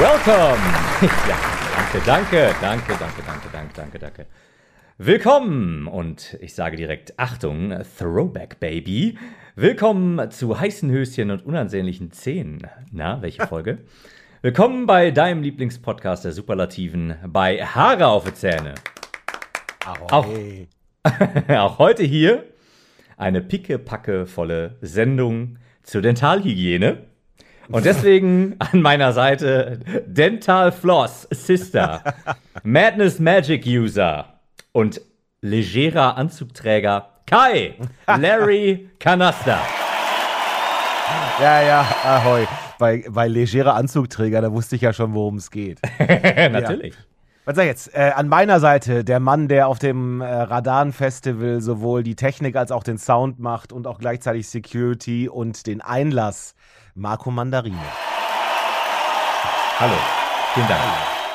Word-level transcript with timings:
Welcome! 0.00 0.56
Ja, 1.28 1.36
danke, 1.76 2.00
danke, 2.06 2.54
danke, 2.58 2.94
danke, 2.98 3.22
danke, 3.26 3.48
danke, 3.52 3.74
danke, 3.74 3.98
danke. 3.98 4.26
Willkommen 4.96 5.86
und 5.88 6.38
ich 6.40 6.54
sage 6.54 6.78
direkt 6.78 7.18
Achtung, 7.18 7.74
Throwback 7.98 8.60
Baby. 8.60 9.18
Willkommen 9.56 10.30
zu 10.30 10.58
heißen 10.58 10.90
Höschen 10.90 11.30
und 11.30 11.44
unansehnlichen 11.44 12.12
Zähnen. 12.12 12.66
Na, 12.90 13.20
welche 13.20 13.46
Folge? 13.46 13.80
Willkommen 14.40 14.86
bei 14.86 15.10
deinem 15.10 15.42
Lieblingspodcast 15.42 16.24
der 16.24 16.32
Superlativen 16.32 17.16
bei 17.26 17.62
Haare 17.62 18.06
auf 18.06 18.24
die 18.24 18.32
Zähne. 18.32 18.76
Auch, 19.84 20.26
auch 21.48 21.78
heute 21.78 22.04
hier 22.04 22.44
eine 23.18 23.42
pickepackevolle 23.42 24.78
Sendung 24.80 25.58
zur 25.82 26.00
Dentalhygiene. 26.00 27.09
Und 27.72 27.84
deswegen 27.84 28.56
an 28.58 28.82
meiner 28.82 29.12
Seite 29.12 29.78
Dental 30.06 30.72
Floss 30.72 31.28
Sister, 31.30 32.02
Madness 32.62 33.18
Magic 33.18 33.64
User 33.66 34.40
und 34.72 35.00
legerer 35.40 36.16
Anzugträger 36.16 37.10
Kai, 37.26 37.76
Larry 38.06 38.90
Canaster. 38.98 39.60
Ja, 41.40 41.62
ja, 41.62 41.86
ahoi. 42.04 42.46
Bei, 42.78 43.04
bei 43.08 43.28
legerer 43.28 43.74
Anzugträger, 43.74 44.40
da 44.40 44.52
wusste 44.52 44.76
ich 44.76 44.82
ja 44.82 44.92
schon, 44.92 45.14
worum 45.14 45.36
es 45.36 45.50
geht. 45.50 45.80
Natürlich. 45.98 46.94
Ja. 46.94 47.00
Was 47.44 47.56
sag 47.56 47.62
ich 47.62 47.68
jetzt? 47.68 47.94
Äh, 47.94 48.12
an 48.14 48.28
meiner 48.28 48.60
Seite 48.60 49.04
der 49.04 49.20
Mann, 49.20 49.48
der 49.48 49.68
auf 49.68 49.78
dem 49.78 50.20
äh, 50.20 50.24
Radan-Festival 50.24 51.60
sowohl 51.60 52.02
die 52.02 52.14
Technik 52.14 52.56
als 52.56 52.70
auch 52.70 52.82
den 52.82 52.98
Sound 52.98 53.38
macht 53.38 53.72
und 53.72 53.86
auch 53.86 53.98
gleichzeitig 53.98 54.48
Security 54.48 55.28
und 55.28 55.66
den 55.66 55.80
Einlass, 55.80 56.54
Marco 56.94 57.30
Mandarine. 57.30 57.76
Hallo. 59.78 59.94
Vielen 60.54 60.68
Dank. 60.68 60.80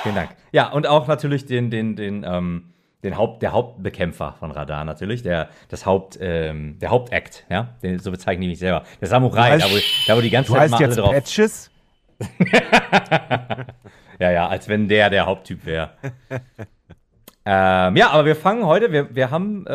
Vielen 0.03 0.15
Dank. 0.15 0.29
Ja, 0.51 0.69
und 0.71 0.87
auch 0.87 1.07
natürlich 1.07 1.45
den, 1.45 1.71
den, 1.71 1.95
den, 1.95 2.23
ähm, 2.27 2.73
den 3.03 3.17
Haupt, 3.17 3.41
der 3.41 3.53
Hauptbekämpfer 3.53 4.35
von 4.39 4.51
Radar 4.51 4.83
natürlich, 4.83 5.23
der, 5.23 5.49
das 5.69 5.85
Haupt, 5.85 6.17
ähm, 6.21 6.77
der 6.79 6.89
Hauptakt, 6.89 7.45
ja, 7.49 7.75
den, 7.81 7.99
so 7.99 8.11
bezeichne 8.11 8.45
ich 8.45 8.49
mich 8.49 8.59
selber. 8.59 8.83
Der 8.99 9.07
Samurai, 9.07 9.51
heißt, 9.51 9.65
da, 9.65 9.71
wo, 9.71 9.79
da 10.07 10.17
wo 10.17 10.21
die 10.21 10.29
ganze 10.29 10.49
du 10.49 10.53
Zeit 10.53 10.61
heißt 10.63 10.71
mal 10.71 10.81
jetzt 10.81 10.97
alle 10.99 11.01
drauf. 11.01 11.13
Patches? 11.13 11.71
ja, 14.19 14.31
ja, 14.31 14.47
als 14.47 14.67
wenn 14.67 14.87
der 14.87 15.09
der 15.09 15.25
Haupttyp 15.25 15.65
wäre. 15.65 15.91
ähm, 17.45 17.95
ja, 17.95 18.09
aber 18.11 18.25
wir 18.25 18.35
fangen 18.35 18.65
heute, 18.65 18.91
wir, 18.91 19.15
wir 19.15 19.31
haben, 19.31 19.65
äh, 19.67 19.71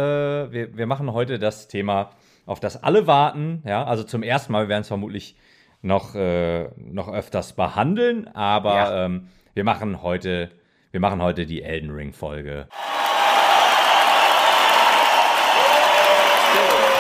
wir, 0.52 0.76
wir 0.76 0.86
machen 0.86 1.12
heute 1.12 1.38
das 1.38 1.68
Thema, 1.68 2.10
auf 2.46 2.60
das 2.60 2.82
alle 2.82 3.06
warten, 3.06 3.62
ja, 3.66 3.84
also 3.84 4.04
zum 4.04 4.22
ersten 4.22 4.52
Mal, 4.52 4.64
wir 4.64 4.68
werden 4.68 4.82
es 4.82 4.88
vermutlich 4.88 5.36
noch, 5.82 6.14
äh, 6.14 6.68
noch 6.76 7.08
öfters 7.12 7.54
behandeln, 7.54 8.28
aber 8.28 8.74
Ja. 8.74 9.04
ähm, 9.06 9.28
wir 9.54 9.64
machen 9.64 10.02
heute, 10.02 10.50
wir 10.90 11.00
machen 11.00 11.22
heute 11.22 11.46
die 11.46 11.62
Elden 11.62 11.90
Ring 11.90 12.12
Folge. 12.12 12.68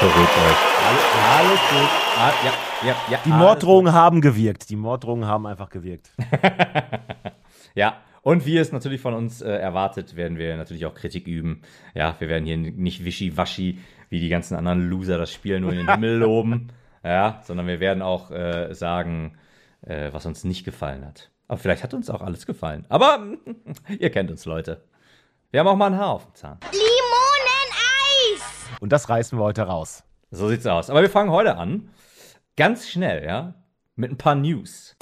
Beruhigt 0.00 0.16
euch. 0.16 0.56
Alles, 0.88 1.04
alles 1.38 1.60
gut. 1.70 1.90
Ah, 2.18 2.32
ja, 2.44 2.88
ja, 2.88 2.96
ja, 3.10 3.18
Die 3.26 3.30
Morddrohungen 3.30 3.92
haben 3.92 4.20
gewirkt. 4.22 4.70
Die 4.70 4.76
Morddrohungen 4.76 5.26
haben 5.26 5.46
einfach 5.46 5.70
gewirkt. 5.70 6.10
Ja, 7.76 7.98
und 8.22 8.46
wie 8.46 8.56
es 8.58 8.72
natürlich 8.72 9.00
von 9.00 9.14
uns 9.14 9.42
äh, 9.42 9.48
erwartet, 9.48 10.16
werden 10.16 10.38
wir 10.38 10.56
natürlich 10.56 10.86
auch 10.86 10.94
Kritik 10.94 11.28
üben. 11.28 11.62
Ja, 11.94 12.16
wir 12.18 12.28
werden 12.28 12.44
hier 12.44 12.56
nicht 12.56 13.04
wischiwaschi, 13.04 13.78
wie 14.08 14.18
die 14.18 14.28
ganzen 14.28 14.56
anderen 14.56 14.90
Loser 14.90 15.18
das 15.18 15.32
Spiel 15.32 15.60
nur 15.60 15.70
in 15.70 15.78
den 15.78 15.88
Himmel 15.90 16.16
loben. 16.18 16.72
Ja, 17.02 17.40
sondern 17.44 17.66
wir 17.66 17.80
werden 17.80 18.02
auch 18.02 18.30
äh, 18.30 18.74
sagen, 18.74 19.38
äh, 19.82 20.12
was 20.12 20.26
uns 20.26 20.44
nicht 20.44 20.64
gefallen 20.64 21.06
hat. 21.06 21.30
Aber 21.48 21.58
vielleicht 21.58 21.82
hat 21.82 21.94
uns 21.94 22.10
auch 22.10 22.20
alles 22.20 22.46
gefallen. 22.46 22.84
Aber 22.88 23.26
ihr 23.98 24.10
kennt 24.10 24.30
uns, 24.30 24.44
Leute. 24.44 24.84
Wir 25.50 25.60
haben 25.60 25.66
auch 25.66 25.76
mal 25.76 25.86
ein 25.86 25.98
Haar 25.98 26.10
auf 26.10 26.26
dem 26.26 26.34
Zahn. 26.34 26.58
Limoneneis! 26.70 28.42
Und 28.80 28.92
das 28.92 29.08
reißen 29.08 29.38
wir 29.38 29.42
heute 29.42 29.62
raus. 29.62 30.04
So 30.30 30.48
sieht's 30.48 30.66
aus. 30.66 30.90
Aber 30.90 31.00
wir 31.02 31.10
fangen 31.10 31.30
heute 31.30 31.56
an. 31.56 31.90
Ganz 32.56 32.88
schnell, 32.88 33.24
ja. 33.24 33.54
Mit 33.96 34.12
ein 34.12 34.18
paar 34.18 34.34
News. 34.34 34.96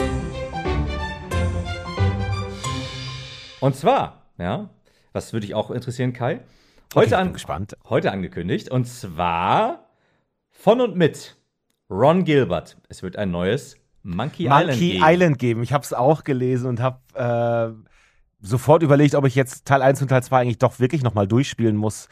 Und 3.61 3.75
zwar, 3.75 4.31
ja, 4.39 4.71
was 5.13 5.33
würde 5.33 5.47
dich 5.47 5.55
auch 5.55 5.71
interessieren, 5.71 6.13
Kai? 6.13 6.41
Heute, 6.95 7.07
ich 7.07 7.11
bin 7.11 7.19
an, 7.19 7.33
gespannt. 7.33 7.77
heute 7.89 8.13
angekündigt. 8.13 8.71
Und 8.71 8.85
zwar 8.87 9.91
von 10.49 10.81
und 10.81 10.97
mit 10.97 11.38
Ron 11.91 12.25
Gilbert. 12.25 12.77
Es 12.89 13.03
wird 13.03 13.17
ein 13.17 13.31
neues 13.31 13.77
Monkey, 14.03 14.45
Island 14.45 14.67
Monkey 14.67 14.91
geben. 14.93 15.05
Island 15.05 15.39
geben. 15.39 15.63
Ich 15.63 15.73
habe 15.73 15.85
es 15.85 15.93
auch 15.93 16.25
gelesen 16.25 16.67
und 16.69 16.81
habe 16.81 17.01
äh, 17.15 17.91
sofort 18.41 18.83
überlegt, 18.83 19.15
ob 19.15 19.27
ich 19.27 19.35
jetzt 19.35 19.67
Teil 19.67 19.83
1 19.83 20.03
und 20.03 20.09
Teil 20.09 20.23
2 20.23 20.39
eigentlich 20.41 20.59
doch 20.59 20.79
wirklich 20.79 21.03
nochmal 21.03 21.27
durchspielen 21.27 21.77
muss 21.77 22.09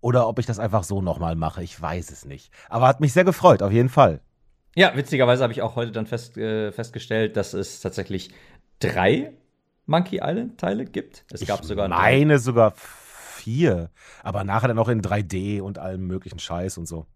oder 0.00 0.28
ob 0.28 0.38
ich 0.38 0.46
das 0.46 0.58
einfach 0.58 0.84
so 0.84 1.00
nochmal 1.00 1.36
mache. 1.36 1.62
Ich 1.62 1.80
weiß 1.80 2.10
es 2.10 2.24
nicht. 2.24 2.52
Aber 2.68 2.86
hat 2.86 3.00
mich 3.00 3.12
sehr 3.12 3.24
gefreut, 3.24 3.62
auf 3.62 3.72
jeden 3.72 3.88
Fall. 3.88 4.20
Ja, 4.76 4.96
witzigerweise 4.96 5.42
habe 5.42 5.52
ich 5.52 5.62
auch 5.62 5.76
heute 5.76 5.92
dann 5.92 6.06
fest, 6.06 6.36
äh, 6.36 6.72
festgestellt, 6.72 7.36
dass 7.36 7.54
es 7.54 7.80
tatsächlich 7.80 8.30
drei 8.80 9.32
Monkey 9.86 10.20
Island 10.22 10.58
Teile 10.58 10.84
gibt. 10.84 11.24
Es 11.32 11.46
gab 11.46 11.60
ich 11.60 11.66
sogar 11.66 11.88
drei. 11.88 11.96
meine 11.96 12.38
sogar 12.38 12.74
vier, 12.76 13.90
aber 14.22 14.44
nachher 14.44 14.68
dann 14.68 14.78
auch 14.78 14.88
in 14.88 15.00
3D 15.00 15.60
und 15.60 15.78
allem 15.78 16.06
möglichen 16.06 16.38
Scheiß 16.38 16.76
und 16.78 16.86
so. 16.86 17.06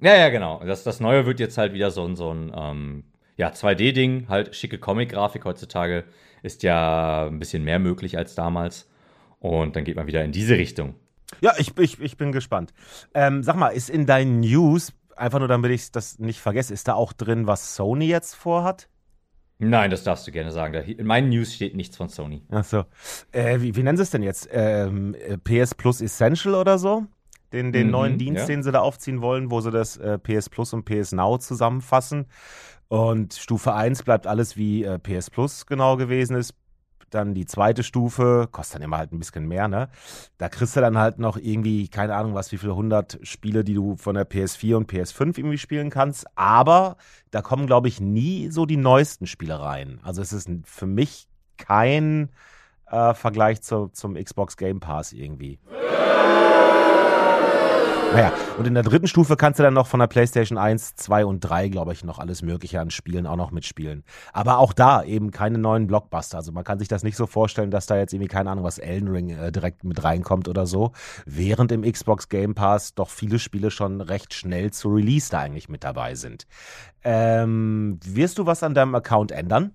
Ja, 0.00 0.16
ja, 0.16 0.28
genau. 0.30 0.62
Das, 0.64 0.82
das 0.84 1.00
Neue 1.00 1.26
wird 1.26 1.40
jetzt 1.40 1.58
halt 1.58 1.72
wieder 1.72 1.90
so 1.90 2.04
ein, 2.04 2.16
so 2.16 2.32
ein 2.32 2.52
ähm, 2.54 3.04
ja, 3.36 3.50
2D-Ding, 3.50 4.28
halt 4.28 4.54
schicke 4.54 4.78
Comic-Grafik. 4.78 5.44
Heutzutage 5.44 6.04
ist 6.42 6.62
ja 6.62 7.26
ein 7.26 7.38
bisschen 7.38 7.64
mehr 7.64 7.78
möglich 7.78 8.16
als 8.16 8.34
damals. 8.34 8.88
Und 9.38 9.76
dann 9.76 9.84
geht 9.84 9.96
man 9.96 10.06
wieder 10.06 10.24
in 10.24 10.32
diese 10.32 10.56
Richtung. 10.56 10.94
Ja, 11.40 11.54
ich, 11.58 11.76
ich, 11.78 12.00
ich 12.00 12.16
bin 12.16 12.32
gespannt. 12.32 12.72
Ähm, 13.14 13.42
sag 13.42 13.56
mal, 13.56 13.68
ist 13.68 13.88
in 13.88 14.06
deinen 14.06 14.40
News, 14.40 14.92
einfach 15.16 15.38
nur 15.38 15.48
damit 15.48 15.70
ich 15.70 15.90
das 15.92 16.18
nicht 16.18 16.40
vergesse, 16.40 16.74
ist 16.74 16.88
da 16.88 16.94
auch 16.94 17.12
drin, 17.12 17.46
was 17.46 17.76
Sony 17.76 18.06
jetzt 18.06 18.34
vorhat? 18.34 18.88
Nein, 19.58 19.90
das 19.90 20.04
darfst 20.04 20.26
du 20.26 20.32
gerne 20.32 20.52
sagen. 20.52 20.74
In 20.74 21.06
meinen 21.06 21.28
News 21.28 21.54
steht 21.54 21.76
nichts 21.76 21.96
von 21.96 22.08
Sony. 22.08 22.42
Achso. 22.50 22.84
Äh, 23.30 23.60
wie, 23.60 23.76
wie 23.76 23.82
nennen 23.82 23.98
sie 23.98 24.02
es 24.02 24.10
denn 24.10 24.22
jetzt? 24.22 24.48
Ähm, 24.50 25.14
äh, 25.14 25.36
PS 25.36 25.74
Plus 25.74 26.00
Essential 26.00 26.54
oder 26.54 26.78
so? 26.78 27.04
Den, 27.52 27.72
den 27.72 27.86
Mhm, 27.86 27.92
neuen 27.92 28.18
Dienst, 28.18 28.42
ja. 28.42 28.46
den 28.46 28.62
sie 28.62 28.72
da 28.72 28.80
aufziehen 28.80 29.22
wollen, 29.22 29.50
wo 29.50 29.60
sie 29.60 29.70
das 29.70 29.96
äh, 29.96 30.18
PS 30.18 30.48
Plus 30.48 30.72
und 30.72 30.84
PS 30.84 31.12
Now 31.12 31.38
zusammenfassen. 31.38 32.26
Und 32.88 33.34
Stufe 33.34 33.74
1 33.74 34.02
bleibt 34.02 34.26
alles 34.26 34.56
wie 34.56 34.84
äh, 34.84 34.98
PS 34.98 35.30
Plus 35.30 35.66
genau 35.66 35.96
gewesen 35.96 36.36
ist. 36.36 36.54
Dann 37.10 37.34
die 37.34 37.44
zweite 37.44 37.82
Stufe, 37.82 38.48
kostet 38.52 38.76
dann 38.76 38.82
immer 38.82 38.98
halt 38.98 39.10
ein 39.12 39.18
bisschen 39.18 39.48
mehr, 39.48 39.66
ne? 39.66 39.88
Da 40.38 40.48
kriegst 40.48 40.76
du 40.76 40.80
dann 40.80 40.96
halt 40.96 41.18
noch 41.18 41.36
irgendwie, 41.36 41.88
keine 41.88 42.14
Ahnung 42.14 42.34
was, 42.34 42.52
wie 42.52 42.56
viele 42.56 42.76
hundert 42.76 43.18
Spiele, 43.24 43.64
die 43.64 43.74
du 43.74 43.96
von 43.96 44.14
der 44.14 44.28
PS4 44.30 44.76
und 44.76 44.88
PS5 44.92 45.36
irgendwie 45.38 45.58
spielen 45.58 45.90
kannst. 45.90 46.26
Aber 46.36 46.96
da 47.32 47.42
kommen, 47.42 47.66
glaube 47.66 47.88
ich, 47.88 48.00
nie 48.00 48.48
so 48.50 48.64
die 48.64 48.76
neuesten 48.76 49.26
Spiele 49.26 49.58
rein. 49.60 49.98
Also 50.04 50.22
es 50.22 50.32
ist 50.32 50.48
für 50.64 50.86
mich 50.86 51.26
kein 51.56 52.30
äh, 52.86 53.12
Vergleich 53.14 53.60
zu, 53.62 53.88
zum 53.88 54.14
Xbox 54.14 54.56
Game 54.56 54.78
Pass 54.78 55.12
irgendwie. 55.12 55.58
Naja, 58.12 58.32
und 58.58 58.66
in 58.66 58.74
der 58.74 58.82
dritten 58.82 59.06
Stufe 59.06 59.36
kannst 59.36 59.60
du 59.60 59.62
dann 59.62 59.74
noch 59.74 59.86
von 59.86 60.00
der 60.00 60.08
PlayStation 60.08 60.58
1, 60.58 60.96
2 60.96 61.24
und 61.24 61.40
3, 61.40 61.68
glaube 61.68 61.92
ich, 61.92 62.02
noch 62.02 62.18
alles 62.18 62.42
Mögliche 62.42 62.80
an 62.80 62.90
Spielen 62.90 63.24
auch 63.24 63.36
noch 63.36 63.52
mitspielen. 63.52 64.02
Aber 64.32 64.58
auch 64.58 64.72
da 64.72 65.04
eben 65.04 65.30
keine 65.30 65.58
neuen 65.58 65.86
Blockbuster. 65.86 66.38
Also 66.38 66.50
man 66.50 66.64
kann 66.64 66.80
sich 66.80 66.88
das 66.88 67.04
nicht 67.04 67.16
so 67.16 67.26
vorstellen, 67.26 67.70
dass 67.70 67.86
da 67.86 67.96
jetzt 67.96 68.12
irgendwie, 68.12 68.28
keine 68.28 68.50
Ahnung, 68.50 68.64
was 68.64 68.78
Elden 68.78 69.08
Ring 69.08 69.30
äh, 69.30 69.52
direkt 69.52 69.84
mit 69.84 70.02
reinkommt 70.02 70.48
oder 70.48 70.66
so. 70.66 70.90
Während 71.24 71.70
im 71.70 71.82
Xbox 71.82 72.28
Game 72.28 72.56
Pass 72.56 72.94
doch 72.94 73.10
viele 73.10 73.38
Spiele 73.38 73.70
schon 73.70 74.00
recht 74.00 74.34
schnell 74.34 74.72
zu 74.72 74.88
Release 74.88 75.30
da 75.30 75.38
eigentlich 75.38 75.68
mit 75.68 75.84
dabei 75.84 76.16
sind. 76.16 76.48
Ähm, 77.04 78.00
wirst 78.04 78.38
du 78.38 78.46
was 78.46 78.64
an 78.64 78.74
deinem 78.74 78.94
Account 78.96 79.30
ändern? 79.30 79.72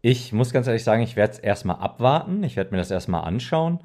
Ich 0.00 0.32
muss 0.32 0.52
ganz 0.52 0.66
ehrlich 0.66 0.84
sagen, 0.84 1.02
ich 1.02 1.16
werde 1.16 1.34
es 1.34 1.38
erstmal 1.38 1.76
abwarten. 1.76 2.42
Ich 2.44 2.56
werde 2.56 2.70
mir 2.70 2.78
das 2.78 2.90
erstmal 2.90 3.24
anschauen, 3.24 3.80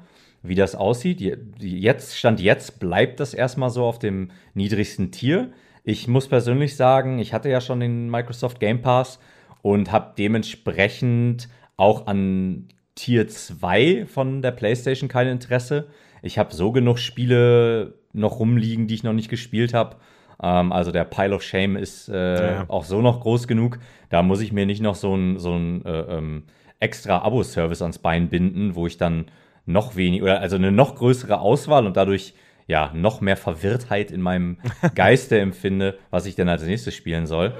wie 0.48 0.54
das 0.54 0.74
aussieht. 0.74 1.20
Jetzt, 1.60 2.16
Stand 2.18 2.40
jetzt 2.40 2.78
bleibt 2.80 3.20
das 3.20 3.34
erstmal 3.34 3.70
so 3.70 3.84
auf 3.84 3.98
dem 3.98 4.30
niedrigsten 4.54 5.10
Tier. 5.10 5.50
Ich 5.84 6.08
muss 6.08 6.28
persönlich 6.28 6.76
sagen, 6.76 7.18
ich 7.18 7.32
hatte 7.32 7.48
ja 7.48 7.60
schon 7.60 7.80
den 7.80 8.10
Microsoft 8.10 8.58
Game 8.60 8.82
Pass 8.82 9.18
und 9.62 9.92
habe 9.92 10.14
dementsprechend 10.18 11.48
auch 11.76 12.06
an 12.06 12.68
Tier 12.94 13.28
2 13.28 14.06
von 14.06 14.42
der 14.42 14.52
PlayStation 14.52 15.08
kein 15.08 15.28
Interesse. 15.28 15.88
Ich 16.22 16.38
habe 16.38 16.54
so 16.54 16.72
genug 16.72 16.98
Spiele 16.98 17.94
noch 18.12 18.40
rumliegen, 18.40 18.86
die 18.86 18.94
ich 18.94 19.02
noch 19.04 19.12
nicht 19.12 19.28
gespielt 19.28 19.74
habe. 19.74 19.96
Ähm, 20.42 20.72
also 20.72 20.90
der 20.92 21.04
Pile 21.04 21.34
of 21.34 21.42
Shame 21.42 21.76
ist 21.76 22.08
äh, 22.08 22.52
Ja. 22.54 22.64
auch 22.68 22.84
so 22.84 23.02
noch 23.02 23.20
groß 23.20 23.46
genug. 23.46 23.78
Da 24.08 24.22
muss 24.22 24.40
ich 24.40 24.52
mir 24.52 24.66
nicht 24.66 24.80
noch 24.82 24.94
so 24.94 25.14
ein, 25.14 25.38
so 25.38 25.52
ein 25.54 25.84
äh, 25.84 26.00
ähm, 26.16 26.44
extra 26.80 27.18
Abo-Service 27.22 27.82
ans 27.82 27.98
Bein 27.98 28.28
binden, 28.28 28.74
wo 28.74 28.86
ich 28.86 28.96
dann 28.96 29.26
noch 29.66 29.96
wenig 29.96 30.22
oder 30.22 30.40
also 30.40 30.56
eine 30.56 30.72
noch 30.72 30.94
größere 30.94 31.40
Auswahl 31.40 31.86
und 31.86 31.96
dadurch 31.96 32.34
ja 32.66 32.90
noch 32.94 33.20
mehr 33.20 33.36
Verwirrtheit 33.36 34.10
in 34.10 34.22
meinem 34.22 34.58
Geiste 34.94 35.38
empfinde, 35.38 35.98
was 36.10 36.26
ich 36.26 36.34
denn 36.34 36.48
als 36.48 36.64
nächstes 36.64 36.94
spielen 36.94 37.26
soll. 37.26 37.54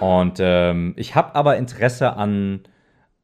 Und 0.00 0.38
ähm, 0.40 0.94
ich 0.96 1.14
habe 1.14 1.36
aber 1.36 1.56
Interesse 1.56 2.16
an 2.16 2.62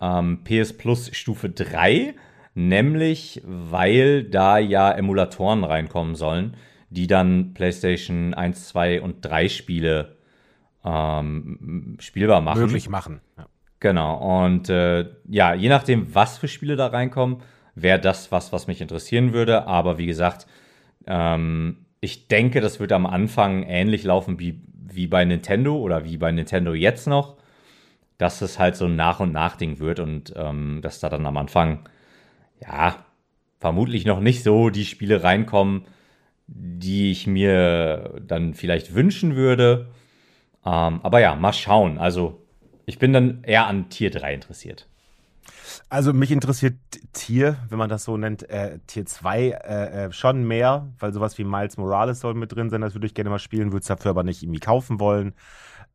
ähm, 0.00 0.44
PS 0.44 0.76
Plus 0.78 1.10
Stufe 1.12 1.50
3, 1.50 2.14
nämlich 2.54 3.42
weil 3.44 4.22
da 4.22 4.58
ja 4.58 4.92
Emulatoren 4.92 5.64
reinkommen 5.64 6.14
sollen, 6.14 6.56
die 6.90 7.06
dann 7.06 7.52
PlayStation 7.52 8.32
1, 8.32 8.68
2 8.68 9.02
und 9.02 9.24
3 9.24 9.48
Spiele 9.48 10.16
ähm, 10.84 11.96
spielbar 11.98 12.40
machen. 12.40 12.60
Möglich 12.60 12.88
machen. 12.88 13.20
Ja. 13.36 13.46
Genau. 13.80 14.44
Und 14.44 14.68
äh, 14.68 15.06
ja, 15.28 15.54
je 15.54 15.68
nachdem, 15.68 16.14
was 16.14 16.38
für 16.38 16.48
Spiele 16.48 16.76
da 16.76 16.88
reinkommen, 16.88 17.42
wäre 17.74 18.00
das 18.00 18.32
was, 18.32 18.52
was 18.52 18.66
mich 18.66 18.80
interessieren 18.80 19.32
würde. 19.32 19.66
Aber 19.66 19.98
wie 19.98 20.06
gesagt, 20.06 20.46
ähm, 21.06 21.86
ich 22.00 22.28
denke, 22.28 22.60
das 22.60 22.80
wird 22.80 22.92
am 22.92 23.06
Anfang 23.06 23.62
ähnlich 23.64 24.04
laufen 24.04 24.38
wie, 24.40 24.60
wie 24.74 25.06
bei 25.06 25.24
Nintendo 25.24 25.76
oder 25.76 26.04
wie 26.04 26.16
bei 26.16 26.32
Nintendo 26.32 26.74
jetzt 26.74 27.06
noch, 27.06 27.36
dass 28.18 28.42
es 28.42 28.58
halt 28.58 28.76
so 28.76 28.86
ein 28.86 28.96
Nach- 28.96 29.20
und 29.20 29.32
Nach-Ding 29.32 29.78
wird 29.78 30.00
und 30.00 30.32
ähm, 30.36 30.80
dass 30.82 31.00
da 31.00 31.08
dann 31.08 31.26
am 31.26 31.36
Anfang, 31.36 31.88
ja, 32.60 32.96
vermutlich 33.60 34.06
noch 34.06 34.20
nicht 34.20 34.42
so 34.42 34.70
die 34.70 34.84
Spiele 34.84 35.22
reinkommen, 35.22 35.84
die 36.48 37.10
ich 37.12 37.26
mir 37.26 38.20
dann 38.26 38.54
vielleicht 38.54 38.94
wünschen 38.94 39.36
würde. 39.36 39.88
Ähm, 40.64 41.00
aber 41.02 41.20
ja, 41.20 41.34
mal 41.36 41.52
schauen. 41.52 41.98
Also, 41.98 42.42
ich 42.88 42.98
bin 42.98 43.12
dann 43.12 43.44
eher 43.44 43.66
an 43.66 43.90
Tier 43.90 44.10
3 44.10 44.32
interessiert. 44.32 44.86
Also 45.90 46.14
mich 46.14 46.30
interessiert 46.30 46.74
Tier, 47.12 47.58
wenn 47.68 47.78
man 47.78 47.90
das 47.90 48.04
so 48.04 48.16
nennt, 48.16 48.48
äh, 48.48 48.78
Tier 48.86 49.04
2 49.04 49.48
äh, 49.48 50.06
äh, 50.06 50.12
schon 50.12 50.46
mehr, 50.48 50.88
weil 50.98 51.12
sowas 51.12 51.36
wie 51.36 51.44
Miles 51.44 51.76
Morales 51.76 52.20
soll 52.20 52.32
mit 52.32 52.52
drin 52.52 52.70
sein, 52.70 52.80
das 52.80 52.94
würde 52.94 53.06
ich 53.06 53.12
gerne 53.12 53.28
mal 53.28 53.38
spielen, 53.38 53.72
würde 53.72 53.82
es 53.82 53.88
dafür 53.88 54.10
aber 54.10 54.22
nicht 54.22 54.42
irgendwie 54.42 54.60
kaufen 54.60 55.00
wollen. 55.00 55.34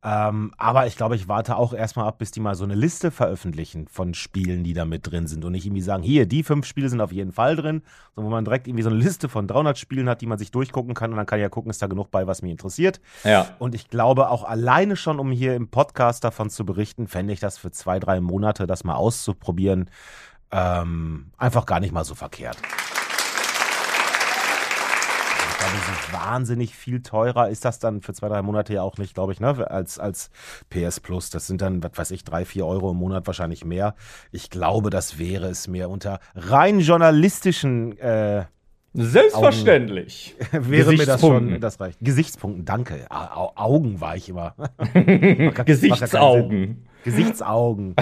Ähm, 0.06 0.52
aber 0.58 0.86
ich 0.86 0.98
glaube, 0.98 1.16
ich 1.16 1.30
warte 1.30 1.56
auch 1.56 1.74
erstmal 1.74 2.08
ab, 2.08 2.18
bis 2.18 2.32
die 2.32 2.42
mal 2.42 2.56
so 2.56 2.66
eine 2.66 2.76
Liste 2.76 3.10
veröffentlichen 3.10 3.88
von 3.88 4.14
Spielen, 4.14 4.66
die 4.66 4.74
da 4.74 4.84
mit 4.84 5.10
drin 5.10 5.28
sind 5.28 5.46
und 5.46 5.54
nicht 5.54 5.66
irgendwie 5.66 5.82
sagen, 5.82 6.04
hier, 6.04 6.26
die 6.26 6.44
fünf 6.44 6.66
Spiele 6.66 6.90
sind 6.90 7.00
auf 7.00 7.14
jeden 7.14 7.32
Fall 7.32 7.56
drin, 7.56 7.84
sondern 8.14 8.32
wo 8.32 8.36
man 8.36 8.44
direkt 8.44 8.68
irgendwie 8.68 8.84
so 8.84 8.90
eine 8.90 9.00
Liste 9.00 9.30
von 9.30 9.48
300 9.48 9.78
Spielen 9.78 10.10
hat, 10.10 10.20
die 10.20 10.26
man 10.26 10.38
sich 10.38 10.52
durchgucken 10.52 10.94
kann 10.94 11.12
und 11.12 11.18
dann 11.18 11.26
kann 11.26 11.40
ich 11.40 11.44
ja 11.44 11.50
gucken, 11.50 11.70
ist 11.70 11.82
da 11.82 11.88
genug 11.88 12.12
bei, 12.12 12.28
was 12.28 12.42
mich 12.42 12.52
interessiert. 12.52 13.00
Ja. 13.24 13.48
Und 13.60 13.76
ich 13.76 13.88
glaube 13.88 14.30
auch 14.30 14.44
alleine 14.44 14.98
schon, 14.98 15.20
um 15.20 15.32
hier 15.32 15.56
im 15.56 15.70
Podcast 15.70 16.26
davon 16.26 16.50
zu 16.50 16.66
berichten, 16.66 17.08
fände 17.08 17.32
ich 17.32 17.40
das 17.40 17.58
für 17.58 17.72
zwei, 17.72 18.00
drei 18.00 18.20
Monate, 18.20 18.68
das 18.68 18.84
mal 18.84 18.96
auszuprobieren, 18.96 19.90
ähm, 20.52 21.32
einfach 21.38 21.66
gar 21.66 21.80
nicht 21.80 21.94
mal 21.94 22.04
so 22.04 22.14
verkehrt. 22.14 22.58
Glaube, 25.64 25.78
so 25.78 26.14
wahnsinnig 26.14 26.76
viel 26.76 27.02
teurer 27.02 27.50
ist 27.50 27.64
das 27.64 27.80
dann 27.80 28.02
für 28.02 28.14
zwei, 28.14 28.28
drei 28.28 28.42
Monate 28.42 28.74
ja 28.74 28.82
auch 28.82 28.98
nicht, 28.98 29.14
glaube 29.14 29.32
ich, 29.34 29.40
ne, 29.40 29.70
als, 29.70 29.98
als 29.98 30.30
PS 30.70 31.00
Plus. 31.00 31.30
Das 31.30 31.48
sind 31.48 31.62
dann, 31.62 31.82
was 31.84 31.92
weiß 31.96 32.12
ich, 32.12 32.24
drei, 32.24 32.44
vier 32.44 32.66
Euro 32.66 32.92
im 32.92 32.98
Monat 32.98 33.28
wahrscheinlich 33.28 33.64
mehr. 33.64 33.96
Ich 34.32 34.50
glaube, 34.50 34.90
das 34.90 35.20
wäre 35.20 35.48
es 35.48 35.68
mir 35.68 35.90
unter 35.90 36.20
rein 36.36 36.80
journalistischen 36.80 37.98
äh, 37.98 38.46
Selbstverständlich. 38.94 40.36
wäre 40.52 40.92
mir 40.92 41.06
das 41.06 41.22
schon, 41.22 41.60
das 41.60 41.80
reicht. 41.80 41.98
Gesichtspunkten, 42.02 42.66
danke. 42.66 43.08
Au 43.10 43.52
Augen 43.56 44.02
war 44.02 44.16
ich 44.16 44.30
immer. 44.30 44.56
Gesichtsaugen. 45.66 46.86
Gesichtsaugen. 47.04 47.96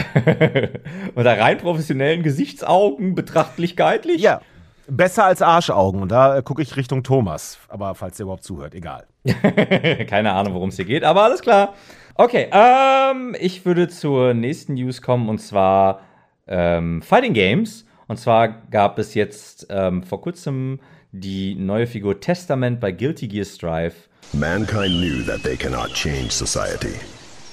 Unter 1.15 1.39
rein 1.39 1.57
professionellen 1.57 2.23
Gesichtsaugen 2.23 3.15
betrachtlichkeitlich? 3.15 4.21
Ja, 4.21 4.41
besser 4.87 5.25
als 5.25 5.41
Arschaugen. 5.41 6.01
Und 6.01 6.11
da 6.11 6.37
äh, 6.37 6.41
gucke 6.43 6.61
ich 6.61 6.75
Richtung 6.75 7.03
Thomas. 7.03 7.57
Aber 7.67 7.95
falls 7.95 8.17
der 8.17 8.25
überhaupt 8.25 8.43
zuhört, 8.43 8.75
egal. 8.75 9.07
Keine 10.07 10.33
Ahnung, 10.33 10.53
worum 10.53 10.69
es 10.69 10.75
hier 10.75 10.85
geht, 10.85 11.03
aber 11.03 11.23
alles 11.23 11.41
klar. 11.41 11.73
Okay, 12.15 12.49
ähm, 12.51 13.35
ich 13.39 13.65
würde 13.65 13.87
zur 13.87 14.33
nächsten 14.33 14.73
News 14.73 15.01
kommen 15.01 15.29
und 15.29 15.39
zwar 15.39 16.01
ähm, 16.47 17.01
Fighting 17.01 17.33
Games. 17.33 17.85
Und 18.07 18.17
zwar 18.17 18.49
gab 18.49 18.99
es 18.99 19.13
jetzt 19.13 19.67
ähm, 19.69 20.03
vor 20.03 20.21
kurzem 20.21 20.79
die 21.11 21.55
neue 21.55 21.87
Figur 21.87 22.19
Testament 22.19 22.79
bei 22.79 22.91
Guilty 22.91 23.27
Gear 23.27 23.45
Strive. 23.45 23.93
Mankind 24.33 24.99
knew 24.99 25.23
that 25.25 25.43
they 25.43 25.55
cannot 25.55 25.93
change 25.93 26.31
society. 26.31 26.99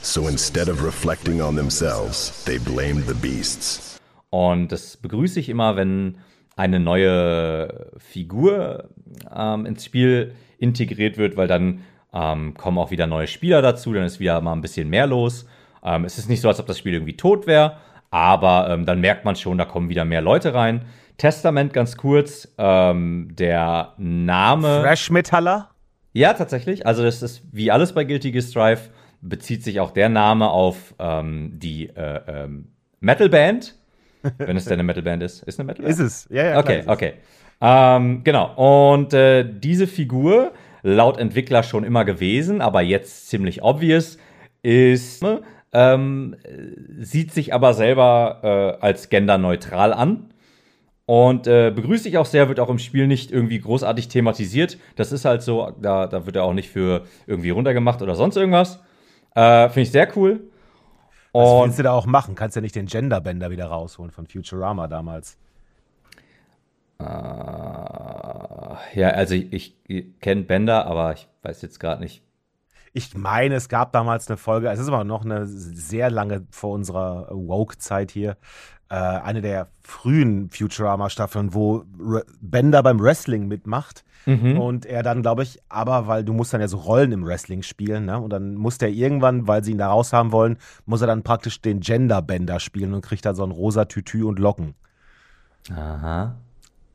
So 0.03 0.29
instead 0.29 0.69
of 0.69 0.85
reflecting 0.85 1.41
on 1.43 1.57
themselves, 1.57 2.45
they 2.45 2.59
blamed 2.59 3.07
the 3.07 3.15
beasts. 3.15 3.99
Und 4.31 4.71
das 4.73 4.97
begrüße 4.97 5.41
ich 5.41 5.49
immer, 5.49 5.77
wenn 5.77 6.19
eine 6.59 6.81
neue 6.81 7.93
Figur 7.99 8.91
ähm, 9.35 9.65
ins 9.65 9.85
Spiel 9.85 10.35
integriert 10.59 11.17
wird, 11.17 11.37
weil 11.37 11.47
dann 11.47 11.85
ähm, 12.13 12.55
kommen 12.55 12.79
auch 12.79 12.91
wieder 12.91 13.07
neue 13.07 13.29
Spieler 13.29 13.63
dazu, 13.63 13.93
dann 13.93 14.03
ist 14.03 14.19
wieder 14.19 14.41
mal 14.41 14.55
ein 14.55 14.61
bisschen 14.61 14.89
mehr 14.89 15.07
los. 15.07 15.47
Ähm, 15.85 16.05
es 16.05 16.19
ist 16.19 16.29
nicht 16.29 16.41
so, 16.41 16.49
als 16.49 16.59
ob 16.59 16.67
das 16.67 16.77
Spiel 16.77 16.95
irgendwie 16.95 17.17
tot 17.17 17.47
wäre, 17.47 17.77
aber 18.11 18.71
ähm, 18.71 18.87
dann 18.87 19.01
merkt 19.01 19.25
man 19.25 19.37
schon, 19.37 19.57
da 19.57 19.67
kommen 19.67 19.89
wieder 19.89 20.05
mehr 20.05 20.21
Leute 20.21 20.53
rein. 20.53 20.87
Testament 21.17 21.73
ganz 21.73 21.97
kurz, 21.97 22.53
ähm, 22.59 23.29
der 23.33 23.95
Name. 23.97 24.81
Fresh 24.81 25.11
Metaller? 25.11 25.71
Ja, 26.13 26.33
tatsächlich. 26.33 26.87
Also 26.87 27.05
das 27.05 27.23
ist 27.23 27.43
wie 27.53 27.71
alles 27.71 27.93
bei 27.93 28.03
Guilty 28.03 28.33
Gear 28.33 28.43
Strive, 28.43 28.81
bezieht 29.21 29.63
sich 29.63 29.79
auch 29.79 29.93
der 29.93 30.09
Name 30.09 30.51
auf 30.51 30.95
ähm, 30.99 31.53
die 31.55 31.89
äh, 31.91 32.21
ähm, 32.27 32.73
Metalband. 32.99 33.77
Wenn 34.39 34.57
es 34.57 34.65
denn 34.65 34.75
eine 34.75 34.83
Metalband 34.83 35.23
ist. 35.23 35.43
Ist 35.43 35.59
eine 35.59 35.67
Metalband? 35.67 35.93
Ist 35.93 36.01
es. 36.01 36.29
Ja, 36.31 36.45
ja. 36.45 36.59
Okay, 36.59 36.83
klar 36.83 36.95
okay. 36.95 37.13
Ähm, 37.61 38.23
genau. 38.25 38.91
Und 38.91 39.13
äh, 39.15 39.45
diese 39.49 39.87
Figur, 39.87 40.53
laut 40.83 41.19
Entwickler 41.19 41.63
schon 41.63 41.85
immer 41.85 42.05
gewesen, 42.05 42.61
aber 42.61 42.83
jetzt 42.83 43.29
ziemlich 43.29 43.63
obvious, 43.63 44.19
ist, 44.63 45.25
ähm, 45.73 46.37
sieht 46.99 47.33
sich 47.33 47.55
aber 47.55 47.75
selber 47.75 48.79
äh, 48.81 48.85
als 48.85 49.09
genderneutral 49.09 49.93
an. 49.93 50.31
Und 51.07 51.47
äh, 51.47 51.73
begrüße 51.75 52.07
ich 52.09 52.19
auch 52.19 52.27
sehr, 52.27 52.49
wird 52.49 52.61
auch 52.61 52.69
im 52.69 52.79
Spiel 52.79 53.07
nicht 53.07 53.31
irgendwie 53.31 53.59
großartig 53.59 54.09
thematisiert. 54.09 54.77
Das 54.95 55.11
ist 55.11 55.25
halt 55.25 55.43
so, 55.43 55.73
da, 55.81 56.07
da 56.07 56.27
wird 56.27 56.37
er 56.37 56.45
auch 56.45 56.53
nicht 56.53 56.69
für 56.69 57.05
irgendwie 57.27 57.49
runtergemacht 57.51 58.03
oder 58.03 58.15
sonst 58.15 58.37
irgendwas. 58.37 58.81
Äh, 59.35 59.69
Finde 59.69 59.81
ich 59.81 59.91
sehr 59.91 60.09
cool. 60.17 60.41
Was 61.33 61.49
Und 61.49 61.65
willst 61.67 61.79
du 61.79 61.83
da 61.83 61.93
auch 61.93 62.07
machen? 62.07 62.35
Kannst 62.35 62.57
ja 62.57 62.63
nicht 62.63 62.75
den 62.75 62.87
Genderbender 62.87 63.51
wieder 63.51 63.67
rausholen 63.67 64.11
von 64.11 64.27
Futurama 64.27 64.89
damals. 64.89 65.37
äh, 66.99 67.05
ja, 68.95 69.09
also 69.11 69.35
ich, 69.35 69.77
ich 69.87 70.19
kenne 70.21 70.43
Bender, 70.43 70.87
aber 70.87 71.13
ich 71.13 71.29
weiß 71.43 71.63
jetzt 71.63 71.81
gerade 71.81 72.03
nicht. 72.03 72.23
Ich 72.93 73.15
meine, 73.15 73.55
es 73.55 73.69
gab 73.69 73.93
damals 73.93 74.29
eine 74.29 74.37
Folge, 74.37 74.71
es 74.71 74.79
ist 74.79 74.89
aber 74.89 75.05
noch 75.05 75.25
eine 75.25 75.47
sehr 75.47 76.11
lange 76.11 76.47
vor 76.51 76.73
unserer 76.73 77.29
Woke-Zeit 77.31 78.11
hier, 78.11 78.37
äh, 78.89 78.95
eine 78.95 79.43
der 79.43 79.69
frühen 79.83 80.51
Futurama-Staffeln, 80.51 81.55
wo 81.55 81.85
Bender 82.41 82.83
beim 82.83 83.01
Wrestling 83.01 83.47
mitmacht. 83.47 84.05
Und 84.59 84.85
er 84.87 85.03
dann, 85.03 85.23
glaube 85.23 85.43
ich, 85.43 85.59
aber 85.69 86.07
weil 86.07 86.25
du 86.25 86.33
musst 86.33 86.53
dann 86.53 86.61
ja 86.61 86.69
so 86.69 86.77
Rollen 86.77 87.13
im 87.13 87.25
Wrestling 87.25 87.63
spielen, 87.63 88.05
ne? 88.05 88.19
Und 88.19 88.31
dann 88.31 88.55
muss 88.55 88.79
der 88.79 88.91
irgendwann, 88.91 89.49
weil 89.49 89.65
sie 89.65 89.73
ihn 89.73 89.79
da 89.79 89.89
raus 89.89 90.13
haben 90.13 90.33
wollen, 90.33 90.59
muss 90.87 91.01
er 91.01 91.07
dann 91.07 91.23
praktisch 91.23 91.61
den 91.63 91.81
Genderbender 91.81 92.61
spielen 92.61 92.95
und 92.95 93.01
kriegt 93.01 93.25
dann 93.25 93.35
so 93.35 93.45
ein 93.45 93.51
rosa 93.51 93.87
Tütü 93.87 94.25
und 94.25 94.39
Locken. 94.39 94.75
Aha. 95.71 96.37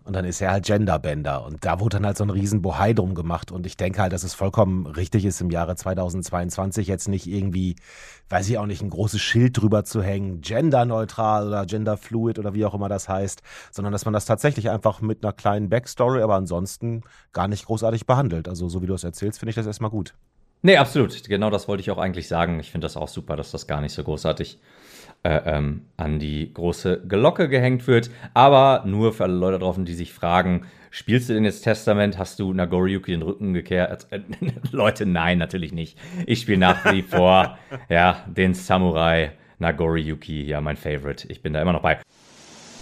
Und 0.05 0.13
dann 0.13 0.25
ist 0.25 0.41
er 0.41 0.51
halt 0.51 0.65
Genderbender. 0.65 1.45
Und 1.45 1.63
da 1.63 1.79
wurde 1.79 1.97
dann 1.97 2.05
halt 2.05 2.17
so 2.17 2.25
ein 2.25 2.29
riesen 2.29 2.61
Bohai 2.61 2.93
drum 2.93 3.15
gemacht. 3.15 3.51
Und 3.51 3.65
ich 3.65 3.77
denke 3.77 4.01
halt, 4.01 4.11
dass 4.11 4.23
es 4.23 4.33
vollkommen 4.33 4.85
richtig 4.85 5.23
ist, 5.23 5.39
im 5.39 5.49
Jahre 5.49 5.75
2022 5.75 6.87
jetzt 6.87 7.07
nicht 7.07 7.25
irgendwie, 7.25 7.77
weiß 8.29 8.49
ich 8.49 8.57
auch 8.57 8.65
nicht, 8.65 8.81
ein 8.81 8.89
großes 8.89 9.21
Schild 9.21 9.61
drüber 9.61 9.85
zu 9.85 10.01
hängen, 10.01 10.41
genderneutral 10.41 11.47
oder 11.47 11.65
genderfluid 11.65 12.37
oder 12.37 12.53
wie 12.53 12.65
auch 12.65 12.73
immer 12.73 12.89
das 12.89 13.07
heißt, 13.07 13.41
sondern 13.71 13.93
dass 13.93 14.03
man 14.03 14.13
das 14.13 14.25
tatsächlich 14.25 14.69
einfach 14.69 14.99
mit 14.99 15.23
einer 15.23 15.33
kleinen 15.33 15.69
Backstory, 15.69 16.21
aber 16.21 16.35
ansonsten 16.35 17.03
gar 17.31 17.47
nicht 17.47 17.65
großartig 17.65 18.05
behandelt. 18.05 18.49
Also 18.49 18.67
so 18.67 18.81
wie 18.81 18.87
du 18.87 18.93
es 18.93 19.05
erzählst, 19.05 19.39
finde 19.39 19.51
ich 19.51 19.55
das 19.55 19.67
erstmal 19.67 19.91
gut. 19.91 20.13
Nee, 20.65 20.77
absolut. 20.77 21.23
Genau 21.25 21.49
das 21.49 21.67
wollte 21.67 21.81
ich 21.81 21.91
auch 21.91 21.97
eigentlich 21.97 22.27
sagen. 22.27 22.59
Ich 22.59 22.71
finde 22.71 22.85
das 22.85 22.95
auch 22.95 23.09
super, 23.09 23.35
dass 23.35 23.51
das 23.51 23.67
gar 23.67 23.81
nicht 23.81 23.93
so 23.93 24.01
großartig 24.01 24.59
äh, 25.23 25.41
ähm, 25.45 25.85
an 25.97 26.19
die 26.19 26.53
große 26.53 27.03
Glocke 27.07 27.49
gehängt 27.49 27.87
wird. 27.87 28.11
Aber 28.33 28.83
nur 28.85 29.13
für 29.13 29.23
alle 29.23 29.33
Leute 29.33 29.59
draußen, 29.59 29.85
die 29.85 29.93
sich 29.93 30.13
fragen, 30.13 30.65
spielst 30.91 31.29
du 31.29 31.33
denn 31.33 31.45
jetzt 31.45 31.63
Testament? 31.63 32.17
Hast 32.17 32.39
du 32.39 32.53
Nagoriyuki 32.53 33.11
den 33.11 33.21
Rücken 33.21 33.53
gekehrt? 33.53 34.07
Äh, 34.11 34.21
Leute, 34.71 35.05
nein, 35.05 35.37
natürlich 35.37 35.73
nicht. 35.73 35.97
Ich 36.25 36.41
spiele 36.41 36.59
nach 36.59 36.91
wie 36.91 37.01
vor 37.01 37.57
ja, 37.89 38.23
den 38.27 38.53
Samurai 38.53 39.31
Nagoriyuki, 39.59 40.43
ja, 40.43 40.61
mein 40.61 40.77
Favorite. 40.77 41.27
Ich 41.29 41.41
bin 41.41 41.53
da 41.53 41.61
immer 41.61 41.73
noch 41.73 41.81
bei. 41.81 41.99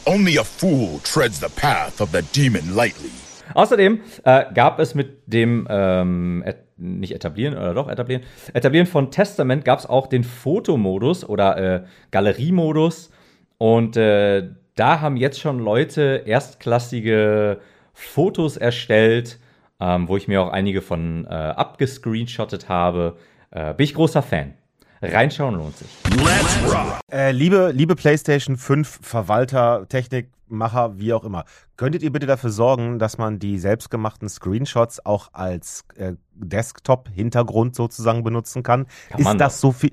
Only 0.06 0.40
a 0.40 0.44
fool 0.44 1.00
treads 1.04 1.40
the 1.40 1.48
path 1.56 2.02
of 2.02 2.10
the 2.12 2.24
demon 2.36 2.76
lightly. 2.76 3.12
Außerdem 3.54 4.00
äh, 4.24 4.46
gab 4.54 4.80
es 4.80 4.96
mit 4.96 5.22
dem 5.28 5.68
ähm, 5.70 6.44
nicht 6.82 7.14
etablieren 7.14 7.56
oder 7.56 7.74
doch 7.74 7.90
etablieren 7.90 8.24
etablieren 8.54 8.88
von 8.88 9.12
Testament 9.12 9.64
gab 9.64 9.80
es 9.80 9.86
auch 9.86 10.08
den 10.08 10.24
Fotomodus 10.24 11.28
oder 11.28 11.58
äh, 11.58 11.84
Galeriemodus 12.12 13.12
und 13.58 13.96
äh, 13.98 14.50
da 14.76 15.02
haben 15.02 15.18
jetzt 15.18 15.40
schon 15.40 15.60
Leute 15.60 16.24
erstklassige 16.26 17.60
Fotos 17.94 18.58
erstellt, 18.58 19.40
ähm, 19.80 20.08
wo 20.08 20.18
ich 20.18 20.28
mir 20.28 20.42
auch 20.42 20.50
einige 20.50 20.82
von 20.82 21.26
äh, 21.26 21.30
abgescreenshottet 21.30 22.70
habe. 22.70 23.18
Äh, 23.52 23.74
bin 23.74 23.84
ich 23.84 23.94
großer 23.94 24.22
Fan. 24.22 24.54
Reinschauen 25.02 25.56
lohnt 25.56 25.78
sich. 25.78 25.90
Let's 26.10 26.58
rock! 26.72 27.00
Äh, 27.12 27.32
liebe, 27.32 27.72
liebe 27.74 27.96
PlayStation 27.96 28.56
5 28.56 29.00
Verwalter, 29.02 29.88
Technikmacher, 29.90 31.00
wie 31.00 31.14
auch 31.14 31.24
immer, 31.24 31.46
könntet 31.76 32.04
ihr 32.04 32.12
bitte 32.12 32.28
dafür 32.28 32.52
sorgen, 32.52 33.00
dass 33.00 33.18
man 33.18 33.40
die 33.40 33.58
selbstgemachten 33.58 34.30
Screenshots 34.30 35.04
auch 35.04 35.30
als 35.34 35.86
äh, 35.96 36.14
Desktop-Hintergrund 36.36 37.76
sozusagen 37.76 38.24
benutzen 38.24 38.62
kann? 38.62 38.86
Kann 39.10 39.24
man 39.24 39.38
Ist 39.38 39.42
das 39.42 39.62
so 39.62 39.72
viel? 39.72 39.92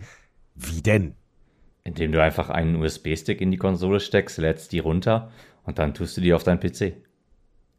Wie 0.54 0.82
denn? 0.82 1.14
Indem 1.84 2.12
du 2.12 2.22
einfach 2.22 2.50
einen 2.50 2.76
USB-Stick 2.76 3.40
in 3.40 3.50
die 3.50 3.56
Konsole 3.56 4.00
steckst, 4.00 4.36
lädst 4.36 4.72
die 4.72 4.80
runter 4.80 5.30
und 5.62 5.78
dann 5.78 5.94
tust 5.94 6.18
du 6.18 6.20
die 6.20 6.34
auf 6.34 6.44
deinen 6.44 6.60
PC. 6.60 7.07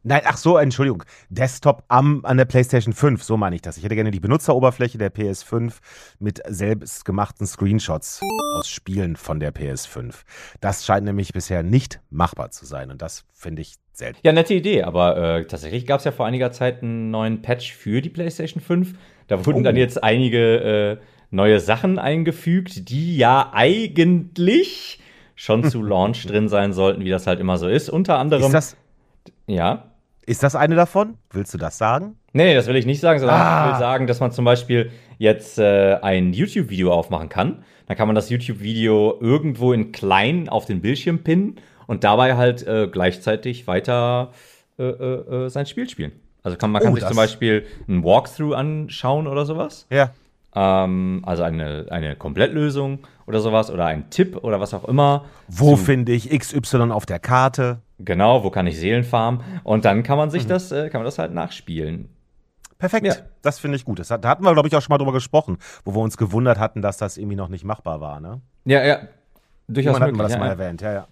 Nein, 0.02 0.22
ach 0.24 0.38
so, 0.38 0.56
Entschuldigung. 0.56 1.04
Desktop 1.28 1.84
am, 1.88 2.24
an 2.24 2.38
der 2.38 2.46
PlayStation 2.46 2.94
5, 2.94 3.22
so 3.22 3.36
meine 3.36 3.56
ich 3.56 3.62
das. 3.62 3.76
Ich 3.76 3.84
hätte 3.84 3.94
gerne 3.94 4.10
die 4.10 4.20
Benutzeroberfläche 4.20 4.96
der 4.96 5.12
PS5 5.12 5.74
mit 6.18 6.40
selbstgemachten 6.48 7.46
Screenshots 7.46 8.22
aus 8.54 8.68
Spielen 8.68 9.16
von 9.16 9.40
der 9.40 9.52
PS5. 9.54 10.14
Das 10.62 10.86
scheint 10.86 11.04
nämlich 11.04 11.34
bisher 11.34 11.62
nicht 11.62 12.00
machbar 12.08 12.50
zu 12.50 12.64
sein 12.64 12.90
und 12.90 13.02
das 13.02 13.24
finde 13.34 13.60
ich 13.60 13.74
selten. 13.92 14.18
Ja, 14.22 14.32
nette 14.32 14.54
Idee, 14.54 14.84
aber 14.84 15.16
äh, 15.18 15.44
tatsächlich 15.46 15.86
gab 15.86 15.98
es 15.98 16.04
ja 16.04 16.12
vor 16.12 16.24
einiger 16.24 16.50
Zeit 16.50 16.82
einen 16.82 17.10
neuen 17.10 17.42
Patch 17.42 17.74
für 17.74 18.00
die 18.00 18.08
PlayStation 18.08 18.62
5. 18.62 18.94
Da 19.26 19.44
wurden 19.44 19.60
Oh. 19.60 19.62
dann 19.64 19.76
jetzt 19.76 20.02
einige 20.02 20.98
äh, 20.98 21.04
neue 21.30 21.60
Sachen 21.60 21.98
eingefügt, 21.98 22.88
die 22.88 23.18
ja 23.18 23.50
eigentlich 23.52 25.00
schon 25.36 25.62
zu 25.68 25.82
Launch 25.82 26.26
drin 26.26 26.48
sein 26.48 26.72
sollten, 26.72 27.04
wie 27.04 27.10
das 27.10 27.26
halt 27.26 27.38
immer 27.38 27.58
so 27.58 27.68
ist. 27.68 27.90
Unter 27.90 28.18
anderem. 28.18 28.44
Ist 28.44 28.52
das, 28.54 28.76
ja. 29.46 29.89
Ist 30.30 30.42
das 30.42 30.54
eine 30.54 30.76
davon? 30.76 31.16
Willst 31.32 31.52
du 31.52 31.58
das 31.58 31.76
sagen? 31.78 32.16
Nee, 32.32 32.54
das 32.54 32.66
will 32.68 32.76
ich 32.76 32.86
nicht 32.86 33.00
sagen, 33.00 33.18
sondern 33.18 33.40
Ah. 33.40 33.66
ich 33.66 33.72
will 33.74 33.80
sagen, 33.80 34.06
dass 34.06 34.20
man 34.20 34.30
zum 34.30 34.44
Beispiel 34.44 34.90
jetzt 35.18 35.58
äh, 35.58 35.94
ein 36.00 36.32
YouTube-Video 36.32 36.92
aufmachen 36.92 37.28
kann. 37.28 37.64
Dann 37.86 37.96
kann 37.96 38.06
man 38.06 38.14
das 38.14 38.30
YouTube-Video 38.30 39.18
irgendwo 39.20 39.72
in 39.72 39.90
klein 39.92 40.48
auf 40.48 40.64
den 40.66 40.80
Bildschirm 40.80 41.18
pinnen 41.24 41.56
und 41.88 42.04
dabei 42.04 42.36
halt 42.36 42.66
äh, 42.66 42.88
gleichzeitig 42.90 43.66
weiter 43.66 44.30
äh, 44.78 44.84
äh, 44.84 45.44
äh, 45.46 45.48
sein 45.50 45.66
Spiel 45.66 45.88
spielen. 45.88 46.12
Also 46.44 46.56
kann, 46.56 46.70
man 46.70 46.80
kann 46.82 46.92
Oh, 46.92 46.96
sich 46.96 47.04
zum 47.06 47.16
Beispiel 47.16 47.66
ein 47.88 48.04
Walkthrough 48.04 48.54
anschauen 48.54 49.26
oder 49.26 49.44
sowas. 49.44 49.86
Ja. 49.90 50.10
Ähm, 50.54 51.22
also 51.26 51.42
eine, 51.42 51.86
eine 51.90 52.14
Komplettlösung 52.16 53.00
oder 53.30 53.40
sowas 53.40 53.70
oder 53.70 53.86
ein 53.86 54.10
Tipp 54.10 54.36
oder 54.42 54.60
was 54.60 54.74
auch 54.74 54.84
immer. 54.84 55.24
Wo 55.48 55.76
finde 55.76 56.12
ich 56.12 56.28
XY 56.30 56.90
auf 56.90 57.06
der 57.06 57.18
Karte? 57.18 57.80
Genau, 57.98 58.44
wo 58.44 58.50
kann 58.50 58.66
ich 58.66 58.78
Seelen 58.78 59.04
farmen? 59.04 59.40
Und 59.64 59.84
dann 59.84 60.02
kann 60.02 60.18
man 60.18 60.28
Mhm. 60.28 60.32
sich 60.32 60.46
das, 60.46 60.70
äh, 60.72 60.90
kann 60.90 61.00
man 61.00 61.06
das 61.06 61.18
halt 61.18 61.32
nachspielen. 61.32 62.08
Perfekt. 62.78 63.06
Ja. 63.06 63.14
Das 63.42 63.58
finde 63.58 63.76
ich 63.76 63.84
gut. 63.84 63.98
Das 63.98 64.08
da 64.08 64.20
hatten 64.24 64.42
wir, 64.44 64.52
glaube 64.52 64.68
ich, 64.68 64.74
auch 64.74 64.80
schon 64.82 64.92
mal 64.92 64.98
drüber 64.98 65.12
gesprochen, 65.12 65.58
wo 65.84 65.94
wir 65.94 66.00
uns 66.00 66.16
gewundert 66.16 66.58
hatten, 66.58 66.82
dass 66.82 66.96
das 66.96 67.16
irgendwie 67.18 67.36
noch 67.36 67.48
nicht 67.48 67.64
machbar 67.64 68.00
war. 68.00 68.20
Ne? 68.20 68.40
Ja, 68.64 68.82
ja. 68.84 69.00
Durchaus 69.68 69.94
Irgendwann 69.94 70.02
hatten 70.08 70.16
wir 70.18 70.22
das 70.24 70.32
ja, 70.32 70.38
mal 70.38 70.46
ja. 70.46 70.52
erwähnt. 70.52 70.80
Ja, 70.80 70.92
ja. 70.92 71.06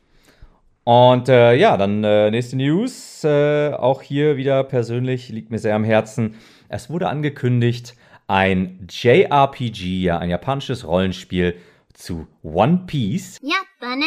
Und 0.84 1.28
äh, 1.28 1.54
ja, 1.54 1.76
dann 1.76 2.02
äh, 2.02 2.30
nächste 2.30 2.56
News. 2.56 3.22
Äh, 3.22 3.72
auch 3.75 4.00
hier 4.00 4.37
wieder 4.38 4.64
persönlich 4.64 5.28
liegt 5.28 5.50
mir 5.50 5.58
sehr 5.58 5.76
am 5.76 5.84
Herzen. 5.84 6.34
Es 6.70 6.88
wurde 6.88 7.08
angekündigt, 7.08 7.94
ein 8.26 8.87
JRPG, 8.90 10.00
ja, 10.02 10.18
ein 10.18 10.30
japanisches 10.30 10.87
Rollenspiel 10.87 11.54
zu 11.98 12.28
One 12.42 12.84
Piece. 12.86 13.38
Ja, 13.42 13.56
Banne. 13.80 14.04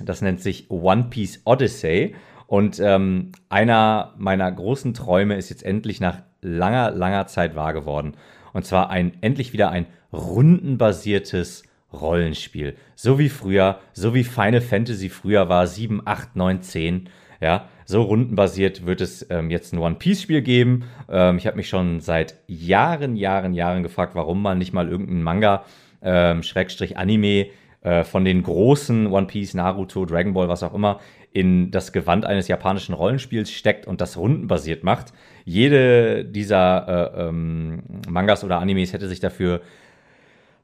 Das 0.00 0.22
nennt 0.22 0.40
sich 0.40 0.70
One 0.70 1.04
Piece 1.10 1.42
Odyssey. 1.44 2.14
Und 2.46 2.80
ähm, 2.80 3.32
einer 3.48 4.14
meiner 4.18 4.50
großen 4.50 4.94
Träume 4.94 5.36
ist 5.36 5.50
jetzt 5.50 5.64
endlich 5.64 6.00
nach 6.00 6.22
langer, 6.40 6.92
langer 6.92 7.26
Zeit 7.26 7.54
wahr 7.54 7.72
geworden. 7.72 8.14
Und 8.52 8.64
zwar 8.64 8.90
ein 8.90 9.12
endlich 9.20 9.52
wieder 9.52 9.70
ein 9.70 9.86
rundenbasiertes 10.12 11.64
Rollenspiel. 11.92 12.76
So 12.94 13.18
wie 13.18 13.28
früher, 13.28 13.80
so 13.92 14.14
wie 14.14 14.24
Final 14.24 14.60
Fantasy 14.60 15.08
früher 15.08 15.48
war, 15.48 15.66
7, 15.66 16.02
8, 16.04 16.36
9, 16.36 16.62
10. 16.62 17.08
Ja, 17.40 17.68
so 17.84 18.02
rundenbasiert 18.02 18.86
wird 18.86 19.02
es 19.02 19.26
ähm, 19.28 19.50
jetzt 19.50 19.74
ein 19.74 19.78
One-Piece-Spiel 19.78 20.40
geben. 20.40 20.84
Ähm, 21.10 21.36
ich 21.36 21.46
habe 21.46 21.58
mich 21.58 21.68
schon 21.68 22.00
seit 22.00 22.36
Jahren, 22.46 23.14
Jahren, 23.14 23.52
Jahren 23.52 23.82
gefragt, 23.82 24.14
warum 24.14 24.40
man 24.40 24.56
nicht 24.56 24.72
mal 24.72 24.88
irgendeinen 24.88 25.22
Manga 25.22 25.64
ähm, 26.06 26.42
Schrägstrich 26.42 26.96
Anime 26.96 27.48
äh, 27.82 28.04
von 28.04 28.24
den 28.24 28.42
großen 28.42 29.08
One 29.08 29.26
Piece, 29.26 29.52
Naruto, 29.54 30.06
Dragon 30.06 30.32
Ball, 30.32 30.48
was 30.48 30.62
auch 30.62 30.72
immer, 30.72 31.00
in 31.32 31.70
das 31.70 31.92
Gewand 31.92 32.24
eines 32.24 32.48
japanischen 32.48 32.94
Rollenspiels 32.94 33.50
steckt 33.50 33.86
und 33.86 34.00
das 34.00 34.16
rundenbasiert 34.16 34.84
macht. 34.84 35.12
Jede 35.44 36.24
dieser 36.24 37.12
äh, 37.14 37.28
ähm, 37.28 37.82
Mangas 38.08 38.42
oder 38.42 38.58
Animes 38.58 38.94
hätte 38.94 39.06
sich 39.06 39.20
dafür 39.20 39.60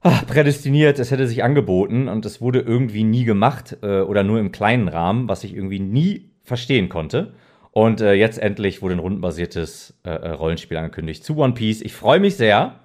ah, 0.01 0.23
prädestiniert, 0.27 0.99
es 0.99 1.11
hätte 1.11 1.27
sich 1.27 1.45
angeboten 1.45 2.09
und 2.09 2.25
es 2.25 2.41
wurde 2.41 2.61
irgendwie 2.61 3.05
nie 3.05 3.25
gemacht 3.25 3.77
äh, 3.83 4.01
oder 4.01 4.23
nur 4.23 4.41
im 4.41 4.51
kleinen 4.51 4.89
Rahmen, 4.89 5.29
was 5.29 5.45
ich 5.45 5.55
irgendwie 5.55 5.81
nie 5.81 6.31
verstehen 6.43 6.89
konnte. 6.89 7.35
Und 7.73 8.01
äh, 8.01 8.15
jetzt 8.15 8.39
endlich 8.39 8.83
wurde 8.83 8.95
ein 8.95 9.01
rundenbasiertes 9.01 9.95
äh, 10.05 10.11
äh, 10.11 10.31
Rollenspiel 10.31 10.77
angekündigt 10.77 11.25
zu 11.25 11.37
One 11.37 11.55
Piece. 11.55 11.81
Ich 11.81 11.95
freue 11.95 12.21
mich 12.21 12.37
sehr. 12.37 12.81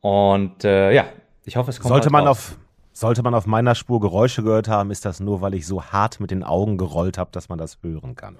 Und 0.00 0.64
äh, 0.64 0.92
ja, 0.92 1.06
ich 1.50 1.56
hoffe, 1.56 1.70
es 1.70 1.80
kommt 1.80 1.88
Sollte 1.88 2.10
man, 2.10 2.28
raus. 2.28 2.52
auf, 2.52 2.58
sollte 2.92 3.24
man 3.24 3.34
auf 3.34 3.44
meiner 3.44 3.74
Spur 3.74 3.98
Geräusche 3.98 4.44
gehört 4.44 4.68
haben, 4.68 4.92
ist 4.92 5.04
das 5.04 5.18
nur, 5.18 5.40
weil 5.40 5.54
ich 5.54 5.66
so 5.66 5.82
hart 5.82 6.20
mit 6.20 6.30
den 6.30 6.44
Augen 6.44 6.78
gerollt 6.78 7.18
habe, 7.18 7.30
dass 7.32 7.48
man 7.48 7.58
das 7.58 7.78
hören 7.82 8.14
kann. 8.14 8.36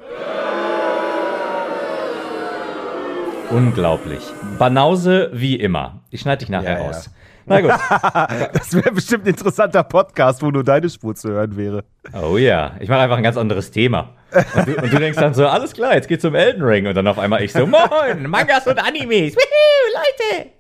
Unglaublich. 3.50 4.22
Banause 4.60 5.30
wie 5.32 5.56
immer. 5.56 6.04
Ich 6.10 6.20
schneide 6.20 6.38
dich 6.38 6.50
nachher 6.50 6.74
Ja, 6.74 6.78
ja. 6.78 6.86
raus. 6.86 7.10
Na 7.46 7.60
gut. 7.60 7.72
Das 8.52 8.72
wäre 8.74 8.92
bestimmt 8.92 9.24
ein 9.24 9.30
interessanter 9.30 9.82
Podcast, 9.82 10.40
wo 10.40 10.52
nur 10.52 10.62
deine 10.62 10.88
Spur 10.88 11.16
zu 11.16 11.30
hören 11.30 11.56
wäre. 11.56 11.82
Oh 12.12 12.36
ja. 12.36 12.76
Ich 12.78 12.88
mache 12.88 13.00
einfach 13.00 13.16
ein 13.16 13.24
ganz 13.24 13.36
anderes 13.36 13.72
Thema. 13.72 14.10
Und 14.54 14.68
du, 14.68 14.76
und 14.80 14.92
du 14.92 14.98
denkst 15.00 15.18
dann 15.18 15.34
so, 15.34 15.48
alles 15.48 15.72
klar, 15.72 15.94
jetzt 15.94 16.06
geht's 16.06 16.24
um 16.24 16.36
Elden 16.36 16.62
Ring. 16.62 16.86
Und 16.86 16.94
dann 16.94 17.08
auf 17.08 17.18
einmal 17.18 17.42
ich 17.42 17.52
so, 17.52 17.66
moin, 17.66 18.28
Mangas 18.28 18.68
und 18.68 18.78
Animes. 18.78 19.34
Wuhu, 19.34 19.40
Leute. 19.94 20.50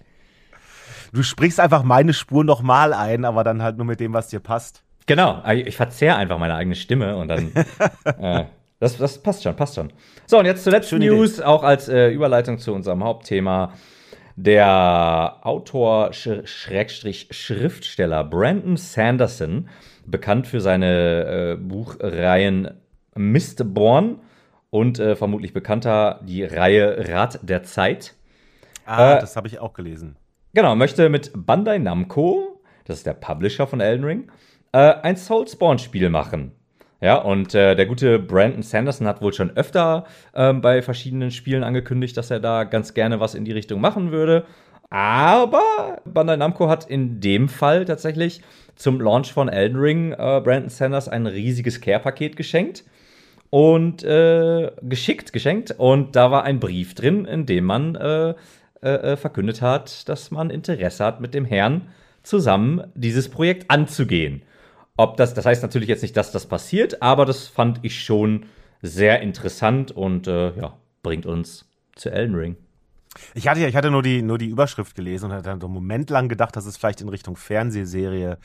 Du 1.12 1.22
sprichst 1.22 1.58
einfach 1.60 1.82
meine 1.82 2.12
Spur 2.12 2.44
nochmal 2.44 2.92
ein, 2.92 3.24
aber 3.24 3.44
dann 3.44 3.62
halt 3.62 3.76
nur 3.76 3.86
mit 3.86 4.00
dem, 4.00 4.12
was 4.12 4.28
dir 4.28 4.40
passt. 4.40 4.82
Genau, 5.06 5.42
ich 5.50 5.66
ich 5.66 5.76
verzehr 5.76 6.16
einfach 6.16 6.38
meine 6.38 6.54
eigene 6.54 6.76
Stimme 6.76 7.16
und 7.16 7.28
dann. 7.28 7.52
äh, 8.04 8.44
das, 8.78 8.96
das 8.96 9.18
passt 9.18 9.42
schon, 9.42 9.56
passt 9.56 9.74
schon. 9.74 9.92
So, 10.26 10.38
und 10.38 10.46
jetzt 10.46 10.64
zur 10.64 10.72
letzten 10.72 10.90
Schöne 10.96 11.06
Idee. 11.06 11.16
News, 11.16 11.40
auch 11.40 11.64
als 11.64 11.88
äh, 11.88 12.10
Überleitung 12.10 12.58
zu 12.58 12.72
unserem 12.72 13.02
Hauptthema. 13.04 13.72
Der 14.36 15.36
Autor, 15.42 16.12
Sch 16.12 16.28
Schrägstrich 16.44 17.28
Schriftsteller 17.30 18.24
Brandon 18.24 18.76
Sanderson, 18.76 19.68
bekannt 20.06 20.46
für 20.46 20.60
seine 20.60 21.52
äh, 21.52 21.56
Buchreihen 21.56 22.70
Mistborn 23.14 24.20
und 24.70 24.98
äh, 24.98 25.16
vermutlich 25.16 25.52
bekannter 25.52 26.20
die 26.22 26.44
Reihe 26.44 27.08
Rat 27.08 27.40
der 27.42 27.64
Zeit. 27.64 28.14
Ah, 28.86 29.16
Äh, 29.16 29.20
das 29.20 29.36
habe 29.36 29.48
ich 29.48 29.58
auch 29.58 29.74
gelesen. 29.74 30.16
Genau, 30.52 30.74
möchte 30.74 31.08
mit 31.08 31.30
Bandai 31.32 31.78
Namco, 31.78 32.60
das 32.84 32.98
ist 32.98 33.06
der 33.06 33.12
Publisher 33.12 33.68
von 33.68 33.80
Elden 33.80 34.04
Ring, 34.04 34.32
äh, 34.72 34.94
ein 35.02 35.14
Soulspawn-Spiel 35.14 36.10
machen. 36.10 36.50
Ja, 37.00 37.18
und 37.18 37.54
äh, 37.54 37.76
der 37.76 37.86
gute 37.86 38.18
Brandon 38.18 38.62
Sanderson 38.62 39.06
hat 39.06 39.22
wohl 39.22 39.32
schon 39.32 39.56
öfter 39.56 40.04
ähm, 40.34 40.60
bei 40.60 40.82
verschiedenen 40.82 41.30
Spielen 41.30 41.62
angekündigt, 41.62 42.16
dass 42.16 42.32
er 42.32 42.40
da 42.40 42.64
ganz 42.64 42.94
gerne 42.94 43.20
was 43.20 43.36
in 43.36 43.44
die 43.44 43.52
Richtung 43.52 43.80
machen 43.80 44.10
würde. 44.10 44.44
Aber 44.90 46.02
Bandai 46.04 46.36
Namco 46.36 46.68
hat 46.68 46.90
in 46.90 47.20
dem 47.20 47.48
Fall 47.48 47.84
tatsächlich 47.84 48.42
zum 48.74 49.00
Launch 49.00 49.32
von 49.32 49.48
Elden 49.48 49.78
Ring 49.78 50.12
äh, 50.12 50.16
Brandon 50.16 50.68
Sanders 50.68 51.08
ein 51.08 51.28
riesiges 51.28 51.80
Care-Paket 51.80 52.36
geschenkt 52.36 52.82
und 53.50 54.02
äh, 54.02 54.72
geschickt, 54.82 55.32
geschenkt. 55.32 55.76
Und 55.78 56.16
da 56.16 56.32
war 56.32 56.42
ein 56.42 56.58
Brief 56.58 56.94
drin, 56.94 57.24
in 57.24 57.46
dem 57.46 57.64
man 57.66 57.94
äh, 57.94 58.34
äh, 58.82 59.12
äh, 59.12 59.16
verkündet 59.16 59.62
hat, 59.62 60.08
dass 60.08 60.30
man 60.30 60.50
Interesse 60.50 61.04
hat, 61.04 61.20
mit 61.20 61.34
dem 61.34 61.44
Herrn 61.44 61.88
zusammen 62.22 62.82
dieses 62.94 63.28
Projekt 63.28 63.70
anzugehen. 63.70 64.42
Ob 64.96 65.16
das, 65.16 65.34
das 65.34 65.46
heißt 65.46 65.62
natürlich 65.62 65.88
jetzt 65.88 66.02
nicht, 66.02 66.16
dass 66.16 66.32
das 66.32 66.46
passiert, 66.46 67.00
aber 67.02 67.24
das 67.24 67.46
fand 67.46 67.80
ich 67.82 68.02
schon 68.02 68.46
sehr 68.82 69.20
interessant 69.20 69.92
und 69.92 70.26
äh, 70.26 70.54
ja, 70.56 70.76
bringt 71.02 71.26
uns 71.26 71.66
zu 71.94 72.10
Elden 72.10 72.34
Ring. 72.34 72.56
Ich 73.34 73.48
hatte, 73.48 73.60
ja- 73.60 73.68
ich 73.68 73.76
hatte 73.76 73.90
nur, 73.90 74.02
die, 74.02 74.22
nur 74.22 74.38
die 74.38 74.48
Überschrift 74.48 74.94
gelesen 74.94 75.26
und 75.26 75.32
hatte 75.32 75.50
einen 75.50 75.60
Moment 75.60 76.10
lang 76.10 76.28
gedacht, 76.28 76.54
dass 76.56 76.66
es 76.66 76.76
vielleicht 76.76 77.00
in 77.00 77.08
Richtung 77.08 77.36
Fernsehserie 77.36 78.38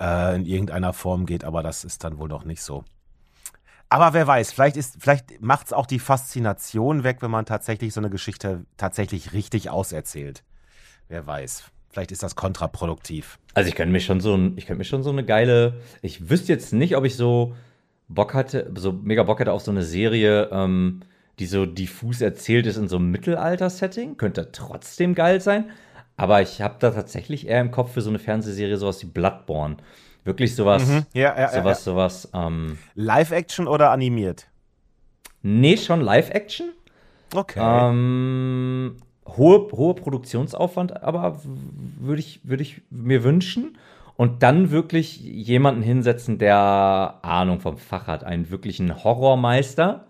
äh, 0.00 0.36
in 0.36 0.46
irgendeiner 0.46 0.92
Form 0.92 1.26
geht, 1.26 1.44
aber 1.44 1.62
das 1.62 1.84
ist 1.84 2.04
dann 2.04 2.18
wohl 2.18 2.28
doch 2.28 2.44
nicht 2.44 2.62
so. 2.62 2.84
Aber 3.90 4.12
wer 4.12 4.26
weiß, 4.26 4.52
vielleicht, 4.52 4.76
ist, 4.76 4.96
vielleicht 5.00 5.40
macht 5.40 5.68
es 5.68 5.72
auch 5.72 5.86
die 5.86 5.98
Faszination 5.98 7.04
weg, 7.04 7.18
wenn 7.20 7.30
man 7.30 7.46
tatsächlich 7.46 7.94
so 7.94 8.00
eine 8.00 8.10
Geschichte 8.10 8.66
tatsächlich 8.76 9.32
richtig 9.32 9.70
auserzählt. 9.70 10.42
Wer 11.08 11.26
weiß. 11.26 11.64
Vielleicht 11.90 12.12
ist 12.12 12.22
das 12.22 12.36
kontraproduktiv. 12.36 13.38
Also 13.54 13.68
ich 13.70 13.74
könnte 13.74 13.92
mir 13.92 14.00
schon 14.00 14.20
so 14.20 14.34
ein, 14.34 14.58
ich 14.58 14.66
könnte 14.66 14.78
mir 14.78 14.84
schon 14.84 15.02
so 15.02 15.10
eine 15.10 15.24
geile, 15.24 15.80
ich 16.02 16.28
wüsste 16.28 16.52
jetzt 16.52 16.74
nicht, 16.74 16.96
ob 16.96 17.04
ich 17.06 17.16
so 17.16 17.56
Bock 18.08 18.34
hatte, 18.34 18.70
so 18.76 18.92
mega 18.92 19.22
Bock 19.22 19.40
hätte 19.40 19.52
auf 19.52 19.62
so 19.62 19.70
eine 19.70 19.82
Serie, 19.82 20.50
ähm, 20.52 21.00
die 21.38 21.46
so 21.46 21.64
diffus 21.64 22.20
erzählt 22.20 22.66
ist 22.66 22.76
in 22.76 22.88
so 22.88 22.96
einem 22.96 23.10
Mittelalter-Setting. 23.10 24.18
Könnte 24.18 24.52
trotzdem 24.52 25.14
geil 25.14 25.40
sein. 25.40 25.70
aber 26.18 26.42
ich 26.42 26.60
habe 26.60 26.76
da 26.80 26.90
tatsächlich 26.90 27.46
eher 27.46 27.60
im 27.60 27.70
Kopf 27.70 27.92
für 27.92 28.02
so 28.02 28.10
eine 28.10 28.18
Fernsehserie 28.18 28.76
sowas 28.76 29.00
wie 29.02 29.06
Bloodborne. 29.06 29.76
Wirklich 30.28 30.54
sowas, 30.54 30.86
Mhm. 30.86 31.06
Ja, 31.14 31.34
ja, 31.34 31.40
ja, 31.40 31.48
sowas, 31.48 31.84
sowas, 31.84 32.28
ähm, 32.34 32.76
Live-Action 32.94 33.66
oder 33.66 33.90
animiert? 33.90 34.46
nee, 35.40 35.78
schon 35.78 36.02
Live-Action. 36.02 36.72
Okay. 37.34 37.58
Ähm, 37.58 38.96
hohe, 39.26 39.72
hohe 39.72 39.94
Produktionsaufwand, 39.94 41.02
aber 41.02 41.40
würde 41.98 42.20
ich, 42.20 42.40
würde 42.44 42.62
ich 42.62 42.82
mir 42.90 43.24
wünschen. 43.24 43.78
Und 44.16 44.42
dann 44.42 44.70
wirklich 44.70 45.18
jemanden 45.18 45.80
hinsetzen, 45.80 46.36
der 46.36 47.20
Ahnung 47.22 47.60
vom 47.60 47.78
Fach 47.78 48.06
hat, 48.06 48.22
einen 48.22 48.50
wirklichen 48.50 49.02
Horrormeister, 49.02 50.08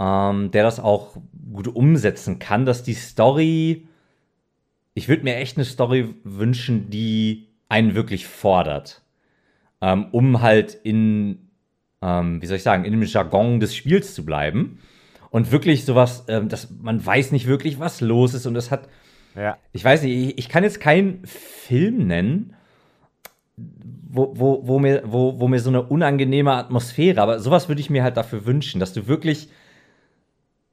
ähm, 0.00 0.50
der 0.50 0.64
das 0.64 0.80
auch 0.80 1.16
gut 1.52 1.68
umsetzen 1.68 2.40
kann, 2.40 2.66
dass 2.66 2.82
die 2.82 2.94
Story. 2.94 3.86
Ich 4.94 5.08
würde 5.08 5.22
mir 5.22 5.36
echt 5.36 5.58
eine 5.58 5.64
Story 5.64 6.12
wünschen, 6.24 6.90
die 6.90 7.46
einen 7.68 7.94
wirklich 7.94 8.26
fordert. 8.26 9.01
Ähm, 9.82 10.06
um 10.12 10.40
halt 10.40 10.78
in, 10.84 11.50
ähm, 12.00 12.40
wie 12.40 12.46
soll 12.46 12.56
ich 12.56 12.62
sagen, 12.62 12.84
in 12.84 12.92
dem 12.92 13.02
Jargon 13.02 13.60
des 13.60 13.74
Spiels 13.74 14.14
zu 14.14 14.24
bleiben. 14.24 14.78
Und 15.30 15.50
wirklich 15.50 15.84
sowas, 15.84 16.24
ähm, 16.28 16.48
dass 16.48 16.70
man 16.70 17.04
weiß 17.04 17.32
nicht 17.32 17.46
wirklich, 17.46 17.80
was 17.80 18.00
los 18.00 18.32
ist. 18.32 18.46
Und 18.46 18.56
es 18.56 18.70
hat, 18.70 18.88
ja. 19.34 19.58
ich 19.72 19.84
weiß 19.84 20.02
nicht, 20.02 20.14
ich, 20.14 20.38
ich 20.38 20.48
kann 20.48 20.62
jetzt 20.62 20.80
keinen 20.80 21.26
Film 21.26 22.06
nennen, 22.06 22.54
wo, 23.56 24.32
wo, 24.34 24.66
wo, 24.66 24.78
mir, 24.78 25.02
wo, 25.04 25.40
wo 25.40 25.48
mir 25.48 25.58
so 25.58 25.70
eine 25.70 25.82
unangenehme 25.82 26.52
Atmosphäre, 26.52 27.20
aber 27.20 27.40
sowas 27.40 27.68
würde 27.68 27.80
ich 27.80 27.90
mir 27.90 28.02
halt 28.02 28.16
dafür 28.16 28.46
wünschen, 28.46 28.78
dass 28.78 28.92
du 28.92 29.06
wirklich 29.06 29.48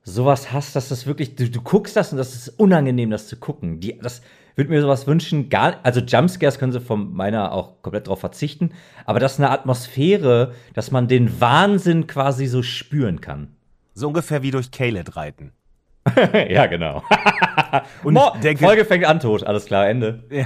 sowas 0.04 0.52
hast, 0.52 0.76
dass 0.76 0.90
das 0.90 1.08
wirklich, 1.08 1.36
du, 1.36 1.50
du 1.50 1.62
guckst 1.62 1.96
das 1.96 2.12
und 2.12 2.18
das 2.18 2.36
ist 2.36 2.60
unangenehm, 2.60 3.10
das 3.10 3.28
zu 3.28 3.38
gucken. 3.38 3.80
Die, 3.80 3.98
das 3.98 4.22
würde 4.60 4.70
mir 4.70 4.82
sowas 4.82 5.08
wünschen, 5.08 5.50
gar, 5.50 5.80
also 5.84 6.02
Jumpscares 6.02 6.60
können 6.60 6.74
sie 6.74 6.82
von 6.82 7.14
meiner 7.14 7.54
auch 7.54 7.82
komplett 7.82 8.08
drauf 8.08 8.20
verzichten, 8.20 8.72
aber 9.06 9.20
das 9.20 9.34
ist 9.34 9.40
eine 9.40 9.52
Atmosphäre, 9.52 10.54
dass 10.74 10.92
man 10.92 11.08
den 11.08 11.40
Wahnsinn 11.40 12.08
quasi 12.08 12.46
so 12.46 12.62
spüren 12.62 13.22
kann. 13.22 13.56
So 13.94 14.08
ungefähr 14.10 14.44
wie 14.44 14.52
durch 14.52 14.70
Caled 14.70 15.16
reiten. 15.16 15.54
ja, 16.50 16.66
genau. 16.66 17.04
Und 18.04 18.14
Mo 18.14 18.34
denke, 18.44 18.66
Folge 18.66 18.84
fängt 18.84 19.06
an, 19.06 19.20
tot, 19.20 19.44
alles 19.46 19.66
klar, 19.66 19.88
Ende. 19.88 20.24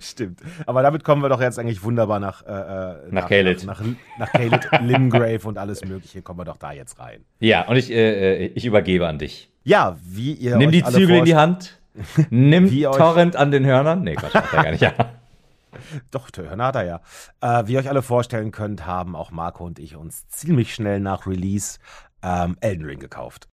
Stimmt. 0.00 0.40
Aber 0.66 0.82
damit 0.82 1.02
kommen 1.02 1.22
wir 1.22 1.28
doch 1.28 1.40
jetzt 1.40 1.58
eigentlich 1.58 1.82
wunderbar 1.82 2.20
nach 2.20 2.44
äh, 2.44 2.50
äh, 2.50 2.96
Nach 3.10 3.28
Caelid. 3.28 3.64
Nach, 3.64 3.80
nach, 3.80 3.86
nach 4.18 4.32
Caelid, 4.32 4.68
Limgrave 4.82 5.46
und 5.46 5.58
alles 5.58 5.84
Mögliche 5.84 6.22
kommen 6.22 6.40
wir 6.40 6.44
doch 6.44 6.56
da 6.56 6.72
jetzt 6.72 6.98
rein. 6.98 7.24
Ja, 7.38 7.66
und 7.68 7.76
ich, 7.76 7.90
äh, 7.90 8.46
äh, 8.46 8.52
ich 8.54 8.66
übergebe 8.66 9.06
an 9.06 9.18
dich. 9.18 9.50
Ja, 9.64 9.96
wie 10.04 10.32
ihr 10.32 10.56
Nimm 10.56 10.70
die 10.70 10.84
Zügel 10.84 11.16
in 11.16 11.24
die 11.24 11.36
Hand. 11.36 11.78
Nimm 12.30 12.70
Wie 12.70 12.82
Torrent 12.82 13.36
an 13.36 13.50
den 13.50 13.64
Hörnern. 13.64 14.02
Nee, 14.02 14.14
Quatsch, 14.14 14.34
macht 14.34 14.52
er 14.52 14.62
gar 14.62 14.70
nicht. 14.70 14.82
Ja. 14.82 14.92
Doch, 16.10 16.28
Hörner 16.34 16.66
hat 16.66 16.76
er 16.76 16.84
ja. 16.84 17.00
Äh, 17.40 17.66
wie 17.66 17.74
ihr 17.74 17.80
euch 17.80 17.88
alle 17.88 18.02
vorstellen 18.02 18.50
könnt, 18.50 18.86
haben 18.86 19.14
auch 19.14 19.30
Marco 19.30 19.64
und 19.64 19.78
ich 19.78 19.96
uns 19.96 20.28
ziemlich 20.28 20.74
schnell 20.74 21.00
nach 21.00 21.26
Release 21.26 21.78
ähm, 22.22 22.56
Elden 22.60 22.86
Ring 22.86 22.98
gekauft. 22.98 23.48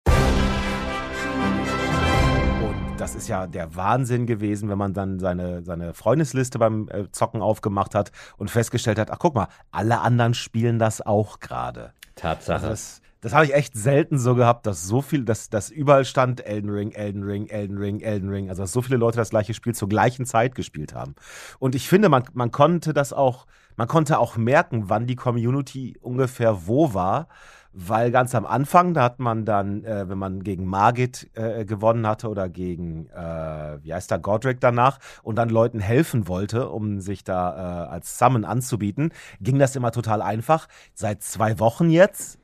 Und 2.62 2.98
das 2.98 3.16
ist 3.16 3.28
ja 3.28 3.48
der 3.48 3.76
Wahnsinn 3.76 4.28
gewesen, 4.28 4.70
wenn 4.70 4.78
man 4.78 4.94
dann 4.94 5.20
seine, 5.20 5.64
seine 5.64 5.94
Freundesliste 5.94 6.60
beim 6.60 6.88
äh, 6.90 7.12
Zocken 7.12 7.42
aufgemacht 7.42 7.96
hat 7.96 8.12
und 8.38 8.52
festgestellt 8.52 9.00
hat, 9.00 9.10
ach 9.12 9.20
guck 9.20 9.34
mal, 9.36 9.48
alle 9.72 10.00
anderen 10.00 10.34
spielen 10.34 10.78
das 10.80 11.02
auch 11.02 11.40
gerade. 11.40 11.94
Tatsache. 12.16 12.54
Also 12.54 12.70
das, 12.70 13.01
das 13.22 13.34
habe 13.34 13.46
ich 13.46 13.54
echt 13.54 13.76
selten 13.78 14.18
so 14.18 14.34
gehabt, 14.34 14.66
dass 14.66 14.88
so 14.88 15.02
viel, 15.02 15.24
dass, 15.24 15.50
dass 15.50 15.70
überall 15.70 16.06
stand 16.06 16.44
Elden 16.46 16.72
Ring, 16.72 16.92
Elden 16.92 17.24
Ring, 17.24 17.48
Elden 17.48 17.78
Ring, 17.78 18.00
Elden 18.00 18.30
Ring. 18.30 18.50
Also 18.50 18.64
dass 18.64 18.72
so 18.72 18.82
viele 18.82 18.98
Leute 18.98 19.18
das 19.18 19.30
gleiche 19.30 19.54
Spiel 19.54 19.76
zur 19.76 19.90
gleichen 19.90 20.26
Zeit 20.26 20.56
gespielt 20.56 20.96
haben. 20.96 21.14
Und 21.60 21.76
ich 21.76 21.88
finde, 21.88 22.10
man, 22.10 22.24
man 22.34 22.50
konnte 22.52 22.94
das 22.94 23.14
auch, 23.14 23.46
man 23.78 23.88
konnte 23.88 24.18
auch 24.18 24.38
merken, 24.38 24.90
wann 24.90 25.06
die 25.06 25.16
Community 25.16 25.98
ungefähr 26.02 26.68
wo 26.68 26.96
war. 26.96 27.28
Weil 27.74 28.12
ganz 28.12 28.36
am 28.36 28.46
Anfang, 28.46 28.94
da 28.94 29.04
hat 29.04 29.20
man 29.20 29.46
dann, 29.46 29.86
äh, 29.86 30.10
wenn 30.10 30.18
man 30.18 30.44
gegen 30.44 30.66
Margit 30.66 31.30
äh, 31.36 31.64
gewonnen 31.64 32.06
hatte 32.06 32.28
oder 32.28 32.50
gegen, 32.50 33.08
äh, 33.12 33.78
wie 33.82 33.94
heißt 33.94 34.12
der, 34.12 34.20
Godric 34.20 34.60
danach 34.60 34.98
und 35.24 35.38
dann 35.38 35.48
Leuten 35.48 35.80
helfen 35.80 36.28
wollte, 36.28 36.68
um 36.68 37.00
sich 37.00 37.24
da 37.24 37.86
äh, 37.86 37.90
als 37.90 38.18
Summon 38.18 38.44
anzubieten, 38.44 39.14
ging 39.40 39.58
das 39.58 39.78
immer 39.78 39.94
total 39.94 40.22
einfach. 40.22 40.68
Seit 40.94 41.24
zwei 41.24 41.60
Wochen 41.60 41.90
jetzt 41.90 42.41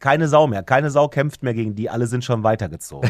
keine 0.00 0.28
Sau 0.28 0.46
mehr. 0.46 0.62
Keine 0.62 0.90
Sau 0.90 1.08
kämpft 1.08 1.42
mehr 1.42 1.54
gegen 1.54 1.74
die. 1.74 1.88
Alle 1.88 2.06
sind 2.06 2.24
schon 2.24 2.42
weitergezogen. 2.42 3.08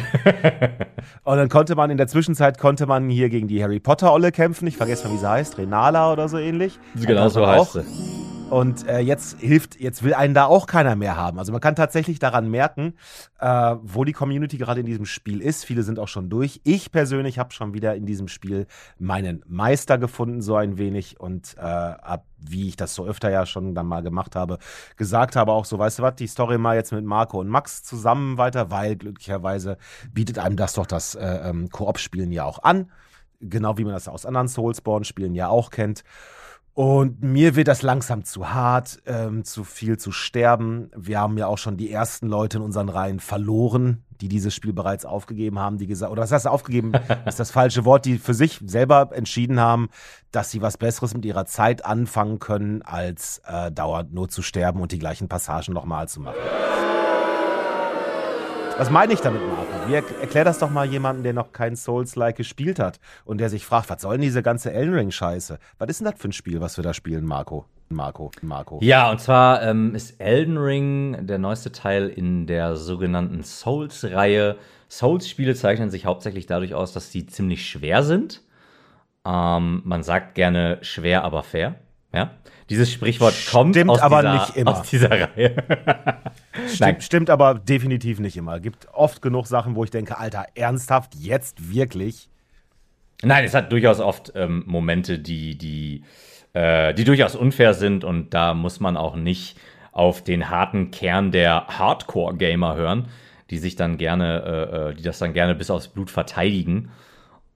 und 1.23 1.37
dann 1.37 1.49
konnte 1.49 1.75
man 1.75 1.89
in 1.89 1.97
der 1.97 2.07
Zwischenzeit 2.07 2.59
konnte 2.59 2.85
man 2.85 3.09
hier 3.09 3.29
gegen 3.29 3.47
die 3.47 3.63
Harry 3.63 3.79
Potter 3.79 4.13
Olle 4.13 4.31
kämpfen. 4.31 4.67
Ich 4.67 4.77
vergesse 4.77 5.07
mal, 5.07 5.13
wie 5.13 5.17
sie 5.17 5.29
heißt. 5.29 5.57
Renala 5.57 6.11
oder 6.11 6.27
so 6.29 6.37
ähnlich. 6.37 6.77
genau 6.95 7.29
so 7.29 7.47
heißt 7.47 7.73
sie. 7.73 8.30
Und 8.51 8.85
äh, 8.85 8.99
jetzt 8.99 9.39
hilft, 9.39 9.79
jetzt 9.79 10.03
will 10.03 10.13
einen 10.13 10.33
da 10.33 10.45
auch 10.45 10.67
keiner 10.67 10.97
mehr 10.97 11.15
haben. 11.15 11.39
Also 11.39 11.53
man 11.53 11.61
kann 11.61 11.73
tatsächlich 11.73 12.19
daran 12.19 12.51
merken, 12.51 12.95
äh, 13.39 13.75
wo 13.81 14.03
die 14.03 14.11
Community 14.11 14.57
gerade 14.57 14.81
in 14.81 14.85
diesem 14.85 15.05
Spiel 15.05 15.39
ist. 15.39 15.63
Viele 15.63 15.83
sind 15.83 15.99
auch 15.99 16.09
schon 16.09 16.29
durch. 16.29 16.59
Ich 16.65 16.91
persönlich 16.91 17.39
habe 17.39 17.53
schon 17.53 17.73
wieder 17.73 17.95
in 17.95 18.05
diesem 18.05 18.27
Spiel 18.27 18.67
meinen 18.99 19.41
Meister 19.47 19.97
gefunden, 19.97 20.41
so 20.41 20.57
ein 20.57 20.77
wenig. 20.77 21.17
Und 21.17 21.55
äh, 21.57 21.61
ab, 21.61 22.25
wie 22.39 22.67
ich 22.67 22.75
das 22.75 22.93
so 22.93 23.05
öfter 23.05 23.29
ja 23.29 23.45
schon 23.45 23.73
dann 23.73 23.85
mal 23.85 24.03
gemacht 24.03 24.35
habe, 24.35 24.57
gesagt 24.97 25.37
habe 25.37 25.53
auch 25.53 25.63
so, 25.63 25.79
weißt 25.79 25.99
du 25.99 26.03
was, 26.03 26.15
die 26.15 26.27
Story 26.27 26.57
mal 26.57 26.75
jetzt 26.75 26.91
mit 26.91 27.05
Marco 27.05 27.39
und 27.39 27.47
Max 27.47 27.83
zusammen 27.83 28.37
weiter, 28.37 28.69
weil 28.69 28.97
glücklicherweise 28.97 29.77
bietet 30.11 30.39
einem 30.39 30.57
das 30.57 30.73
doch 30.73 30.87
das 30.87 31.15
äh, 31.15 31.25
ähm, 31.25 31.69
Koop-Spielen 31.69 32.33
ja 32.33 32.43
auch 32.43 32.63
an. 32.63 32.91
Genau 33.39 33.77
wie 33.77 33.85
man 33.85 33.93
das 33.93 34.09
aus 34.09 34.25
anderen 34.25 34.49
Soulsborne-Spielen 34.49 35.35
ja 35.35 35.47
auch 35.47 35.69
kennt. 35.69 36.03
Und 36.73 37.21
mir 37.21 37.55
wird 37.55 37.67
das 37.67 37.81
langsam 37.81 38.23
zu 38.23 38.53
hart, 38.53 39.01
ähm, 39.05 39.43
zu 39.43 39.65
viel 39.65 39.97
zu 39.97 40.13
sterben. 40.13 40.89
Wir 40.95 41.19
haben 41.19 41.37
ja 41.37 41.47
auch 41.47 41.57
schon 41.57 41.75
die 41.75 41.91
ersten 41.91 42.27
Leute 42.27 42.57
in 42.57 42.63
unseren 42.63 42.87
Reihen 42.87 43.19
verloren, 43.19 44.05
die 44.21 44.29
dieses 44.29 44.55
Spiel 44.55 44.71
bereits 44.71 45.03
aufgegeben 45.03 45.59
haben, 45.59 45.79
die 45.79 45.87
gesagt, 45.87 46.13
oder 46.13 46.21
was 46.21 46.31
heißt 46.31 46.47
aufgegeben, 46.47 46.93
ist 47.25 47.39
das 47.39 47.51
falsche 47.51 47.83
Wort, 47.83 48.05
die 48.05 48.17
für 48.17 48.33
sich 48.33 48.61
selber 48.65 49.09
entschieden 49.13 49.59
haben, 49.59 49.89
dass 50.31 50.49
sie 50.51 50.61
was 50.61 50.77
Besseres 50.77 51.13
mit 51.13 51.25
ihrer 51.25 51.45
Zeit 51.45 51.83
anfangen 51.83 52.39
können, 52.39 52.83
als 52.83 53.41
äh, 53.45 53.69
dauernd 53.69 54.13
nur 54.13 54.29
zu 54.29 54.41
sterben 54.41 54.79
und 54.79 54.93
die 54.93 54.99
gleichen 54.99 55.27
Passagen 55.27 55.73
nochmal 55.73 56.07
zu 56.07 56.21
machen. 56.21 56.37
Was 58.81 58.89
meine 58.89 59.13
ich 59.13 59.19
damit, 59.19 59.43
Marco? 59.47 59.87
Wie 59.87 59.93
er 59.93 60.03
erklär 60.21 60.43
das 60.43 60.57
doch 60.57 60.71
mal 60.71 60.87
jemandem, 60.87 61.23
der 61.23 61.33
noch 61.33 61.51
kein 61.51 61.75
Souls-like 61.75 62.35
gespielt 62.35 62.79
hat 62.79 62.99
und 63.25 63.37
der 63.37 63.47
sich 63.51 63.63
fragt, 63.63 63.91
was 63.91 64.01
soll 64.01 64.13
denn 64.13 64.23
diese 64.23 64.41
ganze 64.41 64.73
Elden 64.73 64.95
Ring-Scheiße? 64.95 65.59
Was 65.77 65.87
ist 65.87 65.99
denn 65.99 66.09
das 66.09 66.19
für 66.19 66.29
ein 66.29 66.31
Spiel, 66.31 66.61
was 66.61 66.77
wir 66.77 66.83
da 66.83 66.95
spielen, 66.95 67.23
Marco? 67.23 67.65
Marco, 67.89 68.31
Marco. 68.41 68.79
Ja, 68.81 69.11
und 69.11 69.21
zwar 69.21 69.61
ähm, 69.61 69.93
ist 69.93 70.19
Elden 70.19 70.57
Ring 70.57 71.27
der 71.27 71.37
neueste 71.37 71.71
Teil 71.71 72.09
in 72.09 72.47
der 72.47 72.75
sogenannten 72.75 73.43
Souls-Reihe. 73.43 74.57
Souls-Spiele 74.89 75.53
zeichnen 75.53 75.91
sich 75.91 76.07
hauptsächlich 76.07 76.47
dadurch 76.47 76.73
aus, 76.73 76.91
dass 76.91 77.11
sie 77.11 77.27
ziemlich 77.27 77.69
schwer 77.69 78.01
sind. 78.01 78.41
Ähm, 79.23 79.83
man 79.85 80.01
sagt 80.01 80.33
gerne 80.33 80.79
schwer, 80.81 81.23
aber 81.23 81.43
fair. 81.43 81.75
Ja? 82.15 82.31
Dieses 82.71 82.91
Sprichwort 82.91 83.35
kommt 83.51 83.75
Stimmt 83.75 83.91
aus, 83.91 84.01
aber 84.01 84.23
dieser, 84.23 84.33
nicht 84.33 84.57
immer. 84.57 84.71
aus 84.71 84.89
dieser 84.89 85.11
Reihe. 85.11 85.55
Stimmt, 86.67 87.03
stimmt 87.03 87.29
aber 87.29 87.55
definitiv 87.55 88.19
nicht 88.19 88.37
immer. 88.37 88.59
Gibt 88.59 88.87
oft 88.93 89.21
genug 89.21 89.47
Sachen, 89.47 89.75
wo 89.75 89.83
ich 89.83 89.89
denke, 89.89 90.17
Alter, 90.17 90.45
ernsthaft, 90.55 91.15
jetzt 91.15 91.73
wirklich? 91.73 92.29
Nein, 93.23 93.45
es 93.45 93.53
hat 93.53 93.71
durchaus 93.71 93.99
oft 93.99 94.33
ähm, 94.35 94.63
Momente, 94.65 95.19
die, 95.19 95.57
die, 95.57 96.03
äh, 96.53 96.93
die 96.93 97.03
durchaus 97.03 97.35
unfair 97.35 97.73
sind 97.73 98.03
und 98.03 98.33
da 98.33 98.53
muss 98.53 98.79
man 98.79 98.97
auch 98.97 99.15
nicht 99.15 99.57
auf 99.91 100.23
den 100.23 100.49
harten 100.49 100.91
Kern 100.91 101.31
der 101.31 101.67
Hardcore-Gamer 101.67 102.75
hören, 102.75 103.07
die 103.49 103.57
sich 103.57 103.75
dann 103.75 103.97
gerne, 103.97 104.43
äh, 104.43 104.89
äh, 104.89 104.93
die 104.95 105.03
das 105.03 105.19
dann 105.19 105.33
gerne 105.33 105.55
bis 105.55 105.69
aufs 105.69 105.89
Blut 105.89 106.09
verteidigen. 106.09 106.91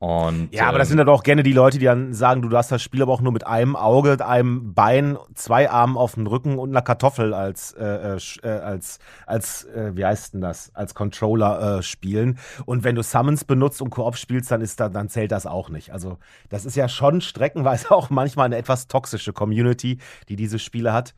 Und, 0.06 0.54
Ja, 0.54 0.68
aber 0.68 0.78
das 0.78 0.90
ähm, 0.90 0.90
sind 0.90 0.98
dann 1.00 1.10
auch 1.10 1.24
gerne 1.24 1.42
die 1.42 1.52
Leute, 1.52 1.80
die 1.80 1.86
dann 1.86 2.14
sagen, 2.14 2.44
du 2.44 2.50
darfst 2.50 2.72
das 2.72 2.84
Spiel 2.84 3.02
aber 3.02 3.12
auch 3.12 3.22
nur 3.22 3.32
mit 3.32 3.48
einem 3.48 3.76
Auge, 3.76 4.24
einem 4.24 4.76
Bein, 4.76 5.18
zwei 5.34 5.68
Armen 5.68 5.98
auf 5.98 6.14
dem 6.14 6.28
Rücken 6.28 6.60
und 6.60 6.70
einer 6.70 6.84
Kartoffel 6.84 7.34
als, 7.34 7.72
äh, 7.72 8.14
äh, 8.14 8.20
äh, 8.44 8.48
als, 8.48 9.00
als 9.26 9.64
äh, 9.64 9.94
wie 9.96 10.06
heißt 10.06 10.36
denn 10.36 10.42
das, 10.42 10.70
als 10.76 10.94
Controller 10.94 11.80
äh, 11.80 11.82
spielen. 11.82 12.38
Und 12.68 12.84
wenn 12.84 12.94
du 12.94 13.02
Summons 13.02 13.46
benutzt 13.46 13.82
und 13.82 13.90
Koop 13.90 14.16
spielst, 14.16 14.52
dann 14.52 14.62
ist 14.62 14.80
da, 14.80 14.90
dann 14.90 15.10
zählt 15.10 15.32
das 15.32 15.48
auch 15.48 15.70
nicht. 15.70 15.92
Also 15.92 16.20
das 16.50 16.66
ist 16.66 16.76
ja 16.76 16.88
schon 16.88 17.20
streckenweise 17.20 17.90
auch 17.96 18.12
manchmal 18.12 18.46
eine 18.46 18.58
etwas 18.58 18.86
toxische 18.88 19.34
Community, 19.34 19.98
die 20.30 20.36
diese 20.36 20.60
Spiele 20.60 20.94
hat, 20.94 21.16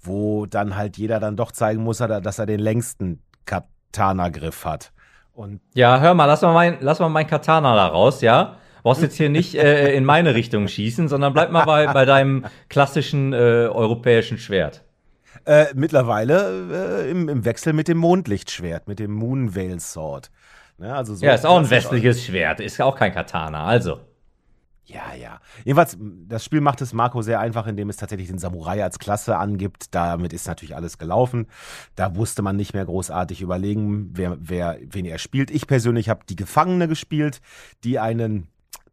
wo 0.00 0.46
dann 0.46 0.76
halt 0.76 0.96
jeder 0.96 1.18
dann 1.18 1.36
doch 1.36 1.50
zeigen 1.50 1.82
muss, 1.82 1.98
dass 1.98 2.38
er 2.38 2.46
den 2.46 2.60
längsten 2.60 3.20
Katana-Griff 3.46 4.64
hat. 4.64 4.92
Und 5.38 5.60
ja, 5.72 6.00
hör 6.00 6.14
mal, 6.14 6.24
lass 6.24 6.42
mal 6.42 6.52
mein, 6.52 6.78
lass 6.80 6.98
mal 6.98 7.08
mein 7.08 7.28
Katana 7.28 7.76
da 7.76 7.86
raus, 7.86 8.22
ja? 8.22 8.56
Brauchst 8.82 9.02
jetzt 9.02 9.16
hier 9.16 9.28
nicht 9.28 9.54
äh, 9.54 9.94
in 9.94 10.04
meine 10.04 10.34
Richtung 10.34 10.66
schießen, 10.66 11.06
sondern 11.06 11.32
bleib 11.32 11.52
mal 11.52 11.64
bei, 11.64 11.86
bei 11.86 12.04
deinem 12.04 12.44
klassischen 12.68 13.32
äh, 13.32 13.36
europäischen 13.36 14.38
Schwert. 14.38 14.82
Äh, 15.44 15.66
mittlerweile 15.74 17.04
äh, 17.04 17.10
im, 17.10 17.28
im 17.28 17.44
Wechsel 17.44 17.72
mit 17.72 17.86
dem 17.86 17.98
Mondlichtschwert, 17.98 18.88
mit 18.88 18.98
dem 18.98 19.12
Moonveil 19.12 19.78
Sword. 19.78 20.32
Ne? 20.76 20.92
Also 20.92 21.14
so 21.14 21.24
Ja, 21.24 21.34
ist 21.34 21.46
auch 21.46 21.58
ein 21.58 21.70
westliches 21.70 22.24
Schwert, 22.24 22.58
ist 22.58 22.80
auch 22.80 22.96
kein 22.96 23.14
Katana, 23.14 23.64
also. 23.64 24.00
Ja, 24.88 25.14
ja. 25.14 25.40
Jedenfalls, 25.64 25.98
das 26.00 26.42
Spiel 26.44 26.62
macht 26.62 26.80
es 26.80 26.94
Marco 26.94 27.20
sehr 27.20 27.40
einfach, 27.40 27.66
indem 27.66 27.90
es 27.90 27.98
tatsächlich 27.98 28.28
den 28.28 28.38
Samurai 28.38 28.82
als 28.82 28.98
Klasse 28.98 29.36
angibt. 29.36 29.94
Damit 29.94 30.32
ist 30.32 30.46
natürlich 30.46 30.74
alles 30.74 30.96
gelaufen. 30.96 31.46
Da 31.94 32.08
musste 32.08 32.40
man 32.40 32.56
nicht 32.56 32.72
mehr 32.72 32.86
großartig 32.86 33.42
überlegen, 33.42 34.10
wer, 34.14 34.38
wer, 34.40 34.78
wen 34.82 35.04
er 35.04 35.18
spielt. 35.18 35.50
Ich 35.50 35.66
persönlich 35.66 36.08
habe 36.08 36.20
die 36.26 36.36
Gefangene 36.36 36.88
gespielt, 36.88 37.42
die 37.84 37.98
einen 37.98 38.48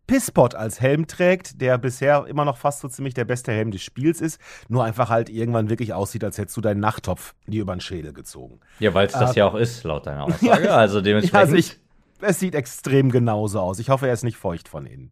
Pisspot 0.06 0.54
als 0.54 0.82
Helm 0.82 1.08
trägt, 1.08 1.62
der 1.62 1.78
bisher 1.78 2.26
immer 2.28 2.44
noch 2.44 2.58
fast 2.58 2.82
so 2.82 2.90
ziemlich 2.90 3.14
der 3.14 3.26
beste 3.26 3.54
Helm 3.54 3.72
des 3.72 3.82
Spiels 3.82 4.20
ist, 4.20 4.40
nur 4.68 4.84
einfach 4.84 5.10
halt 5.10 5.30
irgendwann 5.30 5.70
wirklich 5.70 5.94
aussieht, 5.94 6.24
als 6.26 6.38
hättest 6.38 6.58
du 6.58 6.62
deinen 6.62 6.82
Nachttopf 6.82 7.34
dir 7.48 7.62
über 7.62 7.74
den 7.74 7.80
Schädel 7.82 8.12
gezogen. 8.12 8.60
Ja, 8.80 8.94
weil 8.94 9.08
es 9.08 9.14
das 9.14 9.32
Äh, 9.32 9.40
ja 9.40 9.48
auch 9.48 9.56
ist, 9.56 9.84
laut 9.86 10.06
deiner 10.08 10.24
Aussage. 10.26 10.74
also 10.74 10.98
Ja, 10.98 11.04
dementsprechend. 11.04 11.36
also 11.40 11.56
ich, 11.56 11.78
es 12.22 12.40
sieht 12.40 12.54
extrem 12.54 13.10
genauso 13.12 13.62
aus. 13.62 13.80
Ich 13.80 13.90
hoffe, 13.90 14.08
er 14.08 14.14
ist 14.14 14.24
nicht 14.24 14.38
feucht 14.38 14.68
von 14.68 14.86
innen. 14.86 15.12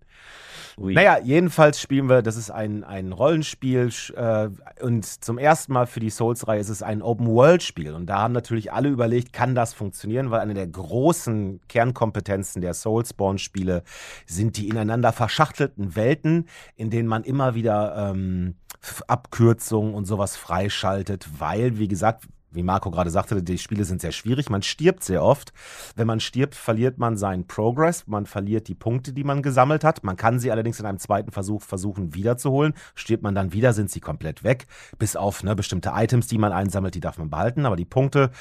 Ui. 0.77 0.93
Naja, 0.93 1.19
jedenfalls 1.23 1.79
spielen 1.79 2.09
wir, 2.09 2.21
das 2.21 2.35
ist 2.35 2.49
ein, 2.49 2.83
ein 2.83 3.11
Rollenspiel 3.11 3.91
äh, 4.15 4.49
und 4.81 5.05
zum 5.05 5.37
ersten 5.37 5.73
Mal 5.73 5.85
für 5.85 5.99
die 5.99 6.09
Souls-Reihe 6.09 6.59
ist 6.59 6.69
es 6.69 6.81
ein 6.81 7.01
Open-World-Spiel. 7.01 7.93
Und 7.93 8.07
da 8.07 8.19
haben 8.19 8.33
natürlich 8.33 8.71
alle 8.71 8.89
überlegt, 8.89 9.33
kann 9.33 9.55
das 9.55 9.73
funktionieren? 9.73 10.31
Weil 10.31 10.39
eine 10.39 10.53
der 10.53 10.67
großen 10.67 11.61
Kernkompetenzen 11.67 12.61
der 12.61 12.73
Soulsborne-Spiele 12.73 13.83
sind 14.25 14.57
die 14.57 14.67
ineinander 14.67 15.11
verschachtelten 15.11 15.95
Welten, 15.95 16.47
in 16.75 16.89
denen 16.89 17.07
man 17.07 17.23
immer 17.23 17.55
wieder 17.55 18.11
ähm, 18.11 18.55
Abkürzungen 19.07 19.93
und 19.93 20.05
sowas 20.05 20.35
freischaltet, 20.35 21.27
weil, 21.39 21.77
wie 21.77 21.87
gesagt, 21.87 22.25
wie 22.53 22.63
Marco 22.63 22.91
gerade 22.91 23.09
sagte, 23.09 23.41
die 23.41 23.57
Spiele 23.57 23.85
sind 23.85 24.01
sehr 24.01 24.11
schwierig. 24.11 24.49
Man 24.49 24.61
stirbt 24.61 25.03
sehr 25.03 25.23
oft. 25.23 25.53
Wenn 25.95 26.07
man 26.07 26.19
stirbt, 26.19 26.55
verliert 26.55 26.97
man 26.97 27.17
seinen 27.17 27.47
Progress. 27.47 28.07
Man 28.07 28.25
verliert 28.25 28.67
die 28.67 28.75
Punkte, 28.75 29.13
die 29.13 29.23
man 29.23 29.41
gesammelt 29.41 29.83
hat. 29.83 30.03
Man 30.03 30.15
kann 30.15 30.39
sie 30.39 30.51
allerdings 30.51 30.79
in 30.79 30.85
einem 30.85 30.99
zweiten 30.99 31.31
Versuch 31.31 31.61
versuchen 31.61 32.13
wiederzuholen. 32.13 32.73
Stirbt 32.95 33.23
man 33.23 33.35
dann 33.35 33.53
wieder, 33.53 33.73
sind 33.73 33.89
sie 33.89 33.99
komplett 33.99 34.43
weg. 34.43 34.67
Bis 34.97 35.15
auf 35.15 35.43
ne, 35.43 35.55
bestimmte 35.55 35.91
Items, 35.95 36.27
die 36.27 36.37
man 36.37 36.51
einsammelt, 36.51 36.95
die 36.95 36.99
darf 36.99 37.17
man 37.17 37.29
behalten. 37.29 37.65
Aber 37.65 37.75
die 37.75 37.85
Punkte 37.85 38.31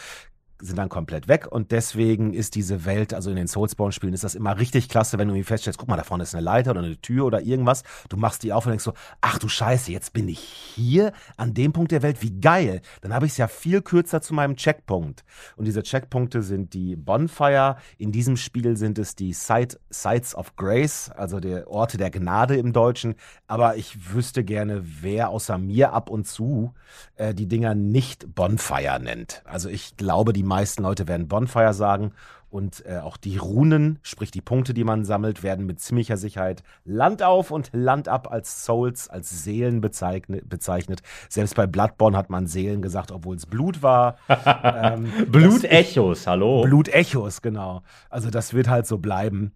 sind 0.63 0.77
dann 0.77 0.89
komplett 0.89 1.29
weg 1.29 1.49
und 1.51 1.73
deswegen 1.73 2.33
ist 2.33 2.55
diese 2.55 2.85
Welt, 2.85 3.13
also 3.13 3.31
in 3.31 3.37
den 3.37 3.49
Soulsborne-Spielen 3.49 4.15
ist 4.15 4.25
das 4.25 4.35
immer 4.35 4.59
richtig 4.59 4.89
klasse, 4.89 5.19
wenn 5.19 5.29
du 5.29 5.35
irgendwie 5.35 5.49
feststellst, 5.49 5.79
guck 5.79 5.89
mal, 5.89 5.97
da 5.97 6.05
vorne 6.05 6.23
ist 6.23 6.35
eine 6.35 6.45
Leiter 6.45 6.71
oder 6.71 6.83
eine 6.83 6.97
Tür 7.01 7.27
oder 7.27 7.43
irgendwas, 7.43 7.83
du 8.09 8.17
machst 8.17 8.43
die 8.45 8.53
auf 8.53 8.65
und 8.65 8.71
denkst 8.71 8.85
so, 8.85 8.95
ach 9.21 9.39
du 9.39 9.49
Scheiße, 9.49 9.91
jetzt 9.91 10.13
bin 10.13 10.29
ich 10.29 10.39
hier 10.39 11.13
an 11.37 11.53
dem 11.53 11.73
Punkt 11.73 11.91
der 11.91 12.03
Welt, 12.03 12.23
wie 12.23 12.41
geil. 12.41 12.81
Dann 13.01 13.13
habe 13.13 13.27
ich 13.27 13.33
es 13.33 13.39
ja 13.39 13.49
viel 13.49 13.83
kürzer 13.83 14.23
zu 14.23 14.35
meinem 14.35 14.57
Checkpunkt. 14.57 15.25
Und 15.57 15.65
diese 15.65 15.83
Checkpunkte 15.83 16.43
sind 16.43 16.75
die 16.75 16.97
Bonfire, 16.97 17.77
in 17.99 18.13
diesem 18.13 18.37
Spiel 18.37 18.77
sind 18.77 18.99
es 18.99 19.17
die 19.17 19.33
Site, 19.33 19.81
Sites 19.91 20.35
of 20.35 20.57
Grace, 20.57 21.11
also 21.11 21.41
der 21.41 21.69
Orte 21.69 21.97
der 21.97 22.11
Gnade 22.11 22.57
im 22.57 22.73
Deutschen, 22.73 23.17
aber 23.47 23.77
ich 23.77 24.13
wüsste 24.13 24.45
gerne, 24.45 24.83
wer 24.85 25.31
außer 25.31 25.59
mir 25.59 25.93
ab 25.93 26.09
und 26.09 26.27
zu 26.27 26.73
äh, 27.17 27.35
die 27.35 27.49
Dinger 27.49 27.75
nicht 27.75 28.35
Bonfire 28.35 29.01
nennt. 29.01 29.43
Also 29.45 29.69
ich 29.69 29.97
glaube, 29.97 30.33
die 30.33 30.43
meisten 30.53 30.83
Leute 30.83 31.09
werden 31.09 31.29
Bonfire 31.29 31.75
sagen 31.75 32.13
und 32.53 32.85
äh, 32.85 32.99
auch 32.99 33.17
die 33.17 33.39
Runen, 33.39 33.99
sprich 34.03 34.31
die 34.31 34.43
Punkte, 34.43 34.75
die 34.75 34.85
man 34.85 35.07
sammelt, 35.07 35.43
werden 35.43 35.65
mit 35.65 35.81
ziemlicher 35.81 36.19
Sicherheit 36.19 36.63
Land 36.85 37.23
auf 37.23 37.51
und 37.51 37.71
Land 37.73 38.09
ab 38.09 38.31
als 38.31 38.67
Souls, 38.67 39.09
als 39.09 39.43
Seelen 39.43 39.81
bezeichnet. 39.81 40.47
bezeichnet. 40.51 41.01
Selbst 41.31 41.57
bei 41.57 41.67
Bloodborne 41.67 42.15
hat 42.15 42.29
man 42.29 42.47
Seelen 42.47 42.83
gesagt, 42.83 43.11
obwohl 43.11 43.37
es 43.37 43.47
Blut 43.47 43.83
war. 43.83 44.17
ähm, 44.29 45.11
Blutechos, 45.29 46.27
hallo. 46.27 46.63
Blutechos, 46.63 47.41
genau. 47.41 47.83
Also 48.11 48.29
das 48.29 48.53
wird 48.53 48.69
halt 48.69 48.87
so 48.87 48.99
bleiben. 48.99 49.53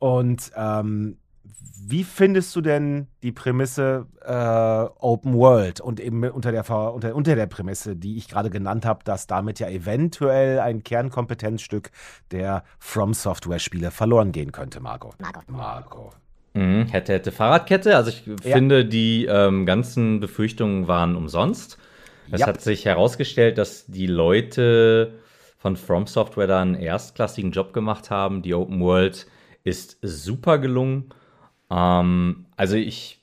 Und 0.00 0.50
ähm, 0.56 1.18
wie 1.86 2.04
findest 2.04 2.56
du 2.56 2.60
denn 2.62 3.08
die 3.22 3.32
Prämisse 3.32 4.06
äh, 4.24 4.32
Open 5.00 5.34
World 5.34 5.80
und 5.80 6.00
eben 6.00 6.24
unter 6.24 6.50
der, 6.50 6.68
unter, 6.70 7.14
unter 7.14 7.36
der 7.36 7.46
Prämisse, 7.46 7.94
die 7.94 8.16
ich 8.16 8.28
gerade 8.28 8.48
genannt 8.48 8.86
habe, 8.86 9.00
dass 9.04 9.26
damit 9.26 9.58
ja 9.60 9.68
eventuell 9.68 10.60
ein 10.60 10.82
Kernkompetenzstück 10.82 11.90
der 12.30 12.64
From 12.78 13.12
Software 13.12 13.58
Spiele 13.58 13.90
verloren 13.90 14.32
gehen 14.32 14.50
könnte, 14.50 14.80
Marco? 14.80 15.12
Marco. 15.18 15.40
Marco. 15.48 16.10
Mhm, 16.54 16.86
hätte, 16.86 17.12
hätte 17.12 17.32
Fahrradkette. 17.32 17.96
Also 17.96 18.10
ich 18.10 18.22
finde, 18.40 18.86
die 18.86 19.26
ähm, 19.26 19.66
ganzen 19.66 20.20
Befürchtungen 20.20 20.88
waren 20.88 21.16
umsonst. 21.16 21.78
Es 22.30 22.40
Ja. 22.40 22.46
hat 22.46 22.62
sich 22.62 22.86
herausgestellt, 22.86 23.58
dass 23.58 23.84
die 23.86 24.06
Leute 24.06 25.12
von 25.58 25.76
From 25.76 26.06
Software 26.06 26.46
da 26.46 26.62
einen 26.62 26.76
erstklassigen 26.76 27.50
Job 27.50 27.72
gemacht 27.74 28.10
haben. 28.10 28.40
Die 28.40 28.54
Open 28.54 28.80
World 28.80 29.26
ist 29.64 29.98
super 30.00 30.58
gelungen. 30.58 31.10
Ähm, 31.74 32.46
also 32.56 32.76
ich 32.76 33.20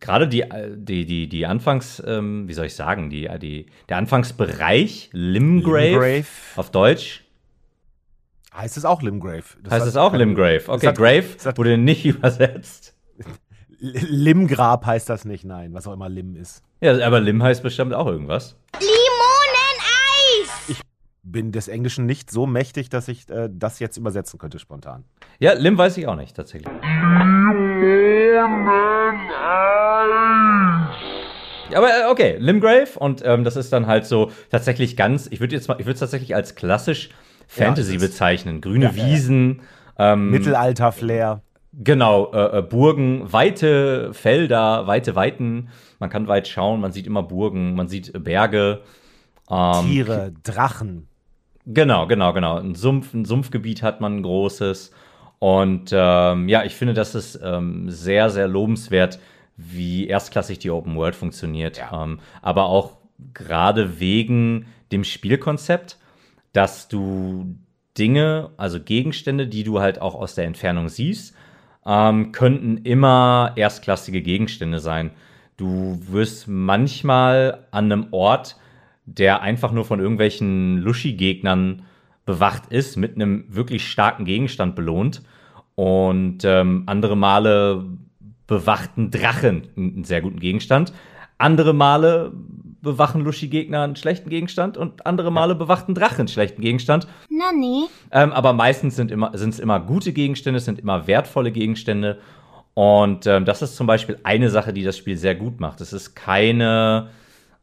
gerade 0.00 0.28
die, 0.28 0.44
die, 0.76 1.06
die, 1.06 1.28
die 1.28 1.46
Anfangs, 1.46 2.02
ähm, 2.06 2.46
wie 2.46 2.52
soll 2.52 2.66
ich 2.66 2.74
sagen, 2.74 3.08
die, 3.08 3.26
die, 3.38 3.66
der 3.88 3.96
Anfangsbereich, 3.96 5.08
Limgrave, 5.12 5.80
Limgrave. 5.92 6.24
auf 6.56 6.70
Deutsch, 6.70 7.22
Heißt 8.56 8.76
es 8.76 8.84
auch 8.84 9.02
Limgrave? 9.02 9.42
Das 9.64 9.72
heißt 9.72 9.86
es 9.88 9.96
auch 9.96 10.14
Limgrave. 10.14 10.62
Okay, 10.68 10.86
hat- 10.88 10.96
Grave 10.96 11.24
das 11.34 11.46
hat- 11.46 11.58
wurde 11.58 11.76
nicht 11.76 12.04
übersetzt. 12.06 12.94
Limgrab 13.80 14.86
heißt 14.86 15.08
das 15.10 15.24
nicht, 15.24 15.44
nein, 15.44 15.74
was 15.74 15.88
auch 15.88 15.92
immer 15.92 16.08
Lim 16.08 16.36
ist. 16.36 16.62
Ja, 16.80 17.04
aber 17.04 17.18
Lim 17.20 17.42
heißt 17.42 17.62
bestimmt 17.64 17.92
auch 17.94 18.06
irgendwas. 18.06 18.54
Limoneneis! 18.74 20.80
Bin 21.24 21.50
des 21.50 21.66
Englischen 21.68 22.06
nicht 22.06 22.30
so 22.30 22.46
mächtig, 22.46 22.90
dass 22.90 23.08
ich 23.08 23.28
äh, 23.28 23.48
das 23.50 23.80
jetzt 23.80 23.96
übersetzen 23.96 24.38
könnte 24.38 24.58
spontan. 24.60 25.02
Ja, 25.40 25.54
Lim 25.54 25.76
weiß 25.76 25.96
ich 25.96 26.06
auch 26.06 26.16
nicht, 26.16 26.36
tatsächlich. 26.36 26.72
Ja, 31.70 31.78
Aber 31.78 31.88
äh, 31.88 32.10
okay, 32.10 32.36
Limgrave 32.38 32.98
und 32.98 33.22
ähm, 33.24 33.44
das 33.44 33.56
ist 33.56 33.72
dann 33.72 33.86
halt 33.86 34.06
so 34.06 34.30
tatsächlich 34.50 34.96
ganz, 34.96 35.26
ich 35.30 35.40
würde 35.40 35.54
jetzt 35.54 35.68
mal, 35.68 35.74
ich 35.80 35.86
würde 35.86 35.94
es 35.94 36.00
tatsächlich 36.00 36.34
als 36.34 36.54
klassisch 36.54 37.10
Fantasy 37.48 37.96
ist- 37.96 38.02
bezeichnen. 38.02 38.60
Grüne 38.60 38.86
Ja, 38.86 38.90
ja, 38.92 38.96
ja. 38.96 39.06
Wiesen, 39.12 39.62
ähm, 39.98 40.30
Mittelalter-Flair. 40.30 41.42
genau, 41.72 42.30
äh, 42.32 42.58
äh, 42.58 42.62
Burgen, 42.62 43.32
weite 43.32 44.12
Felder, 44.12 44.86
weite 44.86 45.14
Weiten. 45.14 45.68
Man 45.98 46.10
kann 46.10 46.28
weit 46.28 46.48
schauen, 46.48 46.80
man 46.80 46.92
sieht 46.92 47.06
immer 47.06 47.22
Burgen, 47.22 47.74
man 47.74 47.88
sieht 47.88 48.14
äh, 48.14 48.18
Berge. 48.18 48.80
Ähm, 49.50 49.86
Tiere, 49.86 50.32
Drachen. 50.42 51.08
Genau, 51.66 52.06
genau, 52.06 52.32
genau. 52.34 52.58
Ein 52.58 52.74
Sumpf, 52.74 53.14
ein 53.14 53.24
Sumpfgebiet 53.24 53.82
hat 53.82 54.00
man 54.00 54.16
ein 54.18 54.22
großes. 54.22 54.90
Und 55.44 55.90
ähm, 55.92 56.48
ja, 56.48 56.64
ich 56.64 56.74
finde, 56.74 56.94
das 56.94 57.14
ist 57.14 57.38
ähm, 57.44 57.90
sehr, 57.90 58.30
sehr 58.30 58.48
lobenswert, 58.48 59.18
wie 59.58 60.06
erstklassig 60.06 60.58
die 60.58 60.70
Open 60.70 60.96
World 60.96 61.14
funktioniert. 61.14 61.82
Ähm, 61.92 62.20
aber 62.40 62.64
auch 62.64 62.96
gerade 63.34 64.00
wegen 64.00 64.64
dem 64.90 65.04
Spielkonzept, 65.04 65.98
dass 66.54 66.88
du 66.88 67.58
Dinge, 67.98 68.52
also 68.56 68.80
Gegenstände, 68.80 69.46
die 69.46 69.64
du 69.64 69.80
halt 69.80 70.00
auch 70.00 70.14
aus 70.14 70.34
der 70.34 70.46
Entfernung 70.46 70.88
siehst, 70.88 71.36
ähm, 71.84 72.32
könnten 72.32 72.78
immer 72.78 73.52
erstklassige 73.54 74.22
Gegenstände 74.22 74.78
sein. 74.78 75.10
Du 75.58 76.00
wirst 76.08 76.48
manchmal 76.48 77.66
an 77.70 77.92
einem 77.92 78.06
Ort, 78.12 78.56
der 79.04 79.42
einfach 79.42 79.72
nur 79.72 79.84
von 79.84 80.00
irgendwelchen 80.00 80.78
Luschi-Gegnern 80.78 81.82
bewacht 82.24 82.72
ist, 82.72 82.96
mit 82.96 83.16
einem 83.16 83.44
wirklich 83.48 83.86
starken 83.86 84.24
Gegenstand 84.24 84.74
belohnt. 84.74 85.20
Und 85.74 86.44
ähm, 86.44 86.84
andere 86.86 87.16
Male 87.16 87.84
bewachten 88.46 89.10
Drachen 89.10 89.68
einen 89.76 90.04
sehr 90.04 90.20
guten 90.20 90.38
Gegenstand. 90.38 90.92
Andere 91.38 91.74
Male 91.74 92.32
bewachen 92.84 93.22
Luschi-Gegner 93.22 93.82
einen 93.82 93.96
schlechten 93.96 94.30
Gegenstand 94.30 94.76
und 94.76 95.04
andere 95.06 95.32
Male 95.32 95.56
bewachten 95.56 95.94
Drachen 95.94 96.20
einen 96.20 96.28
schlechten 96.28 96.62
Gegenstand. 96.62 97.08
Nani? 97.28 97.86
Ähm, 98.12 98.32
aber 98.32 98.52
meistens 98.52 98.94
sind 98.94 99.10
immer, 99.10 99.36
sind 99.36 99.50
es 99.50 99.58
immer 99.58 99.80
gute 99.80 100.12
Gegenstände, 100.12 100.58
es 100.58 100.64
sind 100.64 100.78
immer 100.78 101.06
wertvolle 101.08 101.50
Gegenstände. 101.50 102.20
Und 102.74 103.26
ähm, 103.26 103.44
das 103.44 103.62
ist 103.62 103.76
zum 103.76 103.86
Beispiel 103.86 104.18
eine 104.22 104.50
Sache, 104.50 104.72
die 104.72 104.82
das 104.82 104.98
Spiel 104.98 105.16
sehr 105.16 105.34
gut 105.34 105.60
macht. 105.60 105.80
Es 105.80 105.92
ist 105.92 106.14
keine 106.14 107.10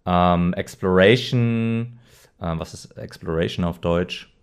ähm, 0.06 0.54
Exploration. 0.54 2.00
Ähm, 2.41 2.60
was 2.60 2.74
ist 2.74 2.97
Exploration 2.97 3.65
auf 3.65 3.80
Deutsch? 3.80 4.34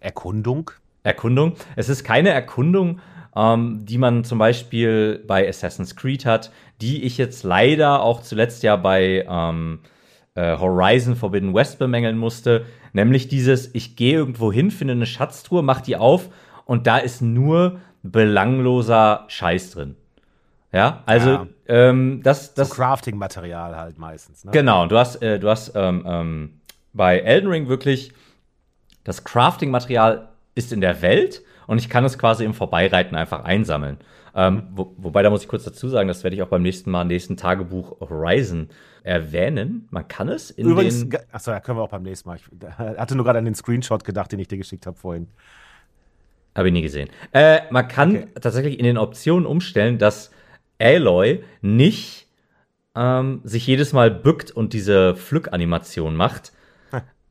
Erkundung. 0.00 0.70
Erkundung. 1.02 1.54
Es 1.76 1.88
ist 1.88 2.04
keine 2.04 2.30
Erkundung, 2.30 3.00
ähm, 3.36 3.84
die 3.84 3.98
man 3.98 4.24
zum 4.24 4.38
Beispiel 4.38 5.22
bei 5.26 5.48
Assassin's 5.48 5.96
Creed 5.96 6.26
hat, 6.26 6.50
die 6.80 7.04
ich 7.04 7.18
jetzt 7.18 7.42
leider 7.44 8.02
auch 8.02 8.22
zuletzt 8.22 8.62
ja 8.62 8.76
bei 8.76 9.24
ähm, 9.28 9.80
äh, 10.34 10.56
Horizon 10.56 11.16
Forbidden 11.16 11.54
West 11.54 11.78
bemängeln 11.78 12.18
musste. 12.18 12.66
Nämlich 12.92 13.28
dieses, 13.28 13.74
ich 13.74 13.96
gehe 13.96 14.14
irgendwo 14.14 14.52
hin, 14.52 14.70
finde 14.70 14.92
eine 14.92 15.06
Schatztruhe, 15.06 15.62
mach 15.62 15.80
die 15.80 15.96
auf 15.96 16.30
und 16.64 16.86
da 16.86 16.98
ist 16.98 17.22
nur 17.22 17.80
belangloser 18.02 19.24
Scheiß 19.28 19.72
drin. 19.72 19.96
Ja, 20.72 21.02
also 21.06 21.30
Ja. 21.30 21.46
Ähm, 21.66 22.20
das, 22.22 22.54
das, 22.54 22.68
So 22.68 22.74
Crafting-Material 22.76 23.76
halt 23.76 23.98
meistens. 23.98 24.44
Ne? 24.44 24.52
Genau, 24.52 24.86
du 24.86 24.96
hast, 24.96 25.16
äh, 25.22 25.38
du 25.38 25.48
hast 25.48 25.72
ähm, 25.74 26.04
ähm, 26.06 26.60
bei 26.92 27.18
Elden 27.18 27.48
Ring 27.50 27.68
wirklich 27.68 28.12
das 29.04 29.24
Crafting-Material 29.24 30.29
ist 30.54 30.72
in 30.72 30.80
der 30.80 31.02
Welt 31.02 31.42
und 31.66 31.78
ich 31.78 31.88
kann 31.88 32.04
es 32.04 32.18
quasi 32.18 32.44
im 32.44 32.54
Vorbeireiten 32.54 33.16
einfach 33.16 33.44
einsammeln. 33.44 33.98
Ähm, 34.34 34.68
wo, 34.72 34.94
wobei, 34.96 35.22
da 35.22 35.30
muss 35.30 35.42
ich 35.42 35.48
kurz 35.48 35.64
dazu 35.64 35.88
sagen, 35.88 36.08
das 36.08 36.22
werde 36.22 36.36
ich 36.36 36.42
auch 36.42 36.48
beim 36.48 36.62
nächsten 36.62 36.90
Mal, 36.90 37.04
nächsten 37.04 37.36
Tagebuch 37.36 38.00
Horizon 38.00 38.68
erwähnen. 39.02 39.88
Man 39.90 40.06
kann 40.06 40.28
es 40.28 40.50
in 40.50 40.68
Übrigens, 40.68 41.08
den. 41.08 41.18
achso, 41.32 41.50
ja, 41.50 41.60
können 41.60 41.78
wir 41.78 41.82
auch 41.82 41.90
beim 41.90 42.02
nächsten 42.02 42.28
Mal. 42.28 42.36
Ich 42.36 42.62
äh, 42.62 42.96
hatte 42.96 43.16
nur 43.16 43.24
gerade 43.24 43.38
an 43.38 43.44
den 43.44 43.54
Screenshot 43.54 44.04
gedacht, 44.04 44.30
den 44.30 44.38
ich 44.38 44.48
dir 44.48 44.58
geschickt 44.58 44.86
habe 44.86 44.96
vorhin. 44.96 45.28
Habe 46.54 46.68
ich 46.68 46.72
nie 46.72 46.82
gesehen. 46.82 47.08
Äh, 47.32 47.60
man 47.70 47.88
kann 47.88 48.26
tatsächlich 48.40 48.78
in 48.78 48.84
den 48.84 48.98
Optionen 48.98 49.46
umstellen, 49.46 49.98
dass 49.98 50.30
Aloy 50.78 51.44
nicht 51.60 52.26
ähm, 52.94 53.40
sich 53.44 53.66
jedes 53.66 53.92
Mal 53.92 54.10
bückt 54.10 54.50
und 54.50 54.72
diese 54.72 55.14
Pflückanimation 55.14 56.16
macht, 56.16 56.52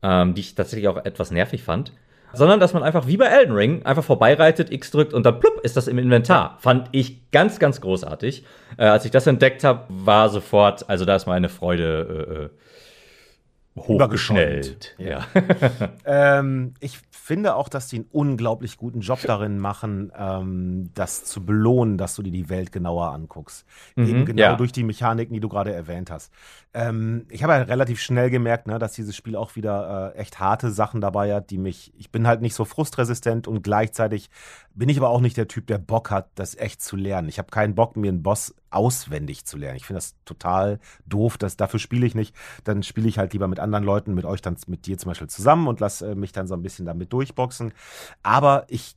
ähm, 0.02 0.34
die 0.34 0.40
ich 0.40 0.54
tatsächlich 0.54 0.88
auch 0.88 0.96
etwas 1.04 1.30
nervig 1.30 1.62
fand. 1.62 1.92
Sondern 2.32 2.60
dass 2.60 2.72
man 2.72 2.82
einfach 2.82 3.06
wie 3.06 3.16
bei 3.16 3.26
Elden 3.26 3.54
Ring 3.54 3.84
einfach 3.84 4.04
vorbeireitet, 4.04 4.70
X 4.72 4.90
drückt 4.90 5.12
und 5.12 5.26
dann 5.26 5.40
plupp 5.40 5.60
ist 5.62 5.76
das 5.76 5.88
im 5.88 5.98
Inventar. 5.98 6.56
Fand 6.60 6.88
ich 6.92 7.30
ganz, 7.30 7.58
ganz 7.58 7.80
großartig. 7.80 8.44
Äh, 8.76 8.84
als 8.84 9.04
ich 9.04 9.10
das 9.10 9.26
entdeckt 9.26 9.64
habe, 9.64 9.84
war 9.88 10.28
sofort, 10.28 10.88
also 10.88 11.04
da 11.04 11.16
ist 11.16 11.26
meine 11.26 11.48
Freude 11.48 12.26
äh, 12.28 12.44
äh, 12.44 12.48
hochgeschnellt. 13.80 14.94
Ja. 14.98 15.26
Ähm, 16.04 16.74
ich 16.80 16.98
finde 17.12 17.54
auch, 17.54 17.68
dass 17.68 17.86
die 17.86 17.96
einen 17.96 18.08
unglaublich 18.10 18.76
guten 18.76 19.00
Job 19.00 19.20
darin 19.22 19.58
machen, 19.58 20.10
ähm, 20.16 20.90
das 20.94 21.24
zu 21.24 21.44
belohnen, 21.44 21.96
dass 21.96 22.16
du 22.16 22.22
dir 22.22 22.32
die 22.32 22.48
Welt 22.48 22.72
genauer 22.72 23.12
anguckst. 23.12 23.64
Eben 23.96 24.24
genau 24.24 24.42
ja. 24.42 24.56
durch 24.56 24.72
die 24.72 24.82
Mechaniken, 24.82 25.32
die 25.34 25.40
du 25.40 25.48
gerade 25.48 25.72
erwähnt 25.72 26.10
hast. 26.10 26.32
Ähm, 26.74 27.26
ich 27.28 27.42
habe 27.42 27.52
ja 27.52 27.62
relativ 27.62 28.00
schnell 28.00 28.30
gemerkt, 28.30 28.66
ne, 28.66 28.78
dass 28.78 28.92
dieses 28.92 29.14
Spiel 29.14 29.36
auch 29.36 29.54
wieder 29.54 30.12
äh, 30.14 30.18
echt 30.18 30.40
harte 30.40 30.70
Sachen 30.70 31.00
dabei 31.00 31.34
hat, 31.34 31.50
die 31.50 31.58
mich. 31.58 31.92
Ich 31.96 32.10
bin 32.10 32.26
halt 32.26 32.40
nicht 32.40 32.54
so 32.54 32.64
frustresistent 32.64 33.46
und 33.46 33.62
gleichzeitig 33.62 34.30
bin 34.74 34.88
ich 34.88 34.98
aber 34.98 35.08
auch 35.08 35.20
nicht 35.20 35.36
der 35.36 35.48
Typ, 35.48 35.66
der 35.66 35.78
Bock 35.78 36.10
hat, 36.10 36.30
das 36.36 36.56
echt 36.56 36.80
zu 36.82 36.96
lernen. 36.96 37.28
Ich 37.28 37.38
habe 37.38 37.50
keinen 37.50 37.74
Bock, 37.74 37.96
mir 37.96 38.08
einen 38.08 38.22
Boss 38.22 38.54
auswendig 38.70 39.44
zu 39.44 39.56
lernen. 39.56 39.76
Ich 39.76 39.86
finde 39.86 39.98
das 39.98 40.14
total 40.24 40.78
doof. 41.06 41.38
Das, 41.38 41.56
dafür 41.56 41.80
spiele 41.80 42.06
ich 42.06 42.14
nicht. 42.14 42.34
Dann 42.64 42.82
spiele 42.82 43.08
ich 43.08 43.18
halt 43.18 43.32
lieber 43.32 43.48
mit 43.48 43.60
anderen 43.60 43.84
Leuten, 43.84 44.14
mit 44.14 44.24
euch 44.24 44.42
dann, 44.42 44.56
mit 44.68 44.86
dir 44.86 44.96
zum 44.96 45.10
Beispiel 45.10 45.28
zusammen 45.28 45.66
und 45.66 45.80
lasse 45.80 46.12
äh, 46.12 46.14
mich 46.14 46.32
dann 46.32 46.46
so 46.46 46.54
ein 46.54 46.62
bisschen 46.62 46.86
damit 46.86 47.12
durchboxen. 47.12 47.72
Aber 48.22 48.64
ich 48.68 48.96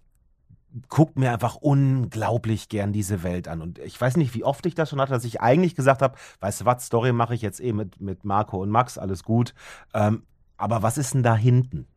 guck 0.90 1.18
mir 1.18 1.32
einfach 1.32 1.56
unglaublich 1.56 2.70
gern 2.70 2.94
diese 2.94 3.24
Welt 3.24 3.48
an. 3.48 3.62
Und 3.62 3.80
ich 3.80 4.00
weiß 4.00 4.18
nicht, 4.18 4.34
wie 4.34 4.44
oft 4.44 4.66
ich 4.66 4.76
das 4.76 4.90
schon 4.90 5.02
hatte, 5.02 5.14
dass 5.14 5.26
ich 5.26 5.42
eigentlich 5.42 5.76
gesagt 5.76 6.02
habe, 6.02 6.18
weißt 6.40 6.62
du 6.62 6.66
was, 6.66 6.86
Story 6.86 7.14
mache 7.14 7.36
ich 7.36 7.42
jetzt 7.42 7.60
eh 7.60 7.74
mit, 7.74 8.02
mit 8.02 8.24
Marco 8.24 8.62
und 8.62 8.70
Max, 8.70 8.98
alles 8.98 9.24
gut. 9.24 9.54
Ähm, 9.94 10.24
aber 10.58 10.82
was 10.82 10.98
ist 10.98 11.14
denn 11.14 11.24
da 11.24 11.36
hinten? 11.36 11.88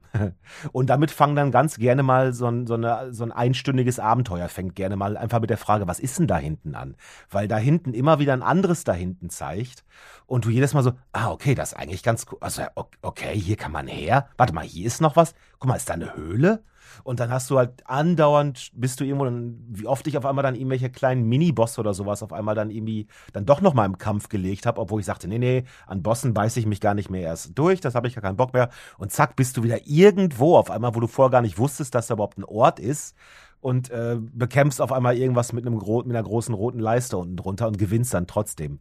Und 0.73 0.91
damit 0.91 1.11
fangen 1.11 1.37
dann 1.37 1.51
ganz 1.51 1.77
gerne 1.77 2.03
mal 2.03 2.33
so 2.33 2.47
ein, 2.47 2.67
so, 2.67 2.75
eine, 2.75 3.13
so 3.13 3.25
ein 3.25 3.33
einstündiges 3.33 3.99
Abenteuer, 3.99 4.49
fängt 4.49 4.75
gerne 4.75 4.97
mal 4.97 5.17
einfach 5.17 5.41
mit 5.41 5.51
der 5.51 5.59
Frage, 5.59 5.87
was 5.87 6.01
ist 6.01 6.19
denn 6.19 6.27
da 6.27 6.39
hinten 6.39 6.75
an? 6.75 6.97
Weil 7.31 7.49
da 7.49 7.57
hinten 7.57 7.95
immer 7.95 8.19
wieder 8.19 8.33
ein 8.33 8.43
anderes 8.43 8.85
da 8.85 8.93
hinten 8.93 9.31
zeigt 9.31 9.85
und 10.27 10.45
du 10.45 10.51
jedes 10.51 10.75
Mal 10.75 10.83
so, 10.83 10.93
ah, 11.13 11.31
okay, 11.31 11.55
das 11.55 11.73
ist 11.73 11.79
eigentlich 11.79 12.03
ganz 12.03 12.27
cool. 12.31 12.39
Also, 12.41 12.63
okay, 13.03 13.39
hier 13.39 13.57
kann 13.57 13.73
man 13.73 13.87
her. 13.87 14.29
Warte 14.37 14.55
mal, 14.55 14.65
hier 14.65 14.87
ist 14.87 15.01
noch 15.01 15.17
was. 15.17 15.35
Guck 15.59 15.69
mal, 15.69 15.77
ist 15.77 15.89
da 15.89 15.95
eine 15.95 16.15
Höhle? 16.15 16.63
Und 17.05 17.21
dann 17.21 17.31
hast 17.31 17.51
du 17.51 17.59
halt 17.59 17.87
andauernd, 17.87 18.71
bist 18.75 19.01
du 19.01 19.05
irgendwo, 19.05 19.25
dann, 19.25 19.59
wie 19.69 19.87
oft 19.87 20.07
ich 20.07 20.17
auf 20.19 20.27
einmal 20.27 20.43
dann 20.43 20.55
irgendwelche 20.55 20.91
kleinen 20.91 21.29
Mini-Bosse 21.29 21.81
oder 21.81 21.95
sowas 21.95 22.23
auf 22.23 22.33
einmal 22.33 22.55
dann 22.55 22.71
irgendwie 22.71 23.07
dann 23.33 23.47
doch 23.47 23.61
noch 23.61 23.75
mal 23.75 23.85
im 23.85 23.99
Kampf 23.99 24.29
gelegt 24.29 24.67
habe, 24.67 24.81
obwohl 24.81 25.01
ich 25.01 25.07
sagte, 25.07 25.29
nee, 25.29 25.39
nee, 25.39 25.65
an 25.87 26.03
Bossen 26.03 26.35
beiße 26.35 26.61
ich 26.61 26.67
mich 26.67 26.81
gar 26.81 26.95
nicht 26.95 27.11
mehr 27.11 27.23
erst 27.23 27.59
durch, 27.59 27.81
das 27.81 27.95
habe 27.95 28.09
ich 28.09 28.15
gar 28.15 28.23
keinen 28.23 28.37
Bock 28.37 28.53
mehr. 28.53 28.71
Und 28.99 29.13
zack, 29.13 29.37
bist 29.37 29.57
du 29.57 29.63
wieder 29.63 29.87
irgendwo 29.87 30.57
auf 30.57 30.71
einmal, 30.71 30.95
wo 30.95 31.01
du 31.01 31.07
vorher 31.07 31.31
gar 31.31 31.43
nicht 31.43 31.59
wusstest, 31.59 31.95
dass 31.95 32.07
da 32.07 32.15
überhaupt 32.15 32.39
ein 32.39 32.45
Ort 32.45 32.81
ist 32.81 33.15
und 33.61 33.91
äh, 33.91 34.17
bekämpfst 34.21 34.81
auf 34.81 34.93
einmal 34.93 35.17
irgendwas 35.17 35.53
mit, 35.53 35.67
einem 35.67 35.77
mit 35.77 36.11
einer 36.11 36.23
großen 36.23 36.55
roten 36.55 36.79
Leiste 36.79 37.17
unten 37.17 37.37
drunter 37.37 37.67
und 37.67 37.79
gewinnst 37.79 38.15
dann 38.15 38.27
trotzdem. 38.27 38.81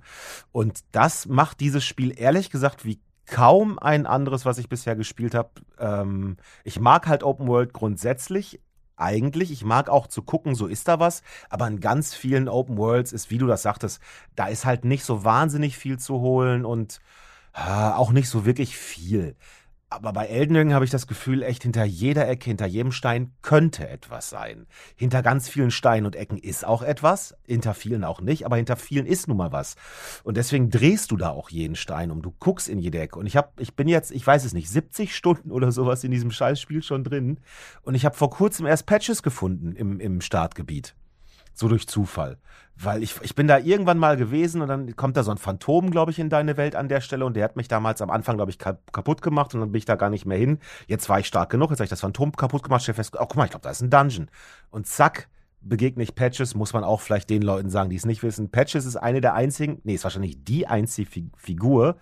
Und 0.51 0.81
das 0.91 1.27
macht 1.27 1.59
dieses 1.59 1.83
Spiel 1.83 2.13
ehrlich 2.15 2.49
gesagt 2.49 2.85
wie 2.85 2.99
kaum 3.25 3.79
ein 3.79 4.05
anderes, 4.05 4.45
was 4.45 4.57
ich 4.57 4.69
bisher 4.69 4.95
gespielt 4.95 5.35
habe. 5.35 5.49
Ähm, 5.79 6.37
ich 6.63 6.79
mag 6.79 7.07
halt 7.07 7.23
Open 7.23 7.47
World 7.47 7.73
grundsätzlich. 7.73 8.61
Eigentlich, 8.97 9.51
ich 9.51 9.65
mag 9.65 9.89
auch 9.89 10.07
zu 10.07 10.21
gucken, 10.21 10.55
so 10.55 10.67
ist 10.67 10.87
da 10.87 10.99
was, 10.99 11.21
aber 11.49 11.67
in 11.67 11.81
ganz 11.81 12.13
vielen 12.13 12.47
Open 12.47 12.77
Worlds 12.77 13.11
ist, 13.11 13.29
wie 13.29 13.37
du 13.37 13.45
das 13.45 13.61
sagtest, 13.61 14.01
da 14.35 14.47
ist 14.47 14.63
halt 14.63 14.85
nicht 14.85 15.03
so 15.03 15.25
wahnsinnig 15.25 15.77
viel 15.77 15.99
zu 15.99 16.21
holen 16.21 16.63
und 16.63 17.01
äh, 17.53 17.59
auch 17.59 18.11
nicht 18.11 18.29
so 18.29 18.45
wirklich 18.45 18.77
viel. 18.77 19.35
Aber 19.89 20.13
bei 20.13 20.25
Elden 20.25 20.55
Ring 20.55 20.73
habe 20.73 20.83
ich 20.83 20.91
das 20.91 21.05
Gefühl, 21.05 21.43
echt 21.43 21.61
hinter 21.61 21.85
jeder 21.85 22.27
Ecke, 22.27 22.45
hinter 22.45 22.65
jedem 22.65 22.91
Stein 22.91 23.33
könnte 23.43 23.87
etwas 23.87 24.29
sein. 24.29 24.65
Hinter 24.95 25.21
ganz 25.21 25.47
vielen 25.47 25.69
Steinen 25.69 26.07
und 26.07 26.15
Ecken 26.15 26.39
ist 26.39 26.65
auch 26.65 26.81
etwas, 26.81 27.35
hinter 27.45 27.75
vielen 27.75 28.03
auch 28.03 28.19
nicht, 28.19 28.45
aber 28.45 28.55
hinter 28.57 28.77
vielen 28.77 29.05
ist 29.05 29.27
nun 29.27 29.37
mal 29.37 29.51
was. 29.51 29.75
Und 30.23 30.37
deswegen 30.37 30.71
drehst 30.71 31.11
du 31.11 31.17
da 31.17 31.29
auch 31.29 31.49
jeden 31.49 31.75
Stein 31.75 32.09
um. 32.09 32.23
Du 32.23 32.33
guckst 32.39 32.67
in 32.67 32.79
jede 32.79 32.99
Ecke. 32.99 33.19
Und 33.19 33.27
ich 33.27 33.37
habe, 33.37 33.49
ich 33.59 33.75
bin 33.75 33.87
jetzt, 33.87 34.11
ich 34.11 34.25
weiß 34.25 34.43
es 34.43 34.53
nicht, 34.53 34.69
70 34.69 35.15
Stunden 35.15 35.51
oder 35.51 35.71
sowas 35.71 36.03
in 36.03 36.11
diesem 36.11 36.31
Scheißspiel 36.31 36.81
schon 36.81 37.03
drin. 37.03 37.39
Und 37.83 37.93
ich 37.93 38.05
habe 38.05 38.15
vor 38.15 38.31
kurzem 38.31 38.65
erst 38.65 38.87
Patches 38.87 39.21
gefunden 39.21 39.75
im, 39.75 39.99
im 39.99 40.19
Startgebiet. 40.19 40.95
So 41.55 41.67
durch 41.67 41.87
Zufall. 41.87 42.37
Weil 42.77 43.01
ich, 43.01 43.15
ich 43.21 43.33
bin 43.33 43.47
da 43.47 43.57
irgendwann 43.57 43.97
mal 43.97 44.17
gewesen 44.17 44.61
und 44.61 44.67
dann 44.67 44.95
kommt 44.97 45.15
da 45.15 45.23
so 45.23 45.31
ein 45.31 45.37
Phantom, 45.37 45.89
glaube 45.91 46.11
ich, 46.11 46.19
in 46.19 46.29
deine 46.29 46.57
Welt 46.57 46.75
an 46.75 46.89
der 46.89 46.99
Stelle 46.99 47.25
und 47.25 47.35
der 47.35 47.45
hat 47.45 47.55
mich 47.55 47.69
damals 47.69 48.01
am 48.01 48.09
Anfang, 48.09 48.35
glaube 48.35 48.51
ich, 48.51 48.59
kap- 48.59 48.91
kaputt 48.91 49.21
gemacht 49.21 49.53
und 49.53 49.61
dann 49.61 49.71
bin 49.71 49.79
ich 49.79 49.85
da 49.85 49.95
gar 49.95 50.09
nicht 50.09 50.25
mehr 50.25 50.37
hin. 50.37 50.59
Jetzt 50.87 51.07
war 51.07 51.19
ich 51.19 51.27
stark 51.27 51.49
genug, 51.49 51.69
jetzt 51.69 51.79
habe 51.79 51.85
ich 51.85 51.89
das 51.89 52.01
Phantom 52.01 52.33
kaputt 52.33 52.63
gemacht, 52.63 52.83
stell 52.83 52.93
fest, 52.93 53.15
oh, 53.15 53.19
guck 53.19 53.37
mal, 53.37 53.45
ich 53.45 53.51
glaube, 53.51 53.63
da 53.63 53.69
ist 53.69 53.81
ein 53.81 53.89
Dungeon. 53.89 54.29
Und 54.71 54.87
zack, 54.87 55.29
begegne 55.61 56.03
ich 56.03 56.15
Patches, 56.15 56.53
muss 56.53 56.73
man 56.73 56.83
auch 56.83 56.99
vielleicht 56.99 57.29
den 57.29 57.41
Leuten 57.41 57.69
sagen, 57.69 57.89
die 57.89 57.95
es 57.95 58.05
nicht 58.05 58.21
wissen. 58.23 58.51
Patches 58.51 58.85
ist 58.85 58.97
eine 58.97 59.21
der 59.21 59.35
einzigen, 59.35 59.79
nee, 59.85 59.95
ist 59.95 60.03
wahrscheinlich 60.03 60.43
die 60.43 60.67
einzige 60.67 61.09
Fi- 61.09 61.31
Figur, 61.37 61.95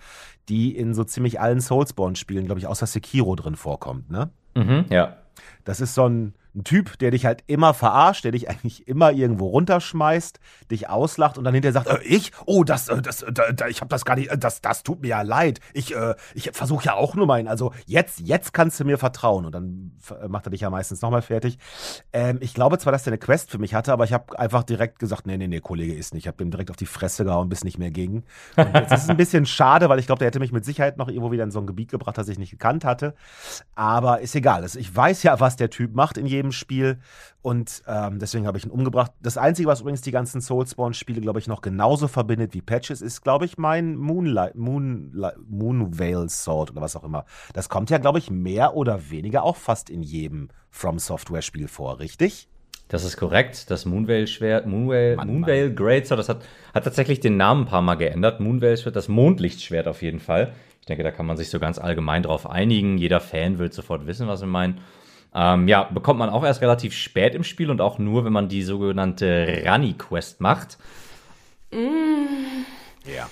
die 0.49 0.75
in 0.75 0.95
so 0.95 1.03
ziemlich 1.03 1.39
allen 1.39 1.61
Soulsborne-Spielen, 1.61 2.45
glaube 2.45 2.59
ich, 2.59 2.65
außer 2.65 2.87
Sekiro 2.87 3.35
drin 3.35 3.55
vorkommt, 3.55 4.09
ne? 4.09 4.31
Mhm, 4.55 4.85
ja. 4.89 5.17
Das 5.63 5.81
ist 5.81 5.93
so 5.93 6.09
ein, 6.09 6.33
ein 6.55 6.63
Typ, 6.63 6.97
der 6.99 7.11
dich 7.11 7.25
halt 7.25 7.43
immer 7.47 7.73
verarscht, 7.73 8.23
der 8.23 8.31
dich 8.31 8.49
eigentlich 8.49 8.87
immer 8.87 9.11
irgendwo 9.11 9.47
runterschmeißt, 9.47 10.39
dich 10.69 10.89
auslacht 10.89 11.37
und 11.37 11.43
dann 11.43 11.53
hinterher 11.53 11.73
sagt, 11.73 11.87
äh, 11.87 12.03
ich? 12.03 12.31
Oh, 12.45 12.63
das, 12.63 12.89
äh, 12.89 13.01
das, 13.01 13.23
äh, 13.23 13.31
ich 13.69 13.81
habe 13.81 13.89
das 13.89 14.05
gar 14.05 14.15
nicht, 14.15 14.29
äh, 14.29 14.37
das, 14.37 14.61
das 14.61 14.83
tut 14.83 15.01
mir 15.01 15.07
ja 15.09 15.21
leid. 15.21 15.59
Ich, 15.73 15.95
äh, 15.95 16.15
ich 16.33 16.51
versuche 16.53 16.85
ja 16.85 16.93
auch 16.93 17.15
nur 17.15 17.25
meinen, 17.25 17.47
also 17.47 17.73
jetzt, 17.85 18.19
jetzt 18.19 18.53
kannst 18.53 18.79
du 18.79 18.85
mir 18.85 18.97
vertrauen 18.97 19.45
und 19.45 19.53
dann 19.53 19.91
äh, 20.21 20.27
macht 20.27 20.47
er 20.47 20.51
dich 20.51 20.61
ja 20.61 20.69
meistens 20.69 21.01
nochmal 21.01 21.21
fertig. 21.21 21.57
Ähm, 22.11 22.37
ich 22.41 22.53
glaube 22.53 22.77
zwar, 22.77 22.91
dass 22.93 23.03
der 23.03 23.11
eine 23.11 23.17
Quest 23.17 23.49
für 23.51 23.57
mich 23.57 23.73
hatte, 23.73 23.91
aber 23.91 24.03
ich 24.03 24.13
habe 24.13 24.37
einfach 24.37 24.63
direkt 24.63 24.99
gesagt, 24.99 25.25
nee, 25.25 25.37
nee, 25.37 25.47
nee, 25.47 25.59
Kollege 25.59 25.93
ist 25.93 26.13
nicht. 26.13 26.23
Ich 26.23 26.27
habe 26.27 26.43
ihm 26.43 26.51
direkt 26.51 26.69
auf 26.69 26.77
die 26.77 26.85
Fresse 26.85 27.25
gehauen, 27.25 27.49
bis 27.49 27.63
nicht 27.63 27.77
mehr 27.77 27.91
ging. 27.91 28.23
Und 28.55 28.73
jetzt 28.73 28.93
ist 28.93 29.03
es 29.03 29.09
ein 29.09 29.17
bisschen 29.17 29.45
schade, 29.45 29.89
weil 29.89 29.99
ich 29.99 30.05
glaube, 30.05 30.19
der 30.19 30.27
hätte 30.27 30.39
mich 30.39 30.51
mit 30.51 30.65
Sicherheit 30.65 30.97
noch 30.97 31.07
irgendwo 31.07 31.31
wieder 31.31 31.43
in 31.43 31.51
so 31.51 31.59
ein 31.59 31.67
Gebiet 31.67 31.89
gebracht, 31.91 32.17
das 32.17 32.27
ich 32.27 32.39
nicht 32.39 32.51
gekannt 32.51 32.85
hatte. 32.85 33.15
Aber 33.75 34.21
ist 34.21 34.35
egal. 34.35 34.61
Also 34.61 34.79
Ich 34.79 34.95
weiß 34.95 35.23
ja, 35.23 35.39
was 35.39 35.55
der 35.55 35.69
Typ 35.69 35.95
macht 35.95 36.17
in 36.17 36.25
jedem 36.25 36.42
Spiel. 36.51 36.99
Und 37.41 37.83
ähm, 37.87 38.19
deswegen 38.19 38.47
habe 38.47 38.57
ich 38.57 38.65
ihn 38.65 38.71
umgebracht. 38.71 39.11
Das 39.21 39.37
Einzige, 39.37 39.67
was 39.67 39.81
übrigens 39.81 40.01
die 40.01 40.11
ganzen 40.11 40.41
Soulspawn-Spiele, 40.41 41.21
glaube 41.21 41.39
ich, 41.39 41.47
noch 41.47 41.61
genauso 41.61 42.07
verbindet 42.07 42.53
wie 42.53 42.61
Patches, 42.61 43.01
ist, 43.01 43.21
glaube 43.21 43.45
ich, 43.45 43.57
mein 43.57 43.95
Moonlight, 43.95 44.55
Moonlight, 44.55 45.37
Moonveil 45.47 46.29
Sword 46.29 46.71
oder 46.71 46.81
was 46.81 46.95
auch 46.95 47.03
immer. 47.03 47.25
Das 47.53 47.69
kommt 47.69 47.89
ja, 47.89 47.97
glaube 47.97 48.19
ich, 48.19 48.29
mehr 48.29 48.75
oder 48.75 49.09
weniger 49.09 49.43
auch 49.43 49.55
fast 49.55 49.89
in 49.89 50.03
jedem 50.03 50.49
From 50.69 50.99
Software-Spiel 50.99 51.67
vor, 51.67 51.99
richtig? 51.99 52.47
Das 52.87 53.03
ist 53.03 53.17
korrekt. 53.17 53.71
Das 53.71 53.85
Moonveil-Schwert, 53.85 54.67
Moonveil, 54.67 55.15
Mann, 55.15 55.27
Moonveil 55.27 55.73
Greatsword, 55.73 56.19
das 56.19 56.29
hat, 56.29 56.43
hat 56.73 56.83
tatsächlich 56.83 57.19
den 57.19 57.37
Namen 57.37 57.63
ein 57.63 57.67
paar 57.67 57.81
Mal 57.81 57.95
geändert. 57.95 58.39
Moonveil-Schwert, 58.39 58.95
das 58.95 59.07
Mondlichtschwert 59.07 59.87
auf 59.87 60.01
jeden 60.01 60.19
Fall. 60.19 60.53
Ich 60.79 60.85
denke, 60.85 61.03
da 61.03 61.11
kann 61.11 61.25
man 61.25 61.37
sich 61.37 61.49
so 61.49 61.59
ganz 61.59 61.79
allgemein 61.79 62.23
drauf 62.23 62.49
einigen. 62.49 62.97
Jeder 62.97 63.21
Fan 63.21 63.57
wird 63.57 63.73
sofort 63.73 64.05
wissen, 64.05 64.27
was 64.27 64.41
wir 64.41 64.47
meinen. 64.47 64.81
Ähm, 65.35 65.67
ja, 65.67 65.83
bekommt 65.83 66.19
man 66.19 66.29
auch 66.29 66.43
erst 66.43 66.61
relativ 66.61 66.93
spät 66.93 67.33
im 67.35 67.43
Spiel 67.43 67.71
und 67.71 67.81
auch 67.81 67.97
nur, 67.97 68.25
wenn 68.25 68.33
man 68.33 68.49
die 68.49 68.63
sogenannte 68.63 69.63
Rani-Quest 69.65 70.41
macht. 70.41 70.77
Ja. 71.71 73.27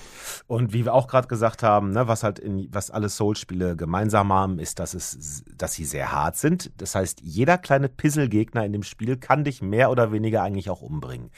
Und 0.48 0.72
wie 0.72 0.84
wir 0.84 0.92
auch 0.92 1.06
gerade 1.06 1.28
gesagt 1.28 1.62
haben, 1.62 1.92
ne, 1.92 2.08
was 2.08 2.24
halt 2.24 2.38
in, 2.38 2.68
was 2.72 2.90
alle 2.90 3.08
Souls-Spiele 3.08 3.76
gemeinsam 3.76 4.32
haben, 4.32 4.58
ist, 4.58 4.80
dass 4.80 4.92
es, 4.92 5.44
dass 5.56 5.74
sie 5.74 5.84
sehr 5.84 6.12
hart 6.12 6.36
sind. 6.36 6.72
Das 6.76 6.94
heißt, 6.94 7.20
jeder 7.22 7.56
kleine 7.56 7.88
Pissel-Gegner 7.88 8.64
in 8.64 8.72
dem 8.72 8.82
Spiel 8.82 9.16
kann 9.16 9.44
dich 9.44 9.62
mehr 9.62 9.90
oder 9.90 10.12
weniger 10.12 10.42
eigentlich 10.42 10.68
auch 10.68 10.82
umbringen. 10.82 11.30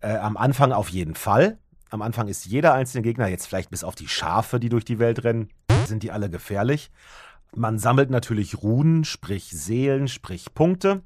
Äh, 0.00 0.16
am 0.16 0.36
Anfang 0.36 0.72
auf 0.72 0.88
jeden 0.88 1.14
Fall. 1.14 1.58
Am 1.90 2.00
Anfang 2.00 2.28
ist 2.28 2.46
jeder 2.46 2.72
einzelne 2.72 3.02
Gegner, 3.02 3.28
jetzt 3.28 3.46
vielleicht 3.46 3.70
bis 3.70 3.84
auf 3.84 3.94
die 3.96 4.08
Schafe, 4.08 4.58
die 4.58 4.68
durch 4.68 4.84
die 4.84 4.98
Welt 4.98 5.24
rennen, 5.24 5.50
sind 5.86 6.02
die 6.02 6.10
alle 6.10 6.30
gefährlich. 6.30 6.90
Man 7.56 7.78
sammelt 7.78 8.10
natürlich 8.10 8.62
Runen, 8.62 9.04
sprich 9.04 9.50
Seelen, 9.50 10.08
sprich 10.08 10.54
Punkte. 10.54 11.02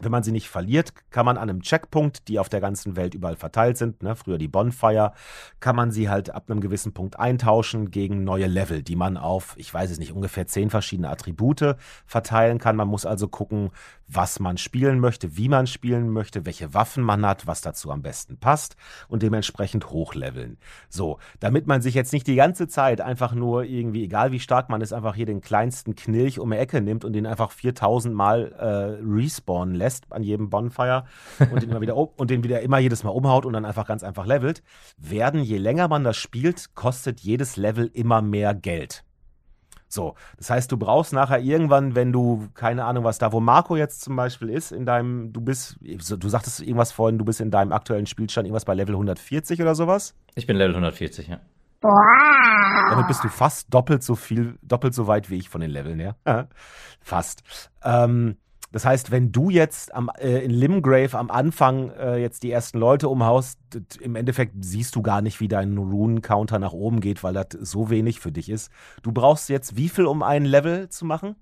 Wenn 0.00 0.12
man 0.12 0.22
sie 0.22 0.30
nicht 0.30 0.48
verliert, 0.48 0.92
kann 1.10 1.26
man 1.26 1.36
an 1.36 1.48
einem 1.48 1.62
Checkpunkt, 1.62 2.28
die 2.28 2.38
auf 2.38 2.48
der 2.48 2.60
ganzen 2.60 2.94
Welt 2.94 3.14
überall 3.14 3.34
verteilt 3.34 3.78
sind, 3.78 4.02
ne, 4.02 4.14
früher 4.14 4.38
die 4.38 4.46
Bonfire, 4.46 5.12
kann 5.58 5.74
man 5.74 5.90
sie 5.90 6.08
halt 6.08 6.30
ab 6.30 6.48
einem 6.48 6.60
gewissen 6.60 6.92
Punkt 6.92 7.18
eintauschen 7.18 7.90
gegen 7.90 8.22
neue 8.22 8.46
Level, 8.46 8.82
die 8.82 8.94
man 8.94 9.16
auf, 9.16 9.54
ich 9.56 9.74
weiß 9.74 9.90
es 9.90 9.98
nicht, 9.98 10.12
ungefähr 10.12 10.46
zehn 10.46 10.70
verschiedene 10.70 11.08
Attribute 11.08 11.74
verteilen 12.06 12.58
kann. 12.58 12.76
Man 12.76 12.86
muss 12.86 13.06
also 13.06 13.26
gucken, 13.26 13.70
was 14.08 14.40
man 14.40 14.56
spielen 14.56 15.00
möchte, 15.00 15.36
wie 15.36 15.48
man 15.48 15.66
spielen 15.66 16.10
möchte, 16.10 16.46
welche 16.46 16.72
Waffen 16.74 17.04
man 17.04 17.24
hat, 17.26 17.46
was 17.46 17.60
dazu 17.60 17.90
am 17.90 18.02
besten 18.02 18.38
passt 18.38 18.76
und 19.08 19.22
dementsprechend 19.22 19.90
hochleveln. 19.90 20.58
So, 20.88 21.18
damit 21.40 21.66
man 21.66 21.82
sich 21.82 21.94
jetzt 21.94 22.12
nicht 22.12 22.26
die 22.26 22.34
ganze 22.34 22.68
Zeit 22.68 23.00
einfach 23.00 23.34
nur 23.34 23.64
irgendwie, 23.64 24.04
egal 24.04 24.32
wie 24.32 24.40
stark 24.40 24.70
man 24.70 24.80
ist, 24.80 24.92
einfach 24.92 25.14
hier 25.14 25.26
den 25.26 25.40
kleinsten 25.40 25.94
Knilch 25.94 26.38
um 26.38 26.50
die 26.50 26.56
Ecke 26.56 26.80
nimmt 26.80 27.04
und 27.04 27.12
den 27.12 27.26
einfach 27.26 27.50
4000 27.50 28.14
Mal 28.14 28.52
äh, 28.52 29.04
respawnen 29.04 29.74
lässt 29.74 30.10
an 30.10 30.22
jedem 30.22 30.48
Bonfire 30.48 31.04
und 31.50 31.62
den, 31.62 31.70
immer 31.70 31.80
wieder, 31.80 31.96
und 31.96 32.30
den 32.30 32.42
wieder 32.42 32.60
immer 32.62 32.78
jedes 32.78 33.04
Mal 33.04 33.10
umhaut 33.10 33.44
und 33.44 33.52
dann 33.52 33.64
einfach 33.64 33.86
ganz 33.86 34.02
einfach 34.02 34.26
levelt, 34.26 34.62
werden, 34.96 35.42
je 35.42 35.58
länger 35.58 35.88
man 35.88 36.04
das 36.04 36.16
spielt, 36.16 36.74
kostet 36.74 37.20
jedes 37.20 37.56
Level 37.56 37.90
immer 37.92 38.22
mehr 38.22 38.54
Geld. 38.54 39.04
So, 39.88 40.14
das 40.36 40.50
heißt, 40.50 40.70
du 40.70 40.76
brauchst 40.76 41.12
nachher 41.12 41.40
irgendwann, 41.40 41.94
wenn 41.94 42.12
du, 42.12 42.48
keine 42.54 42.84
Ahnung, 42.84 43.04
was 43.04 43.18
da, 43.18 43.32
wo 43.32 43.40
Marco 43.40 43.76
jetzt 43.76 44.02
zum 44.02 44.16
Beispiel 44.16 44.50
ist, 44.50 44.70
in 44.70 44.84
deinem, 44.84 45.32
du 45.32 45.40
bist, 45.40 45.78
du 45.80 46.28
sagtest 46.28 46.60
irgendwas 46.60 46.92
vorhin, 46.92 47.18
du 47.18 47.24
bist 47.24 47.40
in 47.40 47.50
deinem 47.50 47.72
aktuellen 47.72 48.06
Spielstand 48.06 48.46
irgendwas 48.46 48.66
bei 48.66 48.74
Level 48.74 48.94
140 48.94 49.60
oder 49.62 49.74
sowas? 49.74 50.14
Ich 50.34 50.46
bin 50.46 50.56
Level 50.56 50.74
140, 50.74 51.28
ja. 51.28 51.40
Damit 51.80 53.06
bist 53.06 53.22
du 53.24 53.28
fast 53.28 53.72
doppelt 53.72 54.02
so 54.02 54.14
viel, 54.14 54.58
doppelt 54.62 54.94
so 54.94 55.06
weit 55.06 55.30
wie 55.30 55.36
ich 55.36 55.48
von 55.48 55.60
den 55.60 55.70
Leveln 55.70 56.00
her. 56.00 56.16
fast. 57.00 57.42
Ähm, 57.82 58.36
das 58.70 58.84
heißt, 58.84 59.10
wenn 59.10 59.32
du 59.32 59.48
jetzt 59.48 59.94
am, 59.94 60.10
äh, 60.18 60.44
in 60.44 60.50
Limgrave 60.50 61.16
am 61.18 61.30
Anfang 61.30 61.90
äh, 61.90 62.16
jetzt 62.18 62.42
die 62.42 62.50
ersten 62.50 62.78
Leute 62.78 63.08
umhaust, 63.08 63.58
im 64.00 64.14
Endeffekt 64.14 64.52
siehst 64.60 64.94
du 64.94 65.02
gar 65.02 65.22
nicht, 65.22 65.40
wie 65.40 65.48
dein 65.48 65.78
Rune-Counter 65.78 66.58
nach 66.58 66.72
oben 66.72 67.00
geht, 67.00 67.22
weil 67.22 67.34
das 67.34 67.46
so 67.60 67.88
wenig 67.88 68.20
für 68.20 68.32
dich 68.32 68.50
ist. 68.50 68.70
Du 69.02 69.12
brauchst 69.12 69.48
jetzt 69.48 69.76
wie 69.76 69.88
viel, 69.88 70.04
um 70.04 70.22
ein 70.22 70.44
Level 70.44 70.88
zu 70.90 71.06
machen? 71.06 71.36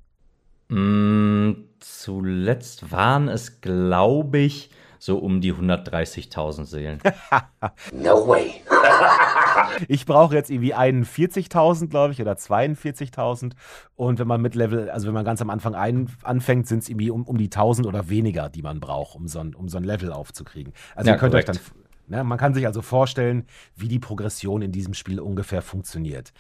Mm, 0.69 1.65
zuletzt 1.81 2.93
waren 2.93 3.29
es, 3.29 3.61
glaube 3.61 4.39
ich, 4.39 4.71
so 4.98 5.18
um 5.18 5.40
die 5.40 5.52
130.000 5.52 6.64
Seelen. 6.64 7.00
no 7.92 8.26
way. 8.26 8.62
ich 9.88 10.06
brauche 10.06 10.35
jetzt 10.35 10.50
irgendwie 10.50 10.74
41.000, 10.74 11.88
glaube 11.88 12.12
ich, 12.12 12.20
oder 12.20 12.32
42.000. 12.32 13.52
Und 13.94 14.18
wenn 14.18 14.28
man 14.28 14.40
mit 14.40 14.54
Level, 14.54 14.90
also 14.90 15.06
wenn 15.06 15.14
man 15.14 15.24
ganz 15.24 15.40
am 15.42 15.50
Anfang 15.50 15.74
ein, 15.74 16.09
anfängt, 16.22 16.66
sind 16.66 16.82
es 16.82 16.88
irgendwie 16.88 17.11
um, 17.11 17.24
um 17.24 17.38
die 17.38 17.46
1000 17.46 17.87
oder 17.87 18.09
weniger, 18.09 18.48
die 18.48 18.62
man 18.62 18.80
braucht, 18.80 19.16
um 19.16 19.28
so 19.28 19.40
ein, 19.40 19.54
um 19.54 19.68
so 19.68 19.78
ein 19.78 19.85
Level 19.85 20.12
aufzukriegen. 20.12 20.72
Also 20.94 21.09
ja, 21.09 21.16
ihr 21.16 21.18
könnt 21.18 21.32
korrekt. 21.32 21.50
euch 21.50 21.56
dann 21.56 21.87
Ne, 22.09 22.22
man 22.22 22.38
kann 22.38 22.54
sich 22.54 22.66
also 22.66 22.82
vorstellen, 22.82 23.46
wie 23.74 23.88
die 23.88 23.98
Progression 23.98 24.62
in 24.62 24.70
diesem 24.70 24.94
Spiel 24.94 25.18
ungefähr 25.18 25.61
funktioniert. 25.61 26.32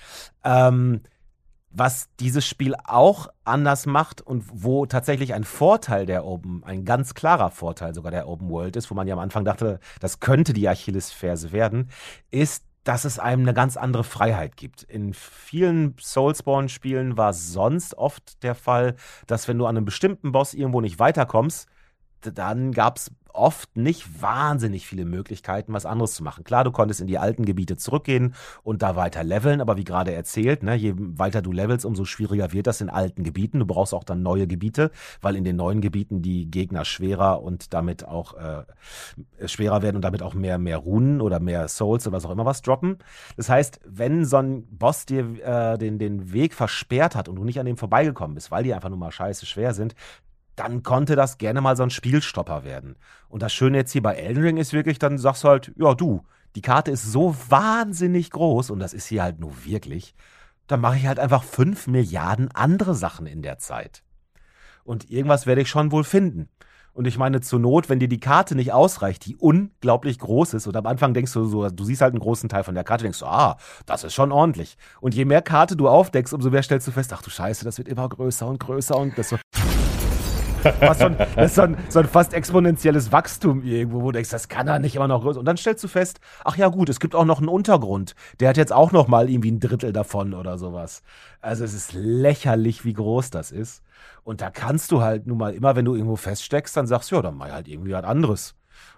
Ähm, 0.44 1.00
was 1.78 2.08
dieses 2.20 2.46
Spiel 2.46 2.74
auch 2.84 3.28
anders 3.44 3.84
macht 3.84 4.22
und 4.22 4.44
wo 4.50 4.86
tatsächlich 4.86 5.34
ein 5.34 5.44
Vorteil 5.44 6.06
der 6.06 6.24
Open, 6.24 6.64
ein 6.64 6.84
ganz 6.86 7.14
klarer 7.14 7.50
Vorteil 7.50 7.94
sogar 7.94 8.10
der 8.10 8.28
Open 8.28 8.48
World 8.48 8.76
ist, 8.76 8.90
wo 8.90 8.94
man 8.94 9.06
ja 9.06 9.14
am 9.14 9.20
Anfang 9.20 9.44
dachte, 9.44 9.78
das 10.00 10.20
könnte 10.20 10.54
die 10.54 10.68
Achillesferse 10.68 11.52
werden, 11.52 11.90
ist, 12.30 12.64
dass 12.84 13.04
es 13.04 13.18
einem 13.18 13.42
eine 13.42 13.52
ganz 13.52 13.76
andere 13.76 14.04
Freiheit 14.04 14.56
gibt. 14.56 14.84
In 14.84 15.12
vielen 15.12 15.96
Soulspawn-Spielen 16.00 17.18
war 17.18 17.32
sonst 17.34 17.98
oft 17.98 18.42
der 18.42 18.54
Fall, 18.54 18.94
dass 19.26 19.46
wenn 19.46 19.58
du 19.58 19.66
an 19.66 19.76
einem 19.76 19.84
bestimmten 19.84 20.32
Boss 20.32 20.54
irgendwo 20.54 20.80
nicht 20.80 20.98
weiterkommst, 20.98 21.68
dann 22.20 22.72
gab 22.72 22.96
es 22.96 23.10
oft 23.36 23.76
nicht 23.76 24.22
wahnsinnig 24.22 24.86
viele 24.86 25.04
Möglichkeiten, 25.04 25.72
was 25.72 25.86
anderes 25.86 26.14
zu 26.14 26.22
machen. 26.22 26.44
Klar, 26.44 26.64
du 26.64 26.72
konntest 26.72 27.00
in 27.00 27.06
die 27.06 27.18
alten 27.18 27.44
Gebiete 27.44 27.76
zurückgehen 27.76 28.34
und 28.62 28.82
da 28.82 28.96
weiter 28.96 29.24
leveln, 29.24 29.60
aber 29.60 29.76
wie 29.76 29.84
gerade 29.84 30.12
erzählt, 30.12 30.62
ne, 30.62 30.74
je 30.74 30.94
weiter 30.96 31.42
du 31.42 31.52
levelst, 31.52 31.84
umso 31.84 32.04
schwieriger 32.04 32.52
wird 32.52 32.66
das 32.66 32.80
in 32.80 32.90
alten 32.90 33.24
Gebieten. 33.24 33.58
Du 33.58 33.66
brauchst 33.66 33.94
auch 33.94 34.04
dann 34.04 34.22
neue 34.22 34.46
Gebiete, 34.46 34.90
weil 35.20 35.36
in 35.36 35.44
den 35.44 35.56
neuen 35.56 35.80
Gebieten 35.80 36.22
die 36.22 36.50
Gegner 36.50 36.84
schwerer 36.84 37.42
und 37.42 37.74
damit 37.74 38.06
auch 38.06 38.34
äh, 38.34 38.64
schwerer 39.46 39.82
werden 39.82 39.96
und 39.96 40.02
damit 40.02 40.22
auch 40.22 40.34
mehr, 40.34 40.58
mehr 40.58 40.78
Runen 40.78 41.20
oder 41.20 41.40
mehr 41.40 41.68
Souls 41.68 42.06
oder 42.06 42.16
was 42.16 42.24
auch 42.24 42.30
immer 42.30 42.44
was 42.44 42.62
droppen. 42.62 42.98
Das 43.36 43.48
heißt, 43.48 43.80
wenn 43.84 44.24
so 44.24 44.38
ein 44.38 44.66
Boss 44.70 45.06
dir 45.06 45.42
äh, 45.44 45.78
den, 45.78 45.98
den 45.98 46.32
Weg 46.32 46.54
versperrt 46.54 47.14
hat 47.14 47.28
und 47.28 47.36
du 47.36 47.44
nicht 47.44 47.60
an 47.60 47.66
dem 47.66 47.76
vorbeigekommen 47.76 48.34
bist, 48.34 48.50
weil 48.50 48.64
die 48.64 48.74
einfach 48.74 48.88
nur 48.88 48.98
mal 48.98 49.12
scheiße 49.12 49.46
schwer 49.46 49.74
sind, 49.74 49.94
dann 50.56 50.82
konnte 50.82 51.16
das 51.16 51.38
gerne 51.38 51.60
mal 51.60 51.76
so 51.76 51.82
ein 51.82 51.90
Spielstopper 51.90 52.64
werden. 52.64 52.96
Und 53.28 53.42
das 53.42 53.52
Schöne 53.52 53.78
jetzt 53.78 53.92
hier 53.92 54.02
bei 54.02 54.14
Elden 54.14 54.42
Ring 54.42 54.56
ist 54.56 54.72
wirklich, 54.72 54.98
dann 54.98 55.18
sagst 55.18 55.44
du 55.44 55.48
halt, 55.48 55.72
ja 55.76 55.94
du, 55.94 56.24
die 56.56 56.62
Karte 56.62 56.90
ist 56.90 57.04
so 57.04 57.36
wahnsinnig 57.48 58.30
groß 58.30 58.70
und 58.70 58.80
das 58.80 58.94
ist 58.94 59.06
hier 59.06 59.22
halt 59.22 59.38
nur 59.38 59.64
wirklich, 59.64 60.14
dann 60.66 60.80
mache 60.80 60.96
ich 60.96 61.06
halt 61.06 61.20
einfach 61.20 61.44
fünf 61.44 61.86
Milliarden 61.86 62.50
andere 62.52 62.94
Sachen 62.94 63.26
in 63.26 63.42
der 63.42 63.58
Zeit. 63.58 64.02
Und 64.82 65.10
irgendwas 65.10 65.46
werde 65.46 65.60
ich 65.60 65.68
schon 65.68 65.92
wohl 65.92 66.04
finden. 66.04 66.48
Und 66.96 67.06
ich 67.06 67.18
meine, 67.18 67.42
zur 67.42 67.58
Not, 67.58 67.90
wenn 67.90 67.98
dir 67.98 68.08
die 68.08 68.20
Karte 68.20 68.54
nicht 68.54 68.72
ausreicht, 68.72 69.26
die 69.26 69.36
unglaublich 69.36 70.18
groß 70.18 70.54
ist, 70.54 70.66
und 70.66 70.74
am 70.76 70.86
Anfang 70.86 71.12
denkst 71.12 71.34
du 71.34 71.44
so, 71.44 71.68
du 71.68 71.84
siehst 71.84 72.00
halt 72.00 72.14
einen 72.14 72.22
großen 72.22 72.48
Teil 72.48 72.64
von 72.64 72.74
der 72.74 72.84
Karte, 72.84 73.02
denkst 73.02 73.18
du, 73.18 73.26
ah, 73.26 73.58
das 73.84 74.02
ist 74.02 74.14
schon 74.14 74.32
ordentlich. 74.32 74.78
Und 75.02 75.14
je 75.14 75.26
mehr 75.26 75.42
Karte 75.42 75.76
du 75.76 75.88
aufdeckst, 75.88 76.32
umso 76.32 76.48
mehr 76.48 76.62
stellst 76.62 76.86
du 76.86 76.92
fest, 76.92 77.12
ach 77.12 77.20
du 77.20 77.28
Scheiße, 77.28 77.66
das 77.66 77.76
wird 77.76 77.88
immer 77.88 78.08
größer 78.08 78.46
und 78.46 78.58
größer 78.60 78.96
und 78.96 79.18
das 79.18 79.28
so. 79.28 79.36
Was 80.80 80.98
so 80.98 81.06
ein, 81.06 81.16
das 81.18 81.46
ist 81.46 81.54
so 81.54 81.62
ein, 81.62 81.76
so 81.88 81.98
ein 82.00 82.08
fast 82.08 82.34
exponentielles 82.34 83.12
Wachstum 83.12 83.62
irgendwo, 83.62 84.02
wo 84.02 84.06
du 84.06 84.12
denkst, 84.12 84.30
das 84.30 84.48
kann 84.48 84.68
er 84.68 84.78
nicht 84.78 84.96
immer 84.96 85.08
noch 85.08 85.22
größer. 85.22 85.38
Und 85.38 85.46
dann 85.46 85.56
stellst 85.56 85.82
du 85.84 85.88
fest, 85.88 86.20
ach 86.44 86.56
ja 86.56 86.68
gut, 86.68 86.88
es 86.88 87.00
gibt 87.00 87.14
auch 87.14 87.24
noch 87.24 87.38
einen 87.38 87.48
Untergrund. 87.48 88.14
Der 88.40 88.48
hat 88.48 88.56
jetzt 88.56 88.72
auch 88.72 88.92
noch 88.92 89.08
mal 89.08 89.30
irgendwie 89.30 89.50
ein 89.50 89.60
Drittel 89.60 89.92
davon 89.92 90.34
oder 90.34 90.58
sowas. 90.58 91.02
Also 91.40 91.64
es 91.64 91.74
ist 91.74 91.92
lächerlich, 91.92 92.84
wie 92.84 92.94
groß 92.94 93.30
das 93.30 93.50
ist. 93.50 93.82
Und 94.24 94.40
da 94.40 94.50
kannst 94.50 94.92
du 94.92 95.02
halt 95.02 95.26
nun 95.26 95.38
mal 95.38 95.54
immer, 95.54 95.76
wenn 95.76 95.84
du 95.84 95.94
irgendwo 95.94 96.16
feststeckst, 96.16 96.76
dann 96.76 96.86
sagst 96.86 97.10
du, 97.10 97.16
ja, 97.16 97.22
dann 97.22 97.36
mach 97.36 97.50
halt 97.50 97.68
irgendwie 97.68 97.92
was 97.92 98.04
anderes. 98.04 98.54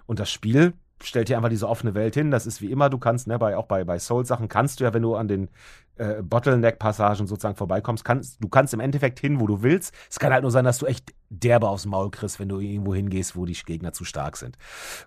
Und 0.07 0.20
das 0.20 0.31
Spiel 0.31 0.72
stellt 1.02 1.28
dir 1.28 1.37
einfach 1.37 1.48
diese 1.48 1.68
offene 1.68 1.94
Welt 1.94 2.14
hin. 2.14 2.30
Das 2.30 2.46
ist 2.46 2.61
wie 2.61 2.70
immer, 2.70 2.90
du 2.90 2.98
kannst, 2.98 3.26
ne, 3.26 3.38
bei, 3.38 3.56
auch 3.56 3.66
bei, 3.66 3.84
bei 3.84 3.98
Soul-Sachen 3.98 4.48
kannst 4.48 4.80
du 4.80 4.84
ja, 4.84 4.94
wenn 4.94 5.02
du 5.02 5.14
an 5.14 5.28
den 5.28 5.48
äh, 5.96 6.22
Bottleneck-Passagen 6.22 7.26
sozusagen 7.26 7.56
vorbeikommst, 7.56 8.04
kannst, 8.04 8.42
du 8.42 8.48
kannst 8.48 8.74
im 8.74 8.80
Endeffekt 8.80 9.18
hin, 9.18 9.40
wo 9.40 9.46
du 9.46 9.62
willst. 9.62 9.94
Es 10.11 10.18
kann 10.18 10.32
halt 10.32 10.42
nur 10.42 10.50
sein, 10.50 10.64
dass 10.64 10.78
du 10.78 10.87
echt 10.87 11.14
derbe 11.30 11.68
aufs 11.68 11.87
Maul 11.87 12.11
kriegst, 12.11 12.40
wenn 12.40 12.48
du 12.48 12.61
irgendwo 12.61 12.94
hingehst, 12.94 13.37
wo 13.37 13.44
die 13.44 13.54
Gegner 13.54 13.92
zu 13.92 14.04
stark 14.04 14.37
sind. 14.37 14.56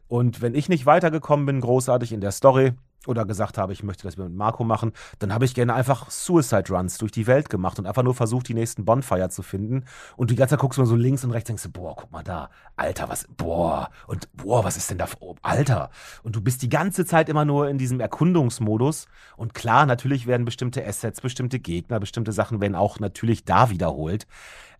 Und 0.08 0.42
wenn 0.42 0.56
ich 0.56 0.70
nicht 0.70 0.86
weitergekommen 0.86 1.46
bin, 1.46 1.62
großartig 1.62 2.12
in 2.12 2.22
der 2.22 2.32
Story, 2.32 2.74
oder 3.08 3.26
gesagt 3.26 3.58
habe, 3.58 3.74
ich 3.74 3.84
möchte 3.84 4.04
das 4.04 4.18
mit 4.18 4.32
Marco 4.32 4.64
machen, 4.64 4.92
dann 5.20 5.34
habe 5.34 5.46
ich 5.46 5.56
gerne 5.56 5.74
einfach 5.74 6.10
Suicide 6.10 6.72
Runs 6.74 6.98
durch 6.98 7.12
die 7.12 7.28
Welt 7.28 7.50
gemacht 7.50 7.80
und 7.80 7.88
einfach 7.88 8.04
nur 8.04 8.14
versucht, 8.14 8.48
die 8.48 8.54
nächsten 8.54 8.86
Bonfire 8.86 9.30
zu 9.30 9.42
finden. 9.42 9.86
Und 10.18 10.30
die 10.30 10.36
ganze 10.36 10.52
Zeit 10.52 10.60
guckst 10.60 10.78
du 10.78 10.82
mal 10.84 10.88
so 10.88 10.96
links 10.96 11.24
und 11.24 11.32
rechts, 11.32 11.48
denkst 11.48 11.64
du, 11.64 11.72
boah, 11.72 11.96
guck 11.96 12.12
mal 12.12 12.24
da, 12.24 12.50
Alter, 12.76 13.10
was, 13.10 13.28
boah, 13.36 13.90
und 14.08 14.30
boah, 14.34 14.64
was 14.64 14.78
ist 14.78 14.90
denn 14.92 14.98
da, 14.98 15.08
Alter. 15.42 15.90
Und 16.24 16.36
du 16.36 16.42
bist 16.42 16.62
die 16.62 16.70
ganze 16.70 17.06
Zeit 17.06 17.30
immer 17.30 17.46
nur 17.46 17.70
in 17.70 17.78
diesem 17.78 18.00
Erkundungsmodus. 18.00 19.08
Und 19.36 19.54
klar, 19.54 19.86
natürlich 19.86 20.28
werden 20.28 20.46
bestimmte 20.46 20.86
Assets, 20.86 21.22
bestimmte 21.22 21.60
Gegner, 21.60 22.00
bestimmte 22.00 22.32
Sachen 22.32 22.62
werden 22.62 22.76
auch 22.76 23.00
natürlich 23.00 23.46
da 23.46 23.70
wiederholt 23.70 24.28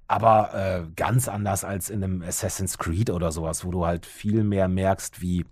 aber 0.08 0.54
äh, 0.54 0.92
ganz 0.98 1.30
anders 1.30 1.64
als 1.64 1.90
in 1.90 2.04
einem 2.04 2.22
Assassin's 2.22 2.78
Creed 2.78 3.12
oder 3.12 3.32
sowas, 3.32 3.64
wo 3.64 3.72
du 3.72 3.86
halt 3.86 4.06
viel 4.06 4.44
mehr 4.44 4.68
merkst, 4.68 5.22
wie 5.22 5.46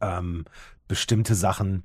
ähm, 0.00 0.44
bestimmte 0.88 1.34
Sachen 1.34 1.84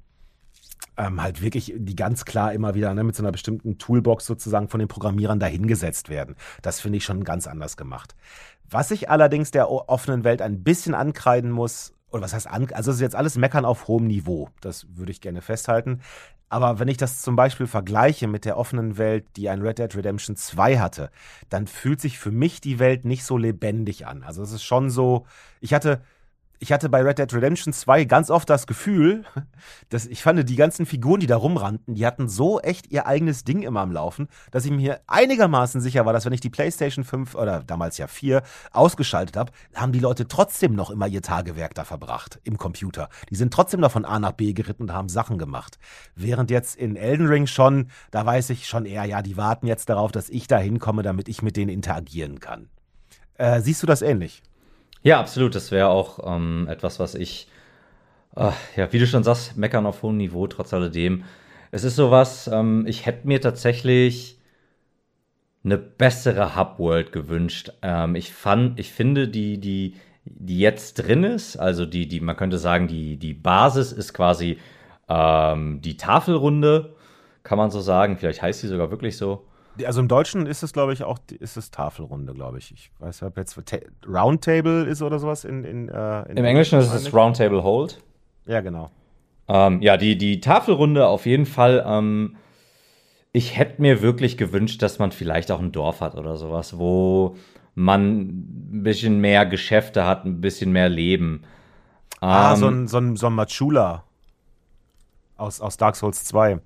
ähm, 0.98 1.22
halt 1.22 1.42
wirklich, 1.42 1.74
die 1.76 1.96
ganz 1.96 2.26
klar 2.26 2.54
immer 2.54 2.76
wieder 2.76 2.94
ne, 2.94 3.04
mit 3.04 3.16
so 3.16 3.24
einer 3.24 3.32
bestimmten 3.32 3.78
Toolbox 3.78 4.26
sozusagen 4.26 4.68
von 4.68 4.80
den 4.80 4.90
Programmierern 4.90 5.40
dahingesetzt 5.40 6.10
werden. 6.10 6.36
Das 6.62 6.82
finde 6.82 6.98
ich 6.98 7.06
schon 7.06 7.24
ganz 7.24 7.48
anders 7.48 7.78
gemacht. 7.78 8.16
Was 8.70 8.92
ich 8.92 9.10
allerdings 9.10 9.52
der 9.52 9.70
offenen 9.70 10.24
Welt 10.24 10.42
ein 10.42 10.64
bisschen 10.64 10.94
ankreiden 10.94 11.52
muss, 11.52 11.94
oder 12.12 12.24
was 12.24 12.34
heißt 12.34 12.48
an, 12.48 12.68
also 12.74 12.92
es 12.92 12.98
ist 12.98 13.02
jetzt 13.02 13.16
alles 13.16 13.38
Meckern 13.38 13.66
auf 13.66 13.88
hohem 13.88 14.08
Niveau, 14.08 14.50
das 14.62 14.88
würde 14.96 15.12
ich 15.12 15.22
gerne 15.22 15.42
festhalten. 15.42 16.02
Aber 16.50 16.80
wenn 16.80 16.88
ich 16.88 16.98
das 16.98 17.22
zum 17.22 17.36
Beispiel 17.36 17.68
vergleiche 17.68 18.28
mit 18.28 18.44
der 18.44 18.58
offenen 18.58 18.98
Welt, 18.98 19.26
die 19.36 19.50
ein 19.50 19.62
Red 19.62 19.78
Dead 19.78 19.96
Redemption 19.96 20.36
2 20.36 20.80
hatte, 20.80 21.12
dann 21.50 21.68
fühlt 21.68 22.02
sich 22.02 22.18
für 22.18 22.32
mich 22.32 22.60
die 22.60 22.80
Welt 22.80 23.06
nicht 23.06 23.24
so 23.24 23.38
lebendig 23.38 24.08
an. 24.08 24.24
Also 24.24 24.42
es 24.42 24.52
ist 24.52 24.64
schon 24.64 24.90
so, 24.90 25.28
ich 25.62 25.76
hatte, 25.76 26.02
ich 26.60 26.74
hatte 26.74 26.90
bei 26.90 27.02
Red 27.02 27.20
Dead 27.20 27.34
Redemption 27.34 27.72
2 27.74 28.04
ganz 28.04 28.30
oft 28.30 28.50
das 28.50 28.68
Gefühl, 28.68 29.24
dass 29.90 30.06
ich 30.06 30.22
fand, 30.22 30.48
die 30.48 30.56
ganzen 30.56 30.86
Figuren, 30.86 31.22
die 31.22 31.28
da 31.28 31.38
rumrannten, 31.38 31.96
die 31.96 32.06
hatten 32.06 32.28
so 32.28 32.60
echt 32.60 32.92
ihr 32.92 33.08
eigenes 33.08 33.46
Ding 33.46 33.62
immer 33.62 33.80
am 33.80 33.92
Laufen, 33.92 34.28
dass 34.52 34.66
ich 34.66 34.72
mir 34.72 35.00
einigermaßen 35.08 35.80
sicher 35.80 36.06
war, 36.06 36.12
dass 36.12 36.26
wenn 36.26 36.34
ich 36.34 36.42
die 36.42 36.50
PlayStation 36.50 37.06
5 37.06 37.36
oder 37.36 37.64
damals 37.64 37.98
ja 37.98 38.08
4 38.08 38.44
ausgeschaltet 38.72 39.38
habe, 39.38 39.54
haben 39.74 39.94
die 39.94 40.00
Leute 40.00 40.28
trotzdem 40.28 40.74
noch 40.74 40.92
immer 40.92 41.08
ihr 41.08 41.22
Tagewerk 41.22 41.74
da 41.76 41.86
verbracht 41.86 42.40
im 42.44 42.58
Computer. 42.58 43.10
Die 43.30 43.36
sind 43.36 43.54
trotzdem 43.54 43.80
noch 43.80 43.92
von 43.92 44.04
A 44.04 44.20
nach 44.20 44.34
B 44.34 44.52
geritten 44.54 44.84
und 44.84 44.94
haben 44.94 45.10
Sachen 45.10 45.38
gemacht. 45.38 45.80
Während 46.16 46.52
jetzt 46.52 46.76
in 46.76 46.98
Elden 46.98 47.28
Ring 47.28 47.48
schon, 47.48 47.90
da 48.12 48.26
weiß 48.26 48.50
ich 48.50 48.68
schon 48.68 48.86
eher, 48.86 49.06
ja, 49.06 49.22
die 49.22 49.38
warten 49.38 49.66
jetzt 49.66 49.90
darauf, 49.90 50.12
dass 50.12 50.30
ich 50.30 50.48
da 50.48 50.58
hinkomme, 50.58 51.04
damit 51.04 51.30
ich 51.30 51.42
mit 51.42 51.56
denen 51.56 51.70
interagieren 51.70 52.40
kann. 52.40 52.70
Äh, 53.36 53.62
siehst 53.62 53.82
du 53.82 53.88
das 53.88 54.02
ähnlich? 54.02 54.44
Ja, 55.04 55.20
absolut. 55.20 55.56
Das 55.56 55.72
wäre 55.72 55.90
auch 55.90 56.20
ähm, 56.26 56.68
etwas, 56.70 57.00
was 57.00 57.16
ich, 57.16 57.48
äh, 58.36 58.52
ja, 58.76 58.92
wie 58.94 59.00
du 59.00 59.08
schon 59.08 59.24
sagst, 59.24 59.58
meckern 59.58 59.86
auf 59.86 60.04
hohem 60.04 60.18
Niveau, 60.18 60.48
trotz 60.48 60.74
alledem. 60.74 61.26
Es 61.72 61.84
ist 61.84 61.96
sowas, 61.98 62.50
ähm, 62.52 62.86
ich 62.88 63.06
hätte 63.06 63.28
mir 63.28 63.42
tatsächlich 63.42 64.40
eine 65.64 65.78
bessere 65.78 66.56
Hub-World 66.56 67.12
gewünscht. 67.12 67.72
Ähm, 67.82 68.16
ich 68.16 68.34
fand, 68.34 68.80
ich 68.80 68.92
finde, 68.92 69.28
die, 69.28 69.60
die, 69.60 69.96
die 70.26 70.60
jetzt 70.60 70.96
drin 70.96 71.24
ist, 71.24 71.58
also 71.58 71.86
die, 71.86 72.08
die, 72.08 72.22
man 72.22 72.38
könnte 72.38 72.58
sagen, 72.58 72.88
die, 72.88 73.18
die 73.18 73.34
Basis 73.34 73.92
ist 73.92 74.14
quasi 74.14 74.58
ähm, 75.10 75.82
die 75.82 75.98
Tafelrunde, 75.98 76.96
kann 77.44 77.58
man 77.58 77.72
so 77.72 77.82
sagen. 77.82 78.18
Vielleicht 78.18 78.42
heißt 78.42 78.62
sie 78.62 78.68
sogar 78.68 78.92
wirklich 78.92 79.18
so. 79.18 79.49
Also 79.86 80.02
im 80.02 80.08
Deutschen 80.08 80.46
ist 80.46 80.64
es, 80.64 80.74
glaube 80.74 80.94
ich, 80.94 81.04
auch 81.04 81.20
ist 81.40 81.58
es 81.58 81.72
Tafelrunde, 81.72 82.34
glaube 82.34 82.58
ich. 82.58 82.72
Ich 82.72 82.92
weiß 83.00 83.22
nicht, 83.22 83.30
ob 83.30 83.38
jetzt 83.38 83.60
Ta 83.66 83.78
Roundtable 84.08 84.84
ist 84.84 85.02
oder 85.02 85.20
sowas 85.20 85.46
in, 85.46 85.64
in, 85.64 85.90
äh, 85.90 86.30
in 86.30 86.38
Im 86.38 86.46
Englischen 86.46 86.80
ist 86.80 86.94
es 86.94 87.14
Roundtable 87.14 87.64
Hold. 87.64 88.02
Ja, 88.46 88.62
genau. 88.62 88.90
Ähm, 89.48 89.82
ja, 89.82 89.98
die, 89.98 90.18
die 90.18 90.42
Tafelrunde 90.42 91.08
auf 91.08 91.26
jeden 91.26 91.46
Fall. 91.46 91.84
Ähm, 91.86 92.36
ich 93.32 93.58
hätte 93.58 93.82
mir 93.82 94.02
wirklich 94.02 94.38
gewünscht, 94.38 94.82
dass 94.82 95.00
man 95.00 95.12
vielleicht 95.12 95.52
auch 95.52 95.60
ein 95.60 95.72
Dorf 95.72 96.02
hat 96.02 96.16
oder 96.16 96.36
sowas, 96.36 96.78
wo 96.78 97.36
man 97.76 98.20
ein 98.20 98.84
bisschen 98.84 99.20
mehr 99.20 99.46
Geschäfte 99.46 100.06
hat, 100.06 100.26
ein 100.26 100.42
bisschen 100.42 100.72
mehr 100.72 100.90
Leben. 100.90 101.44
Ah, 102.22 102.54
Ähm, 102.54 102.58
so 102.58 102.68
ein, 102.68 102.88
so 102.88 102.98
ein, 102.98 103.16
so 103.16 103.28
ein 103.28 103.34
Machula 103.34 104.04
aus, 105.38 105.62
aus 105.62 105.78
Dark 105.78 105.96
Souls 105.96 106.26
2. 106.26 106.60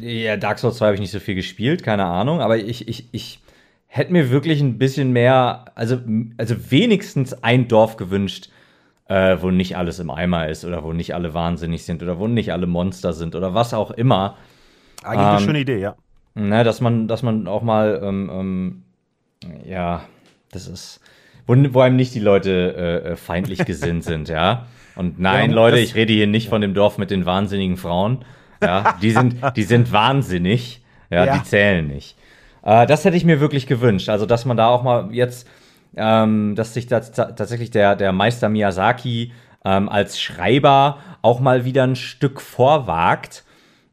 Ja, 0.00 0.36
Dark 0.36 0.58
Souls 0.58 0.76
2 0.78 0.86
habe 0.86 0.94
ich 0.94 1.00
nicht 1.00 1.10
so 1.10 1.20
viel 1.20 1.34
gespielt, 1.34 1.82
keine 1.82 2.04
Ahnung, 2.04 2.40
aber 2.40 2.56
ich, 2.58 2.88
ich, 2.88 3.08
ich 3.12 3.40
hätte 3.86 4.12
mir 4.12 4.30
wirklich 4.30 4.60
ein 4.60 4.78
bisschen 4.78 5.12
mehr, 5.12 5.66
also, 5.74 5.98
also 6.36 6.70
wenigstens 6.70 7.42
ein 7.42 7.68
Dorf 7.68 7.96
gewünscht, 7.96 8.50
äh, 9.08 9.36
wo 9.40 9.50
nicht 9.50 9.76
alles 9.76 9.98
im 9.98 10.10
Eimer 10.10 10.48
ist 10.48 10.64
oder 10.64 10.82
wo 10.82 10.92
nicht 10.92 11.14
alle 11.14 11.32
wahnsinnig 11.34 11.84
sind 11.84 12.02
oder 12.02 12.18
wo 12.18 12.26
nicht 12.26 12.52
alle 12.52 12.66
Monster 12.66 13.12
sind 13.12 13.34
oder 13.34 13.54
was 13.54 13.72
auch 13.72 13.90
immer. 13.92 14.36
Eigentlich 15.02 15.26
eine 15.26 15.38
Ähm, 15.38 15.44
schöne 15.44 15.60
Idee, 15.60 15.78
ja. 15.78 15.94
Ne, 16.34 16.64
dass 16.64 16.80
man, 16.80 17.08
dass 17.08 17.22
man 17.22 17.46
auch 17.48 17.62
mal, 17.62 18.00
ähm, 18.02 18.30
ähm, 18.32 18.82
ja, 19.64 20.02
das 20.52 20.66
ist, 20.68 21.00
wo, 21.46 21.54
wo 21.72 21.80
einem 21.80 21.96
nicht 21.96 22.14
die 22.14 22.20
Leute 22.20 22.74
äh, 22.76 23.12
äh, 23.12 23.16
feindlich 23.16 23.64
gesinnt 23.64 24.04
sind, 24.04 24.28
ja. 24.28 24.66
Und 24.96 25.18
nein, 25.18 25.50
Ja, 25.50 25.56
Leute, 25.56 25.78
ich 25.78 25.94
rede 25.94 26.12
hier 26.12 26.26
nicht 26.26 26.48
von 26.48 26.60
dem 26.60 26.74
Dorf 26.74 26.98
mit 26.98 27.10
den 27.10 27.24
wahnsinnigen 27.26 27.76
Frauen. 27.76 28.24
Ja, 28.62 28.94
die 29.02 29.10
sind, 29.10 29.36
die 29.56 29.62
sind 29.62 29.92
wahnsinnig. 29.92 30.82
Ja, 31.10 31.24
Ja. 31.24 31.36
die 31.38 31.42
zählen 31.44 31.86
nicht. 31.86 32.16
Äh, 32.64 32.86
das 32.86 33.04
hätte 33.04 33.16
ich 33.16 33.24
mir 33.24 33.40
wirklich 33.40 33.66
gewünscht. 33.66 34.08
Also, 34.08 34.26
dass 34.26 34.44
man 34.44 34.56
da 34.56 34.68
auch 34.68 34.82
mal 34.82 35.08
jetzt, 35.12 35.46
ähm, 35.96 36.54
dass 36.56 36.74
sich 36.74 36.86
da 36.86 37.00
ta- 37.00 37.32
tatsächlich 37.32 37.70
der, 37.70 37.94
der 37.96 38.12
Meister 38.12 38.48
Miyazaki 38.48 39.32
ähm, 39.64 39.88
als 39.88 40.20
Schreiber 40.20 40.98
auch 41.22 41.40
mal 41.40 41.64
wieder 41.64 41.84
ein 41.84 41.96
Stück 41.96 42.40
vorwagt 42.40 43.44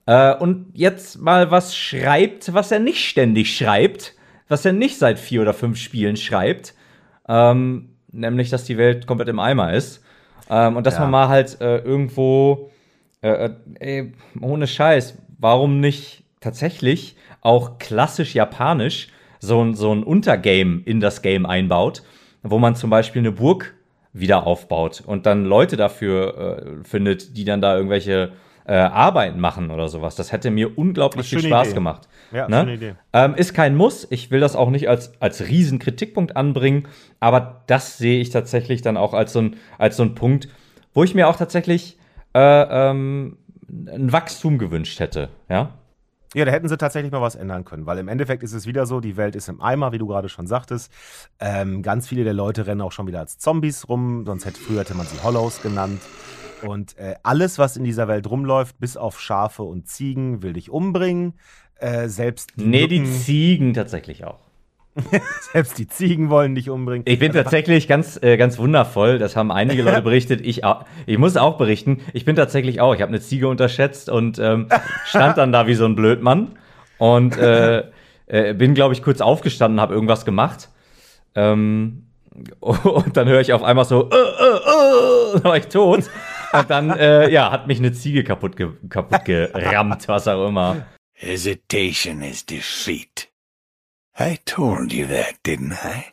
äh, 0.05 0.33
und 0.35 0.67
jetzt 0.73 1.19
mal 1.21 1.51
was 1.51 1.75
schreibt, 1.75 2.53
was 2.53 2.71
er 2.71 2.79
nicht 2.79 3.07
ständig 3.07 3.55
schreibt, 3.55 4.13
was 4.49 4.65
er 4.65 4.73
nicht 4.73 4.97
seit 4.97 5.19
vier 5.19 5.41
oder 5.41 5.53
fünf 5.53 5.77
Spielen 5.77 6.17
schreibt, 6.17 6.73
ähm, 7.27 7.89
nämlich, 8.11 8.49
dass 8.49 8.65
die 8.65 8.77
Welt 8.77 9.07
komplett 9.07 9.29
im 9.29 9.39
Eimer 9.39 9.73
ist. 9.73 10.03
Ähm, 10.49 10.75
und 10.77 10.85
dass 10.85 10.95
Ja. 10.95 11.01
man 11.01 11.11
mal 11.11 11.27
halt 11.29 11.59
äh, 11.61 11.77
irgendwo, 11.77 12.69
äh, 13.23 13.45
äh, 13.45 13.49
ey, 13.79 14.13
ohne 14.41 14.67
Scheiß, 14.67 15.17
warum 15.39 15.79
nicht 15.79 16.23
tatsächlich 16.39 17.15
auch 17.41 17.79
klassisch 17.79 18.35
japanisch 18.35 19.07
so, 19.39 19.61
ein- 19.63 19.73
so 19.75 19.91
ein 19.93 20.03
Untergame 20.03 20.81
in 20.85 20.99
das 20.99 21.21
Game 21.21 21.45
einbaut, 21.45 22.03
wo 22.43 22.59
man 22.59 22.75
zum 22.75 22.89
Beispiel 22.89 23.21
eine 23.21 23.31
Burg 23.31 23.73
wieder 24.13 24.45
aufbaut 24.45 25.01
und 25.05 25.25
dann 25.25 25.45
Leute 25.45 25.75
dafür 25.75 26.57
äh, 26.81 26.83
findet, 26.83 27.35
die 27.35 27.45
dann 27.45 27.61
da 27.61 27.75
irgendwelche 27.75 28.33
äh, 28.65 28.73
Arbeiten 28.75 29.39
machen 29.39 29.71
oder 29.71 29.89
sowas. 29.89 30.15
Das 30.15 30.31
hätte 30.31 30.51
mir 30.51 30.77
unglaublich 30.77 31.27
viel 31.27 31.39
Spaß 31.39 31.69
Idee. 31.69 31.75
gemacht. 31.75 32.07
Ja, 32.31 32.47
ne? 32.47 32.59
schöne 32.59 32.73
Idee. 32.75 32.95
Ähm, 33.11 33.35
ist 33.35 33.53
kein 33.53 33.75
Muss. 33.75 34.07
Ich 34.09 34.31
will 34.31 34.39
das 34.39 34.55
auch 34.55 34.69
nicht 34.69 34.87
als, 34.87 35.19
als 35.19 35.47
riesen 35.47 35.79
Kritikpunkt 35.79 36.37
anbringen, 36.37 36.87
aber 37.19 37.63
das 37.67 37.97
sehe 37.97 38.21
ich 38.21 38.29
tatsächlich 38.29 38.81
dann 38.81 38.95
auch 38.95 39.13
als 39.13 39.33
so 39.33 39.39
ein, 39.41 39.55
als 39.77 39.97
so 39.97 40.03
ein 40.03 40.15
Punkt, 40.15 40.47
wo 40.93 41.03
ich 41.03 41.15
mir 41.15 41.27
auch 41.27 41.35
tatsächlich 41.35 41.97
äh, 42.33 42.89
ähm, 42.89 43.37
ein 43.69 44.11
Wachstum 44.11 44.57
gewünscht 44.57 44.99
hätte. 44.99 45.29
Ja. 45.49 45.71
Ja, 46.35 46.45
da 46.45 46.51
hätten 46.51 46.67
sie 46.67 46.77
tatsächlich 46.77 47.11
mal 47.11 47.21
was 47.21 47.35
ändern 47.35 47.63
können, 47.63 47.85
weil 47.85 47.99
im 47.99 48.07
Endeffekt 48.07 48.41
ist 48.41 48.53
es 48.53 48.65
wieder 48.65 48.87
so, 48.87 48.99
die 48.99 49.17
Welt 49.17 49.35
ist 49.35 49.49
im 49.49 49.61
Eimer, 49.61 49.91
wie 49.91 49.99
du 49.99 50.07
gerade 50.07 50.29
schon 50.29 50.47
sagtest. 50.47 50.91
Ähm, 51.39 51.83
ganz 51.83 52.07
viele 52.07 52.23
der 52.23 52.33
Leute 52.33 52.65
rennen 52.65 52.81
auch 52.81 52.91
schon 52.91 53.05
wieder 53.05 53.19
als 53.19 53.37
Zombies 53.37 53.87
rum, 53.87 54.25
sonst 54.25 54.45
hätte 54.45 54.59
früher 54.59 54.79
hätte 54.79 54.95
man 54.95 55.05
sie 55.05 55.21
Hollows 55.21 55.61
genannt. 55.61 56.01
Und 56.63 56.97
äh, 56.97 57.15
alles, 57.21 57.59
was 57.59 57.77
in 57.77 57.83
dieser 57.83 58.07
Welt 58.07 58.27
rumläuft, 58.27 58.79
bis 58.79 58.97
auf 58.97 59.19
Schafe 59.19 59.61
und 59.63 59.87
Ziegen, 59.87 60.41
will 60.41 60.53
dich 60.53 60.71
umbringen. 60.71 61.33
Äh, 61.75 62.07
selbst 62.07 62.53
die 62.55 62.65
Nee, 62.65 62.87
die 62.87 63.01
Mücken, 63.01 63.13
Ziegen 63.13 63.73
tatsächlich 63.73 64.25
auch. 64.25 64.39
selbst 65.53 65.77
die 65.77 65.87
Ziegen 65.87 66.29
wollen 66.29 66.55
dich 66.55 66.69
umbringen. 66.69 67.03
Ich 67.07 67.19
bin 67.19 67.33
tatsächlich 67.33 67.87
ganz, 67.87 68.19
äh, 68.21 68.37
ganz 68.37 68.57
wundervoll. 68.57 69.17
Das 69.17 69.35
haben 69.35 69.51
einige 69.51 69.81
Leute 69.81 70.01
berichtet. 70.03 70.41
Ich, 70.43 70.61
ich 71.05 71.17
muss 71.17 71.37
auch 71.37 71.57
berichten. 71.57 72.01
Ich 72.13 72.25
bin 72.25 72.35
tatsächlich 72.35 72.79
auch. 72.79 72.93
Ich 72.93 73.01
habe 73.01 73.09
eine 73.09 73.21
Ziege 73.21 73.47
unterschätzt 73.47 74.09
und 74.09 74.39
ähm, 74.39 74.67
stand 75.05 75.37
dann 75.37 75.51
da 75.51 75.67
wie 75.67 75.73
so 75.73 75.85
ein 75.85 75.95
Blödmann 75.95 76.51
und 76.99 77.37
äh, 77.37 77.83
äh, 78.27 78.53
bin, 78.53 78.73
glaube 78.73 78.93
ich, 78.93 79.01
kurz 79.01 79.21
aufgestanden, 79.21 79.81
habe 79.81 79.93
irgendwas 79.93 80.25
gemacht. 80.25 80.69
Ähm, 81.35 82.07
und 82.59 83.17
dann 83.17 83.27
höre 83.27 83.41
ich 83.41 83.53
auf 83.53 83.63
einmal 83.63 83.85
so, 83.85 84.09
äh, 84.09 84.15
äh, 84.15 84.17
äh, 84.17 85.33
dann 85.33 85.43
war 85.43 85.57
ich 85.57 85.67
tot. 85.67 86.09
Und 86.53 86.69
dann, 86.69 86.91
äh, 86.91 87.29
ja, 87.29 87.51
hat 87.51 87.67
mich 87.67 87.79
eine 87.79 87.93
Ziege 87.93 88.23
kaputt, 88.23 88.55
ge 88.55 88.69
kaputt 88.89 89.25
gerammt, 89.25 90.07
was 90.07 90.27
auch 90.27 90.47
immer. 90.47 90.85
Hesitation 91.13 92.21
is 92.21 92.45
defeat. 92.45 93.32
I 94.19 94.37
told 94.45 94.93
you 94.93 95.07
that, 95.07 95.35
didn't 95.45 95.73
I? 95.73 96.03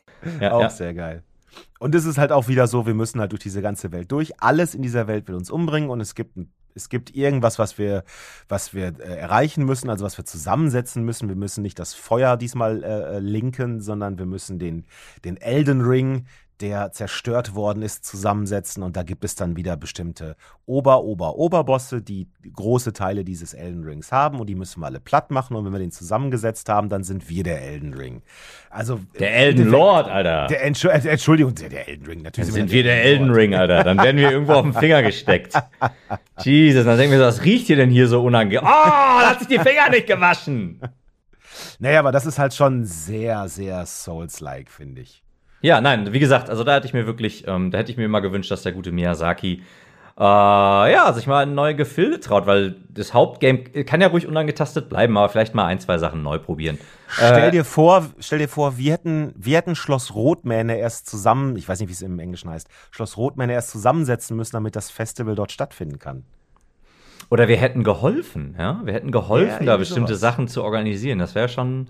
Ja, 0.40 0.52
auch 0.52 0.62
ja. 0.62 0.70
sehr 0.70 0.94
geil. 0.94 1.22
Und 1.78 1.94
es 1.94 2.04
ist 2.04 2.18
halt 2.18 2.32
auch 2.32 2.48
wieder 2.48 2.66
so, 2.66 2.86
wir 2.86 2.94
müssen 2.94 3.20
halt 3.20 3.32
durch 3.32 3.42
diese 3.42 3.62
ganze 3.62 3.92
Welt 3.92 4.10
durch. 4.12 4.40
Alles 4.42 4.74
in 4.74 4.82
dieser 4.82 5.06
Welt 5.06 5.28
will 5.28 5.34
uns 5.34 5.50
umbringen 5.50 5.90
und 5.90 6.00
es 6.00 6.14
gibt, 6.14 6.36
ein- 6.36 6.52
es 6.74 6.88
gibt 6.88 7.14
irgendwas, 7.14 7.58
was 7.58 7.78
wir, 7.78 8.04
was 8.48 8.74
wir 8.74 8.94
äh, 9.00 9.16
erreichen 9.16 9.64
müssen, 9.64 9.90
also 9.90 10.04
was 10.04 10.16
wir 10.16 10.24
zusammensetzen 10.24 11.04
müssen. 11.04 11.28
Wir 11.28 11.36
müssen 11.36 11.62
nicht 11.62 11.78
das 11.78 11.94
Feuer 11.94 12.36
diesmal 12.36 12.84
äh, 12.84 13.16
äh, 13.16 13.18
linken, 13.18 13.80
sondern 13.80 14.18
wir 14.18 14.26
müssen 14.26 14.58
den, 14.58 14.86
den 15.24 15.36
Elden 15.36 15.80
Ring, 15.80 16.26
der 16.60 16.92
zerstört 16.92 17.54
worden 17.54 17.82
ist, 17.82 18.04
zusammensetzen. 18.04 18.82
Und 18.82 18.96
da 18.96 19.02
gibt 19.02 19.24
es 19.24 19.34
dann 19.34 19.56
wieder 19.56 19.76
bestimmte 19.76 20.36
Ober, 20.66 21.02
Ober, 21.04 21.36
Oberbosse, 21.36 22.02
die 22.02 22.28
große 22.52 22.92
Teile 22.92 23.24
dieses 23.24 23.54
Elden 23.54 23.84
Rings 23.84 24.12
haben 24.12 24.40
und 24.40 24.46
die 24.46 24.54
müssen 24.54 24.80
wir 24.80 24.86
alle 24.86 25.00
platt 25.00 25.30
machen. 25.30 25.56
Und 25.56 25.64
wenn 25.64 25.72
wir 25.72 25.78
den 25.78 25.90
zusammengesetzt 25.90 26.68
haben, 26.68 26.88
dann 26.88 27.02
sind 27.02 27.28
wir 27.28 27.42
der 27.42 27.62
Elden 27.62 27.94
Ring. 27.94 28.22
Also 28.68 29.00
Der 29.18 29.34
Elden 29.34 29.68
Lord, 29.68 30.08
Alter. 30.08 30.46
der 30.46 30.62
Entsch 30.64 30.84
äh, 30.84 31.08
Entschuldigung, 31.08 31.54
der, 31.54 31.68
der 31.70 31.88
Elden 31.88 32.06
Ring, 32.06 32.22
natürlich. 32.22 32.48
Dann 32.50 32.54
sind 32.54 32.70
wir 32.70 32.82
der 32.82 33.02
Elden 33.02 33.30
Ring, 33.30 33.54
Alter. 33.54 33.82
Dann 33.84 33.98
werden 33.98 34.16
wir 34.18 34.30
irgendwo 34.30 34.52
auf 34.52 34.62
den 34.62 34.74
Finger 34.74 35.02
gesteckt. 35.02 35.54
Jesus, 36.42 36.84
dann 36.84 36.96
denken 36.98 37.12
wir 37.12 37.18
so, 37.20 37.26
was 37.26 37.44
riecht 37.44 37.66
hier 37.66 37.76
denn 37.76 37.90
hier 37.90 38.06
so 38.08 38.22
unangenehm? 38.22 38.62
Oh, 38.62 38.66
da 38.66 39.30
hat 39.30 39.38
sich 39.40 39.48
die 39.48 39.58
Finger 39.58 39.90
nicht 39.90 40.06
gewaschen. 40.06 40.80
Naja, 41.78 41.98
aber 42.00 42.12
das 42.12 42.26
ist 42.26 42.38
halt 42.38 42.54
schon 42.54 42.84
sehr, 42.84 43.48
sehr 43.48 43.84
Souls-like, 43.86 44.70
finde 44.70 45.00
ich. 45.02 45.22
Ja, 45.62 45.80
nein, 45.80 46.12
wie 46.12 46.18
gesagt, 46.20 46.48
also 46.48 46.64
da 46.64 46.74
hätte 46.76 46.86
ich 46.86 46.94
mir 46.94 47.06
wirklich, 47.06 47.46
ähm, 47.46 47.70
da 47.70 47.78
hätte 47.78 47.90
ich 47.92 47.98
mir 47.98 48.04
immer 48.04 48.20
gewünscht, 48.20 48.50
dass 48.50 48.62
der 48.62 48.72
gute 48.72 48.92
Miyazaki 48.92 49.62
äh, 50.18 50.22
ja, 50.22 51.12
sich 51.14 51.26
mal 51.26 51.42
in 51.44 51.54
neue 51.54 51.74
Gefilde 51.74 52.20
traut, 52.20 52.46
weil 52.46 52.76
das 52.90 53.14
Hauptgame 53.14 53.58
kann 53.84 54.00
ja 54.00 54.08
ruhig 54.08 54.26
unangetastet 54.26 54.88
bleiben, 54.88 55.16
aber 55.16 55.28
vielleicht 55.28 55.54
mal 55.54 55.64
ein, 55.66 55.78
zwei 55.80 55.98
Sachen 55.98 56.22
neu 56.22 56.38
probieren. 56.38 56.78
Stell 57.08 57.48
Äh, 57.48 57.50
dir 57.50 57.64
vor, 57.64 58.06
stell 58.18 58.38
dir 58.38 58.48
vor, 58.48 58.76
wir 58.76 58.92
hätten, 58.92 59.32
wir 59.36 59.56
hätten 59.56 59.74
Schloss 59.74 60.14
Rotmähne 60.14 60.78
erst 60.78 61.08
zusammen, 61.08 61.56
ich 61.56 61.68
weiß 61.68 61.80
nicht, 61.80 61.88
wie 61.88 61.92
es 61.94 62.02
im 62.02 62.18
Englischen 62.18 62.50
heißt, 62.50 62.68
Schloss 62.90 63.16
Rotmähne 63.16 63.52
erst 63.52 63.70
zusammensetzen 63.70 64.36
müssen, 64.36 64.52
damit 64.52 64.76
das 64.76 64.90
Festival 64.90 65.34
dort 65.34 65.52
stattfinden 65.52 65.98
kann. 65.98 66.24
Oder 67.30 67.48
wir 67.48 67.56
hätten 67.56 67.84
geholfen, 67.84 68.56
ja? 68.58 68.80
Wir 68.84 68.92
hätten 68.92 69.12
geholfen, 69.12 69.60
Ja, 69.64 69.72
da 69.72 69.76
bestimmte 69.76 70.14
sowas. 70.16 70.20
Sachen 70.20 70.48
zu 70.48 70.64
organisieren. 70.64 71.18
Das 71.18 71.34
wäre 71.34 71.48
schon. 71.48 71.88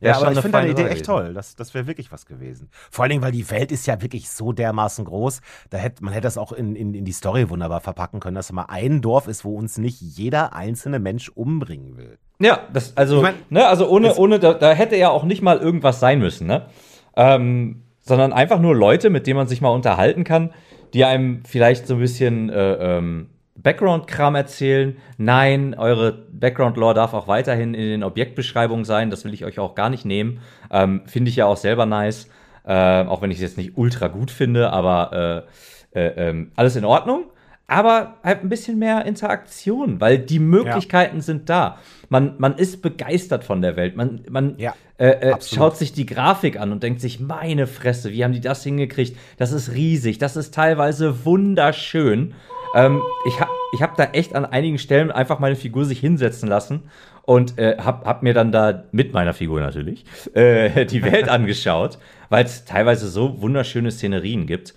Ja, 0.00 0.16
aber 0.16 0.32
ich 0.32 0.40
finde 0.40 0.58
deine 0.58 0.70
Idee 0.70 0.86
echt 0.86 1.04
toll. 1.04 1.34
Das, 1.34 1.56
das 1.56 1.74
wäre 1.74 1.86
wirklich 1.86 2.10
was 2.10 2.24
gewesen. 2.24 2.68
Vor 2.90 3.02
allen 3.02 3.10
Dingen, 3.10 3.22
weil 3.22 3.32
die 3.32 3.50
Welt 3.50 3.70
ist 3.70 3.86
ja 3.86 4.00
wirklich 4.00 4.30
so 4.30 4.52
dermaßen 4.52 5.04
groß. 5.04 5.40
Da 5.68 5.78
hätte, 5.78 6.02
man 6.02 6.12
hätte 6.14 6.24
das 6.24 6.38
auch 6.38 6.52
in, 6.52 6.74
in, 6.74 6.94
in 6.94 7.04
die 7.04 7.12
Story 7.12 7.50
wunderbar 7.50 7.80
verpacken 7.80 8.18
können, 8.20 8.34
dass 8.34 8.50
mal 8.52 8.66
ein 8.68 9.02
Dorf 9.02 9.28
ist, 9.28 9.44
wo 9.44 9.56
uns 9.56 9.78
nicht 9.78 10.00
jeder 10.00 10.54
einzelne 10.54 10.98
Mensch 10.98 11.28
umbringen 11.28 11.96
will. 11.96 12.18
Ja, 12.38 12.60
das, 12.72 12.96
also, 12.96 13.16
Ich 13.18 13.22
mein, 13.22 13.34
ne, 13.50 13.66
also 13.66 13.88
ohne, 13.88 14.14
ohne, 14.14 14.38
da, 14.38 14.54
da 14.54 14.72
hätte 14.72 14.96
ja 14.96 15.10
auch 15.10 15.24
nicht 15.24 15.42
mal 15.42 15.58
irgendwas 15.58 16.00
sein 16.00 16.18
müssen, 16.18 16.46
ne? 16.46 16.66
Ähm, 17.14 17.82
sondern 18.00 18.32
einfach 18.32 18.58
nur 18.58 18.74
Leute, 18.74 19.10
mit 19.10 19.26
denen 19.26 19.36
man 19.36 19.46
sich 19.46 19.60
mal 19.60 19.68
unterhalten 19.68 20.24
kann, 20.24 20.54
die 20.94 21.04
einem 21.04 21.44
vielleicht 21.44 21.86
so 21.86 21.94
ein 21.94 22.00
bisschen 22.00 22.48
äh, 22.48 22.96
ähm, 22.96 23.28
Background-Kram 23.62 24.34
erzählen. 24.34 24.96
Nein, 25.18 25.74
eure 25.76 26.12
Background-Lore 26.32 26.94
darf 26.94 27.14
auch 27.14 27.28
weiterhin 27.28 27.74
in 27.74 27.88
den 27.88 28.04
Objektbeschreibungen 28.04 28.84
sein. 28.84 29.10
Das 29.10 29.24
will 29.24 29.34
ich 29.34 29.44
euch 29.44 29.58
auch 29.58 29.74
gar 29.74 29.90
nicht 29.90 30.04
nehmen. 30.04 30.40
Ähm, 30.70 31.02
finde 31.06 31.28
ich 31.30 31.36
ja 31.36 31.46
auch 31.46 31.56
selber 31.56 31.86
nice. 31.86 32.28
Äh, 32.64 33.04
auch 33.04 33.22
wenn 33.22 33.30
ich 33.30 33.38
es 33.38 33.42
jetzt 33.42 33.56
nicht 33.56 33.76
ultra 33.76 34.08
gut 34.08 34.30
finde, 34.30 34.70
aber 34.72 35.46
äh, 35.94 35.98
äh, 35.98 36.28
ähm, 36.28 36.52
alles 36.56 36.76
in 36.76 36.84
Ordnung. 36.84 37.24
aber 37.70 38.16
halt 38.24 38.42
ein 38.42 38.48
bisschen 38.48 38.80
mehr 38.80 39.06
Interaktion, 39.06 40.00
weil 40.00 40.18
die 40.18 40.40
Möglichkeiten 40.40 41.18
ja. 41.18 41.22
sind 41.22 41.48
da. 41.48 41.78
Man, 42.08 42.34
man 42.38 42.56
ist 42.56 42.82
begeistert 42.82 43.44
von 43.44 43.62
der 43.62 43.76
Welt. 43.76 43.96
Man, 43.96 44.22
man 44.28 44.58
ja, 44.58 44.74
äh, 44.98 45.10
äh, 45.30 45.36
schaut 45.40 45.76
sich 45.76 45.92
die 45.92 46.04
Grafik 46.04 46.58
an 46.58 46.72
und 46.72 46.82
denkt 46.82 47.00
sich, 47.00 47.20
meine 47.20 47.68
Fresse, 47.68 48.10
wie 48.10 48.24
haben 48.24 48.32
die 48.32 48.40
das 48.40 48.64
hingekriegt? 48.64 49.16
Das 49.36 49.52
ist 49.52 49.72
riesig, 49.72 50.18
das 50.18 50.36
ist 50.36 50.52
teilweise 50.52 51.24
wunderschön. 51.24 52.34
Ähm, 52.74 53.02
ich 53.26 53.40
habe 53.40 53.50
ich 53.72 53.82
hab 53.82 53.96
da 53.96 54.04
echt 54.04 54.34
an 54.34 54.44
einigen 54.44 54.78
Stellen 54.78 55.10
einfach 55.10 55.38
meine 55.38 55.56
Figur 55.56 55.84
sich 55.84 56.00
hinsetzen 56.00 56.48
lassen 56.48 56.90
und 57.22 57.58
äh, 57.58 57.76
hab, 57.78 58.04
hab 58.06 58.22
mir 58.22 58.34
dann 58.34 58.52
da 58.52 58.84
mit 58.92 59.12
meiner 59.12 59.32
Figur 59.34 59.60
natürlich 59.60 60.04
äh, 60.34 60.86
die 60.86 61.02
Welt 61.02 61.28
angeschaut, 61.28 61.98
weil 62.28 62.44
es 62.44 62.64
teilweise 62.64 63.08
so 63.08 63.40
wunderschöne 63.40 63.90
Szenerien 63.90 64.46
gibt. 64.46 64.74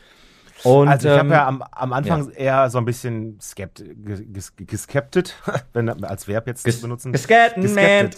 Und, 0.63 0.87
also 0.87 1.09
ich 1.09 1.13
ähm, 1.13 1.19
habe 1.19 1.33
ja 1.33 1.47
am, 1.47 1.61
am 1.61 1.93
Anfang 1.93 2.29
ja. 2.31 2.37
eher 2.37 2.69
so 2.69 2.77
ein 2.77 2.85
bisschen 2.85 3.37
skept, 3.41 3.83
ges, 4.05 4.53
geskeptet, 4.55 5.35
wenn 5.73 5.89
als 6.03 6.27
Verb 6.27 6.47
jetzt 6.47 6.63
ges, 6.63 6.77
zu 6.77 6.83
benutzen. 6.83 7.11
Geskeptet, 7.11 7.75
man. 7.75 8.09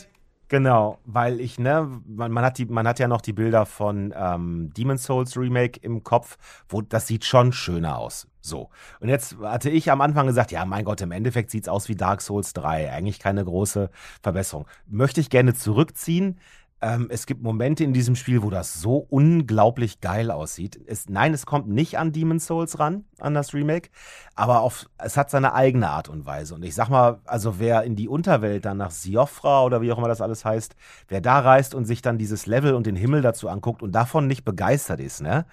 Genau, 0.48 1.00
weil 1.06 1.42
ich, 1.42 1.58
ne, 1.60 2.02
man, 2.06 2.32
man, 2.32 2.44
hat 2.46 2.58
die, 2.60 2.66
man 2.66 2.88
hat 2.88 3.00
ja 3.00 3.08
noch 3.08 3.22
die 3.22 3.34
Bilder 3.34 3.66
von 3.66 4.14
ähm, 4.16 4.72
Demon's 4.78 5.04
Souls 5.04 5.36
Remake 5.38 5.80
im 5.82 6.04
Kopf, 6.04 6.38
wo 6.70 6.82
das 6.82 7.08
sieht 7.08 7.26
schon 7.26 7.52
schöner 7.52 7.98
aus. 7.98 8.28
So. 8.42 8.70
Und 9.00 9.10
jetzt 9.10 9.38
hatte 9.42 9.72
ich 9.72 9.92
am 9.92 10.02
Anfang 10.02 10.28
gesagt, 10.28 10.52
ja, 10.52 10.64
mein 10.66 10.86
Gott, 10.86 11.02
im 11.02 11.12
Endeffekt 11.12 11.50
sieht's 11.50 11.68
aus 11.68 11.90
wie 11.90 11.96
Dark 11.96 12.22
Souls 12.22 12.54
3. 12.54 12.92
Eigentlich 12.92 13.20
keine 13.20 13.44
große 13.44 13.90
Verbesserung. 14.22 14.68
Möchte 14.88 15.20
ich 15.20 15.32
gerne 15.32 15.56
zurückziehen. 15.56 16.40
Ähm, 16.86 17.08
es 17.10 17.26
gibt 17.26 17.42
Momente 17.42 17.84
in 17.84 17.94
diesem 17.94 18.16
Spiel, 18.16 18.44
wo 18.44 18.52
das 18.52 18.80
so 18.80 19.08
unglaublich 19.10 20.02
geil 20.02 20.30
aussieht. 20.30 20.80
Es, 20.86 21.10
nein, 21.10 21.34
es 21.34 21.48
kommt 21.48 21.68
nicht 21.68 21.98
an 21.98 22.12
Demon's 22.12 22.46
Souls 22.46 22.78
ran, 22.78 23.06
an 23.18 23.34
das 23.34 23.56
Remake, 23.56 23.90
aber 24.36 24.62
auf, 24.62 24.86
es 25.00 25.18
hat 25.18 25.32
seine 25.32 25.56
eigene 25.56 25.90
Art 25.90 26.10
und 26.10 26.28
Weise. 26.28 26.54
Und 26.54 26.64
ich 26.64 26.76
sag 26.76 26.90
mal, 26.90 27.22
also 27.26 27.58
wer 27.58 27.82
in 27.86 27.96
die 27.96 28.08
Unterwelt 28.08 28.66
dann 28.66 28.78
nach 28.78 28.92
Siofra 28.92 29.64
oder 29.64 29.82
wie 29.82 29.92
auch 29.92 29.98
immer 29.98 30.08
das 30.08 30.22
alles 30.22 30.46
heißt, 30.46 30.76
wer 31.08 31.22
da 31.22 31.40
reist 31.40 31.74
und 31.74 31.86
sich 31.86 32.04
dann 32.04 32.20
dieses 32.20 32.46
Level 32.46 32.76
und 32.76 32.86
den 32.86 32.96
Himmel 32.96 33.24
dazu 33.24 33.50
anguckt 33.50 33.82
und 33.82 33.92
davon 33.94 34.28
nicht 34.28 34.46
begeistert 34.46 35.00
ist, 35.00 35.24
ne, 35.24 35.48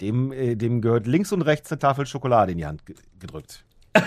dem, 0.00 0.32
äh, 0.32 0.56
dem 0.56 0.80
gehört 0.80 1.06
links 1.06 1.30
und 1.30 1.42
rechts 1.42 1.70
eine 1.70 1.78
Tafel 1.78 2.06
Schokolade 2.06 2.52
in 2.52 2.58
die 2.58 2.64
Hand 2.64 2.84
gedrückt. 3.18 3.66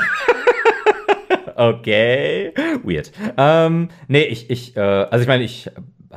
okay, 1.56 2.52
weird. 2.84 3.12
Ähm, 3.38 3.90
nee, 4.08 4.24
ich, 4.24 4.50
ich, 4.50 4.76
äh, 4.76 4.80
also 4.80 5.22
ich 5.22 5.28
meine, 5.28 5.44
ich 5.44 5.70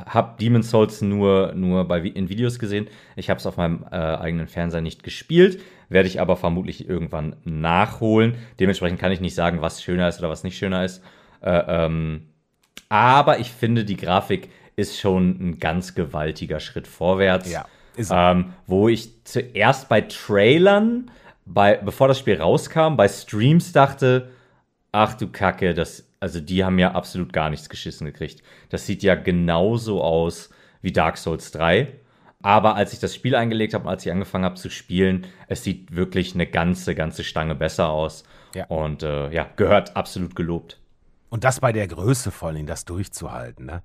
habe 0.05 0.35
Demon's 0.39 0.69
Souls 0.69 1.01
nur, 1.01 1.53
nur 1.55 1.85
bei, 1.85 1.99
in 1.99 2.29
Videos 2.29 2.59
gesehen. 2.59 2.87
Ich 3.15 3.29
habe 3.29 3.39
es 3.39 3.45
auf 3.45 3.57
meinem 3.57 3.83
äh, 3.91 3.95
eigenen 3.95 4.47
Fernseher 4.47 4.81
nicht 4.81 5.03
gespielt, 5.03 5.61
werde 5.89 6.07
ich 6.07 6.21
aber 6.21 6.35
vermutlich 6.35 6.87
irgendwann 6.87 7.35
nachholen. 7.43 8.35
Dementsprechend 8.59 8.99
kann 8.99 9.11
ich 9.11 9.21
nicht 9.21 9.35
sagen, 9.35 9.61
was 9.61 9.81
schöner 9.81 10.07
ist 10.07 10.19
oder 10.19 10.29
was 10.29 10.43
nicht 10.43 10.57
schöner 10.57 10.85
ist. 10.85 11.03
Äh, 11.41 11.63
ähm, 11.67 12.27
aber 12.89 13.39
ich 13.39 13.51
finde, 13.51 13.85
die 13.85 13.97
Grafik 13.97 14.49
ist 14.75 14.99
schon 14.99 15.29
ein 15.39 15.59
ganz 15.59 15.95
gewaltiger 15.95 16.59
Schritt 16.59 16.87
vorwärts. 16.87 17.51
Ja. 17.51 17.65
Ähm, 18.09 18.53
wo 18.67 18.89
ich 18.89 19.23
zuerst 19.25 19.89
bei 19.89 20.01
Trailern, 20.01 21.09
bei, 21.45 21.77
bevor 21.77 22.07
das 22.07 22.19
Spiel 22.19 22.39
rauskam, 22.39 22.95
bei 22.95 23.07
Streams 23.07 23.71
dachte, 23.71 24.29
ach 24.91 25.15
du 25.15 25.27
Kacke, 25.27 25.73
das 25.73 26.06
also 26.19 26.39
die 26.39 26.63
haben 26.63 26.79
ja 26.79 26.91
absolut 26.91 27.33
gar 27.33 27.49
nichts 27.49 27.69
geschissen 27.69 28.05
gekriegt. 28.05 28.43
Das 28.69 28.85
sieht 28.85 29.03
ja 29.03 29.15
genauso 29.15 30.03
aus 30.03 30.49
wie 30.81 30.91
Dark 30.91 31.17
Souls 31.17 31.51
3. 31.51 31.93
Aber 32.41 32.75
als 32.75 32.93
ich 32.93 32.99
das 32.99 33.15
Spiel 33.15 33.35
eingelegt 33.35 33.73
habe, 33.73 33.89
als 33.89 34.05
ich 34.05 34.11
angefangen 34.11 34.45
habe 34.45 34.55
zu 34.55 34.69
spielen, 34.69 35.25
es 35.47 35.63
sieht 35.63 35.95
wirklich 35.95 36.33
eine 36.33 36.47
ganze, 36.47 36.95
ganze 36.95 37.23
Stange 37.23 37.55
besser 37.55 37.89
aus. 37.89 38.23
Ja. 38.53 38.65
Und 38.67 39.03
äh, 39.03 39.31
ja, 39.31 39.49
gehört 39.55 39.95
absolut 39.95 40.35
gelobt. 40.35 40.79
Und 41.29 41.43
das 41.43 41.59
bei 41.59 41.71
der 41.73 41.87
Größe 41.87 42.31
vor 42.31 42.49
allem, 42.49 42.65
das 42.65 42.85
durchzuhalten. 42.85 43.65
Ne? 43.65 43.83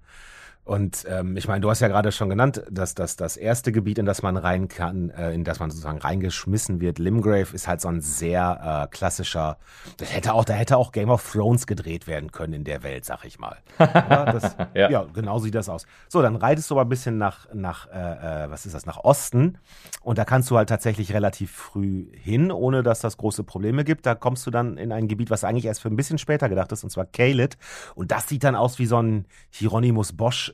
Und 0.65 1.05
ähm, 1.09 1.37
ich 1.37 1.49
meine, 1.49 1.61
du 1.61 1.71
hast 1.71 1.81
ja 1.81 1.89
gerade 1.89 2.13
schon 2.13 2.29
genannt, 2.29 2.63
dass 2.71 2.95
das 2.95 3.17
das 3.17 3.37
erste 3.37 3.73
Gebiet, 3.73 3.99
in 3.99 4.07
das 4.07 4.23
man 4.23 4.37
rein 4.37 4.69
kann, 4.69 5.11
äh, 5.11 5.33
in 5.33 5.43
das 5.43 5.59
man 5.59 5.71
sozusagen 5.71 5.99
reingeschmissen 5.99 6.81
wird, 6.81 7.01
Limgrave, 7.01 7.53
ist 7.53 7.67
halt 7.67 7.81
so 7.81 7.89
ein 7.89 8.01
sehr 8.01 8.85
äh, 8.85 8.95
klassischer. 8.95 9.59
Das 9.97 10.15
hätte 10.15 10.35
auch, 10.35 10.45
da 10.45 10.53
hätte 10.53 10.77
auch 10.77 10.93
Game 10.93 11.11
of 11.11 11.33
Thrones 11.33 11.67
gedreht 11.67 12.07
werden 12.07 12.31
können 12.31 12.53
in 12.53 12.65
der 12.65 12.85
Welt, 12.85 13.05
sag 13.05 13.25
ich 13.25 13.41
mal. 13.41 13.57
ja, 13.81 14.25
das, 14.25 14.57
ja. 14.75 14.89
ja, 14.89 15.07
genau 15.13 15.41
sieht 15.41 15.57
das 15.57 15.69
aus. 15.69 15.85
So, 16.09 16.23
dann 16.23 16.37
reitest 16.37 16.71
du 16.71 16.75
aber 16.75 16.83
ein 16.83 16.89
bisschen 16.89 17.19
nach 17.19 17.49
nach 17.53 17.89
äh, 17.91 18.45
äh, 18.45 18.51
was 18.51 18.65
ist 18.65 18.75
das 18.75 18.87
nach 18.87 18.99
Osten 18.99 19.59
und 20.03 20.19
da 20.19 20.25
kannst 20.25 20.49
du 20.51 20.57
halt 20.57 20.69
tatsächlich 20.69 21.13
relativ 21.13 21.51
früh 21.51 22.07
hin, 22.13 22.53
ohne 22.53 22.85
dass 22.85 23.01
das 23.01 23.17
große 23.17 23.43
Probleme 23.43 23.83
gibt. 23.83 24.07
Da 24.07 24.15
kommst 24.15 24.47
du 24.47 24.53
dann 24.53 24.77
in 24.77 24.93
ein 24.93 25.09
Gebiet, 25.09 25.31
was 25.31 25.43
eigentlich 25.43 25.65
erst 25.65 25.83
für 25.83 25.89
ein 25.89 25.97
bisschen 25.97 26.19
später 26.19 26.49
gedacht 26.49 26.71
ist, 26.71 26.85
und 26.85 26.91
zwar 26.91 27.05
Kalit. 27.05 27.57
Und 27.97 28.13
das 28.13 28.29
sieht 28.29 28.45
dann 28.45 28.55
aus 28.55 28.79
wie 28.79 28.87
so 28.87 29.03
ein 29.03 29.27
Hieronymus 29.51 30.13
Bosch 30.13 30.52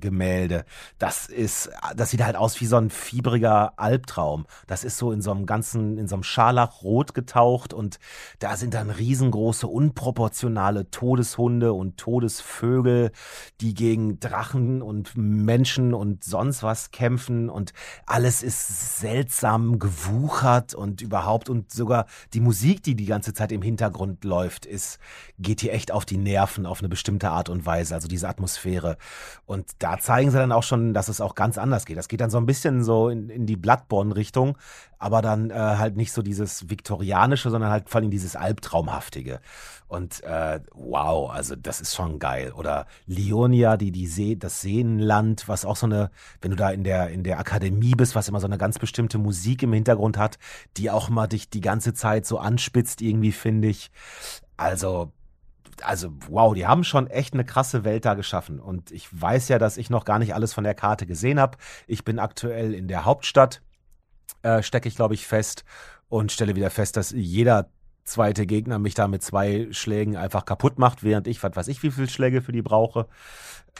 Gemälde. 0.00 0.54
Äh, 0.60 0.64
das 0.98 1.26
ist, 1.26 1.70
das 1.96 2.10
sieht 2.10 2.24
halt 2.24 2.36
aus 2.36 2.60
wie 2.60 2.66
so 2.66 2.76
ein 2.76 2.90
fiebriger 2.90 3.72
Albtraum. 3.78 4.46
Das 4.66 4.84
ist 4.84 4.98
so 4.98 5.12
in 5.12 5.22
so 5.22 5.30
einem 5.30 5.46
ganzen, 5.46 5.98
in 5.98 6.08
so 6.08 6.16
einem 6.16 6.22
Scharlachrot 6.22 7.14
getaucht 7.14 7.72
und 7.72 7.98
da 8.38 8.56
sind 8.56 8.74
dann 8.74 8.90
riesengroße, 8.90 9.66
unproportionale 9.66 10.90
Todeshunde 10.90 11.72
und 11.72 11.96
Todesvögel, 11.96 13.12
die 13.60 13.74
gegen 13.74 14.20
Drachen 14.20 14.82
und 14.82 15.16
Menschen 15.16 15.94
und 15.94 16.24
sonst 16.24 16.62
was 16.62 16.90
kämpfen 16.90 17.48
und 17.48 17.72
alles 18.06 18.42
ist 18.42 19.00
seltsam 19.00 19.78
gewuchert 19.78 20.74
und 20.74 21.00
überhaupt 21.00 21.48
und 21.48 21.72
sogar 21.72 22.06
die 22.34 22.40
Musik, 22.40 22.82
die 22.82 22.94
die 22.94 23.06
ganze 23.06 23.34
Zeit 23.34 23.52
im 23.52 23.62
Hintergrund 23.62 24.24
läuft, 24.24 24.66
ist, 24.66 24.98
geht 25.38 25.60
hier 25.60 25.72
echt 25.72 25.92
auf 25.92 26.04
die 26.04 26.16
Nerven 26.16 26.66
auf 26.66 26.80
eine 26.80 26.88
bestimmte 26.88 27.30
Art 27.30 27.48
und 27.48 27.66
Weise. 27.66 27.94
Also 27.94 28.08
diese 28.08 28.28
Atmosphäre. 28.28 28.96
Und 29.46 29.70
da 29.78 29.98
zeigen 29.98 30.30
sie 30.30 30.38
dann 30.38 30.52
auch 30.52 30.62
schon, 30.62 30.94
dass 30.94 31.08
es 31.08 31.20
auch 31.20 31.34
ganz 31.34 31.58
anders 31.58 31.86
geht. 31.86 31.96
Das 31.96 32.08
geht 32.08 32.20
dann 32.20 32.30
so 32.30 32.38
ein 32.38 32.46
bisschen 32.46 32.84
so 32.84 33.08
in, 33.08 33.28
in 33.28 33.46
die 33.46 33.56
Bloodborne-Richtung, 33.56 34.58
aber 34.98 35.22
dann 35.22 35.50
äh, 35.50 35.54
halt 35.54 35.96
nicht 35.96 36.12
so 36.12 36.22
dieses 36.22 36.68
Viktorianische, 36.68 37.50
sondern 37.50 37.70
halt 37.70 37.88
vor 37.88 38.00
allem 38.00 38.10
dieses 38.10 38.36
Albtraumhaftige. 38.36 39.40
Und 39.86 40.22
äh, 40.22 40.60
wow, 40.74 41.30
also 41.30 41.56
das 41.56 41.80
ist 41.80 41.94
schon 41.94 42.18
geil. 42.18 42.52
Oder 42.52 42.86
Leonia, 43.06 43.76
die, 43.76 43.90
die 43.90 44.06
See, 44.06 44.36
das 44.36 44.60
Seenland, 44.60 45.48
was 45.48 45.64
auch 45.64 45.76
so 45.76 45.86
eine, 45.86 46.10
wenn 46.42 46.50
du 46.50 46.56
da 46.56 46.70
in 46.70 46.84
der, 46.84 47.08
in 47.08 47.24
der 47.24 47.38
Akademie 47.38 47.94
bist, 47.94 48.14
was 48.14 48.28
immer 48.28 48.40
so 48.40 48.46
eine 48.46 48.58
ganz 48.58 48.78
bestimmte 48.78 49.18
Musik 49.18 49.62
im 49.62 49.72
Hintergrund 49.72 50.18
hat, 50.18 50.38
die 50.76 50.90
auch 50.90 51.08
mal 51.08 51.26
dich 51.26 51.48
die 51.48 51.62
ganze 51.62 51.94
Zeit 51.94 52.26
so 52.26 52.38
anspitzt, 52.38 53.00
irgendwie, 53.00 53.32
finde 53.32 53.68
ich. 53.68 53.90
Also, 54.56 55.12
also 55.84 56.12
wow, 56.28 56.54
die 56.54 56.66
haben 56.66 56.84
schon 56.84 57.06
echt 57.06 57.34
eine 57.34 57.44
krasse 57.44 57.84
Welt 57.84 58.04
da 58.04 58.14
geschaffen. 58.14 58.60
Und 58.60 58.90
ich 58.90 59.08
weiß 59.10 59.48
ja, 59.48 59.58
dass 59.58 59.76
ich 59.76 59.90
noch 59.90 60.04
gar 60.04 60.18
nicht 60.18 60.34
alles 60.34 60.52
von 60.52 60.64
der 60.64 60.74
Karte 60.74 61.06
gesehen 61.06 61.40
habe. 61.40 61.58
Ich 61.86 62.04
bin 62.04 62.18
aktuell 62.18 62.74
in 62.74 62.88
der 62.88 63.04
Hauptstadt, 63.04 63.62
äh, 64.42 64.62
stecke 64.62 64.88
ich, 64.88 64.96
glaube 64.96 65.14
ich, 65.14 65.26
fest 65.26 65.64
und 66.08 66.32
stelle 66.32 66.56
wieder 66.56 66.70
fest, 66.70 66.96
dass 66.96 67.10
jeder 67.10 67.70
zweite 68.08 68.46
Gegner 68.46 68.78
mich 68.78 68.94
da 68.94 69.06
mit 69.06 69.22
zwei 69.22 69.68
Schlägen 69.70 70.16
einfach 70.16 70.44
kaputt 70.44 70.78
macht, 70.78 71.04
während 71.04 71.26
ich, 71.28 71.42
was 71.42 71.54
weiß 71.54 71.68
ich, 71.68 71.82
wie 71.82 71.90
viele 71.90 72.08
Schläge 72.08 72.42
für 72.42 72.52
die 72.52 72.62
brauche. 72.62 73.06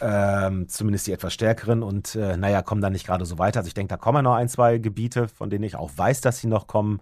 Ähm, 0.01 0.68
zumindest 0.68 1.09
die 1.09 1.12
etwas 1.12 1.34
stärkeren 1.34 1.82
und 1.82 2.14
äh, 2.14 2.36
naja, 2.36 2.62
kommen 2.62 2.80
dann 2.80 2.92
nicht 2.92 3.07
gerade 3.07 3.26
so 3.26 3.38
weiter. 3.38 3.61
Also 3.61 3.68
ich 3.68 3.74
denke, 3.74 3.88
da 3.88 3.96
kommen 3.96 4.22
noch 4.22 4.34
ein, 4.34 4.49
zwei 4.49 4.78
Gebiete, 4.78 5.26
von 5.26 5.51
denen 5.51 5.64
ich 5.64 5.74
auch 5.74 5.90
weiß, 5.96 6.20
dass 6.20 6.38
sie 6.38 6.46
noch 6.46 6.68
kommen. 6.68 7.01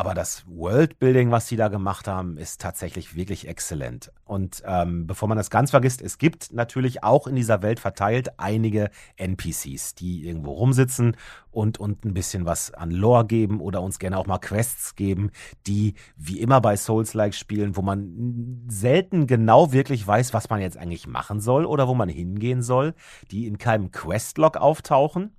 Aber 0.00 0.14
das 0.14 0.44
Worldbuilding, 0.46 1.30
was 1.30 1.46
sie 1.46 1.56
da 1.56 1.68
gemacht 1.68 2.08
haben, 2.08 2.38
ist 2.38 2.58
tatsächlich 2.58 3.16
wirklich 3.16 3.46
exzellent. 3.46 4.10
Und 4.24 4.62
ähm, 4.64 5.06
bevor 5.06 5.28
man 5.28 5.36
das 5.36 5.50
ganz 5.50 5.72
vergisst, 5.72 6.00
es 6.00 6.16
gibt 6.16 6.54
natürlich 6.54 7.04
auch 7.04 7.26
in 7.26 7.36
dieser 7.36 7.60
Welt 7.60 7.80
verteilt 7.80 8.30
einige 8.38 8.88
NPCs, 9.16 9.94
die 9.96 10.26
irgendwo 10.26 10.52
rumsitzen 10.52 11.18
und, 11.50 11.76
und 11.78 12.06
ein 12.06 12.14
bisschen 12.14 12.46
was 12.46 12.72
an 12.72 12.90
Lore 12.90 13.26
geben 13.26 13.60
oder 13.60 13.82
uns 13.82 13.98
gerne 13.98 14.16
auch 14.16 14.26
mal 14.26 14.38
Quests 14.38 14.96
geben, 14.96 15.32
die 15.66 15.92
wie 16.16 16.40
immer 16.40 16.62
bei 16.62 16.78
Souls-like 16.78 17.34
spielen, 17.34 17.76
wo 17.76 17.82
man 17.82 18.64
selten 18.68 19.26
genau 19.26 19.70
wirklich 19.70 20.06
weiß, 20.06 20.32
was 20.32 20.48
man 20.48 20.62
jetzt 20.62 20.78
eigentlich 20.78 21.08
machen 21.08 21.40
soll 21.40 21.66
oder 21.66 21.88
wo 21.88 21.94
man 21.94 22.08
hingehen 22.08 22.62
soll, 22.62 22.94
die 23.30 23.46
in 23.46 23.58
keinem 23.58 23.90
Questlog 23.90 24.56
auftauchen. 24.56 25.36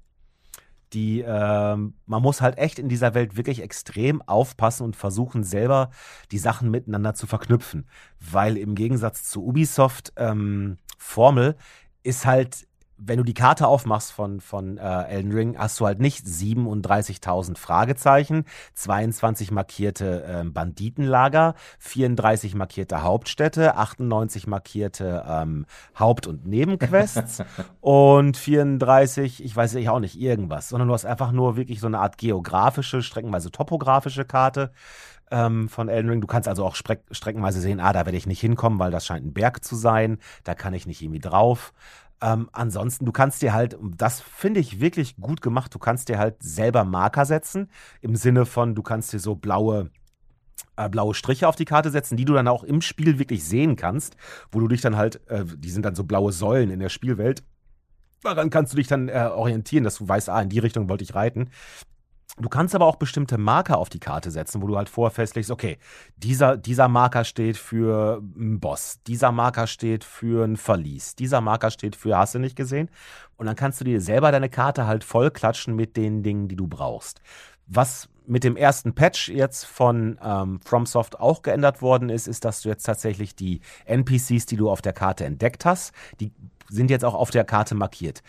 Die, 0.93 1.21
äh, 1.21 1.75
man 1.75 2.21
muss 2.21 2.41
halt 2.41 2.57
echt 2.57 2.79
in 2.79 2.89
dieser 2.89 3.13
Welt 3.13 3.37
wirklich 3.37 3.61
extrem 3.61 4.21
aufpassen 4.21 4.83
und 4.83 4.95
versuchen 4.95 5.43
selber 5.43 5.89
die 6.31 6.37
Sachen 6.37 6.69
miteinander 6.69 7.13
zu 7.13 7.27
verknüpfen. 7.27 7.87
Weil 8.19 8.57
im 8.57 8.75
Gegensatz 8.75 9.23
zu 9.23 9.45
Ubisoft 9.45 10.13
ähm, 10.17 10.77
Formel 10.97 11.55
ist 12.03 12.25
halt 12.25 12.67
wenn 13.03 13.17
du 13.17 13.23
die 13.23 13.33
Karte 13.33 13.67
aufmachst 13.67 14.11
von, 14.11 14.41
von 14.41 14.77
äh, 14.77 15.03
Elden 15.05 15.31
Ring, 15.31 15.57
hast 15.57 15.79
du 15.79 15.85
halt 15.85 15.99
nicht 15.99 16.25
37.000 16.25 17.57
Fragezeichen, 17.57 18.45
22 18.75 19.51
markierte 19.51 20.23
äh, 20.23 20.43
Banditenlager, 20.43 21.55
34 21.79 22.53
markierte 22.53 23.01
Hauptstädte, 23.01 23.75
98 23.75 24.45
markierte 24.45 25.25
ähm, 25.27 25.65
Haupt- 25.97 26.27
und 26.27 26.45
Nebenquests 26.45 27.43
und 27.81 28.37
34, 28.37 29.43
ich 29.43 29.55
weiß 29.55 29.75
ich 29.75 29.89
auch 29.89 29.99
nicht, 29.99 30.19
irgendwas, 30.19 30.69
sondern 30.69 30.87
du 30.87 30.93
hast 30.93 31.05
einfach 31.05 31.31
nur 31.31 31.57
wirklich 31.57 31.79
so 31.79 31.87
eine 31.87 31.99
Art 31.99 32.19
geografische, 32.19 33.01
streckenweise 33.01 33.51
topografische 33.51 34.25
Karte 34.25 34.71
ähm, 35.31 35.69
von 35.69 35.89
Elden 35.89 36.09
Ring. 36.09 36.21
Du 36.21 36.27
kannst 36.27 36.47
also 36.47 36.65
auch 36.65 36.75
streckenweise 36.75 37.61
sehen, 37.61 37.79
ah, 37.79 37.93
da 37.93 38.05
werde 38.05 38.17
ich 38.17 38.27
nicht 38.27 38.41
hinkommen, 38.41 38.77
weil 38.77 38.91
das 38.91 39.05
scheint 39.05 39.25
ein 39.25 39.33
Berg 39.33 39.63
zu 39.63 39.75
sein, 39.75 40.19
da 40.43 40.53
kann 40.53 40.73
ich 40.73 40.85
nicht 40.85 41.01
irgendwie 41.01 41.19
drauf. 41.19 41.73
Ähm, 42.21 42.49
ansonsten, 42.51 43.05
du 43.05 43.11
kannst 43.11 43.41
dir 43.41 43.53
halt, 43.53 43.77
das 43.97 44.21
finde 44.21 44.59
ich 44.59 44.79
wirklich 44.79 45.15
gut 45.17 45.41
gemacht, 45.41 45.73
du 45.73 45.79
kannst 45.79 46.07
dir 46.07 46.19
halt 46.19 46.35
selber 46.41 46.83
Marker 46.83 47.25
setzen, 47.25 47.69
im 48.01 48.15
Sinne 48.15 48.45
von, 48.45 48.75
du 48.75 48.83
kannst 48.83 49.11
dir 49.11 49.19
so 49.19 49.35
blaue, 49.35 49.89
äh, 50.75 50.87
blaue 50.87 51.15
Striche 51.15 51.47
auf 51.47 51.55
die 51.55 51.65
Karte 51.65 51.89
setzen, 51.89 52.17
die 52.17 52.25
du 52.25 52.33
dann 52.33 52.47
auch 52.47 52.63
im 52.63 52.81
Spiel 52.81 53.17
wirklich 53.17 53.43
sehen 53.43 53.75
kannst, 53.75 54.17
wo 54.51 54.59
du 54.59 54.67
dich 54.67 54.81
dann 54.81 54.97
halt, 54.97 55.27
äh, 55.29 55.45
die 55.45 55.71
sind 55.71 55.83
dann 55.83 55.95
so 55.95 56.03
blaue 56.03 56.31
Säulen 56.31 56.69
in 56.69 56.79
der 56.79 56.89
Spielwelt. 56.89 57.43
Daran 58.21 58.51
kannst 58.51 58.73
du 58.73 58.77
dich 58.77 58.87
dann 58.87 59.09
äh, 59.09 59.29
orientieren, 59.33 59.83
dass 59.83 59.97
du 59.97 60.07
weißt, 60.07 60.29
ah, 60.29 60.41
in 60.43 60.49
die 60.49 60.59
Richtung 60.59 60.89
wollte 60.89 61.03
ich 61.03 61.15
reiten. 61.15 61.49
Du 62.37 62.47
kannst 62.49 62.73
aber 62.75 62.85
auch 62.85 62.95
bestimmte 62.95 63.37
Marker 63.37 63.77
auf 63.77 63.89
die 63.89 63.99
Karte 63.99 64.31
setzen, 64.31 64.61
wo 64.61 64.67
du 64.67 64.77
halt 64.77 64.89
vorher 64.89 65.11
festlegst, 65.11 65.51
okay, 65.51 65.77
dieser, 66.15 66.55
dieser 66.57 66.87
Marker 66.87 67.23
steht 67.23 67.57
für 67.57 68.21
einen 68.35 68.59
Boss, 68.59 68.99
dieser 69.05 69.31
Marker 69.31 69.67
steht 69.67 70.03
für 70.03 70.45
ein 70.45 70.55
Verlies, 70.55 71.15
dieser 71.15 71.41
Marker 71.41 71.71
steht 71.71 71.95
für 71.95 72.17
hast 72.17 72.35
du 72.35 72.39
nicht 72.39 72.55
gesehen. 72.55 72.89
Und 73.35 73.47
dann 73.47 73.55
kannst 73.55 73.81
du 73.81 73.85
dir 73.85 73.99
selber 73.99 74.31
deine 74.31 74.49
Karte 74.49 74.87
halt 74.87 75.03
voll 75.03 75.29
klatschen 75.31 75.75
mit 75.75 75.97
den 75.97 76.23
Dingen, 76.23 76.47
die 76.47 76.55
du 76.55 76.67
brauchst. 76.67 77.21
Was 77.67 78.07
mit 78.25 78.43
dem 78.43 78.55
ersten 78.55 78.93
Patch 78.93 79.29
jetzt 79.29 79.65
von 79.65 80.17
ähm, 80.23 80.61
FromSoft 80.63 81.19
auch 81.19 81.41
geändert 81.41 81.81
worden 81.81 82.09
ist, 82.09 82.27
ist, 82.27 82.45
dass 82.45 82.61
du 82.61 82.69
jetzt 82.69 82.83
tatsächlich 82.83 83.35
die 83.35 83.61
NPCs, 83.85 84.45
die 84.45 84.55
du 84.55 84.69
auf 84.69 84.81
der 84.81 84.93
Karte 84.93 85.25
entdeckt 85.25 85.65
hast, 85.65 85.93
die 86.19 86.31
sind 86.69 86.89
jetzt 86.89 87.03
auch 87.03 87.15
auf 87.15 87.31
der 87.31 87.43
Karte 87.43 87.75
markiert. 87.75 88.23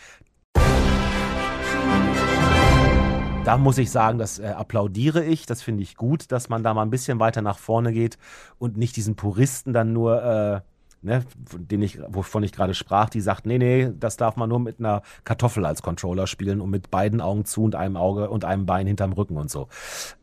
Da 3.45 3.59
muss 3.59 3.77
ich 3.79 3.91
sagen, 3.91 4.19
das 4.19 4.39
äh, 4.39 4.47
applaudiere 4.47 5.25
ich. 5.25 5.47
Das 5.47 5.63
finde 5.63 5.83
ich 5.83 5.97
gut, 5.97 6.31
dass 6.31 6.49
man 6.49 6.63
da 6.63 6.75
mal 6.75 6.83
ein 6.83 6.91
bisschen 6.91 7.19
weiter 7.19 7.43
nach 7.43 7.59
vorne 7.59 7.93
geht 7.93 8.17
und 8.59 8.77
nicht 8.77 8.95
diesen 8.95 9.17
Puristen 9.17 9.73
dann 9.73 9.93
nur, 9.93 10.23
äh, 10.23 10.61
ne, 11.05 11.25
den 11.57 11.83
ich, 11.83 11.99
wovon 12.07 12.45
ich 12.45 12.53
gerade 12.53 12.73
sprach, 12.75 13.11
die 13.11 13.21
sagt, 13.21 13.45
nee, 13.45 13.59
nee, 13.59 13.91
das 13.99 14.17
darf 14.17 14.37
man 14.37 14.49
nur 14.49 14.61
mit 14.61 14.79
einer 14.79 15.03
Kartoffel 15.25 15.67
als 15.67 15.83
Controller 15.83 16.29
spielen 16.29 16.61
und 16.61 16.71
mit 16.71 16.93
beiden 16.93 17.21
Augen 17.21 17.45
zu 17.45 17.65
und 17.65 17.75
einem 17.75 17.97
Auge 17.97 18.31
und 18.31 18.45
einem 18.45 18.65
Bein 18.65 18.87
hinterm 18.87 19.13
Rücken 19.13 19.37
und 19.37 19.51
so. 19.51 19.67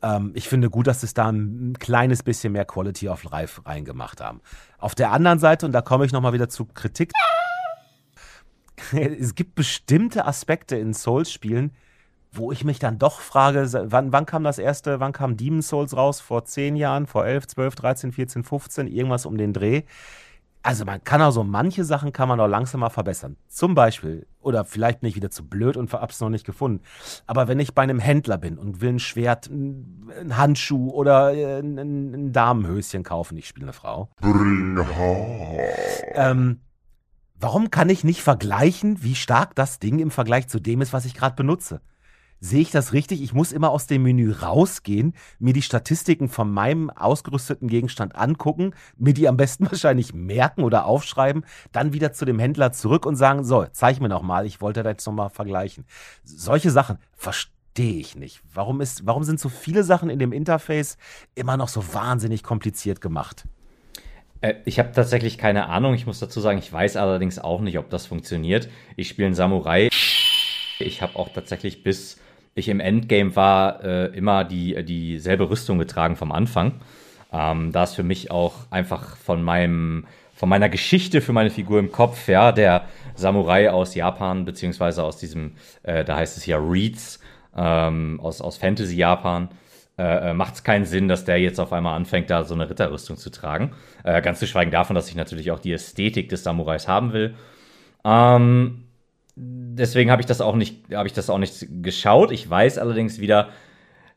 Ähm, 0.02 0.32
ich 0.34 0.48
finde 0.48 0.70
gut, 0.70 0.88
dass 0.88 1.04
es 1.04 1.14
da 1.14 1.30
ein 1.30 1.74
kleines 1.78 2.24
bisschen 2.24 2.54
mehr 2.54 2.64
Quality 2.64 3.10
of 3.10 3.26
Life 3.26 3.66
reingemacht 3.66 4.22
haben. 4.22 4.40
Auf 4.78 4.96
der 4.96 5.12
anderen 5.12 5.40
Seite, 5.40 5.66
und 5.66 5.74
da 5.74 5.82
komme 5.82 6.06
ich 6.06 6.14
nochmal 6.14 6.32
wieder 6.32 6.48
zu 6.48 6.64
Kritik, 6.64 7.12
es 8.94 9.36
gibt 9.36 9.56
bestimmte 9.56 10.26
Aspekte 10.26 10.78
in 10.78 10.94
Souls-Spielen, 10.94 11.72
wo 12.32 12.52
ich 12.52 12.64
mich 12.64 12.80
dann 12.80 13.00
doch 13.00 13.20
frage, 13.20 13.68
wann, 13.92 14.14
wann 14.14 14.26
kam 14.26 14.44
das 14.44 14.60
erste, 14.60 15.00
wann 15.00 15.14
kam 15.14 15.38
Demon's 15.38 15.68
Souls 15.68 15.96
raus? 15.96 16.22
Vor 16.22 16.46
10 16.46 16.76
Jahren, 16.76 17.08
vor 17.08 17.26
11, 17.26 17.48
12, 17.48 17.76
13, 17.76 18.12
14, 18.12 18.44
15, 18.44 18.88
irgendwas 18.88 19.26
um 19.26 19.38
den 19.38 19.54
Dreh. 19.54 19.84
Also 20.62 20.84
man 20.84 21.02
kann 21.04 21.22
auch 21.22 21.32
so 21.32 21.44
manche 21.44 21.86
Sachen 21.86 22.12
kann 22.12 22.28
man 22.28 22.40
auch 22.40 22.48
langsam 22.48 22.82
mal 22.82 22.90
verbessern. 22.90 23.38
Zum 23.48 23.76
Beispiel, 23.76 24.28
oder 24.42 24.66
vielleicht 24.66 25.00
bin 25.00 25.10
ich 25.10 25.16
wieder 25.16 25.32
zu 25.32 25.48
blöd 25.48 25.78
und 25.78 25.92
hab's 25.94 26.20
noch 26.20 26.30
nicht 26.30 26.46
gefunden. 26.46 26.84
Aber 27.28 27.48
wenn 27.48 27.60
ich 27.60 27.74
bei 27.74 27.84
einem 27.84 28.00
Händler 28.00 28.38
bin 28.38 28.58
und 28.58 28.82
will 28.82 28.90
ein 28.90 29.00
Schwert, 29.00 29.48
ein 29.50 30.36
Handschuh 30.36 30.90
oder 30.90 31.34
äh, 31.34 31.60
ein, 31.60 31.78
ein 31.78 32.34
Damenhöschen 32.34 33.04
kaufen, 33.04 33.38
ich 33.38 33.48
spiele 33.48 33.68
eine 33.68 33.74
Frau. 33.74 34.10
Bring 34.20 34.86
ähm, 36.14 36.60
warum 37.40 37.72
kann 37.72 37.90
ich 37.90 38.04
nicht 38.04 38.22
vergleichen, 38.22 39.02
wie 39.02 39.16
stark 39.16 39.56
das 39.56 39.80
Ding 39.80 40.00
im 40.00 40.12
Vergleich 40.12 40.50
zu 40.50 40.60
dem 40.60 40.82
ist, 40.82 40.92
was 40.92 41.06
ich 41.06 41.14
gerade 41.14 41.36
benutze? 41.36 41.80
Sehe 42.42 42.62
ich 42.62 42.72
das 42.72 42.94
richtig? 42.94 43.22
Ich 43.22 43.34
muss 43.34 43.52
immer 43.52 43.70
aus 43.70 43.86
dem 43.88 44.04
Menü 44.04 44.32
rausgehen, 44.32 45.14
mir 45.40 45.54
die 45.54 45.62
Statistiken 45.62 46.30
von 46.30 46.52
meinem 46.52 46.90
ausgerüsteten 46.90 47.68
Gegenstand 47.68 48.16
angucken, 48.16 48.74
mir 48.98 49.14
die 49.14 49.28
am 49.28 49.36
besten 49.36 49.66
wahrscheinlich 49.72 50.14
merken 50.14 50.64
oder 50.64 50.86
aufschreiben, 50.86 51.46
dann 51.72 51.92
wieder 51.94 52.14
zu 52.14 52.26
dem 52.26 52.40
Händler 52.40 52.72
zurück 52.72 53.06
und 53.06 53.16
sagen, 53.16 53.44
so, 53.44 53.66
zeig 53.72 54.00
mir 54.00 54.10
noch 54.10 54.22
mal, 54.22 54.46
ich 54.46 54.62
wollte 54.62 54.84
das 54.84 54.92
jetzt 54.92 55.06
noch 55.06 55.14
mal 55.14 55.30
vergleichen. 55.30 55.86
Solche 56.24 56.72
Sachen 56.72 56.98
verstehe 57.14 58.00
ich 58.00 58.16
nicht. 58.16 58.42
Warum 58.54 58.80
ist, 58.80 59.06
warum 59.06 59.24
sind 59.24 59.40
so 59.40 59.50
viele 59.50 59.84
Sachen 59.84 60.10
in 60.10 60.20
dem 60.20 60.32
Interface 60.32 60.98
immer 61.36 61.58
noch 61.58 61.68
so 61.68 61.94
wahnsinnig 61.94 62.44
kompliziert 62.44 63.02
gemacht? 63.02 63.46
Äh, 64.40 64.56
ich 64.64 64.80
habe 64.80 64.94
tatsächlich 64.94 65.38
keine 65.38 65.68
Ahnung. 65.68 65.94
Ich 65.94 66.06
muss 66.06 66.20
dazu 66.20 66.40
sagen, 66.40 66.60
ich 66.60 66.72
weiß 66.72 66.96
allerdings 66.96 67.38
auch 67.38 67.60
nicht, 67.60 67.78
ob 67.78 67.90
das 67.90 68.06
funktioniert. 68.06 68.70
Ich 68.96 69.10
spiele 69.10 69.28
einen 69.28 69.36
Samurai. 69.36 69.90
Ich 70.80 71.02
habe 71.02 71.18
auch 71.18 71.30
tatsächlich 71.34 71.84
bis 71.84 72.18
ich 72.56 72.70
im 72.70 72.80
Endgame 72.80 73.36
war, 73.36 73.84
äh, 73.84 74.06
immer 74.08 74.44
die, 74.44 74.84
dieselbe 74.84 75.50
Rüstung 75.50 75.80
getragen 75.80 76.16
vom 76.16 76.32
Anfang. 76.32 76.82
Ähm, 77.32 77.72
da 77.72 77.84
ist 77.84 77.96
für 77.96 78.04
mich 78.04 78.32
auch 78.32 78.54
einfach 78.72 79.16
von 79.18 79.44
meinem, 79.44 80.06
von 80.34 80.50
meiner 80.50 80.70
Geschichte 80.70 81.22
für 81.22 81.34
meine 81.34 81.50
Figur 81.50 81.80
im 81.80 81.92
Kopf, 81.92 82.28
ja, 82.28 82.52
der 82.52 82.86
Samurai 83.16 83.70
aus 83.70 83.96
Japan, 83.96 84.46
beziehungsweise 84.46 85.04
aus 85.04 85.18
diesem, 85.18 85.54
äh, 85.84 86.04
da 86.04 86.16
heißt 86.16 86.38
es 86.38 86.46
ja 86.46 86.58
Reeds, 86.58 87.20
ähm, 87.56 88.20
aus, 88.22 88.42
aus 88.42 88.58
Fantasy-Japan, 88.58 89.50
äh, 89.98 90.30
äh 90.30 90.34
macht 90.34 90.56
es 90.56 90.64
keinen 90.64 90.86
Sinn, 90.86 91.08
dass 91.08 91.26
der 91.26 91.40
jetzt 91.40 91.60
auf 91.60 91.74
einmal 91.74 91.96
anfängt, 91.96 92.30
da 92.30 92.44
so 92.44 92.56
eine 92.56 92.70
Ritterrüstung 92.70 93.18
zu 93.18 93.30
tragen. 93.30 93.74
Äh, 94.04 94.22
ganz 94.22 94.40
zu 94.40 94.48
schweigen 94.48 94.72
davon, 94.72 94.96
dass 94.96 95.10
ich 95.10 95.16
natürlich 95.16 95.52
auch 95.52 95.60
die 95.60 95.74
Ästhetik 95.74 96.30
des 96.30 96.44
Samurais 96.44 96.88
haben 96.88 97.14
will. 97.14 97.36
Ähm, 98.04 98.86
deswegen 99.40 100.12
habe 100.12 100.22
ich 100.22 100.26
das 100.26 100.42
auch 100.42 100.56
nicht, 100.56 100.94
habe 100.94 101.08
ich 101.08 101.14
das 101.14 101.30
auch 101.30 101.38
nicht 101.38 101.66
geschaut. 101.82 102.32
Ich 102.32 102.48
weiß 102.50 102.78
allerdings 102.78 103.20
wieder, 103.20 103.50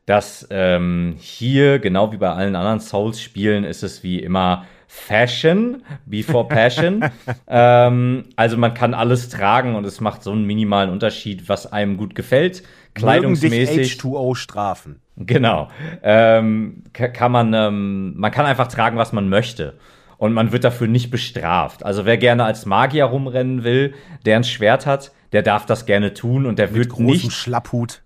dass 0.06 0.46
ähm, 0.50 1.14
hier, 1.18 1.78
genau 1.78 2.12
wie 2.12 2.16
bei 2.16 2.30
allen 2.30 2.56
anderen 2.56 2.80
Souls-Spielen, 2.80 3.64
ist 3.64 3.82
es 3.82 4.02
wie 4.02 4.18
immer 4.18 4.66
Fashion 4.88 5.82
before 6.04 6.48
Passion. 6.48 7.04
ähm, 7.46 8.24
also 8.36 8.56
man 8.56 8.74
kann 8.74 8.94
alles 8.94 9.28
tragen 9.28 9.76
und 9.76 9.86
es 9.86 10.00
macht 10.00 10.22
so 10.22 10.32
einen 10.32 10.44
minimalen 10.44 10.90
Unterschied, 10.90 11.48
was 11.48 11.72
einem 11.72 11.96
gut 11.96 12.14
gefällt. 12.14 12.62
Kleidungsmäßig. 12.94 13.94
H2O 13.94 14.34
strafen. 14.34 15.00
Genau. 15.16 15.68
Ähm, 16.02 16.82
kann 16.92 17.32
man, 17.32 17.54
ähm, 17.54 18.14
man 18.16 18.30
kann 18.32 18.44
einfach 18.44 18.66
tragen, 18.66 18.96
was 18.96 19.12
man 19.12 19.28
möchte 19.28 19.78
und 20.22 20.34
man 20.34 20.52
wird 20.52 20.62
dafür 20.62 20.86
nicht 20.86 21.10
bestraft. 21.10 21.84
Also 21.84 22.04
wer 22.04 22.16
gerne 22.16 22.44
als 22.44 22.64
Magier 22.64 23.06
rumrennen 23.06 23.64
will, 23.64 23.94
der 24.24 24.36
ein 24.36 24.44
Schwert 24.44 24.86
hat, 24.86 25.10
der 25.32 25.42
darf 25.42 25.66
das 25.66 25.84
gerne 25.84 26.14
tun 26.14 26.46
und 26.46 26.60
der 26.60 26.68
Mit 26.68 26.76
wird 26.76 27.00
nicht 27.00 27.32
Schlapphut. 27.32 28.02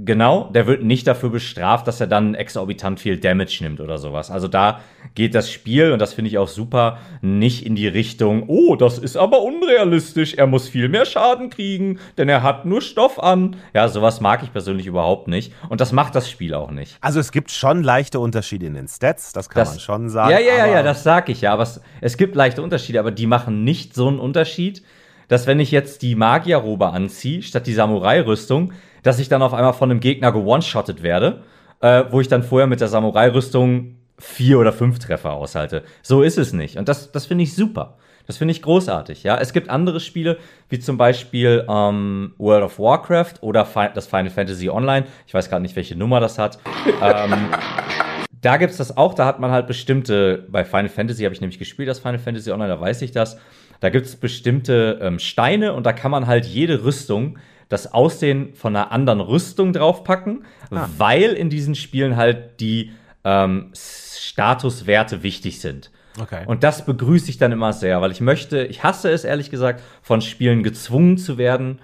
Genau, 0.00 0.48
der 0.54 0.68
wird 0.68 0.84
nicht 0.84 1.08
dafür 1.08 1.30
bestraft, 1.30 1.88
dass 1.88 2.00
er 2.00 2.06
dann 2.06 2.36
exorbitant 2.36 3.00
viel 3.00 3.16
Damage 3.16 3.58
nimmt 3.62 3.80
oder 3.80 3.98
sowas. 3.98 4.30
Also 4.30 4.46
da 4.46 4.78
geht 5.16 5.34
das 5.34 5.50
Spiel, 5.50 5.90
und 5.90 5.98
das 5.98 6.14
finde 6.14 6.30
ich 6.30 6.38
auch 6.38 6.46
super, 6.46 6.98
nicht 7.20 7.66
in 7.66 7.74
die 7.74 7.88
Richtung, 7.88 8.44
oh, 8.46 8.76
das 8.76 8.98
ist 8.98 9.16
aber 9.16 9.42
unrealistisch, 9.42 10.34
er 10.34 10.46
muss 10.46 10.68
viel 10.68 10.88
mehr 10.88 11.04
Schaden 11.04 11.50
kriegen, 11.50 11.98
denn 12.16 12.28
er 12.28 12.44
hat 12.44 12.64
nur 12.64 12.80
Stoff 12.80 13.18
an. 13.18 13.56
Ja, 13.74 13.88
sowas 13.88 14.20
mag 14.20 14.44
ich 14.44 14.52
persönlich 14.52 14.86
überhaupt 14.86 15.26
nicht. 15.26 15.52
Und 15.68 15.80
das 15.80 15.90
macht 15.90 16.14
das 16.14 16.30
Spiel 16.30 16.54
auch 16.54 16.70
nicht. 16.70 16.96
Also 17.00 17.18
es 17.18 17.32
gibt 17.32 17.50
schon 17.50 17.82
leichte 17.82 18.20
Unterschiede 18.20 18.66
in 18.66 18.74
den 18.74 18.86
Stats, 18.86 19.32
das 19.32 19.48
kann 19.48 19.62
das, 19.62 19.70
man 19.70 19.80
schon 19.80 20.08
sagen. 20.10 20.30
Ja, 20.30 20.38
ja, 20.38 20.58
ja, 20.58 20.66
ja, 20.74 20.82
das 20.84 21.02
sag 21.02 21.28
ich 21.28 21.40
ja. 21.40 21.52
Aber 21.52 21.64
es, 21.64 21.80
es 22.00 22.16
gibt 22.16 22.36
leichte 22.36 22.62
Unterschiede, 22.62 23.00
aber 23.00 23.10
die 23.10 23.26
machen 23.26 23.64
nicht 23.64 23.96
so 23.96 24.06
einen 24.06 24.20
Unterschied, 24.20 24.84
dass 25.26 25.48
wenn 25.48 25.58
ich 25.58 25.72
jetzt 25.72 26.02
die 26.02 26.14
Magierrobe 26.14 26.86
anziehe, 26.88 27.42
statt 27.42 27.66
die 27.66 27.74
Samurai-Rüstung, 27.74 28.72
dass 29.02 29.18
ich 29.18 29.28
dann 29.28 29.42
auf 29.42 29.54
einmal 29.54 29.72
von 29.72 29.90
einem 29.90 30.00
Gegner 30.00 30.32
gewone-shottet 30.32 31.02
werde, 31.02 31.42
äh, 31.80 32.04
wo 32.10 32.20
ich 32.20 32.28
dann 32.28 32.42
vorher 32.42 32.66
mit 32.66 32.80
der 32.80 32.88
Samurai-Rüstung 32.88 33.96
vier 34.18 34.58
oder 34.58 34.72
fünf 34.72 34.98
Treffer 34.98 35.32
aushalte. 35.32 35.84
So 36.02 36.22
ist 36.22 36.38
es 36.38 36.52
nicht. 36.52 36.76
Und 36.76 36.88
das, 36.88 37.12
das 37.12 37.26
finde 37.26 37.44
ich 37.44 37.54
super. 37.54 37.96
Das 38.26 38.36
finde 38.36 38.52
ich 38.52 38.60
großartig. 38.60 39.22
Ja, 39.22 39.38
es 39.38 39.54
gibt 39.54 39.70
andere 39.70 40.00
Spiele, 40.00 40.36
wie 40.68 40.78
zum 40.78 40.98
Beispiel 40.98 41.64
ähm, 41.66 42.34
World 42.36 42.62
of 42.62 42.78
Warcraft 42.78 43.34
oder 43.40 43.64
Fi 43.64 43.88
das 43.94 44.06
Final 44.06 44.28
Fantasy 44.28 44.68
Online. 44.68 45.06
Ich 45.26 45.32
weiß 45.32 45.48
gerade 45.48 45.62
nicht, 45.62 45.76
welche 45.76 45.96
Nummer 45.96 46.20
das 46.20 46.38
hat. 46.38 46.58
ähm, 47.02 47.48
da 48.42 48.58
gibt 48.58 48.72
es 48.72 48.76
das 48.76 48.94
auch. 48.98 49.14
Da 49.14 49.24
hat 49.24 49.40
man 49.40 49.50
halt 49.50 49.66
bestimmte. 49.66 50.46
Bei 50.50 50.66
Final 50.66 50.90
Fantasy 50.90 51.24
habe 51.24 51.34
ich 51.34 51.40
nämlich 51.40 51.58
gespielt, 51.58 51.88
das 51.88 52.00
Final 52.00 52.18
Fantasy 52.18 52.50
Online. 52.50 52.68
Da 52.68 52.78
weiß 52.78 53.00
ich 53.00 53.12
das. 53.12 53.38
Da 53.80 53.88
gibt 53.88 54.04
es 54.04 54.16
bestimmte 54.16 54.98
ähm, 55.00 55.18
Steine 55.18 55.72
und 55.72 55.86
da 55.86 55.94
kann 55.94 56.10
man 56.10 56.26
halt 56.26 56.44
jede 56.44 56.84
Rüstung 56.84 57.38
das 57.68 57.92
Aussehen 57.92 58.54
von 58.54 58.74
einer 58.74 58.92
anderen 58.92 59.20
Rüstung 59.20 59.72
draufpacken, 59.72 60.44
ah. 60.70 60.86
weil 60.96 61.32
in 61.32 61.50
diesen 61.50 61.74
Spielen 61.74 62.16
halt 62.16 62.60
die 62.60 62.92
ähm, 63.24 63.70
Statuswerte 63.74 65.22
wichtig 65.22 65.60
sind. 65.60 65.90
Okay. 66.20 66.44
Und 66.46 66.64
das 66.64 66.84
begrüße 66.84 67.30
ich 67.30 67.38
dann 67.38 67.52
immer 67.52 67.72
sehr, 67.72 68.00
weil 68.00 68.10
ich 68.10 68.20
möchte, 68.20 68.64
ich 68.64 68.82
hasse 68.82 69.10
es 69.10 69.24
ehrlich 69.24 69.50
gesagt, 69.50 69.82
von 70.02 70.20
Spielen 70.20 70.62
gezwungen 70.62 71.18
zu 71.18 71.38
werden, 71.38 71.78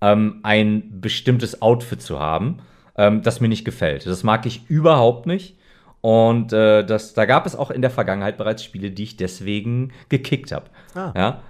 ähm, 0.00 0.40
ein 0.42 1.00
bestimmtes 1.00 1.62
Outfit 1.62 2.02
zu 2.02 2.20
haben, 2.20 2.58
ähm, 2.96 3.22
das 3.22 3.40
mir 3.40 3.48
nicht 3.48 3.64
gefällt. 3.64 4.06
Das 4.06 4.22
mag 4.22 4.46
ich 4.46 4.68
überhaupt 4.68 5.26
nicht. 5.26 5.56
Und 6.02 6.52
äh, 6.52 6.84
das, 6.84 7.12
da 7.12 7.26
gab 7.26 7.46
es 7.46 7.54
auch 7.54 7.70
in 7.70 7.82
der 7.82 7.90
Vergangenheit 7.90 8.38
bereits 8.38 8.64
Spiele, 8.64 8.90
die 8.90 9.02
ich 9.02 9.16
deswegen 9.16 9.92
gekickt 10.08 10.52
habe. 10.52 10.66
Ah. 10.94 11.12
Ja? 11.14 11.42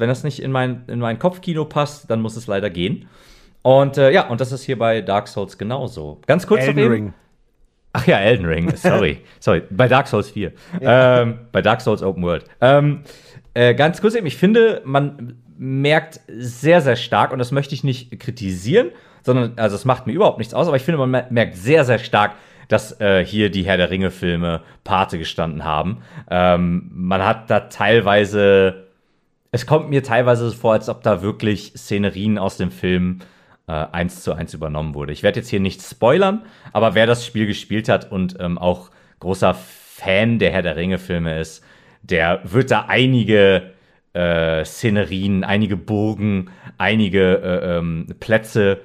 Wenn 0.00 0.08
das 0.08 0.24
nicht 0.24 0.40
in 0.40 0.52
mein, 0.52 0.84
in 0.88 0.98
mein 0.98 1.18
Kopfkino 1.18 1.64
passt, 1.64 2.10
dann 2.10 2.20
muss 2.20 2.36
es 2.36 2.46
leider 2.46 2.70
gehen. 2.70 3.08
Und 3.62 3.98
äh, 3.98 4.12
ja, 4.12 4.28
und 4.28 4.40
das 4.40 4.52
ist 4.52 4.62
hier 4.64 4.78
bei 4.78 5.00
Dark 5.02 5.28
Souls 5.28 5.58
genauso. 5.58 6.20
Ganz 6.26 6.46
kurz 6.46 6.62
Elden 6.64 6.88
Ring. 6.88 7.14
Ach 7.92 8.06
ja, 8.06 8.18
Elden 8.18 8.46
Ring, 8.46 8.70
sorry. 8.76 9.18
sorry, 9.40 9.62
bei 9.70 9.88
Dark 9.88 10.06
Souls 10.06 10.30
4. 10.30 10.52
Ähm, 10.80 11.38
bei 11.50 11.62
Dark 11.62 11.80
Souls 11.80 12.02
Open 12.02 12.22
World. 12.22 12.44
Ähm, 12.60 13.00
äh, 13.54 13.74
ganz 13.74 14.00
kurz 14.00 14.14
eben, 14.14 14.26
ich 14.26 14.36
finde, 14.36 14.82
man 14.84 15.38
merkt 15.58 16.20
sehr, 16.28 16.82
sehr 16.82 16.96
stark, 16.96 17.32
und 17.32 17.38
das 17.38 17.52
möchte 17.52 17.74
ich 17.74 17.82
nicht 17.84 18.20
kritisieren, 18.20 18.90
sondern, 19.22 19.54
also 19.56 19.74
es 19.74 19.84
macht 19.86 20.06
mir 20.06 20.12
überhaupt 20.12 20.38
nichts 20.38 20.52
aus, 20.54 20.68
aber 20.68 20.76
ich 20.76 20.82
finde, 20.82 20.98
man 20.98 21.10
mer- 21.10 21.26
merkt 21.30 21.56
sehr, 21.56 21.84
sehr 21.86 21.98
stark, 21.98 22.32
dass 22.68 23.00
äh, 23.00 23.24
hier 23.24 23.48
die 23.50 23.62
Herr 23.64 23.76
der 23.78 23.90
Ringe-Filme 23.90 24.60
Pate 24.84 25.18
gestanden 25.18 25.64
haben. 25.64 26.02
Ähm, 26.30 26.90
man 26.92 27.24
hat 27.24 27.48
da 27.50 27.60
teilweise, 27.60 28.85
es 29.50 29.66
kommt 29.66 29.90
mir 29.90 30.02
teilweise 30.02 30.50
vor, 30.52 30.72
als 30.72 30.88
ob 30.88 31.02
da 31.02 31.22
wirklich 31.22 31.72
Szenerien 31.76 32.38
aus 32.38 32.56
dem 32.56 32.70
Film 32.70 33.20
äh, 33.66 33.72
eins 33.72 34.22
zu 34.22 34.32
eins 34.32 34.54
übernommen 34.54 34.94
wurde. 34.94 35.12
Ich 35.12 35.22
werde 35.22 35.40
jetzt 35.40 35.48
hier 35.48 35.60
nicht 35.60 35.82
spoilern, 35.82 36.44
aber 36.72 36.94
wer 36.94 37.06
das 37.06 37.24
Spiel 37.24 37.46
gespielt 37.46 37.88
hat 37.88 38.10
und 38.10 38.36
ähm, 38.40 38.58
auch 38.58 38.90
großer 39.20 39.54
Fan 39.54 40.38
der 40.38 40.52
Herr 40.52 40.62
der 40.62 40.76
Ringe-Filme 40.76 41.40
ist, 41.40 41.64
der 42.02 42.40
wird 42.44 42.70
da 42.70 42.86
einige 42.88 43.72
äh, 44.12 44.64
Szenerien, 44.64 45.44
einige 45.44 45.76
Burgen, 45.76 46.50
einige 46.78 47.36
äh, 47.38 47.78
ähm, 47.78 48.06
Plätze 48.20 48.80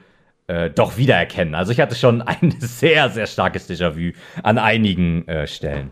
äh, 0.51 0.69
doch 0.69 0.97
wiedererkennen. 0.97 1.55
Also 1.55 1.71
ich 1.71 1.79
hatte 1.79 1.95
schon 1.95 2.21
ein 2.21 2.53
sehr, 2.59 3.09
sehr 3.09 3.25
starkes 3.25 3.69
Déjà-vu 3.69 4.11
an 4.43 4.57
einigen 4.57 5.25
äh, 5.27 5.47
Stellen. 5.47 5.91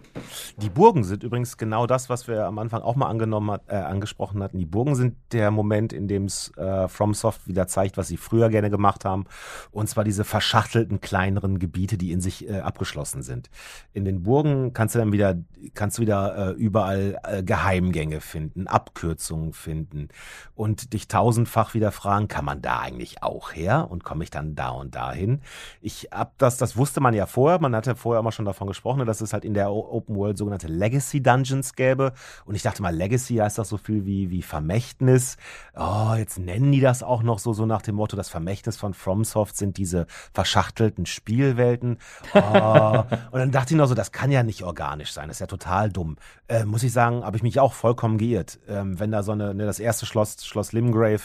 Die 0.58 0.70
Burgen 0.70 1.06
sind 1.06 1.24
übrigens 1.24 1.56
genau 1.58 1.88
das, 1.88 2.10
was 2.10 2.28
wir 2.28 2.46
am 2.46 2.60
Anfang 2.60 2.82
auch 2.82 2.96
mal 2.98 3.08
angenommen 3.08 3.52
hat, 3.52 3.62
äh, 3.70 3.76
angesprochen 3.76 4.44
hatten. 4.44 4.60
Die 4.60 4.66
Burgen 4.66 4.96
sind 4.96 5.16
der 5.32 5.50
Moment, 5.52 5.94
in 5.94 6.10
dem 6.10 6.26
es 6.26 6.52
äh, 6.58 6.90
FromSoft 6.90 7.48
wieder 7.48 7.68
zeigt, 7.68 7.96
was 7.96 8.10
sie 8.10 8.18
früher 8.18 8.50
gerne 8.50 8.70
gemacht 8.70 9.06
haben. 9.06 9.26
Und 9.72 9.88
zwar 9.88 10.04
diese 10.04 10.26
verschachtelten 10.26 11.00
kleineren 11.00 11.60
Gebiete, 11.60 11.98
die 11.98 12.12
in 12.12 12.20
sich 12.20 12.50
äh, 12.50 12.60
abgeschlossen 12.60 13.22
sind. 13.22 13.50
In 13.94 14.04
den 14.04 14.24
Burgen 14.24 14.74
kannst 14.74 14.94
du 14.94 15.00
dann 15.00 15.14
wieder, 15.14 15.38
kannst 15.74 15.98
du 15.98 16.02
wieder 16.02 16.54
überall 16.56 17.20
Geheimgänge 17.44 18.22
finden, 18.22 18.68
Abkürzungen 18.68 19.54
finden 19.54 20.10
und 20.56 20.94
dich 20.94 21.08
tausendfach 21.08 21.74
wieder 21.74 21.92
fragen, 21.92 22.28
kann 22.28 22.46
man 22.46 22.62
da 22.62 22.80
eigentlich 22.80 23.24
auch 23.24 23.54
her? 23.54 23.88
Und 23.90 24.04
komme 24.04 24.24
ich 24.24 24.30
dann 24.30 24.49
da 24.56 24.70
und 24.70 24.96
dahin? 24.96 25.42
Ich 25.82 26.10
hab 26.12 26.38
das, 26.38 26.58
das 26.58 26.78
wusste 26.78 27.02
man 27.02 27.14
ja 27.14 27.26
vorher. 27.26 27.60
Man 27.60 27.76
hatte 27.76 27.96
vorher 27.96 28.20
immer 28.20 28.32
schon 28.32 28.46
davon 28.46 28.68
gesprochen, 28.68 29.06
dass 29.06 29.22
es 29.22 29.34
halt 29.34 29.46
in 29.46 29.54
der 29.54 29.72
Open 29.72 30.16
World 30.16 30.38
sogenannte 30.38 30.68
Legacy 30.68 31.22
Dungeons 31.22 31.76
gäbe. 31.76 32.14
Und 32.46 32.56
ich 32.56 32.62
dachte 32.62 32.82
mal, 32.82 32.96
Legacy 32.96 33.36
heißt 33.36 33.58
das 33.58 33.70
so 33.70 33.78
viel 33.78 34.06
wie, 34.06 34.30
wie 34.30 34.42
Vermächtnis. 34.42 35.38
Oh, 35.76 36.14
jetzt 36.18 36.40
nennen 36.40 36.72
die 36.72 36.82
das 36.82 37.04
auch 37.04 37.24
noch 37.24 37.40
so, 37.40 37.54
so 37.54 37.66
nach 37.66 37.82
dem 37.82 37.96
Motto, 37.96 38.16
das 38.16 38.30
Vermächtnis 38.30 38.78
von 38.78 38.94
FromSoft 38.94 39.58
sind 39.58 39.78
diese 39.78 40.08
verschachtelten 40.34 41.06
Spielwelten. 41.06 41.98
Oh. 42.34 43.04
und 43.32 43.40
dann 43.40 43.52
dachte 43.52 43.74
ich 43.74 43.78
noch 43.78 43.88
so, 43.88 43.96
das 43.96 44.12
kann 44.12 44.32
ja 44.32 44.44
nicht 44.44 44.64
organisch 44.64 45.12
sein. 45.12 45.28
Das 45.28 45.38
ist 45.38 45.42
ja 45.42 45.48
total 45.48 45.90
dumm. 45.92 46.18
Äh, 46.48 46.66
muss 46.66 46.84
ich 46.84 46.94
sagen, 46.94 47.24
habe 47.24 47.38
ich 47.38 47.44
mich 47.44 47.60
auch 47.60 47.74
vollkommen 47.74 48.18
geirrt. 48.18 48.60
Ähm, 48.68 49.00
wenn 49.00 49.12
da 49.12 49.24
so 49.24 49.32
eine, 49.32 49.54
ne, 49.54 49.66
das 49.66 49.80
erste 49.80 50.06
Schloss, 50.06 50.46
Schloss 50.46 50.72
Limgrave, 50.72 51.22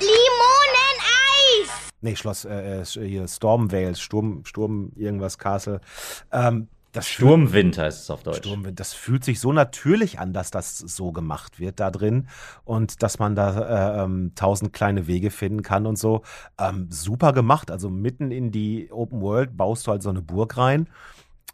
Limoneneis! 0.00 0.37
Nee, 2.00 2.16
Schloss, 2.16 2.44
äh, 2.44 2.80
äh, 2.80 2.84
hier 2.84 3.26
Stormvale, 3.28 3.94
Sturm, 3.96 4.44
Sturm, 4.44 4.92
irgendwas, 4.96 5.38
Castle, 5.38 5.80
ähm, 6.32 6.68
das 6.92 7.06
fühlt- 7.06 7.28
Sturmwind 7.28 7.76
heißt 7.76 8.02
es 8.04 8.10
auf 8.10 8.22
Deutsch. 8.22 8.38
Sturmwind, 8.38 8.80
das 8.80 8.94
fühlt 8.94 9.22
sich 9.22 9.40
so 9.40 9.52
natürlich 9.52 10.18
an, 10.18 10.32
dass 10.32 10.50
das 10.50 10.78
so 10.78 11.12
gemacht 11.12 11.60
wird 11.60 11.80
da 11.80 11.90
drin 11.90 12.28
und 12.64 13.02
dass 13.02 13.18
man 13.18 13.34
da 13.36 14.00
äh, 14.00 14.04
ähm, 14.04 14.32
tausend 14.34 14.72
kleine 14.72 15.06
Wege 15.06 15.30
finden 15.30 15.62
kann 15.62 15.84
und 15.86 15.98
so. 15.98 16.22
Ähm, 16.58 16.86
super 16.90 17.34
gemacht. 17.34 17.70
Also 17.70 17.90
mitten 17.90 18.30
in 18.30 18.52
die 18.52 18.90
Open 18.90 19.20
World 19.20 19.54
baust 19.54 19.86
du 19.86 19.90
halt 19.90 20.02
so 20.02 20.08
eine 20.08 20.22
Burg 20.22 20.56
rein. 20.56 20.88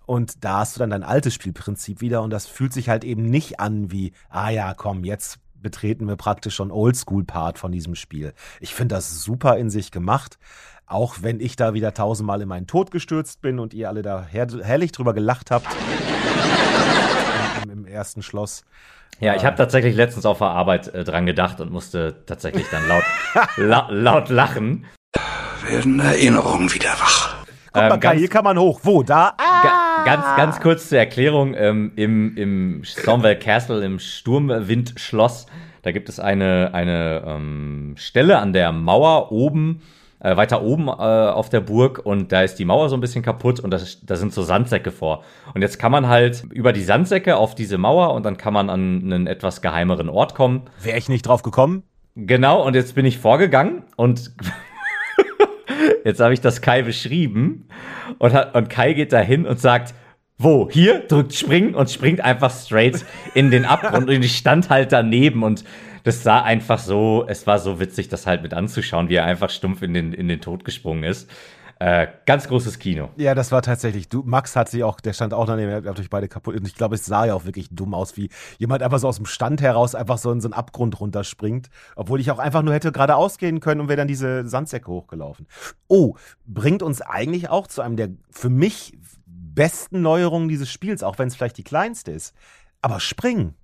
Und 0.07 0.45
da 0.45 0.59
hast 0.59 0.76
du 0.76 0.80
dann 0.80 0.90
dein 0.90 1.03
altes 1.03 1.34
Spielprinzip 1.34 2.01
wieder 2.01 2.22
und 2.22 2.30
das 2.30 2.47
fühlt 2.47 2.72
sich 2.72 2.88
halt 2.88 3.05
eben 3.05 3.22
nicht 3.22 3.59
an 3.59 3.90
wie, 3.90 4.12
ah 4.28 4.51
ja, 4.51 4.72
komm, 4.74 5.03
jetzt 5.03 5.40
betreten 5.65 6.07
wir 6.07 6.15
praktisch 6.15 6.55
schon 6.55 6.71
Oldschool-Part 6.71 7.59
von 7.59 7.73
diesem 7.73 7.97
Spiel. 7.97 8.33
Ich 8.61 8.73
finde 8.73 8.95
das 8.95 9.25
super 9.25 9.57
in 9.57 9.69
sich 9.71 9.91
gemacht. 9.91 10.39
Auch 10.87 11.17
wenn 11.23 11.41
ich 11.41 11.57
da 11.57 11.75
wieder 11.75 11.95
tausendmal 11.95 12.41
in 12.43 12.49
meinen 12.49 12.69
Tod 12.69 12.93
gestürzt 12.93 13.41
bin 13.41 13.59
und 13.59 13.75
ihr 13.75 13.89
alle 13.89 14.03
da 14.03 14.25
her 14.25 14.47
herrlich 14.62 14.93
drüber 14.93 15.15
gelacht 15.15 15.51
habt. 15.51 15.67
Im, 17.65 17.71
im 17.71 17.87
ersten 17.87 18.23
Schloss. 18.23 18.65
Ja, 19.21 19.35
ich 19.35 19.45
habe 19.45 19.57
tatsächlich 19.57 19.97
letztens 19.97 20.27
auf 20.27 20.39
der 20.39 20.49
Arbeit 20.49 20.89
äh, 20.89 21.05
dran 21.05 21.25
gedacht 21.25 21.61
und 21.61 21.73
musste 21.73 22.25
tatsächlich 22.27 22.67
dann 22.71 22.87
laut, 22.87 23.05
la 23.57 23.89
laut 23.91 24.29
lachen. 24.29 24.85
Werden 25.67 26.01
Erinnerungen 26.01 26.73
wieder 26.75 26.91
wach. 26.91 27.37
Guck 27.73 27.83
mal, 27.83 27.95
Ähm, 27.95 28.01
Kai, 28.01 28.19
hier 28.19 28.29
kann 28.29 28.45
man 28.45 28.59
hoch. 28.59 28.81
Wo? 28.83 29.03
Da? 29.03 29.35
Ah! 29.39 29.62
Ga 30.05 30.16
ganz, 30.16 30.36
ganz 30.36 30.61
kurz 30.61 30.88
zur 30.88 30.98
Erklärung. 30.98 31.55
Ähm, 31.57 31.92
Im 31.96 32.36
im 32.36 32.84
Stormwell 32.84 33.38
Castle, 33.38 33.84
im 33.84 33.98
Sturmwindschloss, 33.98 35.46
da 35.82 35.92
gibt 35.92 36.09
es 36.09 36.20
eine, 36.20 36.74
eine 36.74 37.22
ähm, 37.26 37.94
Stelle 37.96 38.38
an 38.38 38.52
der 38.52 38.72
Mauer 38.72 39.32
oben, 39.32 39.82
äh, 40.20 40.36
weiter 40.36 40.62
oben 40.62 40.88
äh, 40.88 40.90
auf 40.90 41.48
der 41.48 41.61
Burg 41.61 42.00
und 42.05 42.32
da 42.32 42.42
ist 42.42 42.57
die 42.57 42.64
Mauer 42.64 42.88
so 42.88 42.96
ein 42.96 43.00
bisschen 43.00 43.22
kaputt 43.22 43.61
und 43.61 43.70
das, 43.70 44.05
da 44.05 44.16
sind 44.16 44.32
so 44.32 44.42
Sandsäcke 44.42 44.90
vor. 44.90 45.24
Und 45.55 45.62
jetzt 45.62 45.78
kann 45.78 45.92
man 45.92 46.09
halt 46.09 46.44
über 46.50 46.72
die 46.72 46.82
Sandsäcke 46.82 47.36
auf 47.36 47.55
diese 47.55 47.78
Mauer 47.78 48.12
und 48.12 48.24
dann 48.24 48.36
kann 48.36 48.52
man 48.52 48.70
an 48.70 49.02
einen 49.05 49.26
etwas 49.26 49.62
geheimeren 49.62 50.09
Ort 50.09 50.34
kommen. 50.34 50.62
Wäre 50.82 50.98
ich 50.98 51.09
nicht 51.09 51.26
drauf 51.26 51.42
gekommen? 51.42 51.82
Genau, 52.14 52.62
und 52.64 52.74
jetzt 52.74 52.94
bin 52.94 53.07
ich 53.07 53.18
vorgegangen 53.18 53.84
und 53.96 54.32
jetzt 56.05 56.20
habe 56.20 56.34
ich 56.34 56.40
das 56.40 56.61
Kai 56.61 56.82
beschrieben 56.82 57.68
und, 58.19 58.33
hat, 58.33 58.55
und 58.55 58.69
Kai 58.71 58.93
geht 58.93 59.12
dahin 59.12 59.47
und 59.47 59.61
sagt, 59.61 59.95
wo? 60.39 60.69
Hier? 60.71 61.01
Drückt 61.01 61.35
springen 61.35 61.75
und 61.75 61.91
springt 61.91 62.21
einfach 62.21 62.51
straight 62.51 63.05
in 63.35 63.51
den 63.51 63.65
Abgrund 63.65 64.09
und 64.09 64.23
ich 64.23 64.37
stand 64.37 64.69
halt 64.71 64.93
daneben 64.93 65.43
und 65.43 65.65
das 66.03 66.23
sah 66.23 66.43
einfach 66.43 66.79
so, 66.79 67.25
es 67.29 67.47
war 67.47 67.59
so 67.59 67.81
witzig, 67.81 68.09
das 68.09 68.27
halt 68.27 68.43
mit 68.43 68.53
anzuschauen, 68.53 69.09
wie 69.09 69.15
er 69.15 69.25
einfach 69.25 69.49
stumpf 69.49 69.83
in 69.83 69.95
den, 69.95 70.12
in 70.12 70.29
den 70.29 70.41
Tod 70.41 70.65
gesprungen 70.65 71.05
ist. 71.05 71.31
Äh, 71.81 72.07
ganz 72.25 72.47
großes 72.49 72.79
Kino. 72.79 73.11
Ja, 73.16 73.35
das 73.35 73.51
war 73.53 73.61
tatsächlich. 73.61 74.09
Du, 74.09 74.22
Max 74.25 74.55
hat 74.57 74.68
sich 74.68 74.85
auch, 74.85 75.01
der 75.01 75.12
stand 75.12 75.35
auch 75.35 75.47
daneben, 75.47 75.70
ihr 75.70 75.89
habt 75.89 75.99
euch 76.01 76.09
beide 76.11 76.29
kaputt. 76.29 76.57
Und 76.57 76.66
ich 76.66 76.75
glaube, 76.75 76.95
es 76.95 77.05
sah 77.05 77.27
ja 77.27 77.35
auch 77.35 77.45
wirklich 77.45 77.68
dumm 77.70 77.95
aus, 77.95 78.16
wie 78.16 78.31
jemand 78.59 78.83
einfach 78.83 78.99
so 78.99 79.09
aus 79.09 79.16
dem 79.16 79.27
Stand 79.27 79.61
heraus 79.61 79.95
einfach 79.95 80.18
so 80.18 80.31
in 80.31 80.41
so 80.41 80.47
einen 80.49 80.55
Abgrund 80.55 81.01
runterspringt. 81.01 81.68
Obwohl 81.97 82.20
ich 82.20 82.31
auch 82.31 82.39
einfach 82.39 82.62
nur 82.62 82.72
hätte 82.75 82.93
geradeaus 82.93 83.39
gehen 83.39 83.61
können 83.61 83.81
und 83.81 83.89
wäre 83.89 83.97
dann 83.97 84.09
diese 84.09 84.47
Sandsäcke 84.49 84.91
hochgelaufen. 84.91 85.47
Oh, 85.89 86.14
bringt 86.47 86.83
uns 86.83 87.03
eigentlich 87.03 87.49
auch 87.51 87.66
zu 87.66 87.83
einem 87.83 87.97
der 87.97 88.11
für 88.31 88.51
mich 88.51 88.97
besten 89.27 90.01
Neuerungen 90.03 90.49
dieses 90.49 90.70
Spiels, 90.70 91.03
auch 91.03 91.18
wenn 91.18 91.29
es 91.29 91.37
vielleicht 91.37 91.59
die 91.59 91.64
kleinste 91.64 92.12
ist. 92.12 92.35
Aber 92.83 93.01
springen. 93.01 93.55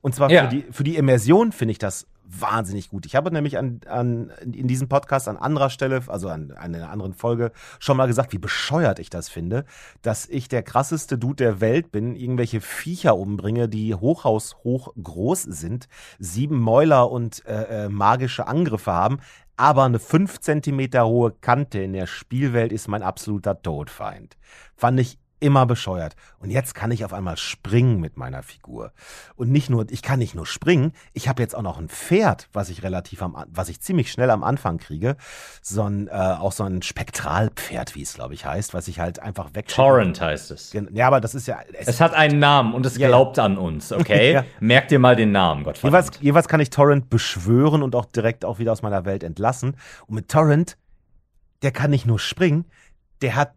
Und 0.00 0.14
zwar 0.14 0.30
Ja. 0.30 0.42
für, 0.44 0.48
die, 0.48 0.64
für 0.70 0.84
die 0.84 0.96
Immersion 0.96 1.52
finde 1.52 1.72
ich 1.72 1.78
das 1.78 2.06
wahnsinnig 2.38 2.88
gut. 2.88 3.06
Ich 3.06 3.14
habe 3.14 3.30
nämlich 3.30 3.58
an, 3.58 3.80
an, 3.86 4.32
in 4.40 4.66
diesem 4.68 4.88
Podcast 4.88 5.28
an 5.28 5.36
anderer 5.36 5.70
Stelle, 5.70 6.02
also 6.06 6.28
an, 6.28 6.52
an 6.52 6.74
einer 6.74 6.90
anderen 6.90 7.14
Folge, 7.14 7.52
schon 7.78 7.96
mal 7.96 8.06
gesagt, 8.06 8.32
wie 8.32 8.38
bescheuert 8.38 8.98
ich 8.98 9.10
das 9.10 9.28
finde, 9.28 9.64
dass 10.02 10.26
ich 10.26 10.48
der 10.48 10.62
krasseste 10.62 11.18
Dude 11.18 11.44
der 11.44 11.60
Welt 11.60 11.92
bin, 11.92 12.16
irgendwelche 12.16 12.60
Viecher 12.60 13.16
umbringe, 13.16 13.68
die 13.68 13.94
Hochhaus 13.94 14.56
hoch 14.64 14.92
groß 15.02 15.42
sind, 15.42 15.88
sieben 16.18 16.58
Mäuler 16.58 17.10
und 17.10 17.44
äh, 17.46 17.84
äh, 17.84 17.88
magische 17.88 18.46
Angriffe 18.46 18.92
haben, 18.92 19.18
aber 19.56 19.84
eine 19.84 19.98
fünf 19.98 20.40
Zentimeter 20.40 21.06
hohe 21.06 21.32
Kante 21.32 21.80
in 21.80 21.92
der 21.92 22.06
Spielwelt 22.06 22.72
ist 22.72 22.88
mein 22.88 23.02
absoluter 23.02 23.60
Todfeind. 23.60 24.36
Fand 24.74 24.98
ich 24.98 25.18
immer 25.42 25.66
bescheuert. 25.66 26.14
Und 26.38 26.50
jetzt 26.50 26.74
kann 26.74 26.90
ich 26.90 27.04
auf 27.04 27.12
einmal 27.12 27.36
springen 27.36 28.00
mit 28.00 28.16
meiner 28.16 28.42
Figur. 28.42 28.92
Und 29.34 29.50
nicht 29.50 29.68
nur, 29.68 29.84
ich 29.90 30.00
kann 30.02 30.18
nicht 30.20 30.34
nur 30.34 30.46
springen, 30.46 30.92
ich 31.12 31.28
habe 31.28 31.42
jetzt 31.42 31.54
auch 31.54 31.62
noch 31.62 31.78
ein 31.78 31.88
Pferd, 31.88 32.48
was 32.52 32.68
ich 32.70 32.82
relativ 32.82 33.22
am, 33.22 33.36
was 33.48 33.68
ich 33.68 33.80
ziemlich 33.80 34.10
schnell 34.10 34.30
am 34.30 34.42
Anfang 34.44 34.78
kriege. 34.78 35.16
So 35.60 35.82
ein, 35.82 36.08
äh, 36.08 36.12
auch 36.12 36.52
so 36.52 36.64
ein 36.64 36.80
Spektralpferd, 36.82 37.94
wie 37.94 38.02
es 38.02 38.14
glaube 38.14 38.34
ich 38.34 38.46
heißt, 38.46 38.72
was 38.74 38.88
ich 38.88 39.00
halt 39.00 39.18
einfach 39.20 39.54
weg. 39.54 39.68
Torrent 39.68 40.20
heißt 40.20 40.50
es. 40.52 40.72
Ja, 40.92 41.06
aber 41.08 41.20
das 41.20 41.34
ist 41.34 41.46
ja, 41.46 41.58
es, 41.78 41.88
Es 41.88 42.00
hat 42.00 42.14
einen 42.14 42.38
Namen 42.38 42.72
und 42.74 42.86
es 42.86 42.96
Ja, 42.96 43.08
glaubt 43.08 43.38
an 43.38 43.58
uns, 43.58 43.92
okay? 43.92 44.32
Ja. 44.32 44.44
Merk 44.60 44.88
dir 44.88 44.98
mal 44.98 45.16
den 45.16 45.32
Namen, 45.32 45.60
Jeweils, 45.62 45.80
Gottverdammt. 45.80 46.22
jeweils 46.22 46.48
kann 46.48 46.60
ich 46.60 46.70
Torrent 46.70 47.10
beschwören 47.10 47.82
und 47.82 47.94
auch 47.96 48.04
direkt 48.04 48.44
auch 48.44 48.58
wieder 48.58 48.72
aus 48.72 48.82
meiner 48.82 49.04
Welt 49.04 49.22
entlassen. 49.24 49.76
Und 50.06 50.14
mit 50.14 50.28
Torrent, 50.28 50.76
der 51.62 51.72
kann 51.72 51.90
nicht 51.90 52.06
nur 52.06 52.18
springen, 52.18 52.64
der 53.22 53.36
hat, 53.36 53.54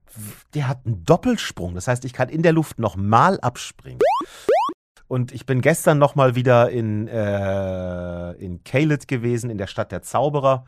der 0.53 0.67
hat 0.67 0.85
einen 0.85 1.03
Doppelsprung. 1.03 1.75
Das 1.75 1.87
heißt, 1.87 2.05
ich 2.05 2.13
kann 2.13 2.29
in 2.29 2.43
der 2.43 2.53
Luft 2.53 2.79
nochmal 2.79 3.39
abspringen. 3.41 3.99
Und 5.07 5.31
ich 5.31 5.45
bin 5.45 5.61
gestern 5.61 5.99
nochmal 5.99 6.35
wieder 6.35 6.69
in, 6.69 7.07
äh, 7.07 8.31
in 8.33 8.63
Caelid 8.63 9.07
gewesen, 9.07 9.49
in 9.49 9.57
der 9.57 9.67
Stadt 9.67 9.91
der 9.91 10.01
Zauberer. 10.01 10.65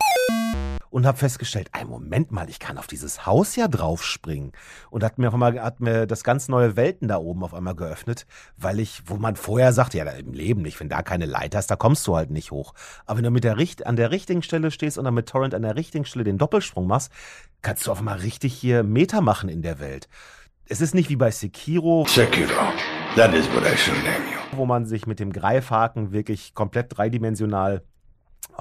Und 0.89 1.05
habe 1.05 1.17
festgestellt, 1.17 1.69
ein 1.71 1.87
Moment 1.87 2.31
mal, 2.31 2.49
ich 2.49 2.59
kann 2.59 2.77
auf 2.77 2.87
dieses 2.87 3.25
Haus 3.25 3.55
ja 3.55 3.67
draufspringen. 3.67 4.51
Und 4.89 5.03
hat 5.03 5.17
mir 5.17 5.27
auf 5.27 5.33
einmal 5.33 5.61
hat 5.61 5.79
mir 5.79 6.07
das 6.07 6.23
ganz 6.23 6.47
neue 6.47 6.75
Welten 6.75 7.07
da 7.07 7.17
oben 7.17 7.43
auf 7.43 7.53
einmal 7.53 7.75
geöffnet, 7.75 8.25
weil 8.57 8.79
ich, 8.79 9.03
wo 9.05 9.15
man 9.15 9.35
vorher 9.35 9.73
sagte, 9.73 9.97
ja, 9.97 10.05
im 10.05 10.33
Leben 10.33 10.61
nicht, 10.61 10.79
wenn 10.79 10.89
da 10.89 11.01
keine 11.01 11.25
Leiter 11.25 11.59
ist, 11.59 11.69
da 11.69 11.75
kommst 11.75 12.05
du 12.07 12.15
halt 12.15 12.31
nicht 12.31 12.51
hoch. 12.51 12.73
Aber 13.05 13.17
wenn 13.17 13.25
du 13.25 13.31
mit 13.31 13.43
der 13.43 13.57
Richt 13.57 13.85
an 13.85 13.95
der 13.95 14.11
richtigen 14.11 14.41
Stelle 14.41 14.71
stehst 14.71 14.97
und 14.97 15.05
dann 15.05 15.13
mit 15.13 15.27
Torrent 15.29 15.53
an 15.53 15.61
der 15.61 15.75
richtigen 15.75 16.05
Stelle 16.05 16.23
den 16.23 16.37
Doppelsprung 16.37 16.87
machst, 16.87 17.11
kannst 17.61 17.87
du 17.87 17.91
auf 17.91 17.99
einmal 17.99 18.19
richtig 18.19 18.53
hier 18.53 18.83
Meter 18.83 19.21
machen 19.21 19.49
in 19.49 19.61
der 19.61 19.79
Welt. 19.79 20.07
Es 20.69 20.81
ist 20.81 20.93
nicht 20.93 21.09
wie 21.09 21.15
bei 21.15 21.31
Sekiro, 21.31 22.05
Sekiro. 22.07 22.53
That 23.15 23.33
is 23.33 23.47
what 23.53 23.63
I 23.63 23.77
shall 23.77 23.95
name 23.95 24.31
you. 24.31 24.37
wo 24.57 24.65
man 24.65 24.85
sich 24.85 25.07
mit 25.07 25.19
dem 25.19 25.31
Greifhaken 25.31 26.11
wirklich 26.11 26.53
komplett 26.53 26.97
dreidimensional 26.97 27.83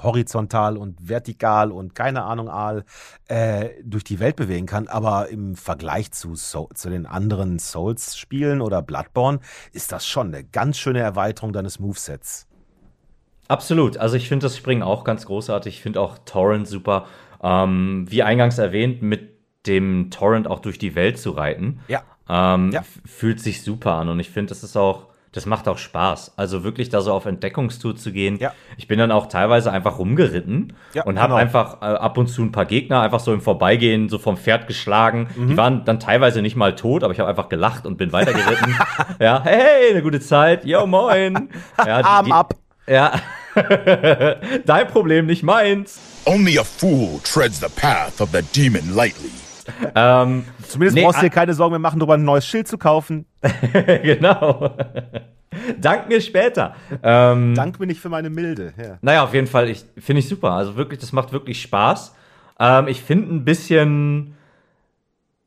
horizontal 0.01 0.77
und 0.77 1.09
vertikal 1.09 1.71
und 1.71 1.95
keine 1.95 2.23
Ahnung 2.23 2.49
Aal 2.49 2.85
äh, 3.27 3.69
durch 3.83 4.03
die 4.03 4.19
Welt 4.19 4.35
bewegen 4.35 4.65
kann, 4.65 4.87
aber 4.87 5.29
im 5.29 5.55
Vergleich 5.55 6.11
zu, 6.11 6.35
so 6.35 6.69
zu 6.73 6.89
den 6.89 7.05
anderen 7.05 7.59
Souls-Spielen 7.59 8.61
oder 8.61 8.81
Bloodborne 8.81 9.39
ist 9.73 9.91
das 9.91 10.05
schon 10.05 10.27
eine 10.27 10.43
ganz 10.43 10.77
schöne 10.77 10.99
Erweiterung 10.99 11.53
deines 11.53 11.79
Movesets. 11.79 12.47
Absolut. 13.47 13.97
Also 13.97 14.17
ich 14.17 14.27
finde 14.27 14.45
das 14.45 14.57
Springen 14.57 14.83
auch 14.83 15.03
ganz 15.03 15.25
großartig. 15.25 15.75
Ich 15.75 15.81
finde 15.81 16.01
auch 16.01 16.17
Torrent 16.25 16.67
super. 16.67 17.05
Ähm, 17.41 18.05
wie 18.09 18.23
eingangs 18.23 18.57
erwähnt, 18.57 19.01
mit 19.01 19.37
dem 19.67 20.11
Torrent 20.11 20.47
auch 20.47 20.59
durch 20.59 20.77
die 20.79 20.95
Welt 20.95 21.17
zu 21.17 21.31
reiten. 21.31 21.79
Ja. 21.87 22.03
Ähm, 22.29 22.71
Ja. 22.71 22.83
Fühlt 23.05 23.39
sich 23.39 23.63
super 23.63 23.93
an 23.93 24.09
und 24.09 24.19
ich 24.19 24.29
finde, 24.29 24.49
das 24.49 24.63
ist 24.63 24.75
auch, 24.75 25.07
das 25.37 25.45
macht 25.45 25.67
auch 25.67 25.77
Spaß. 25.77 26.33
Also 26.35 26.63
wirklich 26.63 26.89
da 26.89 27.01
so 27.01 27.13
auf 27.13 27.25
Entdeckungstour 27.27 27.95
zu 27.95 28.11
gehen. 28.11 28.37
Ja. 28.39 28.53
Ich 28.75 28.87
bin 28.87 28.97
dann 28.97 29.11
auch 29.11 29.27
teilweise 29.27 29.71
einfach 29.71 29.99
rumgeritten 29.99 30.73
Ja, 30.93 31.03
und 31.03 31.19
habe 31.19 31.29
genau. 31.29 31.35
einfach 31.41 31.81
äh, 31.81 31.85
ab 31.85 32.17
und 32.17 32.25
zu 32.27 32.41
ein 32.41 32.51
paar 32.51 32.65
Gegner 32.65 33.01
einfach 33.01 33.19
so 33.19 33.31
im 33.33 33.41
Vorbeigehen 33.41 34.09
so 34.09 34.17
vom 34.17 34.35
Pferd 34.35 34.65
geschlagen. 34.67 35.27
Mhm. 35.35 35.47
Die 35.49 35.57
waren 35.57 35.85
dann 35.85 35.99
teilweise 35.99 36.41
nicht 36.41 36.55
mal 36.55 36.75
tot, 36.75 37.03
aber 37.03 37.13
ich 37.13 37.19
habe 37.19 37.29
einfach 37.29 37.49
gelacht 37.49 37.85
und 37.85 37.97
bin 37.97 38.11
weitergeritten. 38.11 38.75
ja, 39.19 39.41
hey, 39.43 39.91
eine 39.91 40.01
gute 40.01 40.19
Zeit. 40.19 40.65
Yo, 40.65 40.87
moin. 40.87 41.49
Ja, 41.85 41.99
die- 41.99 42.05
Arm 42.05 42.31
ab. 42.31 42.55
Ja. 42.87 43.11
Dein 44.65 44.87
Problem, 44.87 45.27
nicht 45.27 45.43
meins. 45.43 45.99
Only 46.25 46.57
a 46.57 46.63
fool 46.63 47.19
treads 47.23 47.59
the 47.59 47.67
path 47.75 48.19
of 48.21 48.29
the 48.31 48.41
demon 48.55 48.95
lightly. 48.95 49.29
Ähm, 49.95 50.45
Zumindest 50.67 50.95
Nee, 50.95 51.03
brauchst 51.03 51.19
du 51.19 51.25
dir 51.25 51.29
keine 51.29 51.53
Sorgen 51.53 51.71
mehr 51.71 51.79
machen, 51.79 51.99
darüber 51.99 52.15
ein 52.15 52.23
neues 52.23 52.45
Schild 52.45 52.67
zu 52.67 52.77
kaufen. 52.77 53.25
genau. 54.03 54.75
Dank 55.79 56.07
mir 56.09 56.21
später. 56.21 56.75
Ähm, 57.03 57.55
Dank 57.55 57.79
mir 57.79 57.87
nicht 57.87 58.01
für 58.01 58.09
meine 58.09 58.29
Milde. 58.29 58.73
Ja. 58.77 58.97
Naja, 59.01 59.23
auf 59.23 59.33
jeden 59.33 59.47
Fall, 59.47 59.69
ich 59.69 59.85
finde 59.97 60.19
ich 60.19 60.27
super. 60.27 60.51
Also 60.51 60.75
wirklich, 60.75 60.99
das 60.99 61.13
macht 61.13 61.31
wirklich 61.31 61.61
Spaß. 61.61 62.15
Ähm, 62.59 62.87
ich 62.87 63.01
finde 63.01 63.33
ein 63.33 63.45
bisschen, 63.45 64.35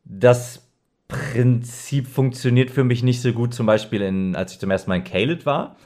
das 0.05 0.67
Prinzip 1.09 2.07
funktioniert 2.07 2.71
für 2.71 2.85
mich 2.85 3.03
nicht 3.03 3.21
so 3.21 3.33
gut, 3.33 3.53
zum 3.53 3.67
Beispiel, 3.67 4.03
in, 4.03 4.37
als 4.37 4.53
ich 4.53 4.61
zum 4.61 4.71
ersten 4.71 4.91
Mal 4.91 4.97
in 4.97 5.05
Caelid 5.05 5.45
war. 5.45 5.77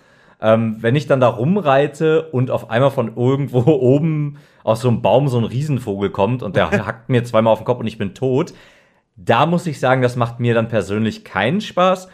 Ähm, 0.41 0.77
wenn 0.81 0.97
ich 0.97 1.07
dann 1.07 1.21
da 1.21 1.29
rumreite 1.29 2.31
und 2.31 2.51
auf 2.51 2.71
einmal 2.71 2.91
von 2.91 3.17
irgendwo 3.17 3.61
oben 3.67 4.39
aus 4.63 4.81
so 4.81 4.89
einem 4.89 5.03
Baum 5.03 5.29
so 5.29 5.39
ein 5.39 5.45
Riesenvogel 5.45 6.11
kommt 6.11 6.43
und 6.43 6.57
der 6.57 6.71
hackt 6.87 7.09
mir 7.09 7.25
zweimal 7.25 7.53
auf 7.53 7.61
den 7.61 7.65
Kopf 7.65 7.81
und 7.81 7.87
ich 7.87 7.99
bin 7.99 8.15
tot, 8.15 8.53
da 9.17 9.47
muss 9.47 9.67
ich 9.67 9.79
sagen, 9.81 10.03
das 10.03 10.17
macht 10.17 10.41
mir 10.41 10.55
dann 10.55 10.69
persönlich 10.69 11.25
keinen 11.25 11.61
Spaß. 11.61 12.09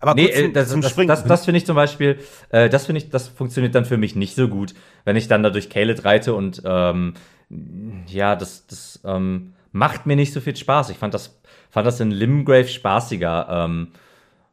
Aber 0.00 0.14
Nee, 0.14 0.32
zum, 0.32 0.44
äh, 0.44 0.52
das, 0.52 0.68
zum 0.70 0.80
das, 0.80 0.94
das, 0.94 1.24
das 1.24 1.44
finde 1.44 1.58
ich 1.58 1.66
zum 1.66 1.76
Beispiel, 1.76 2.18
äh, 2.50 2.68
das 2.68 2.86
finde 2.86 3.02
ich, 3.02 3.10
das 3.10 3.28
funktioniert 3.28 3.74
dann 3.74 3.84
für 3.84 3.98
mich 3.98 4.16
nicht 4.16 4.34
so 4.34 4.48
gut, 4.48 4.74
wenn 5.04 5.16
ich 5.16 5.28
dann 5.28 5.42
da 5.42 5.50
durch 5.50 5.68
Caelid 5.68 6.04
reite 6.04 6.34
und 6.34 6.62
ähm, 6.64 7.14
ja, 8.06 8.34
das, 8.36 8.66
das 8.66 9.00
ähm, 9.04 9.52
macht 9.72 10.06
mir 10.06 10.16
nicht 10.16 10.32
so 10.32 10.40
viel 10.40 10.56
Spaß. 10.56 10.90
Ich 10.90 10.96
fand 10.96 11.12
das, 11.12 11.38
fand 11.68 11.86
das 11.86 12.00
in 12.00 12.10
Limgrave 12.10 12.68
spaßiger, 12.68 13.46
ähm, 13.50 13.88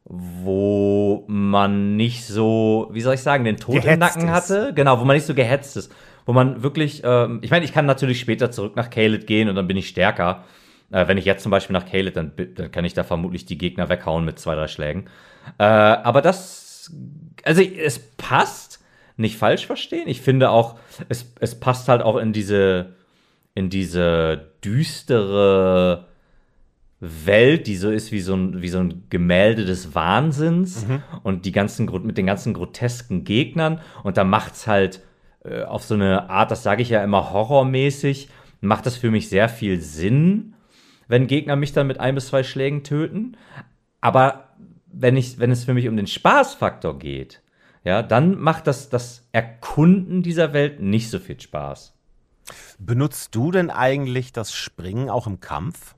wo 0.04 1.24
man 1.28 1.96
nicht 1.96 2.26
so, 2.26 2.88
wie 2.92 3.00
soll 3.00 3.14
ich 3.14 3.22
sagen, 3.22 3.44
den 3.44 3.56
Tod 3.56 3.76
im 3.76 3.82
Gehetzt 3.82 4.00
Nacken 4.00 4.24
ist. 4.24 4.30
hatte. 4.30 4.72
Genau, 4.74 5.00
wo 5.00 5.04
man 5.04 5.16
nicht 5.16 5.26
so 5.26 5.34
gehetzt 5.34 5.76
ist. 5.76 5.92
Wo 6.26 6.32
man 6.32 6.62
wirklich, 6.62 7.02
ähm, 7.04 7.38
ich 7.42 7.50
meine, 7.50 7.64
ich 7.64 7.72
kann 7.72 7.86
natürlich 7.86 8.20
später 8.20 8.50
zurück 8.50 8.76
nach 8.76 8.90
Caelid 8.90 9.26
gehen 9.26 9.48
und 9.48 9.54
dann 9.54 9.66
bin 9.66 9.76
ich 9.76 9.88
stärker. 9.88 10.44
Äh, 10.90 11.08
wenn 11.08 11.18
ich 11.18 11.24
jetzt 11.24 11.42
zum 11.42 11.50
Beispiel 11.50 11.74
nach 11.74 11.86
Caelid, 11.86 12.16
dann, 12.16 12.32
dann 12.54 12.70
kann 12.70 12.84
ich 12.84 12.94
da 12.94 13.04
vermutlich 13.04 13.46
die 13.46 13.58
Gegner 13.58 13.88
weghauen 13.88 14.24
mit 14.24 14.38
zwei, 14.38 14.54
drei 14.54 14.68
Schlägen. 14.68 15.06
Äh, 15.58 15.64
aber 15.64 16.22
das, 16.22 16.92
also 17.44 17.62
es 17.62 17.98
passt, 18.16 18.80
nicht 19.16 19.36
falsch 19.36 19.66
verstehen. 19.66 20.08
Ich 20.08 20.20
finde 20.20 20.50
auch, 20.50 20.78
es, 21.08 21.32
es 21.40 21.58
passt 21.58 21.88
halt 21.88 22.02
auch 22.02 22.16
in 22.16 22.32
diese, 22.32 22.94
in 23.54 23.68
diese 23.68 24.52
düstere 24.64 26.06
Welt, 27.00 27.66
die 27.66 27.76
so 27.76 27.90
ist 27.90 28.12
wie 28.12 28.20
so 28.20 28.34
ein, 28.34 28.62
wie 28.62 28.68
so 28.68 28.78
ein 28.78 29.04
Gemälde 29.10 29.64
des 29.64 29.94
Wahnsinns 29.94 30.86
und 31.22 31.46
die 31.46 31.52
ganzen, 31.52 31.86
mit 32.04 32.16
den 32.16 32.26
ganzen 32.26 32.54
grotesken 32.54 33.24
Gegnern. 33.24 33.80
Und 34.04 34.16
da 34.16 34.24
macht's 34.24 34.66
halt 34.66 35.00
äh, 35.44 35.62
auf 35.62 35.84
so 35.84 35.94
eine 35.94 36.30
Art, 36.30 36.50
das 36.50 36.62
sage 36.62 36.82
ich 36.82 36.88
ja 36.88 37.02
immer 37.02 37.32
horrormäßig, 37.32 38.28
macht 38.60 38.86
das 38.86 38.96
für 38.96 39.10
mich 39.10 39.28
sehr 39.28 39.48
viel 39.48 39.80
Sinn, 39.80 40.54
wenn 41.08 41.26
Gegner 41.26 41.56
mich 41.56 41.72
dann 41.72 41.86
mit 41.86 41.98
ein 41.98 42.14
bis 42.14 42.28
zwei 42.28 42.42
Schlägen 42.42 42.84
töten. 42.84 43.36
Aber 44.00 44.50
wenn, 44.86 45.16
ich, 45.16 45.38
wenn 45.38 45.50
es 45.50 45.64
für 45.64 45.74
mich 45.74 45.88
um 45.88 45.96
den 45.96 46.06
Spaßfaktor 46.06 46.98
geht, 46.98 47.42
ja, 47.84 48.02
dann 48.02 48.38
macht 48.38 48.66
das, 48.66 48.90
das 48.90 49.28
Erkunden 49.32 50.22
dieser 50.22 50.52
Welt 50.52 50.80
nicht 50.80 51.10
so 51.10 51.18
viel 51.18 51.40
Spaß. 51.40 51.94
Benutzt 52.78 53.34
du 53.34 53.50
denn 53.50 53.70
eigentlich 53.70 54.32
das 54.32 54.52
Springen 54.52 55.10
auch 55.10 55.26
im 55.26 55.40
Kampf? 55.40 55.94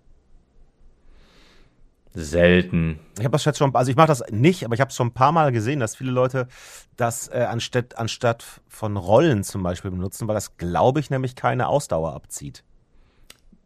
Selten. 2.13 2.99
Ich 3.19 3.25
habe 3.25 3.33
das 3.33 3.45
jetzt 3.45 3.59
schon, 3.59 3.73
also 3.75 3.89
ich 3.89 3.97
mache 3.97 4.09
das 4.09 4.25
nicht, 4.31 4.65
aber 4.65 4.75
ich 4.75 4.81
habe 4.81 4.89
es 4.89 4.97
schon 4.97 5.09
ein 5.09 5.15
paar 5.15 5.31
Mal 5.31 5.53
gesehen, 5.53 5.79
dass 5.79 5.95
viele 5.95 6.11
Leute 6.11 6.49
das 6.97 7.29
äh, 7.29 7.47
anstatt, 7.49 7.99
anstatt 7.99 8.45
von 8.67 8.97
Rollen 8.97 9.45
zum 9.45 9.63
Beispiel 9.63 9.93
benutzen, 9.93 10.27
weil 10.27 10.35
das, 10.35 10.57
glaube 10.57 10.99
ich, 10.99 11.11
nämlich 11.11 11.37
keine 11.37 11.69
Ausdauer 11.69 12.15
abzieht. 12.15 12.65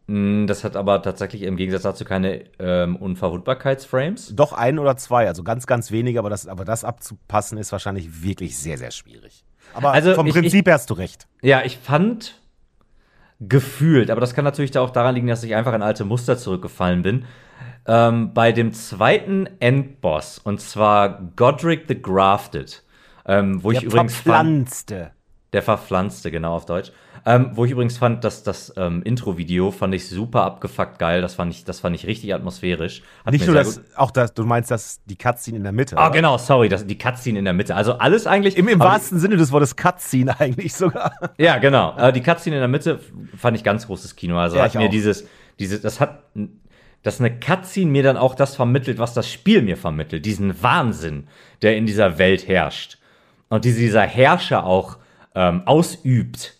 Mm, 0.07 0.45
Das 0.47 0.63
hat 0.63 0.75
aber 0.75 1.01
tatsächlich 1.01 1.41
im 1.43 1.55
Gegensatz 1.57 1.83
dazu 1.83 2.05
keine 2.05 2.43
ähm, 2.59 2.95
Unverwundbarkeitsframes. 2.95 4.35
Doch 4.35 4.53
ein 4.53 4.77
oder 4.79 4.97
zwei, 4.97 5.27
also 5.27 5.43
ganz, 5.43 5.65
ganz 5.67 5.91
wenige, 5.91 6.19
aber 6.19 6.29
das, 6.29 6.47
aber 6.47 6.65
das 6.65 6.83
abzupassen 6.83 7.57
ist 7.57 7.71
wahrscheinlich 7.71 8.21
wirklich 8.23 8.57
sehr, 8.57 8.77
sehr 8.77 8.91
schwierig. 8.91 9.43
Aber 9.73 9.91
Also 9.91 10.13
vom 10.13 10.27
ich- 10.27 10.33
Prinzip 10.33 10.67
her 10.67 10.75
hast 10.75 10.89
du 10.89 10.93
recht. 10.93 11.27
Ja, 11.41 11.63
ich 11.63 11.77
fand 11.77 12.39
gefühlt, 13.39 14.09
aber 14.11 14.21
das 14.21 14.33
kann 14.33 14.45
natürlich 14.45 14.71
da 14.71 14.81
auch 14.81 14.91
daran 14.91 15.15
liegen, 15.15 15.27
dass 15.27 15.43
ich 15.43 15.55
einfach 15.55 15.73
in 15.73 15.81
alte 15.81 16.05
Muster 16.05 16.37
zurückgefallen 16.37 17.01
bin. 17.01 17.25
Ähm, 17.87 18.33
bei 18.33 18.51
dem 18.51 18.73
zweiten 18.73 19.47
Endboss, 19.59 20.39
und 20.39 20.61
zwar 20.61 21.21
Godric 21.35 21.85
the 21.87 22.01
Grafted, 22.01 22.83
ähm, 23.27 23.61
wo 23.63 23.71
ich 23.71 23.79
Der 23.79 23.87
übrigens 23.87 24.13
fand, 24.15 24.23
verpflanzte. 24.23 25.11
der 25.53 25.61
verpflanzte, 25.61 26.31
genau 26.31 26.55
auf 26.55 26.65
Deutsch, 26.65 26.91
ähm, 27.27 27.51
wo 27.53 27.65
ich 27.65 27.71
übrigens 27.71 27.97
fand, 27.97 28.23
dass 28.23 28.43
das 28.43 28.71
ähm, 28.77 29.01
Intro-Video 29.01 29.71
fand 29.71 29.95
ich 29.95 30.07
super 30.07 30.43
abgefuckt 30.43 30.99
geil, 30.99 31.23
das 31.23 31.33
fand 31.33 31.51
ich, 31.51 31.63
das 31.63 31.79
fand 31.79 31.95
ich 31.95 32.05
richtig 32.05 32.33
atmosphärisch. 32.35 33.01
Hat 33.25 33.33
Nicht 33.33 33.47
nur 33.47 33.55
das, 33.55 33.81
auch 33.95 34.11
das, 34.11 34.35
du 34.35 34.43
meinst 34.45 34.69
das, 34.69 35.01
die 35.05 35.15
Cutscene 35.15 35.57
in 35.57 35.63
der 35.63 35.71
Mitte. 35.71 35.97
Ah, 35.97 36.05
oder? 36.05 36.15
genau, 36.15 36.37
sorry, 36.37 36.69
das, 36.69 36.85
die 36.85 36.97
Cutscene 36.99 37.39
in 37.39 37.45
der 37.45 37.55
Mitte. 37.55 37.75
Also 37.75 37.93
alles 37.93 38.27
eigentlich. 38.27 38.57
Im, 38.57 38.67
im 38.67 38.79
wahrsten 38.79 39.17
Sinne 39.17 39.37
des 39.37 39.51
Wortes 39.51 39.75
Cutscene 39.75 40.39
eigentlich 40.39 40.75
sogar. 40.75 41.13
Ja, 41.39 41.57
genau. 41.57 41.97
Äh, 41.97 42.13
die 42.13 42.21
Cutscene 42.21 42.57
in 42.57 42.61
der 42.61 42.67
Mitte 42.67 42.99
fand 43.35 43.57
ich 43.57 43.63
ganz 43.63 43.87
großes 43.87 44.15
Kino. 44.15 44.37
Also 44.37 44.57
Ja, 44.57 44.63
hat 44.63 44.75
ich 44.75 44.79
mir 44.79 44.85
auch. 44.85 44.91
dieses, 44.91 45.25
dieses, 45.57 45.81
das 45.81 45.99
hat, 45.99 46.21
dass 47.01 47.19
eine 47.19 47.39
Cutscene 47.39 47.89
mir 47.89 48.03
dann 48.03 48.17
auch 48.17 48.35
das 48.35 48.55
vermittelt, 48.55 48.99
was 48.99 49.15
das 49.15 49.27
Spiel 49.27 49.63
mir 49.63 49.77
vermittelt. 49.77 50.27
Diesen 50.27 50.61
Wahnsinn, 50.61 51.27
der 51.63 51.75
in 51.75 51.87
dieser 51.87 52.19
Welt 52.19 52.47
herrscht. 52.47 52.99
Und 53.49 53.65
diese, 53.65 53.79
dieser 53.79 54.01
Herrscher 54.03 54.63
auch 54.63 54.97
ähm, 55.33 55.63
ausübt, 55.65 56.54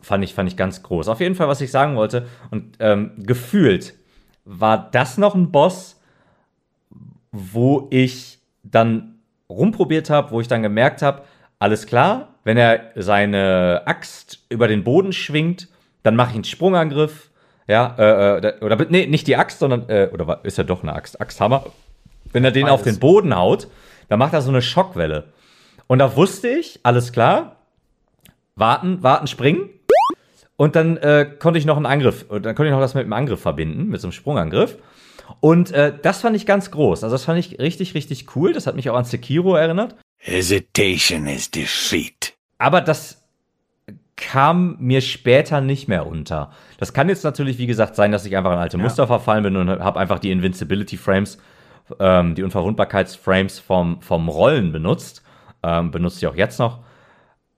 fand 0.00 0.24
ich, 0.24 0.34
fand 0.34 0.48
ich 0.48 0.56
ganz 0.56 0.82
groß. 0.82 1.08
Auf 1.08 1.20
jeden 1.20 1.34
Fall, 1.34 1.48
was 1.48 1.60
ich 1.60 1.70
sagen 1.70 1.96
wollte. 1.96 2.26
Und 2.50 2.76
ähm, 2.80 3.12
gefühlt 3.18 3.94
war 4.44 4.90
das 4.90 5.18
noch 5.18 5.34
ein 5.34 5.52
Boss, 5.52 6.00
wo 7.30 7.88
ich 7.90 8.40
dann 8.62 9.18
rumprobiert 9.48 10.10
habe, 10.10 10.30
wo 10.30 10.40
ich 10.40 10.48
dann 10.48 10.62
gemerkt 10.62 11.02
habe, 11.02 11.22
alles 11.58 11.86
klar, 11.86 12.34
wenn 12.44 12.56
er 12.56 12.90
seine 12.96 13.82
Axt 13.86 14.44
über 14.48 14.68
den 14.68 14.84
Boden 14.84 15.12
schwingt, 15.12 15.68
dann 16.02 16.16
mache 16.16 16.30
ich 16.30 16.34
einen 16.36 16.44
Sprungangriff. 16.44 17.30
Ja, 17.68 17.94
äh, 17.98 18.38
äh, 18.38 18.64
oder 18.64 18.76
nee, 18.88 19.06
nicht 19.06 19.26
die 19.28 19.36
Axt, 19.36 19.60
sondern, 19.60 19.88
äh, 19.88 20.10
oder 20.12 20.40
ist 20.42 20.58
ja 20.58 20.64
doch 20.64 20.82
eine 20.82 20.92
Axt, 20.92 21.20
Axthammer. 21.20 21.66
Wenn 22.32 22.44
er 22.44 22.50
den 22.50 22.68
auf 22.68 22.80
Beides. 22.80 22.94
den 22.94 23.00
Boden 23.00 23.36
haut, 23.36 23.68
dann 24.08 24.18
macht 24.18 24.32
er 24.32 24.42
so 24.42 24.50
eine 24.50 24.62
Schockwelle. 24.62 25.32
Und 25.86 26.00
da 26.00 26.16
wusste 26.16 26.48
ich, 26.48 26.80
alles 26.82 27.12
klar, 27.12 27.56
warten, 28.56 29.02
warten, 29.02 29.26
springen. 29.26 29.70
Und 30.62 30.76
dann 30.76 30.96
äh, 30.98 31.28
konnte 31.40 31.58
ich 31.58 31.66
noch 31.66 31.76
einen 31.76 31.86
Angriff, 31.86 32.24
äh, 32.30 32.40
dann 32.40 32.54
konnte 32.54 32.66
ich 32.66 32.70
noch 32.70 32.78
das 32.78 32.94
mit 32.94 33.02
einem 33.02 33.14
Angriff 33.14 33.40
verbinden, 33.40 33.88
mit 33.88 34.00
so 34.00 34.06
einem 34.06 34.12
Sprungangriff. 34.12 34.78
Und 35.40 35.72
äh, 35.72 35.92
das 36.00 36.20
fand 36.20 36.36
ich 36.36 36.46
ganz 36.46 36.70
groß. 36.70 37.02
Also 37.02 37.12
das 37.12 37.24
fand 37.24 37.40
ich 37.40 37.58
richtig, 37.58 37.94
richtig 37.94 38.36
cool. 38.36 38.52
Das 38.52 38.68
hat 38.68 38.76
mich 38.76 38.88
auch 38.88 38.94
an 38.94 39.04
Sekiro 39.04 39.56
erinnert. 39.56 39.96
Hesitation 40.18 41.26
is 41.26 41.50
defeat. 41.50 42.34
Aber 42.58 42.80
das 42.80 43.24
kam 44.14 44.76
mir 44.78 45.00
später 45.00 45.60
nicht 45.60 45.88
mehr 45.88 46.06
unter. 46.06 46.52
Das 46.78 46.92
kann 46.92 47.08
jetzt 47.08 47.24
natürlich, 47.24 47.58
wie 47.58 47.66
gesagt, 47.66 47.96
sein, 47.96 48.12
dass 48.12 48.24
ich 48.24 48.36
einfach 48.36 48.52
in 48.52 48.58
alte 48.58 48.78
Muster 48.78 49.08
verfallen 49.08 49.42
bin 49.42 49.56
und 49.56 49.68
habe 49.68 49.98
einfach 49.98 50.20
die 50.20 50.30
Invincibility 50.30 50.96
Frames, 50.96 51.38
ähm, 51.98 52.36
die 52.36 52.44
Unverwundbarkeitsframes 52.44 53.58
vom, 53.58 54.00
vom 54.00 54.28
Rollen 54.28 54.70
benutzt. 54.70 55.24
Ähm, 55.64 55.90
benutze 55.90 56.18
ich 56.18 56.26
auch 56.28 56.36
jetzt 56.36 56.60
noch. 56.60 56.84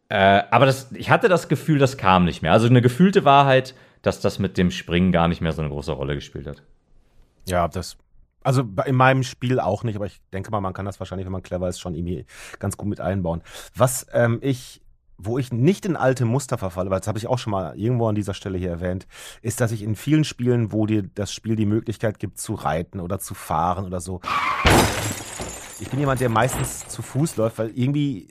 Äh, 0.09 0.43
aber 0.51 0.67
das, 0.67 0.93
ich 0.93 1.11
hatte 1.11 1.29
das 1.29 1.49
Gefühl, 1.49 1.79
das 1.79 1.97
kam 1.97 2.25
nicht 2.25 2.43
mehr. 2.43 2.53
Also 2.53 2.67
eine 2.67 2.83
gefühlte 2.83 3.25
Wahrheit, 3.25 3.75
dass 4.03 4.21
das 4.21 4.39
mit 4.39 4.59
dem 4.59 4.71
Springen 4.71 5.13
gar 5.13 5.29
nicht 5.29 5.41
mehr 5.41 5.53
so 5.53 5.63
eine 5.63 5.71
große 5.71 5.93
Rolle 5.93 6.15
gespielt 6.15 6.47
hat. 6.47 6.63
Ja, 7.47 7.69
das. 7.69 7.97
Also 8.43 8.69
in 8.85 8.95
meinem 8.95 9.23
Spiel 9.23 9.59
auch 9.59 9.85
nicht, 9.85 9.97
aber 9.97 10.05
ich 10.05 10.21
denke 10.33 10.51
mal, 10.51 10.61
man 10.61 10.75
kann 10.75 10.85
das 10.85 11.01
wahrscheinlich, 11.01 11.25
wenn 11.25 11.33
man 11.33 11.43
clever 11.43 11.67
ist, 11.69 11.81
schon 11.81 11.95
irgendwie 11.95 12.27
ganz 12.59 12.77
gut 12.77 12.89
mit 12.89 13.01
einbauen. 13.01 13.43
Was 13.75 14.07
ähm, 14.13 14.39
ich, 14.43 14.83
wo 15.17 15.39
ich 15.39 15.51
nicht 15.51 15.87
in 15.87 15.97
alte 15.97 16.27
Muster 16.27 16.59
verfalle, 16.59 16.91
weil 16.91 17.01
das 17.01 17.09
habe 17.09 17.19
ich 17.19 17.27
auch 17.27 17.39
schon 17.39 17.53
mal 17.53 17.75
irgendwo 17.79 18.07
an 18.07 18.15
dieser 18.15 18.35
Stelle 18.35 18.59
hier 18.59 18.69
erwähnt, 18.69 19.07
ist, 19.41 19.63
dass 19.63 19.73
ich 19.73 19.83
in 19.83 19.97
vielen 19.97 20.25
Spielen, 20.25 20.73
wo 20.73 20.85
dir 20.85 21.03
das 21.03 21.33
Spiel 21.33 21.57
die 21.57 21.65
Möglichkeit 21.65 22.19
gibt 22.19 22.39
zu 22.39 22.53
reiten 22.53 23.01
oder 23.01 23.19
zu 23.19 23.33
fahren 23.33 23.87
oder 23.87 24.01
so. 24.01 24.21
Ich 25.81 25.89
bin 25.89 25.99
jemand, 25.99 26.21
der 26.21 26.29
meistens 26.29 26.87
zu 26.89 27.01
Fuß 27.01 27.37
läuft, 27.37 27.59
weil 27.59 27.71
irgendwie, 27.71 28.29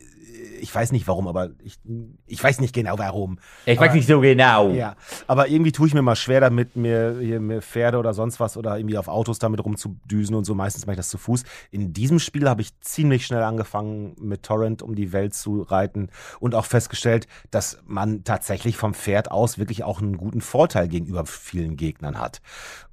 ich 0.62 0.74
weiß 0.74 0.92
nicht 0.92 1.08
warum, 1.08 1.28
aber 1.28 1.50
ich, 1.64 1.80
ich 2.28 2.44
weiß 2.44 2.60
nicht 2.60 2.74
genau 2.74 2.98
warum. 2.98 3.40
Ich 3.66 3.80
weiß 3.80 3.94
nicht 3.94 4.08
so 4.08 4.22
genau. 4.22 4.70
Ja, 4.72 4.96
aber 5.28 5.48
irgendwie 5.48 5.72
tue 5.72 5.88
ich 5.88 5.94
mir 5.94 6.02
mal 6.02 6.16
schwer 6.16 6.42
damit, 6.42 6.76
mir, 6.76 7.18
hier, 7.20 7.40
mir 7.40 7.62
Pferde 7.62 7.98
oder 7.98 8.14
sonst 8.14 8.40
was 8.40 8.58
oder 8.58 8.78
irgendwie 8.78 8.98
auf 8.98 9.08
Autos 9.08 9.40
damit 9.40 9.64
rumzudüsen 9.64 10.36
und 10.36 10.46
so. 10.46 10.56
Meistens 10.56 10.86
mache 10.86 10.94
ich 10.94 10.98
das 10.98 11.10
zu 11.10 11.18
Fuß. 11.18 11.44
In 11.72 11.94
diesem 11.94 12.20
Spiel 12.20 12.50
habe 12.50 12.62
ich 12.62 12.80
ziemlich 12.82 13.26
schnell 13.26 13.44
angefangen, 13.44 14.16
mit 14.20 14.44
Torrent 14.44 14.82
um 14.82 14.96
die 14.96 15.12
Welt 15.14 15.34
zu 15.34 15.62
reiten 15.62 16.10
und 16.40 16.56
auch 16.56 16.66
festgestellt, 16.66 17.28
dass 17.52 17.80
man 17.86 18.24
tatsächlich 18.24 18.78
vom 18.78 18.94
Pferd 18.94 19.32
aus 19.32 19.58
wirklich 19.58 19.84
auch 19.84 20.02
einen 20.02 20.18
guten 20.18 20.42
Vorteil 20.42 20.88
gegenüber 20.88 21.26
vielen 21.26 21.78
Gegnern 21.78 22.20
hat. 22.20 22.42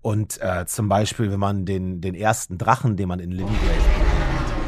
Und 0.02 0.40
äh, 0.40 0.64
zum 0.66 0.88
Beispiel, 0.88 1.30
wenn 1.30 1.40
man 1.40 1.66
den, 1.66 2.00
den 2.00 2.14
ersten 2.14 2.58
Drachen, 2.58 2.96
den 2.96 3.08
man 3.08 3.20
in 3.20 3.32
Limgrave 3.32 4.00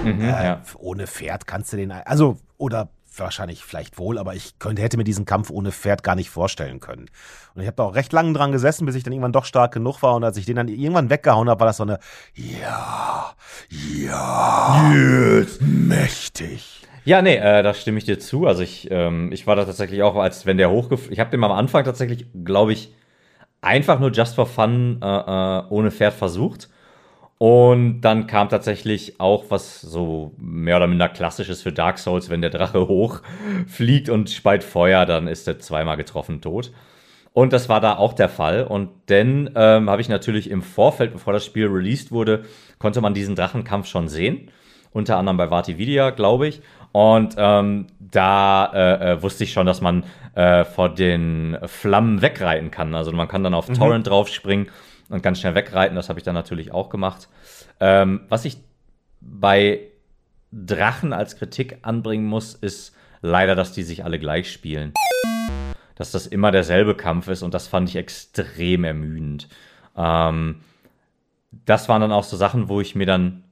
Mhm, 0.05 0.20
äh, 0.20 0.45
ja. 0.45 0.62
ohne 0.78 1.07
Pferd 1.07 1.47
kannst 1.47 1.72
du 1.72 1.76
den, 1.76 1.93
also, 1.93 2.37
oder 2.62 2.90
wahrscheinlich 3.16 3.64
vielleicht 3.64 3.98
wohl, 3.98 4.18
aber 4.18 4.34
ich 4.34 4.58
könnte, 4.60 4.82
hätte 4.82 4.96
mir 4.96 5.04
diesen 5.04 5.24
Kampf 5.24 5.50
ohne 5.50 5.72
Pferd 5.72 6.02
gar 6.02 6.14
nicht 6.14 6.30
vorstellen 6.30 6.80
können. 6.80 7.10
Und 7.54 7.60
ich 7.60 7.66
habe 7.66 7.76
da 7.76 7.82
auch 7.82 7.94
recht 7.94 8.12
lange 8.12 8.32
dran 8.32 8.52
gesessen, 8.52 8.86
bis 8.86 8.94
ich 8.94 9.02
dann 9.02 9.12
irgendwann 9.12 9.32
doch 9.32 9.44
stark 9.44 9.74
genug 9.74 10.00
war 10.02 10.14
und 10.14 10.24
als 10.24 10.36
ich 10.36 10.46
den 10.46 10.56
dann 10.56 10.68
irgendwann 10.68 11.10
weggehauen 11.10 11.50
habe, 11.50 11.60
war 11.60 11.66
das 11.66 11.78
so 11.78 11.82
eine, 11.82 11.98
ja, 12.34 13.32
ja, 13.68 14.92
yes, 14.94 15.58
mächtig. 15.60 16.86
Ja, 17.04 17.20
nee, 17.20 17.34
äh, 17.34 17.64
da 17.64 17.74
stimme 17.74 17.98
ich 17.98 18.04
dir 18.04 18.20
zu. 18.20 18.46
Also 18.46 18.62
ich, 18.62 18.88
ähm, 18.92 19.32
ich 19.32 19.46
war 19.48 19.56
da 19.56 19.64
tatsächlich 19.64 20.04
auch, 20.04 20.14
als 20.14 20.46
wenn 20.46 20.56
der 20.56 20.70
hochgef... 20.70 21.10
Ich 21.10 21.18
habe 21.18 21.30
den 21.30 21.42
am 21.42 21.50
Anfang 21.50 21.84
tatsächlich, 21.84 22.28
glaube 22.44 22.72
ich, 22.72 22.94
einfach 23.60 23.98
nur 23.98 24.12
just 24.12 24.36
for 24.36 24.46
fun 24.46 25.00
äh, 25.02 25.06
äh, 25.06 25.64
ohne 25.68 25.90
Pferd 25.90 26.14
versucht. 26.14 26.70
Und 27.43 28.03
dann 28.03 28.28
kam 28.28 28.51
tatsächlich 28.51 29.18
auch 29.18 29.47
was 29.49 29.80
so 29.80 30.32
mehr 30.38 30.76
oder 30.76 30.86
minder 30.86 31.09
klassisches 31.09 31.61
für 31.61 31.72
Dark 31.72 31.99
Souls, 31.99 32.30
wenn 32.30 32.40
der 32.40 32.51
Drache 32.51 32.86
hochfliegt 32.86 34.09
und 34.09 34.30
speit 34.30 34.62
Feuer, 34.62 35.07
dann 35.07 35.26
ist 35.26 35.49
er 35.49 35.59
zweimal 35.59 35.97
getroffen 35.97 36.40
tot. 36.40 36.70
Und 37.32 37.53
das 37.53 37.68
war 37.68 37.80
da 37.80 37.97
auch 37.97 38.12
der 38.12 38.28
Fall. 38.28 38.62
Und 38.62 38.90
dann 39.07 39.51
ähm, 39.57 39.90
habe 39.90 40.01
ich 40.01 40.09
natürlich 40.09 40.51
im 40.51 40.62
Vorfeld, 40.62 41.14
bevor 41.14 41.32
das 41.32 41.45
Spiel 41.45 41.66
released 41.66 42.12
wurde, 42.12 42.45
konnte 42.78 43.01
man 43.01 43.12
diesen 43.12 43.34
Drachenkampf 43.34 43.88
schon 43.88 44.07
sehen. 44.07 44.49
Unter 44.93 45.16
anderem 45.16 45.36
bei 45.36 45.51
Vatividia, 45.51 46.11
glaube 46.11 46.47
ich. 46.47 46.61
Und 46.93 47.34
ähm, 47.36 47.88
da 47.99 48.66
äh, 48.72 49.14
äh, 49.14 49.22
wusste 49.22 49.43
ich 49.43 49.53
schon, 49.53 49.66
dass 49.66 49.80
man 49.80 50.05
äh, 50.36 50.64
vor 50.64 50.90
den 50.90 51.59
Flammen 51.66 52.22
wegreiten 52.22 52.70
kann. 52.70 52.95
Also 52.95 53.11
man 53.11 53.26
kann 53.26 53.43
dann 53.43 53.55
auf 53.55 53.66
Torrent 53.66 54.07
draufspringen 54.07 54.68
und 55.12 55.22
ganz 55.22 55.40
schnell 55.40 55.54
wegreiten. 55.54 55.94
Das 55.94 56.08
habe 56.08 56.18
ich 56.18 56.24
dann 56.24 56.34
natürlich 56.34 56.72
auch 56.72 56.88
gemacht. 56.88 57.28
Ähm, 57.80 58.22
was 58.28 58.44
ich 58.44 58.56
bei 59.20 59.80
Drachen 60.50 61.12
als 61.12 61.36
Kritik 61.36 61.78
anbringen 61.82 62.26
muss, 62.26 62.54
ist 62.54 62.96
leider, 63.20 63.54
dass 63.54 63.72
die 63.72 63.82
sich 63.82 64.04
alle 64.04 64.18
gleich 64.18 64.50
spielen. 64.50 64.94
Dass 65.94 66.10
das 66.10 66.26
immer 66.26 66.50
derselbe 66.50 66.96
Kampf 66.96 67.28
ist 67.28 67.42
und 67.42 67.52
das 67.54 67.68
fand 67.68 67.90
ich 67.90 67.96
extrem 67.96 68.84
ermüdend. 68.84 69.48
Ähm, 69.96 70.62
das 71.66 71.88
waren 71.88 72.00
dann 72.00 72.12
auch 72.12 72.24
so 72.24 72.36
Sachen, 72.36 72.68
wo 72.68 72.80
ich 72.80 72.94
mir 72.94 73.06
dann. 73.06 73.44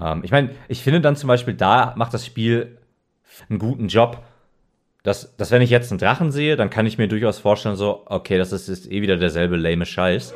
Ähm, 0.00 0.24
ich 0.24 0.30
meine, 0.30 0.50
ich 0.68 0.82
finde 0.82 1.02
dann 1.02 1.16
zum 1.16 1.28
Beispiel, 1.28 1.54
da 1.54 1.92
macht 1.96 2.14
das 2.14 2.24
Spiel 2.24 2.78
einen 3.50 3.58
guten 3.58 3.88
Job. 3.88 4.22
Dass, 5.02 5.34
dass 5.36 5.50
wenn 5.50 5.62
ich 5.62 5.70
jetzt 5.70 5.90
einen 5.90 5.98
Drachen 5.98 6.30
sehe, 6.30 6.56
dann 6.56 6.68
kann 6.68 6.84
ich 6.84 6.98
mir 6.98 7.08
durchaus 7.08 7.38
vorstellen, 7.38 7.76
so, 7.76 8.02
okay, 8.06 8.36
das 8.36 8.52
ist, 8.52 8.68
ist 8.68 8.90
eh 8.90 9.00
wieder 9.00 9.16
derselbe 9.16 9.56
lame 9.56 9.86
Scheiß. 9.86 10.34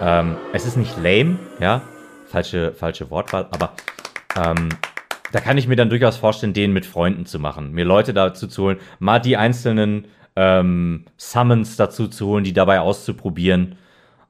Ähm, 0.00 0.36
es 0.52 0.66
ist 0.66 0.76
nicht 0.76 0.96
lame, 0.96 1.38
ja, 1.60 1.82
falsche, 2.26 2.72
falsche 2.72 3.10
Wortwahl, 3.10 3.48
aber 3.50 3.72
ähm, 4.36 4.68
da 5.32 5.40
kann 5.40 5.58
ich 5.58 5.68
mir 5.68 5.76
dann 5.76 5.90
durchaus 5.90 6.16
vorstellen, 6.16 6.54
den 6.54 6.72
mit 6.72 6.86
Freunden 6.86 7.26
zu 7.26 7.38
machen, 7.38 7.72
mir 7.72 7.84
Leute 7.84 8.14
dazu 8.14 8.48
zu 8.48 8.64
holen, 8.64 8.78
mal 8.98 9.20
die 9.20 9.36
einzelnen 9.36 10.06
ähm, 10.36 11.04
Summons 11.16 11.76
dazu 11.76 12.08
zu 12.08 12.26
holen, 12.26 12.44
die 12.44 12.52
dabei 12.52 12.80
auszuprobieren. 12.80 13.76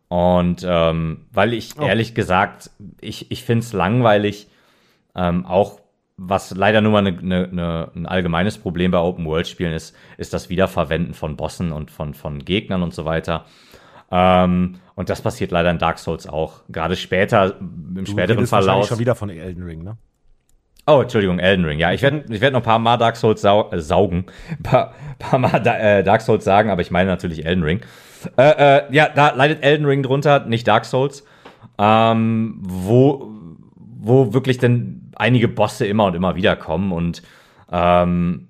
Und 0.08 0.64
ähm, 0.66 1.26
weil 1.32 1.52
ich 1.52 1.78
ehrlich 1.78 2.14
gesagt, 2.14 2.70
ich, 3.00 3.30
ich 3.30 3.44
finde 3.44 3.64
es 3.64 3.74
langweilig, 3.74 4.48
ähm, 5.14 5.44
auch 5.44 5.80
was 6.18 6.54
leider 6.54 6.80
nur 6.80 6.92
mal 6.92 7.02
ne, 7.02 7.12
ne, 7.12 7.48
ne, 7.50 7.90
ein 7.94 8.06
allgemeines 8.06 8.58
Problem 8.58 8.90
bei 8.90 8.98
Open-World-Spielen 8.98 9.72
ist, 9.72 9.96
ist 10.18 10.34
das 10.34 10.50
Wiederverwenden 10.50 11.14
von 11.14 11.36
Bossen 11.36 11.72
und 11.72 11.90
von, 11.90 12.12
von 12.12 12.44
Gegnern 12.44 12.82
und 12.82 12.92
so 12.92 13.04
weiter. 13.04 13.46
Ähm, 14.10 14.80
und 14.96 15.10
das 15.10 15.22
passiert 15.22 15.52
leider 15.52 15.70
in 15.70 15.78
Dark 15.78 15.98
Souls 15.98 16.26
auch. 16.26 16.62
Gerade 16.68 16.96
später, 16.96 17.56
im 17.60 18.04
Du 18.04 18.10
späteren 18.10 18.46
Verlauf. 18.48 18.88
schon 18.88 18.98
wieder 18.98 19.14
von 19.14 19.30
Elden 19.30 19.62
Ring, 19.62 19.84
ne? 19.84 19.96
Oh, 20.88 21.02
Entschuldigung, 21.02 21.38
Elden 21.38 21.64
Ring. 21.64 21.78
Ja, 21.78 21.92
ich 21.92 22.02
werde 22.02 22.24
ich 22.30 22.40
werd 22.40 22.52
noch 22.52 22.60
ein 22.60 22.64
paar 22.64 22.78
Mal 22.78 22.96
Dark 22.96 23.16
Souls 23.16 23.40
sau 23.40 23.70
äh, 23.70 23.80
saugen. 23.80 24.26
Ein 24.50 24.62
paar, 24.64 24.94
paar 25.18 25.38
Mal 25.38 25.60
da, 25.60 25.78
äh, 25.78 26.02
Dark 26.02 26.22
Souls 26.22 26.44
sagen, 26.44 26.70
aber 26.70 26.80
ich 26.80 26.90
meine 26.90 27.10
natürlich 27.10 27.46
Elden 27.46 27.62
Ring. 27.62 27.80
Äh, 28.36 28.78
äh, 28.78 28.82
ja, 28.90 29.08
da 29.08 29.30
leidet 29.30 29.62
Elden 29.62 29.86
Ring 29.86 30.02
drunter, 30.02 30.46
nicht 30.46 30.66
Dark 30.66 30.84
Souls. 30.84 31.24
Ähm, 31.78 32.58
wo, 32.62 33.30
wo 33.76 34.32
wirklich 34.32 34.58
dann 34.58 35.07
einige 35.18 35.48
Bosse 35.48 35.86
immer 35.86 36.06
und 36.06 36.14
immer 36.14 36.34
wieder 36.36 36.56
kommen 36.56 36.92
und 36.92 37.22
ähm, 37.70 38.44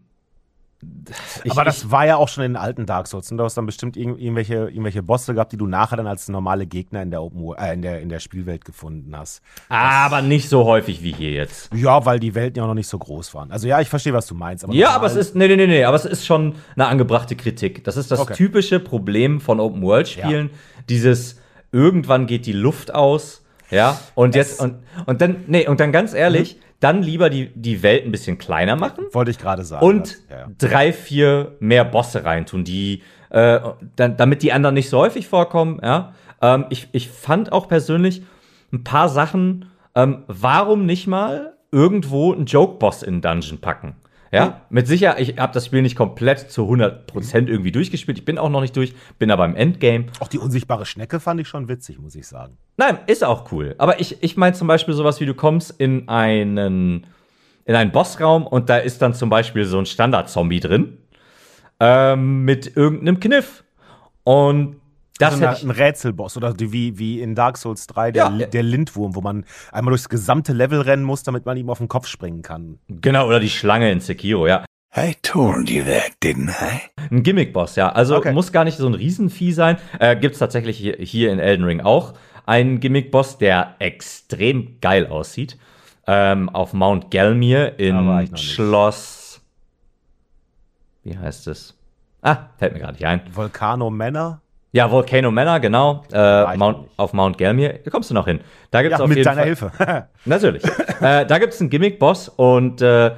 ich, 1.43 1.51
Aber 1.51 1.65
das 1.65 1.91
war 1.91 2.07
ja 2.07 2.17
auch 2.17 2.29
schon 2.29 2.45
in 2.45 2.53
den 2.53 2.57
alten 2.57 2.87
Dark 2.87 3.09
Souls. 3.09 3.33
Und 3.33 3.39
du 3.39 3.43
hast 3.43 3.57
dann 3.57 3.67
bestimmt 3.67 3.97
irgend, 3.97 4.21
irgendwelche, 4.21 4.55
irgendwelche 4.69 5.03
Bosse 5.03 5.35
gehabt, 5.35 5.51
die 5.51 5.57
du 5.57 5.67
nachher 5.67 5.97
dann 5.97 6.07
als 6.07 6.29
normale 6.29 6.67
Gegner 6.67 7.03
in 7.03 7.11
der 7.11 7.21
Open 7.21 7.41
World, 7.43 7.59
äh, 7.61 7.73
in 7.73 7.83
der, 7.83 8.01
in 8.01 8.09
der 8.09 8.21
Spielwelt 8.21 8.65
gefunden 8.65 9.17
hast. 9.17 9.43
aber 9.69 10.23
nicht 10.23 10.49
so 10.49 10.65
häufig 10.67 11.03
wie 11.03 11.13
hier 11.13 11.33
jetzt. 11.33 11.75
Ja, 11.75 12.07
weil 12.07 12.21
die 12.21 12.37
Welten 12.37 12.59
ja 12.59 12.63
auch 12.63 12.69
noch 12.69 12.75
nicht 12.75 12.87
so 12.87 12.97
groß 12.97 13.35
waren. 13.35 13.51
Also 13.51 13.67
ja, 13.67 13.81
ich 13.81 13.89
verstehe, 13.89 14.13
was 14.13 14.27
du 14.29 14.37
meinst. 14.37 14.63
Aber 14.63 14.73
Ja, 14.73 14.91
aber 14.91 15.07
es 15.09 15.17
ist, 15.17 15.35
nee, 15.35 15.49
nee, 15.49 15.57
nee, 15.57 15.67
nee, 15.67 15.83
aber 15.83 15.97
es 15.97 16.05
ist 16.05 16.25
schon 16.25 16.55
eine 16.77 16.87
angebrachte 16.87 17.35
Kritik. 17.35 17.83
Das 17.83 17.97
ist 17.97 18.13
das 18.13 18.21
Okay. 18.21 18.35
typische 18.35 18.79
Problem 18.79 19.41
von 19.41 19.59
Open-World-Spielen. 19.59 20.51
Dieses, 20.89 21.41
irgendwann 21.73 22.27
geht 22.29 22.47
die 22.47 22.53
Luft 22.53 22.95
aus, 22.95 23.43
ja, 23.71 23.99
und 24.15 24.35
jetzt, 24.35 24.61
und, 24.61 24.77
und 25.07 25.21
dann, 25.21 25.45
nee, 25.47 25.67
und 25.67 25.81
dann 25.81 25.93
ganz 25.93 26.15
ehrlich, 26.15 26.57
Mhm. 26.57 26.61
dann 26.81 27.03
lieber 27.03 27.29
die, 27.31 27.51
die 27.55 27.83
Welt 27.83 28.05
ein 28.05 28.13
bisschen 28.13 28.39
kleiner 28.39 28.77
machen 28.77 29.05
Wollte 29.13 29.31
ich 29.31 29.39
gerade 29.39 29.65
sagen. 29.65 29.85
und 29.85 30.01
das, 30.03 30.23
ja, 30.31 30.39
ja. 30.39 30.47
drei, 30.59 30.93
vier 30.93 31.57
mehr 31.61 31.85
Bosse 31.85 32.25
reintun, 32.25 32.65
die, 32.65 33.03
äh, 33.31 33.61
dann, 33.97 34.17
damit 34.17 34.43
die 34.43 34.53
anderen 34.53 34.75
nicht 34.75 34.89
so 34.89 34.99
häufig 34.99 35.27
vorkommen, 35.29 35.81
ja. 35.83 36.15
Ähm, 36.41 36.67
ich, 36.71 36.89
ich 36.93 37.09
fand 37.11 37.51
auch 37.53 37.69
persönlich 37.69 38.23
ein 38.73 38.85
paar 38.85 39.09
Sachen, 39.09 39.67
ähm, 39.95 40.23
warum 40.29 40.87
nicht 40.87 41.07
mal 41.07 41.55
irgendwo 41.73 42.33
einen 42.33 42.47
Joke-Boss 42.47 43.03
in 43.03 43.15
den 43.17 43.23
Dungeon 43.23 43.59
packen? 43.61 43.97
Ja, 44.31 44.63
mit 44.69 44.87
Sicherheit, 44.87 45.21
ich 45.21 45.39
habe 45.39 45.53
das 45.55 45.67
Spiel 45.67 45.83
nicht 45.83 45.97
komplett 45.97 46.51
zu 46.51 46.63
100% 46.63 47.47
irgendwie 47.47 47.73
durchgespielt. 47.73 48.19
Ich 48.19 48.25
bin 48.25 48.39
auch 48.39 48.51
noch 48.51 48.61
nicht 48.61 48.77
durch, 48.77 48.95
bin 49.19 49.31
aber 49.31 49.45
im 49.47 49.57
Endgame. 49.57 50.07
Auch 50.21 50.29
die 50.29 50.39
unsichtbare 50.39 50.85
Schnecke 50.85 51.19
fand 51.19 51.41
ich 51.41 51.49
schon 51.49 51.69
witzig, 51.69 51.99
muss 51.99 52.15
ich 52.15 52.27
sagen. 52.27 52.59
Nein, 52.77 52.99
ist 53.07 53.25
auch 53.25 53.51
cool. 53.53 53.75
Aber 53.79 54.01
ich, 54.01 54.23
ich 54.23 54.37
meine 54.37 54.55
zum 54.55 54.69
Beispiel 54.69 54.95
sowas 54.95 55.21
wie, 55.21 55.27
du 55.27 55.35
kommst 55.35 55.81
in 55.81 56.09
einen, 56.09 57.07
in 57.65 57.75
einen 57.75 57.91
Bossraum 57.91 58.47
und 58.47 58.69
da 58.69 58.77
ist 58.77 59.01
dann 59.01 59.15
zum 59.15 59.31
Beispiel 59.31 59.65
so 59.65 59.79
ein 59.79 59.87
Standard-Zombie 59.87 60.61
drin 60.61 60.99
ähm, 61.81 62.45
mit 62.45 62.77
irgendeinem 62.77 63.21
Kniff. 63.21 63.65
Und 64.25 64.78
das 65.19 65.35
Also 65.35 65.47
hätte 65.49 65.67
ein 65.67 65.71
Rätselboss 65.71 66.37
oder 66.37 66.53
die, 66.55 66.73
wie, 66.73 66.99
wie 66.99 67.21
in 67.21 67.35
Dark 67.35 67.59
Souls 67.59 67.87
3 67.89 68.13
der, 68.13 68.33
Ja. 68.39 68.47
der 68.47 68.63
Lindwurm, 68.63 69.15
wo 69.15 69.21
man 69.21 69.45
einmal 69.73 69.91
durchs 69.93 70.09
gesamte 70.09 70.53
Level 70.53 70.81
rennen 70.81 71.05
muss, 71.05 71.23
damit 71.23 71.45
man 71.47 71.57
ihm 71.57 71.69
auf 71.71 71.79
den 71.79 71.89
Kopf 71.89 72.07
springen 72.07 72.43
kann. 72.43 72.79
genau, 72.89 73.27
oder 73.27 73.41
die 73.41 73.51
Schlange 73.51 73.91
in 73.91 74.01
Sekiro, 74.01 74.47
ja. 74.47 74.65
I 74.97 75.15
told 75.23 75.69
you 75.69 75.85
that, 75.85 76.13
didn't 76.23 76.49
I? 76.51 76.81
Ein 77.11 77.23
Gimmick-Boss, 77.23 77.77
ja. 77.77 77.91
Also 77.91 78.17
Okay. 78.17 78.33
muss 78.33 78.53
gar 78.53 78.65
nicht 78.65 78.79
so 78.79 78.87
ein 78.87 78.95
Riesenvieh 78.95 79.53
sein. 79.53 79.77
Äh, 80.01 80.17
Gibt 80.17 80.33
es 80.35 80.39
tatsächlich 80.39 80.79
hier, 80.79 80.97
hier 80.99 81.31
in 81.31 81.39
Elden 81.39 81.65
Ring 81.65 81.81
auch 81.83 82.15
einen 82.47 82.81
Gimmick-Boss, 82.81 83.37
der 83.37 83.75
extrem 83.81 84.81
geil 84.81 85.07
aussieht. 85.07 85.59
Ähm, 86.07 86.49
auf 86.49 86.73
Mount 86.73 87.11
Gelmir 87.11 87.79
in. 87.79 88.35
Schloss. 88.35 89.43
Wie 91.05 91.17
heißt 91.19 91.47
es? 91.49 91.75
Ah, 92.23 92.47
fällt 92.57 92.73
mir 92.73 92.79
gerade 92.81 92.95
nicht 92.95 93.07
ein. 93.07 93.21
Volcano 93.33 93.91
Manor? 93.91 94.41
Ja, 94.73 94.91
Volcano 94.91 95.31
Manor, 95.31 95.61
genau. 95.61 96.03
Äh, 96.13 96.57
Mount, 96.57 96.89
auf 96.99 97.13
Mount 97.15 97.39
Gelmir. 97.39 97.81
Da 97.85 97.91
kommst 97.91 98.11
du 98.11 98.15
noch 98.15 98.27
hin. 98.27 98.41
Da 98.71 98.83
gibt's 98.83 98.99
Ja, 98.99 99.03
auf 99.05 99.09
mit 99.09 99.19
jeden 99.19 99.25
deiner 99.25 99.57
Fall, 99.57 99.73
Hilfe. 99.79 100.09
Natürlich. 100.27 100.63
äh, 101.01 101.25
da 101.25 101.39
gibt 101.39 101.55
es 101.55 101.61
einen 101.61 101.71
Gimmick-Boss 101.71 102.29
und 102.29 102.83
äh, 102.83 103.13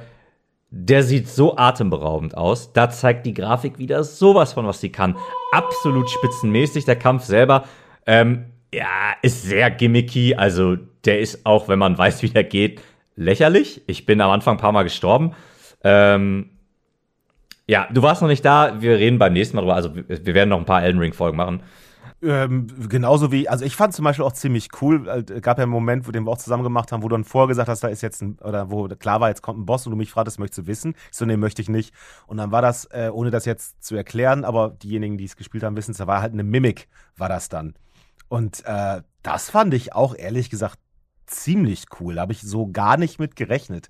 der 0.69 1.03
sieht 1.03 1.27
so 1.27 1.57
atemberaubend 1.57 2.37
aus. 2.37 2.71
Da 2.71 2.89
zeigt 2.89 3.25
die 3.25 3.33
Grafik 3.33 3.77
wieder 3.77 4.03
sowas 4.05 4.53
von, 4.53 4.65
was 4.65 4.79
sie 4.79 4.91
kann. 4.91 5.17
Absolut 5.51 6.09
spitzenmäßig. 6.09 6.85
Der 6.85 6.95
Kampf 6.95 7.25
selber, 7.25 7.65
ähm, 8.05 8.45
ja, 8.73 8.85
ist 9.21 9.43
sehr 9.43 9.69
gimmicky. 9.69 10.35
Also, 10.35 10.77
der 11.03 11.19
ist 11.19 11.45
auch, 11.45 11.67
wenn 11.67 11.79
man 11.79 11.97
weiß, 11.97 12.23
wie 12.23 12.29
der 12.29 12.45
geht, 12.45 12.81
lächerlich. 13.17 13.81
Ich 13.87 14.05
bin 14.05 14.21
am 14.21 14.31
Anfang 14.31 14.55
ein 14.55 14.61
paar 14.61 14.71
Mal 14.71 14.83
gestorben. 14.83 15.33
Ähm, 15.83 16.51
ja, 17.67 17.87
du 17.91 18.01
warst 18.01 18.21
noch 18.21 18.29
nicht 18.29 18.43
da. 18.43 18.81
Wir 18.81 18.97
reden 18.97 19.19
beim 19.19 19.33
nächsten 19.33 19.55
Mal 19.55 19.61
drüber. 19.61 19.75
Also, 19.75 19.95
wir 19.95 20.33
werden 20.33 20.49
noch 20.49 20.59
ein 20.59 20.65
paar 20.65 20.83
Elden 20.83 20.99
Ring-Folgen 20.99 21.37
machen. 21.37 21.63
Ähm, 22.23 22.67
genauso 22.87 23.31
wie, 23.31 23.49
also 23.49 23.65
ich 23.65 23.75
fand 23.75 23.95
zum 23.95 24.05
Beispiel 24.05 24.23
auch 24.23 24.33
ziemlich 24.33 24.69
cool, 24.79 25.07
äh, 25.07 25.41
gab 25.41 25.57
ja 25.57 25.63
einen 25.63 25.71
Moment, 25.71 26.07
wo 26.07 26.11
den 26.11 26.23
wir 26.23 26.31
auch 26.31 26.37
zusammen 26.37 26.61
gemacht 26.61 26.91
haben, 26.91 27.01
wo 27.01 27.07
du 27.07 27.15
dann 27.15 27.23
vorher 27.23 27.47
gesagt 27.47 27.67
hast, 27.67 27.83
da 27.83 27.87
ist 27.87 28.01
jetzt 28.01 28.21
ein, 28.21 28.37
oder 28.43 28.69
wo 28.69 28.87
klar 28.89 29.19
war, 29.21 29.29
jetzt 29.29 29.41
kommt 29.41 29.57
ein 29.59 29.65
Boss 29.65 29.87
und 29.87 29.91
du 29.91 29.97
mich 29.97 30.11
fragtest, 30.11 30.37
möchtest 30.37 30.59
du 30.59 30.67
wissen? 30.67 30.93
Ich 31.11 31.17
so, 31.17 31.25
nee, 31.25 31.35
möchte 31.35 31.63
ich 31.63 31.69
nicht. 31.69 31.95
Und 32.27 32.37
dann 32.37 32.51
war 32.51 32.61
das, 32.61 32.85
äh, 32.85 33.09
ohne 33.11 33.31
das 33.31 33.45
jetzt 33.45 33.83
zu 33.83 33.95
erklären, 33.95 34.45
aber 34.45 34.69
diejenigen, 34.69 35.17
die 35.17 35.25
es 35.25 35.35
gespielt 35.35 35.63
haben, 35.63 35.75
wissen 35.75 35.91
es, 35.91 35.97
da 35.97 36.05
war 36.05 36.21
halt 36.21 36.33
eine 36.33 36.43
Mimik, 36.43 36.89
war 37.17 37.27
das 37.27 37.49
dann. 37.49 37.73
Und 38.27 38.63
äh, 38.65 39.01
das 39.23 39.49
fand 39.49 39.73
ich 39.73 39.93
auch 39.93 40.15
ehrlich 40.15 40.51
gesagt 40.51 40.77
ziemlich 41.25 41.85
cool. 41.99 42.15
Da 42.15 42.21
habe 42.21 42.33
ich 42.33 42.41
so 42.41 42.67
gar 42.67 42.97
nicht 42.97 43.19
mit 43.19 43.35
gerechnet, 43.35 43.89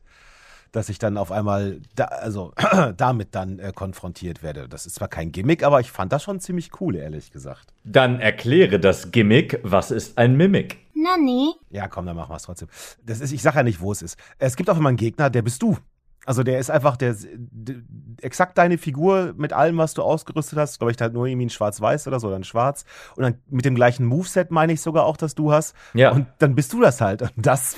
dass 0.71 0.89
ich 0.89 0.99
dann 0.99 1.17
auf 1.17 1.31
einmal 1.31 1.81
da, 1.95 2.05
also 2.05 2.53
damit 2.97 3.35
dann 3.35 3.59
äh, 3.59 3.71
konfrontiert 3.73 4.43
werde. 4.43 4.67
Das 4.69 4.85
ist 4.85 4.95
zwar 4.95 5.07
kein 5.07 5.31
Gimmick, 5.31 5.63
aber 5.63 5.79
ich 5.79 5.91
fand 5.91 6.11
das 6.11 6.23
schon 6.23 6.39
ziemlich 6.39 6.71
cool, 6.79 6.95
ehrlich 6.95 7.31
gesagt. 7.31 7.73
Dann 7.83 8.19
erkläre 8.19 8.79
das 8.79 9.11
Gimmick. 9.11 9.59
Was 9.63 9.91
ist 9.91 10.17
ein 10.17 10.35
Mimic? 10.35 10.77
Nani? 10.93 11.53
Ja, 11.69 11.87
komm, 11.87 12.05
dann 12.05 12.15
machen 12.15 12.31
wir 12.31 12.37
es 12.37 12.43
trotzdem. 12.43 12.67
Das 13.05 13.21
ist, 13.21 13.31
ich 13.31 13.41
sage 13.41 13.57
ja 13.57 13.63
nicht, 13.63 13.81
wo 13.81 13.91
es 13.91 14.01
ist. 14.01 14.17
Es 14.37 14.55
gibt 14.55 14.69
auch 14.69 14.77
immer 14.77 14.89
einen 14.89 14.97
Gegner, 14.97 15.29
der 15.29 15.41
bist 15.41 15.61
du. 15.61 15.77
Also 16.25 16.43
der 16.43 16.59
ist 16.59 16.69
einfach 16.69 16.97
der, 16.97 17.15
d- 17.15 17.81
exakt 18.21 18.57
deine 18.59 18.77
Figur 18.77 19.33
mit 19.35 19.53
allem, 19.53 19.77
was 19.77 19.95
du 19.95 20.03
ausgerüstet 20.03 20.59
hast. 20.59 20.77
Glaube 20.77 20.91
ich, 20.91 21.01
halt 21.01 21.13
nur 21.13 21.25
irgendwie 21.25 21.47
ein 21.47 21.49
Schwarz-Weiß 21.49 22.07
oder 22.07 22.19
so, 22.19 22.31
ein 22.31 22.43
Schwarz. 22.43 22.85
Und 23.15 23.23
dann 23.23 23.35
mit 23.49 23.65
dem 23.65 23.73
gleichen 23.73 24.05
Moveset 24.05 24.51
meine 24.51 24.73
ich 24.73 24.81
sogar 24.81 25.05
auch, 25.05 25.17
dass 25.17 25.33
du 25.33 25.51
hast. 25.51 25.75
Ja. 25.95 26.11
Und 26.11 26.27
dann 26.37 26.53
bist 26.53 26.73
du 26.73 26.81
das 26.81 27.01
halt. 27.01 27.23
Und 27.23 27.31
das, 27.37 27.77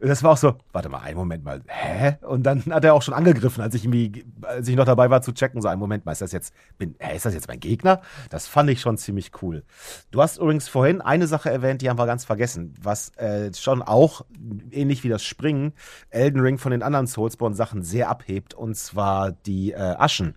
das 0.00 0.22
war 0.22 0.30
auch 0.32 0.36
so, 0.38 0.54
warte 0.72 0.88
mal, 0.88 1.00
einen 1.00 1.18
Moment 1.18 1.44
mal, 1.44 1.60
hä? 1.66 2.16
Und 2.22 2.44
dann 2.44 2.64
hat 2.70 2.82
er 2.84 2.94
auch 2.94 3.02
schon 3.02 3.12
angegriffen, 3.12 3.62
als 3.62 3.74
ich 3.74 3.84
irgendwie, 3.84 4.24
als 4.40 4.66
ich 4.68 4.76
noch 4.76 4.86
dabei 4.86 5.10
war 5.10 5.20
zu 5.20 5.32
checken, 5.32 5.60
so 5.60 5.68
einen 5.68 5.80
Moment 5.80 6.06
mal, 6.06 6.12
ist 6.12 6.22
das 6.22 6.32
jetzt, 6.32 6.54
bin, 6.78 6.94
hä, 6.98 7.14
ist 7.14 7.26
das 7.26 7.34
jetzt 7.34 7.48
mein 7.48 7.60
Gegner? 7.60 8.00
Das 8.30 8.46
fand 8.46 8.70
ich 8.70 8.80
schon 8.80 8.96
ziemlich 8.96 9.32
cool. 9.42 9.64
Du 10.10 10.22
hast 10.22 10.38
übrigens 10.38 10.66
vorhin 10.66 11.02
eine 11.02 11.26
Sache 11.26 11.50
erwähnt, 11.50 11.82
die 11.82 11.90
haben 11.90 11.98
wir 11.98 12.06
ganz 12.06 12.24
vergessen, 12.24 12.72
was 12.80 13.10
äh, 13.16 13.52
schon 13.52 13.82
auch, 13.82 14.24
ähnlich 14.70 15.04
wie 15.04 15.10
das 15.10 15.22
Springen, 15.22 15.74
Elden 16.08 16.40
Ring 16.40 16.56
von 16.56 16.72
den 16.72 16.82
anderen 16.82 17.06
Soulsborne-Sachen 17.06 17.81
sehr 17.82 18.08
abhebt, 18.08 18.54
und 18.54 18.76
zwar 18.76 19.32
die 19.32 19.72
äh, 19.72 19.76
Aschen, 19.76 20.34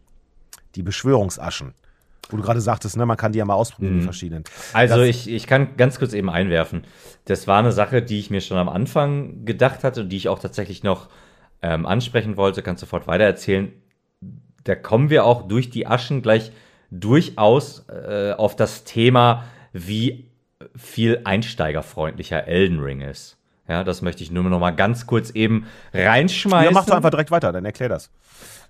die 0.76 0.84
Beschwörungsaschen. 0.84 1.74
Wo 2.30 2.38
du 2.38 2.44
gerade 2.44 2.60
sagtest, 2.60 2.98
ne, 2.98 3.06
man 3.06 3.18
kann 3.18 3.34
die 3.34 3.38
ja 3.40 3.46
mal 3.46 3.54
ausprobieren, 3.54 3.98
die 4.00 4.04
verschiedenen. 4.04 4.44
Also 4.74 4.98
Das- 4.98 5.08
ich, 5.08 5.30
ich 5.30 5.46
kann 5.46 5.78
ganz 5.78 6.00
kurz 6.00 6.14
eben 6.14 6.30
einwerfen. 6.30 6.84
Das 7.26 7.48
war 7.48 7.60
eine 7.60 7.72
Sache, 7.72 8.02
die 8.02 8.18
ich 8.20 8.32
mir 8.32 8.42
schon 8.42 8.58
am 8.58 8.68
Anfang 8.70 9.46
gedacht 9.46 9.84
hatte 9.84 10.02
und 10.02 10.10
die 10.10 10.18
ich 10.18 10.28
auch 10.28 10.40
tatsächlich 10.40 10.82
noch 10.82 11.08
ähm, 11.62 11.86
ansprechen 11.86 12.36
wollte. 12.36 12.64
Kannst 12.64 12.80
sofort 12.82 13.06
weitererzählen. 13.08 13.72
Da 14.64 14.74
kommen 14.74 15.12
wir 15.12 15.24
auch 15.26 15.48
durch 15.48 15.70
die 15.70 15.86
Aschen 15.86 16.24
gleich 16.24 16.52
durchaus 16.90 17.88
äh, 17.90 18.34
auf 18.36 18.56
das 18.56 18.84
Thema, 18.86 19.44
wie 19.72 20.32
viel 20.76 21.22
einsteigerfreundlicher 21.26 22.48
Elden 22.48 22.80
Ring 22.80 23.02
ist. 23.02 23.35
Ja, 23.68 23.84
das 23.84 24.02
möchte 24.02 24.24
ich 24.24 24.32
nur 24.32 24.44
noch 24.44 24.60
mal 24.60 24.72
ganz 24.72 25.08
kurz 25.08 25.32
eben 25.32 25.66
reinschmeißen. 25.94 26.66
Ja, 26.66 26.72
mach 26.72 26.86
doch 26.86 26.96
einfach 26.96 27.10
direkt 27.10 27.32
weiter, 27.32 27.52
dann 27.52 27.66
erklär 27.66 27.90
das. 27.90 28.12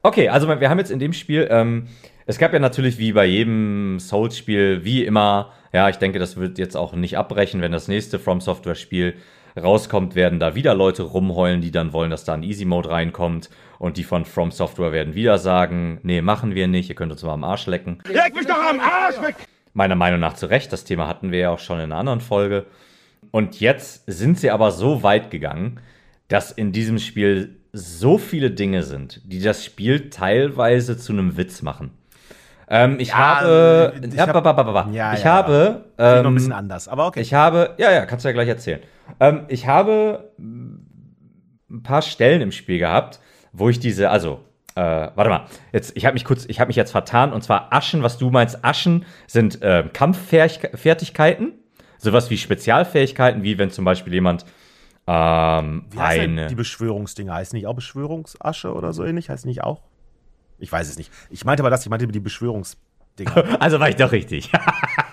Okay, 0.04 0.30
also 0.30 0.48
wir 0.48 0.70
haben 0.70 0.80
jetzt 0.80 0.92
in 0.92 1.00
dem 1.00 1.14
Spiel, 1.14 1.48
ähm, 1.50 1.88
es 2.28 2.38
gab 2.38 2.54
ja 2.54 2.60
natürlich 2.60 2.98
wie 2.98 3.12
bei 3.12 3.26
jedem 3.26 4.00
Souls-Spiel, 4.00 4.84
wie 4.84 5.04
immer, 5.04 5.52
ja, 5.74 5.90
ich 5.90 5.98
denke, 5.98 6.20
das 6.20 6.38
wird 6.38 6.58
jetzt 6.58 6.78
auch 6.78 6.94
nicht 6.94 7.18
abbrechen, 7.18 7.62
wenn 7.62 7.72
das 7.72 7.88
nächste 7.88 8.20
From 8.20 8.40
Software-Spiel 8.40 9.16
rauskommt, 9.62 10.16
werden 10.16 10.40
da 10.40 10.56
wieder 10.56 10.76
Leute 10.76 11.04
rumheulen, 11.04 11.62
die 11.62 11.72
dann 11.72 11.94
wollen, 11.94 12.12
dass 12.12 12.24
da 12.24 12.34
ein 12.34 12.44
Easy-Mode 12.44 12.90
reinkommt 12.90 13.50
und 13.80 13.98
die 13.98 14.04
von 14.04 14.26
From 14.26 14.52
Software 14.52 14.92
werden 14.92 15.16
wieder 15.16 15.38
sagen, 15.38 16.00
nee, 16.04 16.22
machen 16.22 16.56
wir 16.56 16.68
nicht, 16.68 16.90
ihr 16.90 16.96
könnt 16.96 17.12
uns 17.12 17.24
mal 17.24 17.34
am 17.34 17.44
Arsch 17.44 17.66
lecken. 17.68 18.00
Leg 18.08 18.36
mich 18.36 18.48
doch 18.48 18.64
am 18.64 18.80
Arsch 18.80 19.22
weg! 19.22 19.36
Meiner 19.74 19.96
Meinung 19.96 20.20
nach 20.20 20.34
zu 20.34 20.46
Recht, 20.46 20.72
das 20.72 20.84
Thema 20.84 21.08
hatten 21.08 21.32
wir 21.32 21.40
ja 21.40 21.50
auch 21.52 21.60
schon 21.60 21.78
in 21.80 21.86
einer 21.86 21.98
anderen 21.98 22.22
Folge. 22.22 22.66
Und 23.32 23.60
jetzt 23.60 24.04
sind 24.08 24.40
sie 24.40 24.52
aber 24.52 24.72
so 24.72 25.04
weit 25.04 25.32
gegangen, 25.32 25.80
dass 26.28 26.52
in 26.52 26.72
diesem 26.72 27.00
Spiel 27.00 27.58
so 27.74 28.18
viele 28.18 28.52
Dinge 28.52 28.84
sind, 28.84 29.22
die 29.26 29.42
das 29.42 29.64
Spiel 29.64 30.10
teilweise 30.10 30.98
zu 30.98 31.14
einem 31.14 31.38
Witz 31.38 31.62
machen. 31.62 31.92
Ähm, 32.68 32.98
ich 33.00 33.16
habe, 33.16 33.94
ich 34.02 34.14
ja, 34.14 34.26
hab- 34.28 34.34
ba, 34.34 34.40
ba, 34.42 34.54
ba, 34.54 34.64
ba. 34.64 34.90
Ja, 34.92 35.14
ich 35.14 35.24
ja. 35.24 35.34
habe, 35.34 35.86
Klingt 35.96 35.98
noch 35.98 36.06
ein 36.20 36.26
ähm, 36.26 36.34
bisschen 36.36 36.52
anders, 36.52 36.88
aber 36.88 37.06
okay. 37.08 37.22
ich 37.22 37.34
habe, 37.34 37.76
ja, 37.78 37.92
ja, 37.92 38.06
kannst 38.06 38.26
du 38.26 38.30
ja 38.30 38.34
gleich 38.34 38.48
erzählen. 38.48 38.80
Ähm, 39.20 39.46
ich 39.50 39.68
habe 39.68 40.32
ein 40.40 41.84
paar 41.84 42.02
Stellen 42.02 42.42
im 42.42 42.52
Spiel 42.52 42.80
gehabt, 42.80 43.20
wo 43.52 43.70
ich 43.70 43.80
diese, 43.80 44.10
also, 44.10 44.40
äh, 44.76 44.82
warte 44.82 45.30
mal, 45.30 45.46
jetzt, 45.74 45.96
ich 45.96 46.06
habe 46.06 46.16
mich 46.16 46.26
kurz, 46.26 46.46
ich 46.46 46.60
habe 46.60 46.70
mich 46.70 46.76
jetzt 46.76 46.92
vertan, 46.92 47.34
und 47.34 47.44
zwar 47.44 47.72
Aschen, 47.72 48.02
was 48.02 48.18
du 48.18 48.32
meinst, 48.32 48.66
Aschen 48.66 49.06
sind 49.28 49.62
äh, 49.62 49.84
Kampffertigkeiten, 49.94 51.54
sowas 52.06 52.30
wie 52.30 52.38
Spezialfähigkeiten, 52.38 53.44
wie 53.44 53.58
wenn 53.58 53.72
zum 53.72 53.84
Beispiel 53.84 54.14
jemand 54.14 54.46
ähm, 55.08 55.86
eine. 55.98 56.48
die 56.48 56.56
Beschwörungsdinger? 56.56 57.34
Heißt 57.34 57.54
nicht 57.54 57.68
auch 57.68 57.76
Beschwörungsasche 57.76 58.74
oder 58.74 58.94
so 58.94 59.04
ähnlich? 59.04 59.30
Heißt 59.30 59.46
nicht 59.46 59.64
auch? 59.64 59.82
Ich 60.58 60.72
weiß 60.72 60.88
es 60.88 60.98
nicht. 60.98 61.12
Ich 61.30 61.44
meinte 61.44 61.62
aber 61.62 61.70
das, 61.70 61.84
ich 61.84 61.90
meinte 61.90 62.08
die 62.08 62.20
Beschwörungsdinger. 62.20 62.86
Also 63.60 63.80
war 63.80 63.90
ich 63.90 63.96
doch 63.96 64.12
richtig. 64.12 64.52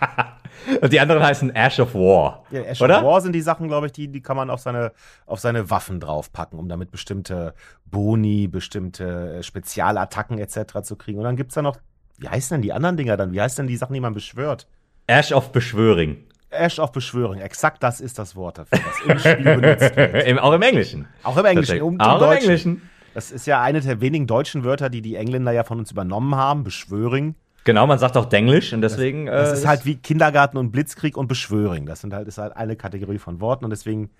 und 0.80 0.92
die 0.92 1.00
anderen 1.00 1.22
heißen 1.22 1.54
Ash 1.54 1.78
of 1.78 1.94
War. 1.94 2.44
Ja, 2.50 2.62
Ash 2.62 2.80
oder? 2.80 2.98
of 2.98 3.04
War 3.04 3.20
sind 3.20 3.32
die 3.32 3.40
Sachen, 3.40 3.68
glaube 3.68 3.86
ich, 3.86 3.92
die, 3.92 4.08
die 4.08 4.20
kann 4.20 4.36
man 4.36 4.50
auf 4.50 4.60
seine, 4.60 4.92
auf 5.26 5.40
seine 5.40 5.70
Waffen 5.70 6.00
draufpacken, 6.00 6.58
um 6.58 6.68
damit 6.68 6.90
bestimmte 6.90 7.54
Boni, 7.84 8.48
bestimmte 8.48 9.36
äh, 9.36 9.42
Spezialattacken 9.42 10.38
etc. 10.38 10.82
zu 10.82 10.96
kriegen. 10.96 11.18
Und 11.18 11.24
dann 11.24 11.36
gibt's 11.36 11.54
da 11.54 11.62
noch, 11.62 11.76
wie 12.18 12.28
heißen 12.28 12.56
denn 12.56 12.62
die 12.62 12.72
anderen 12.72 12.96
Dinger 12.96 13.16
dann? 13.16 13.32
Wie 13.32 13.40
heißen 13.40 13.62
denn 13.62 13.68
die 13.68 13.76
Sachen, 13.76 13.94
die 13.94 14.00
man 14.00 14.14
beschwört? 14.14 14.66
Ash 15.06 15.32
of 15.32 15.52
Beschwöring. 15.52 16.24
Ash 16.52 16.78
of 16.78 16.92
Beschwörung, 16.92 17.38
exakt 17.38 17.82
das 17.82 18.00
ist 18.00 18.18
das 18.18 18.36
Wort 18.36 18.58
dafür, 18.58 18.78
das 18.78 19.00
im 19.06 19.18
Spiel 19.18 19.56
benutzt 19.60 19.96
wird. 19.96 20.26
Im, 20.26 20.38
auch 20.38 20.52
im 20.52 20.62
Englischen. 20.62 21.06
Auch 21.22 21.36
im 21.36 21.44
Englischen, 21.44 21.82
um, 21.82 21.98
auch 22.00 22.14
im 22.14 22.20
Deutschen. 22.20 22.42
Englischen. 22.42 22.82
Das 23.14 23.30
ist 23.30 23.46
ja 23.46 23.60
eine 23.60 23.80
der 23.80 24.00
wenigen 24.00 24.26
deutschen 24.26 24.64
Wörter, 24.64 24.88
die 24.88 25.02
die 25.02 25.16
Engländer 25.16 25.52
ja 25.52 25.64
von 25.64 25.78
uns 25.78 25.90
übernommen 25.90 26.34
haben, 26.34 26.64
Beschwöring. 26.64 27.34
Genau, 27.64 27.86
man 27.86 27.98
sagt 27.98 28.16
auch 28.16 28.24
Denglisch 28.24 28.72
und 28.72 28.80
deswegen. 28.80 29.26
Das 29.26 29.50
äh, 29.50 29.54
ist 29.54 29.66
halt 29.66 29.84
wie 29.84 29.96
Kindergarten 29.96 30.56
und 30.56 30.72
Blitzkrieg 30.72 31.16
und 31.16 31.28
Beschwöring. 31.28 31.86
Das 31.86 32.00
sind 32.00 32.12
halt, 32.14 32.26
ist 32.26 32.38
halt 32.38 32.56
eine 32.56 32.74
Kategorie 32.76 33.18
von 33.18 33.40
Worten 33.40 33.64
und 33.64 33.70
deswegen. 33.70 34.10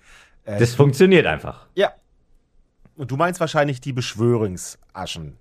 Äh, 0.45 0.59
Das 0.59 0.75
funktioniert 0.75 1.25
einfach. 1.25 1.65
ja. 1.75 1.91
Und 2.95 3.09
du 3.09 3.17
meinst 3.17 3.39
wahrscheinlich 3.39 3.81
die 3.81 3.91
Beschwörungsaschen. 3.91 5.37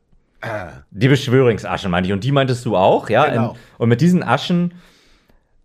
Die 0.91 1.09
Beschwörungsaschen 1.09 1.91
meinte 1.91 2.09
ich. 2.09 2.13
Und 2.15 2.25
die 2.25 2.33
meintest 2.33 2.65
du 2.65 2.77
auch, 2.79 3.11
ja? 3.11 3.27
Genau. 3.29 3.57
Und 3.79 3.91
mit 3.91 4.01
diesen 4.01 4.23
Aschen. 4.23 4.73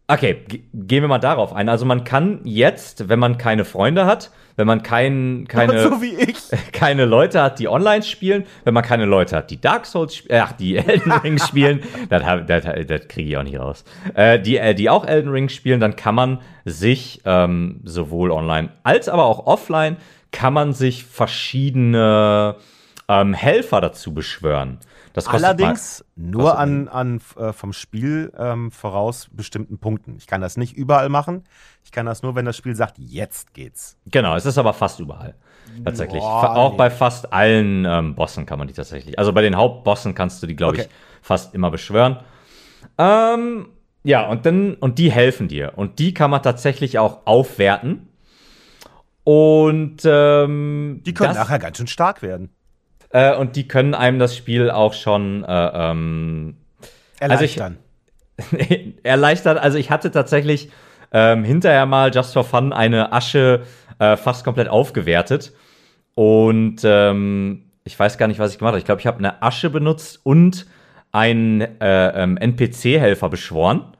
Okay, 0.09 0.37
ge- 0.47 0.61
gehen 0.73 1.03
wir 1.03 1.09
mal 1.09 1.19
darauf 1.19 1.51
ein. 1.53 1.67
Also 1.67 1.85
man 1.85 2.05
kann 2.05 2.39
jetzt, 2.45 3.09
wenn 3.09 3.19
man 3.19 3.37
keine 3.37 3.65
Freunde 3.65 4.05
hat, 4.05 4.31
wenn 4.55 4.65
man 4.65 4.81
kein, 4.81 5.45
keine, 5.49 5.73
so 5.83 6.57
keine 6.71 7.03
Leute 7.05 7.41
hat, 7.41 7.59
die 7.59 7.67
online 7.67 8.03
spielen, 8.03 8.45
wenn 8.63 8.73
man 8.73 8.83
keine 8.83 9.03
Leute 9.05 9.35
hat, 9.35 9.51
die 9.51 9.59
Dark 9.59 9.85
Souls, 9.85 10.13
sp- 10.15 10.31
äh, 10.31 10.39
ach, 10.39 10.53
die 10.53 10.77
Elden 10.77 11.11
Ring 11.23 11.37
spielen, 11.39 11.81
das, 12.09 12.23
hab- 12.23 12.47
das, 12.47 12.63
das 12.63 13.07
kriege 13.09 13.29
ich 13.31 13.37
auch 13.37 13.43
nicht 13.43 13.59
raus, 13.59 13.83
äh, 14.13 14.39
die, 14.39 14.55
äh, 14.57 14.73
die 14.73 14.89
auch 14.89 15.05
Elden 15.05 15.29
Ring 15.29 15.49
spielen, 15.49 15.81
dann 15.81 15.97
kann 15.97 16.15
man 16.15 16.39
sich 16.63 17.21
ähm, 17.25 17.81
sowohl 17.83 18.31
online 18.31 18.69
als 18.83 19.09
aber 19.09 19.25
auch 19.25 19.45
offline, 19.45 19.97
kann 20.31 20.53
man 20.53 20.71
sich 20.73 21.03
verschiedene 21.03 22.55
ähm, 23.09 23.33
Helfer 23.33 23.81
dazu 23.81 24.13
beschwören. 24.13 24.77
Das 25.17 25.25
kostet 25.25 25.45
Allerdings 25.45 26.05
nur 26.15 26.59
an, 26.59 26.87
an 26.87 27.19
äh, 27.39 27.51
vom 27.51 27.73
Spiel 27.73 28.31
ähm, 28.37 28.69
voraus 28.69 29.27
bestimmten 29.31 29.79
Punkten. 29.79 30.15
Ich 30.15 30.27
kann 30.27 30.41
das 30.41 30.57
nicht 30.57 30.77
überall 30.77 31.09
machen. 31.09 31.45
Ich 31.83 31.91
kann 31.91 32.05
das 32.05 32.21
nur, 32.21 32.35
wenn 32.35 32.45
das 32.45 32.55
Spiel 32.55 32.75
sagt, 32.75 32.99
jetzt 32.99 33.55
geht's. 33.55 33.97
Genau, 34.05 34.35
es 34.35 34.45
ist 34.45 34.59
aber 34.59 34.73
fast 34.73 34.99
überall. 34.99 35.33
Tatsächlich. 35.83 36.21
Boah, 36.21 36.55
auch 36.55 36.73
nee. 36.73 36.77
bei 36.77 36.91
fast 36.91 37.33
allen 37.33 37.83
ähm, 37.85 38.13
Bossen 38.13 38.45
kann 38.45 38.59
man 38.59 38.67
die 38.67 38.75
tatsächlich. 38.75 39.17
Also 39.17 39.33
bei 39.33 39.41
den 39.41 39.55
Hauptbossen 39.55 40.13
kannst 40.13 40.43
du 40.43 40.45
die, 40.45 40.55
glaube 40.55 40.75
ich, 40.75 40.83
Okay. 40.83 40.91
fast 41.23 41.55
immer 41.55 41.71
beschwören. 41.71 42.19
Ähm, 42.99 43.69
ja, 44.03 44.27
und 44.27 44.45
dann, 44.45 44.75
und 44.75 44.99
die 44.99 45.11
helfen 45.11 45.47
dir. 45.47 45.73
Und 45.77 45.97
die 45.97 46.13
kann 46.13 46.29
man 46.29 46.43
tatsächlich 46.43 46.99
auch 46.99 47.25
aufwerten. 47.25 48.07
Und 49.23 49.97
ähm, 50.05 51.01
Die 51.03 51.15
können 51.15 51.33
nachher 51.33 51.57
ganz 51.57 51.77
schön 51.77 51.87
stark 51.87 52.21
werden. 52.21 52.51
Äh, 53.17 53.35
und 53.35 53.55
die 53.55 53.67
können 53.67 53.95
einem 53.95 54.19
das 54.19 54.35
Spiel 54.37 54.69
auch 54.69 54.93
schon 54.93 55.43
äh, 55.43 55.71
ähm, 55.73 56.57
Also 57.19 57.43
ich- 57.43 57.57
Erleichtern. 57.57 57.77
erleichtern. 59.03 59.57
Also 59.57 59.79
ich 59.79 59.89
hatte 59.89 60.11
tatsächlich 60.11 60.69
ähm, 61.11 61.43
hinterher 61.43 61.87
mal 61.87 62.13
just 62.13 62.33
for 62.33 62.43
fun 62.43 62.73
eine 62.73 63.11
Asche 63.13 63.63
äh, 63.97 64.15
fast 64.17 64.43
komplett 64.43 64.67
aufgewertet. 64.69 65.53
Und 66.13 66.81
ähm, 66.83 67.63
ich 67.85 67.97
weiß 67.97 68.19
gar 68.19 68.27
nicht, 68.27 68.37
was 68.39 68.51
ich 68.51 68.59
gemacht 68.59 68.73
habe. 68.73 68.79
Ich 68.79 68.85
glaube, 68.85 69.01
ich 69.01 69.07
habe 69.07 69.17
eine 69.17 69.41
Asche 69.41 69.71
benutzt 69.71 70.19
und 70.23 70.67
einen 71.11 71.61
äh, 71.61 72.23
ähm, 72.23 72.37
NPC-Helfer 72.37 73.29
beschworen. 73.29 73.93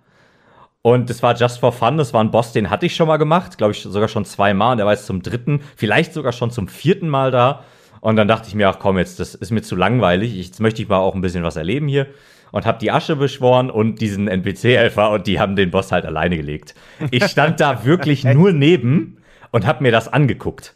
Und 0.83 1.09
das 1.09 1.23
war 1.23 1.35
just 1.35 1.59
for 1.59 1.71
fun. 1.71 1.97
Das 1.97 2.13
war 2.13 2.23
ein 2.23 2.29
Boss, 2.29 2.51
den 2.51 2.69
hatte 2.69 2.85
ich 2.85 2.95
schon 2.95 3.07
mal 3.07 3.17
gemacht. 3.17 3.57
Glaube 3.57 3.73
ich 3.73 3.81
sogar 3.81 4.09
schon 4.09 4.25
zweimal. 4.25 4.73
Und 4.73 4.77
der 4.77 4.85
war 4.85 4.93
jetzt 4.93 5.07
zum 5.07 5.23
dritten, 5.23 5.61
vielleicht 5.75 6.13
sogar 6.13 6.33
schon 6.33 6.51
zum 6.51 6.67
vierten 6.67 7.09
Mal 7.09 7.31
da. 7.31 7.63
Und 8.01 8.15
dann 8.15 8.27
dachte 8.27 8.47
ich 8.47 8.55
mir, 8.55 8.69
ach 8.69 8.79
komm, 8.79 8.97
jetzt, 8.97 9.19
das 9.19 9.35
ist 9.35 9.51
mir 9.51 9.61
zu 9.61 9.75
langweilig. 9.75 10.35
Jetzt 10.35 10.59
möchte 10.59 10.81
ich 10.81 10.89
mal 10.89 10.97
auch 10.97 11.15
ein 11.15 11.21
bisschen 11.21 11.43
was 11.43 11.55
erleben 11.55 11.87
hier. 11.87 12.07
Und 12.51 12.65
habe 12.65 12.79
die 12.79 12.91
Asche 12.91 13.15
beschworen 13.15 13.69
und 13.69 13.99
diesen 13.99 14.27
NPC-Helfer. 14.27 15.11
Und 15.11 15.27
die 15.27 15.39
haben 15.39 15.55
den 15.55 15.71
Boss 15.71 15.91
halt 15.91 16.05
alleine 16.05 16.37
gelegt. 16.37 16.75
Ich 17.11 17.25
stand 17.25 17.59
da 17.59 17.83
wirklich 17.85 18.23
nur 18.23 18.53
neben 18.53 19.17
und 19.51 19.65
habe 19.65 19.83
mir 19.83 19.91
das 19.91 20.11
angeguckt. 20.11 20.75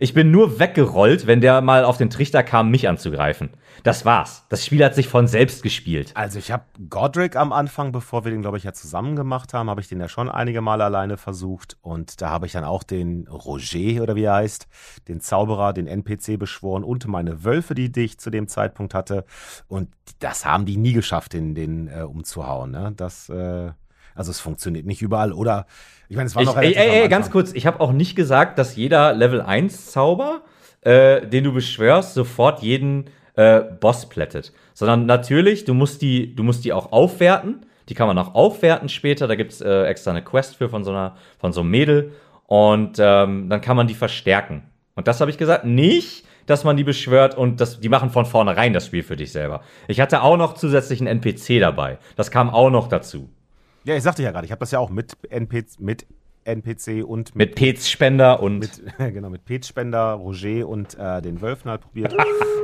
Ich 0.00 0.14
bin 0.14 0.30
nur 0.30 0.58
weggerollt, 0.58 1.26
wenn 1.26 1.40
der 1.40 1.60
mal 1.60 1.84
auf 1.84 1.98
den 1.98 2.10
Trichter 2.10 2.42
kam, 2.42 2.70
mich 2.70 2.88
anzugreifen. 2.88 3.50
Das 3.82 4.04
war's. 4.04 4.44
Das 4.48 4.64
Spiel 4.64 4.84
hat 4.84 4.94
sich 4.94 5.08
von 5.08 5.26
selbst 5.26 5.62
gespielt. 5.62 6.12
Also 6.14 6.38
ich 6.38 6.52
habe 6.52 6.64
Godric 6.88 7.34
am 7.34 7.52
Anfang, 7.52 7.90
bevor 7.90 8.24
wir 8.24 8.30
den, 8.30 8.42
glaube 8.42 8.56
ich, 8.56 8.64
ja 8.64 8.72
zusammen 8.72 9.16
gemacht 9.16 9.54
haben, 9.54 9.68
habe 9.68 9.80
ich 9.80 9.88
den 9.88 10.00
ja 10.00 10.08
schon 10.08 10.28
einige 10.30 10.60
Male 10.60 10.84
alleine 10.84 11.16
versucht. 11.16 11.76
Und 11.80 12.20
da 12.20 12.30
habe 12.30 12.46
ich 12.46 12.52
dann 12.52 12.64
auch 12.64 12.84
den 12.84 13.26
Roger 13.26 14.02
oder 14.02 14.14
wie 14.14 14.24
er 14.24 14.34
heißt, 14.34 14.68
den 15.08 15.20
Zauberer, 15.20 15.72
den 15.72 15.86
NPC 15.88 16.38
beschworen 16.38 16.84
und 16.84 17.06
meine 17.08 17.44
Wölfe, 17.44 17.74
die 17.74 17.90
ich 17.96 18.18
zu 18.18 18.30
dem 18.30 18.46
Zeitpunkt 18.46 18.94
hatte. 18.94 19.24
Und 19.66 19.88
das 20.20 20.44
haben 20.44 20.64
die 20.64 20.76
nie 20.76 20.92
geschafft, 20.92 21.32
den, 21.32 21.54
den 21.54 21.88
äh, 21.88 22.02
umzuhauen. 22.02 22.70
Ne? 22.70 22.92
Das, 22.96 23.28
äh, 23.28 23.72
also 24.14 24.30
es 24.30 24.38
funktioniert 24.38 24.86
nicht 24.86 25.02
überall. 25.02 25.32
Oder 25.32 25.66
ich 26.08 26.16
meine, 26.16 26.26
es 26.26 26.36
war 26.36 26.42
Ich, 26.42 26.48
noch 26.48 26.56
ey, 26.56 26.68
relativ 26.72 26.82
ey, 26.82 27.02
ey, 27.02 27.08
ganz 27.08 27.30
kurz, 27.30 27.52
ich 27.52 27.66
habe 27.66 27.80
auch 27.80 27.92
nicht 27.92 28.14
gesagt, 28.14 28.58
dass 28.58 28.76
jeder 28.76 29.12
Level 29.12 29.40
1 29.40 29.90
Zauber, 29.90 30.42
äh, 30.82 31.26
den 31.26 31.44
du 31.44 31.52
beschwörst, 31.52 32.14
sofort 32.14 32.62
jeden 32.62 33.06
äh, 33.34 33.60
Boss 33.60 34.08
plättet. 34.08 34.52
Sondern 34.74 35.06
natürlich, 35.06 35.64
du 35.64 35.74
musst 35.74 36.02
die, 36.02 36.34
du 36.34 36.42
musst 36.42 36.64
die 36.64 36.72
auch 36.72 36.92
aufwerten. 36.92 37.66
Die 37.88 37.94
kann 37.94 38.06
man 38.06 38.18
auch 38.18 38.34
aufwerten 38.34 38.88
später. 38.88 39.26
Da 39.26 39.34
gibt's 39.34 39.60
äh, 39.60 39.84
extra 39.84 40.10
eine 40.10 40.22
Quest 40.22 40.56
für 40.56 40.68
von 40.68 40.84
so 40.84 40.90
einer, 40.90 41.16
von 41.38 41.52
so 41.52 41.60
einem 41.60 41.70
Mädel. 41.70 42.12
Und 42.46 42.98
ähm, 42.98 43.48
dann 43.48 43.60
kann 43.60 43.76
man 43.76 43.86
die 43.86 43.94
verstärken. 43.94 44.62
Und 44.94 45.08
das 45.08 45.20
habe 45.20 45.30
ich 45.30 45.38
gesagt, 45.38 45.64
nicht, 45.64 46.26
dass 46.46 46.64
man 46.64 46.76
die 46.76 46.84
beschwört 46.84 47.36
und 47.36 47.60
das, 47.60 47.80
die 47.80 47.88
machen 47.88 48.10
von 48.10 48.26
vornherein 48.26 48.72
das 48.72 48.86
Spiel 48.86 49.02
für 49.02 49.16
dich 49.16 49.32
selber. 49.32 49.62
Ich 49.88 50.00
hatte 50.00 50.22
auch 50.22 50.36
noch 50.36 50.54
zusätzlich 50.54 51.00
einen 51.00 51.06
NPC 51.20 51.60
dabei. 51.60 51.98
Das 52.16 52.30
kam 52.30 52.50
auch 52.50 52.70
noch 52.70 52.88
dazu. 52.88 53.30
Ja, 53.84 53.96
ich 53.96 54.02
sagte 54.02 54.22
ja 54.22 54.30
gerade, 54.30 54.44
ich 54.44 54.52
habe 54.52 54.60
das 54.60 54.70
ja 54.70 54.78
auch 54.78 54.90
mit 54.90 55.16
NPC, 55.28 55.80
mit 55.80 56.06
NPC 56.44 57.04
und 57.04 57.34
Mit 57.34 57.54
Pez-Spender 57.54 58.40
und. 58.42 58.58
mit, 58.58 58.82
genau, 58.98 59.30
mit 59.30 59.44
Petspender, 59.44 60.12
Roger 60.12 60.66
und 60.66 60.98
äh, 60.98 61.22
den 61.22 61.40
Wölfen 61.40 61.70
halt 61.70 61.82
probiert. 61.82 62.14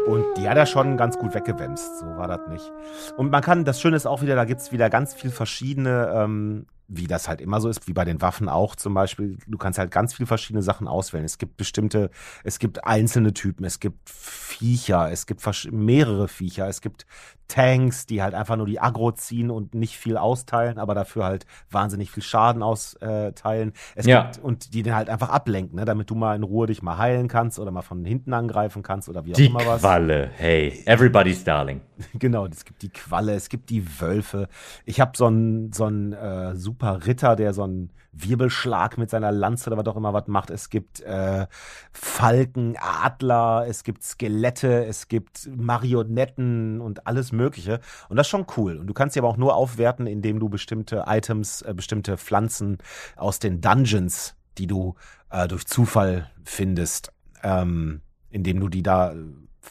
Und 0.07 0.25
die 0.39 0.49
hat 0.49 0.57
er 0.57 0.67
schon 0.67 0.97
ganz 0.97 1.19
gut 1.19 1.35
weggewämst. 1.35 1.99
So 1.99 2.07
war 2.07 2.29
das 2.29 2.41
nicht. 2.49 2.73
Und 3.17 3.31
man 3.31 3.43
kann, 3.43 3.65
das 3.65 3.81
Schöne 3.81 3.97
ist 3.97 4.07
auch 4.07 4.23
wieder, 4.23 4.37
da 4.37 4.45
gibt's 4.45 4.73
wieder 4.73 4.89
ganz 4.89 5.13
viel 5.13 5.31
verschiedene, 5.31 6.11
ähm, 6.15 6.67
wie 6.89 7.07
das 7.07 7.29
halt 7.29 7.43
immer 7.43 7.61
so 7.61 7.69
ist, 7.69 7.87
wie 7.87 7.93
bei 7.93 8.07
den 8.07 8.23
Waffen 8.23 8.49
auch 8.49 8.75
zum 8.75 8.95
Beispiel. 8.95 9.37
Du 9.47 9.59
kannst 9.59 9.79
halt 9.79 9.91
ganz 9.91 10.15
viel 10.15 10.25
verschiedene 10.25 10.63
Sachen 10.63 10.89
auswählen. 10.89 11.27
Es 11.27 11.37
gibt 11.37 11.59
bestimmte, 11.59 12.11
es 12.43 12.59
gibt 12.59 12.85
einzelne 12.85 13.35
Typen, 13.35 13.65
es 13.65 13.81
gibt 13.81 14.09
Viecher, 14.09 15.13
es 15.13 15.27
gibt 15.27 15.47
mehrere 15.71 16.29
Viecher, 16.29 16.67
es 16.69 16.81
gibt 16.81 17.05
Tanks, 17.49 18.07
die 18.07 18.23
halt 18.23 18.35
einfach 18.35 18.57
nur 18.57 18.67
die 18.67 18.79
Agro 18.81 19.11
ziehen 19.13 19.51
und 19.51 19.75
nicht 19.75 19.97
viel 19.97 20.17
austeilen, 20.17 20.79
aber 20.79 20.95
dafür 20.95 21.25
halt 21.25 21.47
wahnsinnig 21.71 22.11
viel 22.11 22.23
Schaden 22.23 22.63
austeilen. 22.63 23.73
Es 23.95 24.07
Ja. 24.07 24.23
gibt, 24.23 24.39
und 24.39 24.75
die 24.75 24.83
den 24.83 24.95
halt 24.95 25.09
einfach 25.09 25.31
ablenken, 25.31 25.77
ne, 25.79 25.85
damit 25.85 26.11
du 26.11 26.15
mal 26.15 26.37
in 26.37 26.43
Ruhe 26.43 26.67
dich 26.67 26.83
mal 26.83 26.99
heilen 26.99 27.27
kannst 27.29 27.59
oder 27.59 27.71
mal 27.71 27.83
von 27.83 28.05
hinten 28.05 28.33
angreifen 28.33 28.83
kannst 28.83 29.09
oder 29.09 29.25
wie 29.25 29.33
auch 29.33 29.37
Die 29.37 29.47
immer 29.47 29.67
was. 29.67 29.81
Qualle, 29.81 30.31
hey, 30.37 30.83
everybody's 30.87 31.43
darling. 31.45 31.81
Genau, 32.15 32.47
es 32.47 32.65
gibt 32.65 32.83
die 32.83 32.91
Qualle, 32.91 33.35
es 33.35 33.49
gibt 33.49 33.71
die 33.71 34.01
Wölfe. 34.01 34.49
Ich 34.85 35.01
habe 35.01 35.13
so 35.17 35.27
einen 35.27 35.73
so 35.73 35.85
einen, 35.87 36.13
äh, 36.13 36.55
super 36.55 37.07
Ritter, 37.07 37.35
der 37.35 37.53
so 37.53 37.65
einen 37.65 37.91
Wirbelschlag 38.23 38.99
mit 38.99 39.11
seiner 39.11 39.33
Lanze 39.33 39.71
oder 39.71 39.79
was 39.79 39.87
auch 39.87 39.97
immer 39.97 40.13
was 40.13 40.27
macht. 40.27 40.51
Es 40.51 40.71
gibt 40.71 41.01
äh, 41.01 41.47
Falken, 41.93 42.77
Adler, 42.79 43.67
es 43.69 43.85
gibt 43.85 44.03
Skelette, 44.03 44.85
es 44.87 45.09
gibt 45.09 45.49
Marionetten 45.55 46.81
und 46.81 47.07
alles 47.07 47.33
Mögliche. 47.33 47.81
Und 48.09 48.17
das 48.17 48.27
ist 48.27 48.31
schon 48.31 48.47
cool. 48.57 48.79
Und 48.79 48.87
du 48.87 48.95
kannst 48.95 49.15
sie 49.15 49.21
aber 49.21 49.29
auch 49.29 49.37
nur 49.37 49.55
aufwerten, 49.55 50.07
indem 50.07 50.41
du 50.41 50.49
bestimmte 50.49 51.05
Items, 51.07 51.63
äh, 51.63 51.75
bestimmte 51.75 52.17
Pflanzen 52.17 52.79
aus 53.17 53.39
den 53.39 53.61
Dungeons, 53.61 54.35
die 54.59 54.67
du 54.67 54.95
äh, 55.31 55.49
durch 55.49 55.67
Zufall 55.67 56.31
findest, 56.45 57.13
ähm, 57.43 58.01
indem 58.31 58.61
du 58.61 58.69
die 58.69 58.83
da 58.83 59.13
äh, 59.13 59.17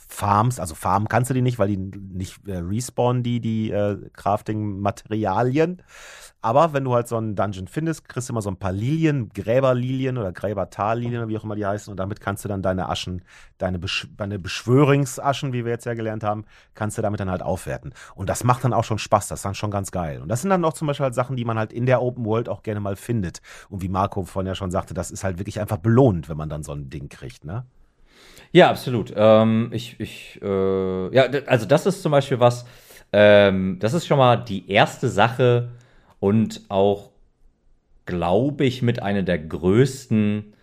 farmst. 0.08 0.60
Also 0.60 0.76
farmen 0.76 1.08
kannst 1.08 1.30
du 1.30 1.34
die 1.34 1.42
nicht, 1.42 1.60
weil 1.60 1.70
die 1.70 1.78
nicht 1.78 2.48
äh, 2.48 2.58
respawnen, 2.58 3.24
die, 3.24 3.40
die 3.40 3.72
äh, 3.72 3.98
Crafting-Materialien. 4.14 5.82
Aber 6.42 6.72
wenn 6.72 6.84
du 6.84 6.94
halt 6.94 7.08
so 7.08 7.18
einen 7.18 7.36
Dungeon 7.36 7.68
findest, 7.68 8.08
kriegst 8.08 8.30
du 8.30 8.34
immer 8.34 8.42
so 8.42 8.50
ein 8.50 8.58
paar 8.58 8.72
Lilien, 8.72 9.30
Gräberlilien 9.30 10.18
oder 10.18 10.32
Gräbertallilien 10.32 11.18
oder 11.18 11.28
wie 11.28 11.38
auch 11.38 11.44
immer 11.44 11.56
die 11.56 11.66
heißen. 11.66 11.90
Und 11.92 11.98
damit 11.98 12.22
kannst 12.22 12.46
du 12.46 12.50
dann 12.50 12.62
deine 12.62 12.90
Aschen, 12.90 13.24
deine, 13.58 13.80
Besch 13.80 14.08
deine 14.16 14.38
Beschwörungsaschen, 14.38 15.52
wie 15.52 15.66
wir 15.66 15.72
jetzt 15.72 15.86
ja 15.86 15.94
gelernt 15.94 16.24
haben, 16.24 16.46
kannst 16.76 16.98
du 16.98 17.02
damit 17.02 17.20
dann 17.20 17.32
halt 17.32 17.42
aufwerten. 17.42 17.94
Und 18.16 18.30
das 18.30 18.44
macht 18.44 18.64
dann 18.64 18.74
auch 18.74 18.84
schon 18.84 19.00
Spaß. 19.00 19.28
Das 19.28 19.40
ist 19.40 19.46
dann 19.46 19.56
schon 19.56 19.72
ganz 19.72 19.92
geil. 19.92 20.22
Und 20.22 20.30
das 20.30 20.42
sind 20.42 20.52
dann 20.52 20.64
auch 20.64 20.74
zum 20.74 20.88
Beispiel 20.88 21.06
halt 21.06 21.16
Sachen, 21.16 21.36
die 21.36 21.46
man 21.46 21.58
halt 21.58 21.74
in 21.74 21.86
der 21.86 22.02
Open 22.02 22.24
World 22.26 22.50
auch 22.50 22.64
gerne 22.64 22.80
mal 22.80 22.96
findet. 22.96 23.42
Und 23.70 23.82
wie 23.82 23.90
Marco 23.90 24.24
vorhin 24.24 24.48
ja 24.48 24.56
schon 24.56 24.72
sagte, 24.72 24.94
das 24.94 25.12
ist 25.12 25.24
halt 25.24 25.40
wirklich 25.40 25.60
einfach 25.60 25.78
belohnt, 25.78 26.30
wenn 26.30 26.38
man 26.38 26.50
dann 26.50 26.64
so 26.64 26.72
ein 26.72 26.90
Ding 26.90 27.10
kriegt, 27.10 27.46
ne? 27.46 27.66
Ja, 28.52 28.70
absolut. 28.70 29.14
Ähm, 29.16 29.70
ich, 29.74 30.00
ich, 30.00 30.40
äh, 30.42 31.16
ja, 31.16 31.24
also 31.48 31.66
das 31.66 31.86
ist 31.86 32.02
zum 32.02 32.12
Beispiel 32.12 32.40
was, 32.40 32.66
ähm, 33.12 33.78
das 33.80 33.94
ist 33.94 34.08
schon 34.08 34.18
mal 34.18 34.38
die 34.38 34.70
erste 34.70 35.10
Sache 35.10 35.70
und 36.20 36.62
auch, 36.70 37.12
glaube 38.06 38.66
ich, 38.66 38.82
mit 38.82 39.02
einer 39.02 39.24
der 39.24 39.40
größten, 39.40 40.54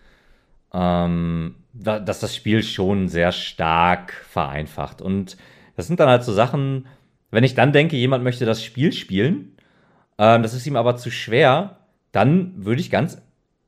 ähm, 0.73 1.55
da, 1.73 1.99
dass 1.99 2.19
das 2.19 2.35
Spiel 2.35 2.63
schon 2.63 3.07
sehr 3.07 3.31
stark 3.31 4.13
vereinfacht. 4.29 5.01
Und 5.01 5.37
das 5.75 5.87
sind 5.87 5.99
dann 5.99 6.09
halt 6.09 6.23
so 6.23 6.33
Sachen, 6.33 6.87
wenn 7.31 7.43
ich 7.43 7.55
dann 7.55 7.73
denke, 7.73 7.97
jemand 7.97 8.23
möchte 8.23 8.45
das 8.45 8.63
Spiel 8.63 8.93
spielen, 8.93 9.57
ähm, 10.17 10.41
das 10.41 10.53
ist 10.53 10.65
ihm 10.65 10.75
aber 10.75 10.95
zu 10.97 11.11
schwer, 11.11 11.79
dann 12.11 12.53
würde 12.65 12.81
ich 12.81 12.89
ganz 12.89 13.21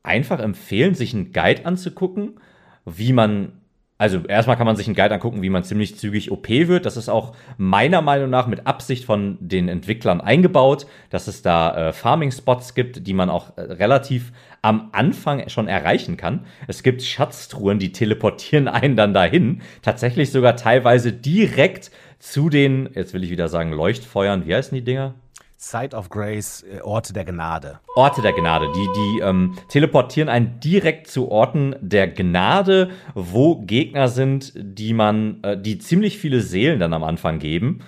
einfach 0.03 0.39
empfehlen, 0.39 0.95
sich 0.95 1.13
einen 1.13 1.33
Guide 1.33 1.65
anzugucken, 1.65 2.39
wie 2.85 3.11
man 3.11 3.56
also 3.97 4.19
erstmal 4.27 4.57
kann 4.57 4.67
man 4.67 4.75
sich 4.75 4.87
einen 4.87 4.95
Guide 4.95 5.13
angucken, 5.13 5.41
wie 5.41 5.49
man 5.49 5.63
ziemlich 5.63 5.97
zügig 5.97 6.31
OP 6.31 6.49
wird. 6.49 6.85
Das 6.85 6.97
ist 6.97 7.09
auch 7.09 7.35
meiner 7.57 8.01
Meinung 8.01 8.29
nach 8.29 8.45
mit 8.45 8.67
Absicht 8.67 9.05
von 9.05 9.37
den 9.39 9.67
Entwicklern 9.67 10.21
eingebaut, 10.21 10.85
dass 11.09 11.27
es 11.27 11.41
da 11.41 11.89
äh, 11.89 11.93
Farming-Spots 11.93 12.75
gibt, 12.75 13.07
die 13.07 13.13
man 13.13 13.29
auch 13.31 13.57
äh, 13.57 13.61
relativ 13.61 14.31
am 14.61 14.89
Anfang 14.91 15.49
schon 15.49 15.67
erreichen 15.67 16.15
kann. 16.15 16.45
Es 16.67 16.83
gibt 16.83 17.01
Schatztruhen, 17.01 17.79
die 17.79 17.91
teleportieren 17.91 18.67
einen 18.67 18.95
dann 18.95 19.13
dahin. 19.13 19.61
Tatsächlich 19.81 20.31
sogar 20.31 20.55
teilweise 20.55 21.11
direkt 21.11 21.89
zu 22.19 22.49
den, 22.49 22.89
jetzt 22.93 23.13
will 23.13 23.23
ich 23.23 23.31
wieder 23.31 23.47
sagen, 23.47 23.71
Leuchtfeuern. 23.71 24.45
Wie 24.45 24.53
heißen 24.53 24.75
die 24.75 24.83
Dinger? 24.83 25.15
Sight 25.59 25.95
of 25.95 26.09
Grace, 26.09 26.63
äh, 26.71 26.81
Orte 26.81 27.13
der 27.13 27.25
Gnade. 27.25 27.79
Orte 27.95 28.21
der 28.21 28.33
Gnade. 28.33 28.67
Die, 28.75 28.87
die 28.95 29.19
ähm, 29.23 29.57
teleportieren 29.69 30.29
einen 30.29 30.59
direkt 30.59 31.07
zu 31.07 31.31
Orten 31.31 31.75
der 31.81 32.07
Gnade, 32.07 32.91
wo 33.15 33.55
Gegner 33.55 34.07
sind, 34.07 34.53
die 34.55 34.93
man, 34.93 35.41
äh, 35.41 35.57
die 35.59 35.79
ziemlich 35.79 36.19
viele 36.19 36.41
Seelen 36.41 36.79
dann 36.79 36.93
am 36.93 37.03
Anfang 37.03 37.39
geben. 37.39 37.79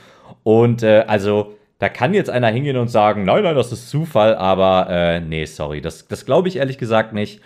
Und 0.42 0.82
äh, 0.82 1.06
also, 1.08 1.54
da 1.78 1.90
kann 1.90 2.16
jetzt 2.16 2.32
einer 2.32 2.48
hingehen 2.48 2.76
und 2.76 2.88
sagen, 2.88 3.24
nein, 3.24 3.44
nein, 3.44 3.56
das 3.56 3.72
ist 3.72 3.88
Zufall, 3.90 4.36
aber 4.36 4.88
äh, 4.90 5.20
nee, 5.20 5.46
sorry, 5.46 5.80
das, 5.80 6.08
das 6.08 6.26
glaube 6.26 6.48
ich 6.48 6.56
ehrlich 6.56 6.80
gesagt 6.80 7.14
nicht. 7.14 7.40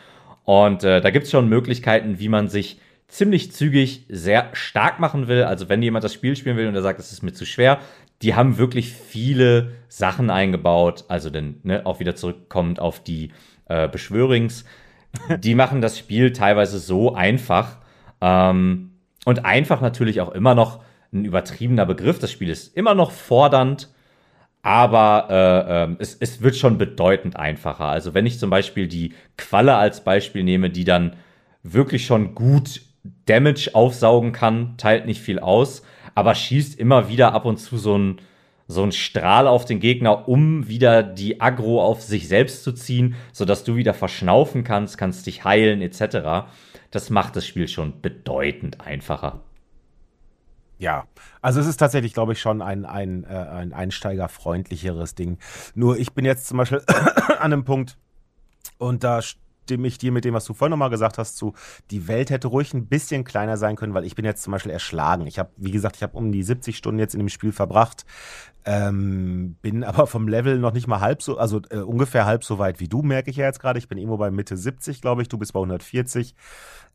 Und 0.45 0.85
äh, 0.85 1.01
da 1.01 1.09
gibt 1.11 1.25
es 1.25 1.31
schon 1.31 1.49
Möglichkeiten, 1.49 2.17
wie 2.19 2.29
man 2.29 2.47
sich 2.47 2.79
ziemlich 3.13 3.51
zügig 3.51 4.05
sehr 4.09 4.49
stark 4.53 4.99
machen 4.99 5.27
will. 5.27 5.43
Also 5.43 5.69
wenn 5.69 5.83
jemand 5.83 6.03
das 6.03 6.13
Spiel 6.13 6.35
spielen 6.35 6.57
will 6.57 6.67
und 6.67 6.75
er 6.75 6.81
sagt, 6.81 6.99
es 6.99 7.11
ist 7.11 7.21
mir 7.21 7.33
zu 7.33 7.45
schwer, 7.45 7.79
die 8.23 8.35
haben 8.35 8.57
wirklich 8.57 8.93
viele 8.93 9.73
Sachen 9.89 10.29
eingebaut. 10.29 11.05
Also 11.09 11.29
dann 11.29 11.57
ne, 11.63 11.85
auch 11.85 11.99
wieder 11.99 12.15
zurückkommend 12.15 12.79
auf 12.79 13.03
die 13.03 13.31
äh, 13.67 13.87
Beschwörings. 13.87 14.65
Die 15.39 15.55
machen 15.55 15.81
das 15.81 15.99
Spiel 15.99 16.31
teilweise 16.31 16.79
so 16.79 17.13
einfach. 17.13 17.77
Ähm, 18.21 18.91
und 19.25 19.45
einfach 19.45 19.81
natürlich 19.81 20.21
auch 20.21 20.31
immer 20.31 20.55
noch 20.55 20.81
ein 21.11 21.25
übertriebener 21.25 21.85
Begriff. 21.85 22.17
Das 22.17 22.31
Spiel 22.31 22.49
ist 22.49 22.75
immer 22.75 22.95
noch 22.95 23.11
fordernd, 23.11 23.89
aber 24.61 25.27
äh, 25.29 25.83
äh, 25.91 25.95
es, 25.99 26.15
es 26.15 26.41
wird 26.41 26.55
schon 26.55 26.77
bedeutend 26.77 27.35
einfacher. 27.35 27.85
Also 27.85 28.13
wenn 28.13 28.25
ich 28.25 28.39
zum 28.39 28.49
Beispiel 28.49 28.87
die 28.87 29.13
Qualle 29.37 29.75
als 29.75 30.03
Beispiel 30.03 30.43
nehme, 30.43 30.69
die 30.69 30.85
dann 30.85 31.17
wirklich 31.61 32.05
schon 32.05 32.35
gut 32.35 32.81
Damage 33.25 33.71
aufsaugen 33.73 34.31
kann, 34.31 34.75
teilt 34.77 35.05
nicht 35.05 35.21
viel 35.21 35.39
aus, 35.39 35.83
aber 36.15 36.35
schießt 36.35 36.79
immer 36.79 37.09
wieder 37.09 37.33
ab 37.33 37.45
und 37.45 37.57
zu 37.57 37.77
so 37.77 37.97
ein 37.97 38.21
so 38.65 38.81
ein 38.81 38.93
Strahl 38.93 39.45
auf 39.45 39.65
den 39.65 39.81
Gegner, 39.81 40.29
um 40.29 40.69
wieder 40.69 41.03
die 41.03 41.41
Aggro 41.41 41.83
auf 41.83 42.01
sich 42.01 42.29
selbst 42.29 42.63
zu 42.63 42.71
ziehen, 42.71 43.15
sodass 43.33 43.65
du 43.65 43.75
wieder 43.75 43.93
verschnaufen 43.93 44.63
kannst, 44.63 44.97
kannst 44.97 45.27
dich 45.27 45.43
heilen 45.43 45.81
etc. 45.81 46.47
Das 46.89 47.09
macht 47.09 47.35
das 47.35 47.45
Spiel 47.45 47.67
schon 47.67 48.01
bedeutend 48.01 48.79
einfacher. 48.79 49.41
Ja, 50.79 51.05
also 51.41 51.59
es 51.59 51.67
ist 51.67 51.77
tatsächlich, 51.77 52.13
glaube 52.13 52.33
ich, 52.33 52.39
schon 52.39 52.61
ein, 52.61 52.85
ein, 52.85 53.25
äh, 53.25 53.27
ein 53.27 53.73
einsteigerfreundlicheres 53.73 55.13
Ding. 55.13 55.37
Nur 55.75 55.97
ich 55.97 56.13
bin 56.13 56.23
jetzt 56.23 56.47
zum 56.47 56.57
Beispiel 56.57 56.81
an 56.87 57.53
einem 57.53 57.65
Punkt, 57.65 57.97
und 58.77 59.03
da 59.03 59.21
stimme 59.63 59.87
ich 59.87 59.97
dir 59.97 60.11
mit 60.11 60.25
dem, 60.25 60.33
was 60.33 60.45
du 60.45 60.53
vorhin 60.53 60.71
nochmal 60.71 60.89
gesagt 60.89 61.17
hast, 61.17 61.37
zu, 61.37 61.53
die 61.91 62.07
Welt 62.07 62.29
hätte 62.29 62.47
ruhig 62.47 62.73
ein 62.73 62.87
bisschen 62.87 63.23
kleiner 63.23 63.57
sein 63.57 63.75
können, 63.75 63.93
weil 63.93 64.05
ich 64.05 64.15
bin 64.15 64.25
jetzt 64.25 64.43
zum 64.43 64.51
Beispiel 64.51 64.71
erschlagen. 64.71 65.27
Ich 65.27 65.39
habe, 65.39 65.49
wie 65.57 65.71
gesagt, 65.71 65.95
ich 65.95 66.03
habe 66.03 66.17
um 66.17 66.31
die 66.31 66.43
70 66.43 66.77
Stunden 66.77 66.99
jetzt 66.99 67.15
in 67.15 67.19
dem 67.19 67.29
Spiel 67.29 67.51
verbracht, 67.51 68.05
ähm, 68.65 69.55
bin 69.61 69.83
aber 69.83 70.07
vom 70.07 70.27
Level 70.27 70.59
noch 70.59 70.73
nicht 70.73 70.87
mal 70.87 70.99
halb 71.01 71.21
so, 71.21 71.37
also 71.37 71.61
äh, 71.69 71.77
ungefähr 71.77 72.25
halb 72.25 72.43
so 72.43 72.59
weit 72.59 72.79
wie 72.79 72.87
du, 72.87 73.01
merke 73.01 73.29
ich 73.29 73.37
ja 73.37 73.45
jetzt 73.45 73.59
gerade. 73.59 73.79
Ich 73.79 73.87
bin 73.87 73.97
irgendwo 73.97 74.17
bei 74.17 74.31
Mitte 74.31 74.57
70, 74.57 75.01
glaube 75.01 75.21
ich, 75.21 75.29
du 75.29 75.37
bist 75.37 75.53
bei 75.53 75.59
140. 75.59 76.35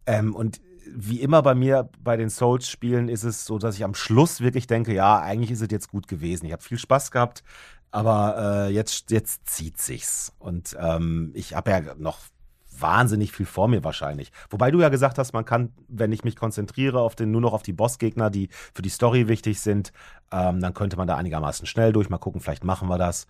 Ähm, 0.06 0.34
und 0.34 0.60
wie 0.94 1.20
immer 1.20 1.42
bei 1.42 1.54
mir 1.54 1.90
bei 2.02 2.16
den 2.16 2.30
Souls-Spielen 2.30 3.08
ist 3.08 3.24
es 3.24 3.44
so, 3.44 3.58
dass 3.58 3.76
ich 3.76 3.84
am 3.84 3.94
Schluss 3.94 4.40
wirklich 4.40 4.66
denke, 4.66 4.94
ja, 4.94 5.20
eigentlich 5.20 5.50
ist 5.50 5.60
es 5.60 5.68
jetzt 5.70 5.90
gut 5.90 6.08
gewesen. 6.08 6.46
Ich 6.46 6.52
habe 6.52 6.62
viel 6.62 6.78
Spaß 6.78 7.10
gehabt, 7.10 7.42
aber 7.90 8.68
äh, 8.68 8.72
jetzt, 8.72 9.10
jetzt 9.10 9.48
zieht 9.48 9.78
sich's. 9.78 10.32
Und 10.38 10.76
ähm, 10.80 11.32
ich 11.34 11.54
habe 11.54 11.70
ja 11.70 11.80
noch 11.96 12.20
wahnsinnig 12.80 13.32
viel 13.32 13.46
vor 13.46 13.68
mir 13.68 13.84
wahrscheinlich. 13.84 14.32
Wobei 14.50 14.70
du 14.70 14.80
ja 14.80 14.88
gesagt 14.88 15.18
hast, 15.18 15.32
man 15.32 15.44
kann, 15.44 15.72
wenn 15.88 16.12
ich 16.12 16.24
mich 16.24 16.36
konzentriere 16.36 17.00
auf 17.00 17.14
den, 17.14 17.30
nur 17.30 17.40
noch 17.40 17.52
auf 17.52 17.62
die 17.62 17.72
Bossgegner, 17.72 18.30
die 18.30 18.48
für 18.74 18.82
die 18.82 18.88
Story 18.88 19.28
wichtig 19.28 19.60
sind, 19.60 19.92
ähm, 20.32 20.60
dann 20.60 20.74
könnte 20.74 20.96
man 20.96 21.08
da 21.08 21.16
einigermaßen 21.16 21.66
schnell 21.66 21.92
durch. 21.92 22.08
Mal 22.08 22.18
gucken, 22.18 22.40
vielleicht 22.40 22.64
machen 22.64 22.88
wir 22.88 22.98
das. 22.98 23.26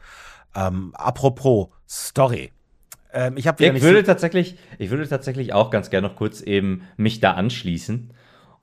Ähm, 0.55 0.93
apropos 0.95 1.69
Story. 1.89 2.53
Ähm, 3.13 3.37
ich 3.37 3.47
habe 3.47 3.65
ich 3.65 3.83
würde 3.83 4.01
so 4.01 4.07
tatsächlich, 4.07 4.59
ich 4.79 4.91
würde 4.91 5.09
tatsächlich 5.09 5.53
auch 5.53 5.71
ganz 5.71 5.91
gerne 5.91 6.09
noch 6.09 6.17
kurz 6.17 6.41
eben 6.41 6.83
mich 6.97 7.21
da 7.21 7.33
anschließen 7.33 8.13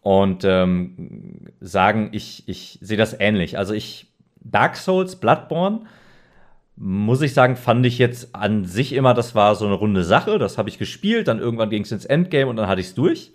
und 0.01 0.43
ähm, 0.43 1.49
sagen, 1.59 2.09
ich, 2.11 2.47
ich 2.47 2.77
sehe 2.81 2.97
das 2.97 3.19
ähnlich. 3.19 3.57
Also 3.57 3.73
ich 3.73 4.13
Dark 4.39 4.77
Souls, 4.77 5.15
Bloodborne, 5.15 5.81
muss 6.77 7.21
ich 7.21 7.33
sagen, 7.33 7.55
fand 7.55 7.85
ich 7.85 7.97
jetzt 7.97 8.35
an 8.35 8.65
sich 8.65 8.93
immer, 8.93 9.13
das 9.13 9.33
war 9.33 9.55
so 9.55 9.65
eine 9.65 9.75
runde 9.75 10.03
Sache. 10.03 10.37
Das 10.37 10.57
habe 10.57 10.69
ich 10.69 10.77
gespielt, 10.77 11.27
dann 11.27 11.39
irgendwann 11.39 11.69
ging 11.69 11.83
es 11.83 11.91
ins 11.91 12.05
Endgame 12.05 12.47
und 12.47 12.57
dann 12.57 12.67
hatte 12.67 12.81
ich 12.81 12.87
es 12.87 12.95
durch. 12.95 13.31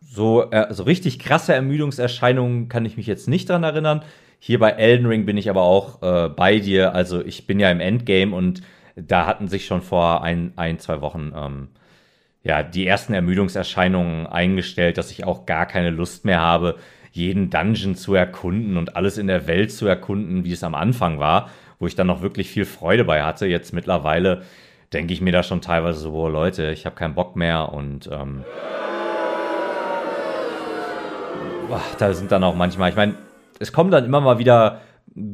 So, 0.00 0.50
äh, 0.50 0.72
so 0.72 0.84
richtig 0.84 1.18
krasse 1.18 1.52
Ermüdungserscheinungen 1.54 2.68
kann 2.68 2.86
ich 2.86 2.96
mich 2.96 3.06
jetzt 3.06 3.28
nicht 3.28 3.50
dran 3.50 3.62
erinnern. 3.62 4.02
Hier 4.38 4.58
bei 4.58 4.70
Elden 4.70 5.06
Ring 5.06 5.26
bin 5.26 5.36
ich 5.36 5.50
aber 5.50 5.62
auch 5.62 6.02
äh, 6.02 6.28
bei 6.28 6.58
dir. 6.58 6.94
Also 6.94 7.24
ich 7.24 7.46
bin 7.46 7.60
ja 7.60 7.70
im 7.70 7.80
Endgame 7.80 8.34
und 8.34 8.62
da 8.96 9.26
hatten 9.26 9.48
sich 9.48 9.66
schon 9.66 9.82
vor 9.82 10.22
ein, 10.22 10.52
ein 10.56 10.78
zwei 10.78 11.02
Wochen 11.02 11.32
ähm, 11.36 11.68
ja, 12.42 12.62
die 12.62 12.86
ersten 12.86 13.12
Ermüdungserscheinungen 13.12 14.26
eingestellt, 14.26 14.98
dass 14.98 15.10
ich 15.10 15.24
auch 15.24 15.46
gar 15.46 15.66
keine 15.66 15.90
Lust 15.90 16.24
mehr 16.24 16.40
habe, 16.40 16.76
jeden 17.10 17.50
Dungeon 17.50 17.96
zu 17.96 18.14
erkunden 18.14 18.76
und 18.76 18.94
alles 18.96 19.18
in 19.18 19.26
der 19.26 19.46
Welt 19.46 19.72
zu 19.72 19.86
erkunden, 19.86 20.44
wie 20.44 20.52
es 20.52 20.62
am 20.62 20.74
Anfang 20.74 21.18
war, 21.18 21.50
wo 21.78 21.86
ich 21.86 21.94
dann 21.94 22.06
noch 22.06 22.22
wirklich 22.22 22.50
viel 22.50 22.64
Freude 22.64 23.04
bei 23.04 23.22
hatte. 23.22 23.46
Jetzt 23.46 23.72
mittlerweile 23.72 24.42
denke 24.92 25.12
ich 25.12 25.20
mir 25.20 25.32
da 25.32 25.42
schon 25.42 25.60
teilweise 25.60 25.98
so, 26.00 26.12
oh 26.12 26.28
Leute, 26.28 26.70
ich 26.70 26.86
habe 26.86 26.96
keinen 26.96 27.14
Bock 27.14 27.36
mehr 27.36 27.72
und 27.72 28.08
ähm, 28.12 28.44
da 31.98 32.14
sind 32.14 32.30
dann 32.30 32.44
auch 32.44 32.54
manchmal, 32.54 32.90
ich 32.90 32.96
meine, 32.96 33.14
es 33.58 33.72
kommen 33.72 33.90
dann 33.90 34.04
immer 34.04 34.20
mal 34.20 34.38
wieder 34.38 34.80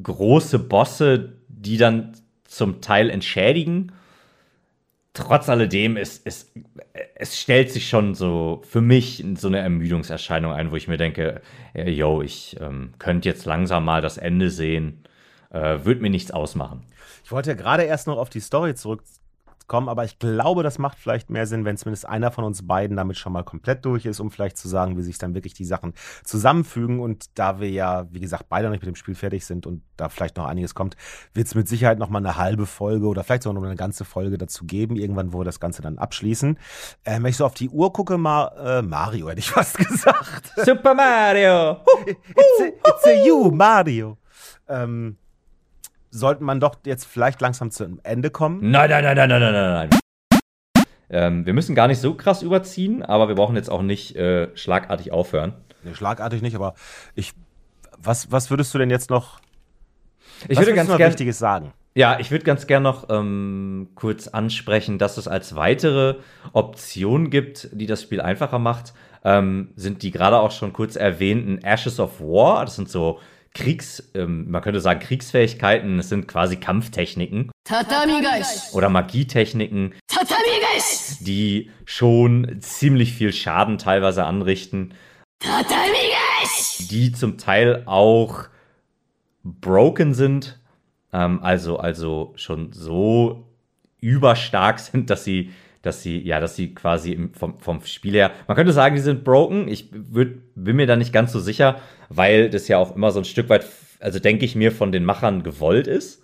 große 0.03 0.59
Bosse, 0.59 1.35
die 1.49 1.77
dann 1.77 2.13
zum 2.45 2.81
Teil 2.81 3.11
entschädigen. 3.11 3.93
Trotz 5.15 5.49
alledem, 5.49 5.97
es, 5.97 6.21
es, 6.25 6.51
es 7.15 7.39
stellt 7.39 7.71
sich 7.71 7.89
schon 7.89 8.15
so 8.15 8.63
für 8.65 8.81
mich 8.81 9.25
so 9.37 9.49
eine 9.49 9.59
Ermüdungserscheinung 9.59 10.53
ein, 10.53 10.71
wo 10.71 10.77
ich 10.77 10.89
mir 10.89 10.97
denke, 10.97 11.43
yo, 11.75 12.23
ich 12.23 12.57
ähm, 12.61 12.95
könnte 12.99 13.29
jetzt 13.29 13.45
langsam 13.45 13.85
mal 13.85 14.01
das 14.01 14.17
Ende 14.17 14.51
sehen. 14.51 15.05
Äh, 15.53 15.85
Würde 15.85 16.01
mir 16.01 16.11
nichts 16.11 16.31
ausmachen. 16.31 16.83
Ich 17.25 17.33
wollte 17.33 17.51
ja 17.51 17.57
gerade 17.57 17.83
erst 17.85 18.07
noch 18.07 18.19
auf 18.19 18.31
die 18.31 18.41
Story 18.41 18.75
zurück 18.75 19.03
kommen, 19.73 19.89
aber 19.89 20.05
ich 20.05 20.19
glaube, 20.19 20.63
das 20.63 20.79
macht 20.79 20.99
vielleicht 20.99 21.31
mehr 21.31 21.47
Sinn, 21.47 21.65
wenn 21.65 21.79
zumindest 21.79 22.07
einer 22.07 22.31
von 22.31 22.45
uns 22.45 22.67
beiden 22.67 22.97
damit 22.97 23.17
schon 23.17 23.33
mal 23.33 23.43
komplett 23.43 23.85
durch 23.87 24.05
ist, 24.05 24.21
um 24.21 24.31
vielleicht 24.31 24.59
zu 24.59 24.69
sagen, 24.69 24.99
wie 24.99 25.03
sich 25.03 25.17
dann 25.17 25.35
wirklich 25.35 25.55
die 25.55 25.65
Sachen 25.65 25.95
zusammenfügen. 26.25 27.01
Und 27.01 27.39
da 27.39 27.59
wir 27.59 27.71
ja, 27.71 28.07
wie 28.11 28.21
gesagt, 28.21 28.51
beide 28.51 28.67
noch 28.67 28.73
nicht 28.73 28.83
mit 28.83 28.89
dem 28.89 28.97
Spiel 28.97 29.15
fertig 29.15 29.47
sind 29.47 29.67
und 29.67 29.83
da 29.97 30.11
vielleicht 30.11 30.37
noch 30.37 30.47
einiges 30.47 30.75
kommt, 30.75 30.97
wird 31.33 31.47
es 31.47 31.55
mit 31.55 31.69
Sicherheit 31.69 31.99
noch 31.99 32.11
mal 32.11 32.19
eine 32.19 32.37
halbe 32.37 32.67
Folge 32.67 33.07
oder 33.07 33.25
vielleicht 33.25 33.45
sogar 33.45 33.61
noch 33.61 33.67
eine 33.67 33.77
ganze 33.77 34.05
Folge 34.05 34.37
dazu 34.37 34.67
geben, 34.67 34.97
irgendwann, 34.97 35.33
wo 35.33 35.41
wir 35.41 35.45
das 35.45 35.61
Ganze 35.61 35.81
dann 35.81 35.97
abschließen. 35.97 36.59
Äh, 37.05 37.15
wenn 37.15 37.27
ich 37.27 37.37
so 37.39 37.47
auf 37.47 37.55
die 37.55 37.71
Uhr 37.71 37.93
gucke, 37.93 38.19
Ma 38.19 38.53
äh, 38.79 38.83
Mario 38.83 39.31
hätte 39.31 39.39
ich 39.39 39.51
fast 39.53 39.79
gesagt. 39.79 40.53
Super 40.57 40.95
Mario! 40.95 41.81
it's, 42.07 42.61
a, 42.61 42.89
it's 42.89 43.07
a 43.07 43.25
you, 43.25 43.51
Mario. 43.51 44.19
Ähm, 44.69 45.17
sollte 46.13 46.45
man 46.45 46.61
doch 46.61 46.77
jetzt 46.87 47.07
vielleicht 47.07 47.41
langsam 47.41 47.71
zum 47.71 47.99
Ende 48.05 48.31
kommen? 48.31 48.71
Nein, 48.71 48.91
nein, 48.91 49.03
nein, 49.03 49.17
nein, 49.17 49.29
nein, 49.29 49.53
nein, 49.53 49.89
nein. 49.91 49.91
Ähm, 51.11 51.47
wir 51.47 51.53
müssen 51.53 51.75
gar 51.75 51.89
nicht 51.89 52.01
so 52.01 52.15
krass 52.15 52.43
überziehen, 52.43 53.03
aber 53.03 53.29
wir 53.29 53.35
brauchen 53.35 53.57
jetzt 53.57 53.71
auch 53.71 53.83
nicht 53.83 54.17
äh, 54.17 54.49
schlagartig 54.57 55.13
aufhören. 55.13 55.55
Nee, 55.83 55.95
schlagartig 55.95 56.43
nicht, 56.43 56.55
aber 56.55 56.75
ich. 57.15 57.33
Was, 58.05 58.33
was 58.33 58.51
würdest 58.51 58.75
du 58.75 58.79
denn 58.79 58.91
jetzt 58.91 59.11
noch? 59.11 59.41
Ich 60.49 60.59
würde 60.59 60.75
ganz 60.75 60.89
gerne 60.89 61.07
Wichtiges 61.07 61.39
sagen. 61.39 61.73
Ja, 61.95 62.19
ich 62.19 62.31
würde 62.31 62.45
ganz 62.45 62.67
gerne 62.67 62.85
noch 62.85 63.11
ähm, 63.11 63.91
kurz 63.95 64.27
ansprechen, 64.27 64.99
dass 64.99 65.19
es 65.19 65.29
als 65.29 65.55
weitere 65.55 66.17
Option 66.53 67.31
gibt, 67.31 67.69
die 67.73 67.87
das 67.87 68.03
Spiel 68.03 68.21
einfacher 68.21 68.59
macht, 68.59 68.95
ähm, 69.25 69.73
sind 69.77 70.03
die 70.03 70.11
gerade 70.11 70.41
auch 70.41 70.51
schon 70.51 70.73
kurz 70.73 70.97
erwähnten 70.97 71.59
Ashes 71.59 72.01
of 72.01 72.19
War. 72.21 72.65
Das 72.65 72.77
sind 72.77 72.89
so 72.89 73.21
Kriegs, 73.55 74.11
ähm, 74.15 74.51
man 74.51 74.63
könnte 74.63 74.81
sagen 74.81 75.01
Kriegsfähigkeiten, 75.01 75.99
es 75.99 76.09
sind 76.09 76.27
quasi 76.27 76.57
Kampftechniken. 76.57 77.51
Oder 78.75 78.89
Magietechniken. 78.89 79.95
Die 81.21 81.71
schon 81.85 82.61
ziemlich 82.61 83.13
viel 83.13 83.33
Schaden 83.33 83.79
teilweise 83.79 84.25
anrichten. 84.25 84.95
Die 86.91 87.13
zum 87.13 87.37
Teil 87.37 87.83
auch 87.87 88.45
broken 89.45 90.15
sind. 90.15 90.59
Ähm, 91.13 91.43
also, 91.43 91.79
also 91.79 92.33
schon 92.37 92.73
so 92.73 93.49
überstark 94.01 94.79
sind, 94.79 95.11
dass 95.11 95.25
sie 95.25 95.53
dass 95.83 96.03
sie, 96.03 96.21
ja, 96.23 96.41
dass 96.41 96.57
sie 96.57 96.75
quasi 96.75 97.29
vom, 97.33 97.59
vom 97.59 97.83
Spiel 97.85 98.15
her, 98.15 98.31
man 98.47 98.57
könnte 98.57 98.73
sagen, 98.73 98.95
die 98.95 99.01
sind 99.01 99.25
broken. 99.25 99.69
Ich 99.69 99.89
würd, 99.93 100.39
bin 100.55 100.77
mir 100.77 100.87
da 100.87 100.97
nicht 100.97 101.13
ganz 101.13 101.33
so 101.33 101.41
sicher, 101.41 101.81
weil 102.09 102.51
das 102.51 102.69
ja 102.69 102.79
auch 102.79 102.95
immer 102.95 103.11
so 103.11 103.21
ein 103.21 103.25
Stück 103.25 103.49
weit, 103.49 103.67
also 104.01 104.19
denke 104.19 104.45
ich 104.45 104.55
mir, 104.55 104.73
von 104.73 104.93
den 104.93 105.05
Machern 105.05 105.43
gewollt 105.43 105.89
ist. 105.89 106.23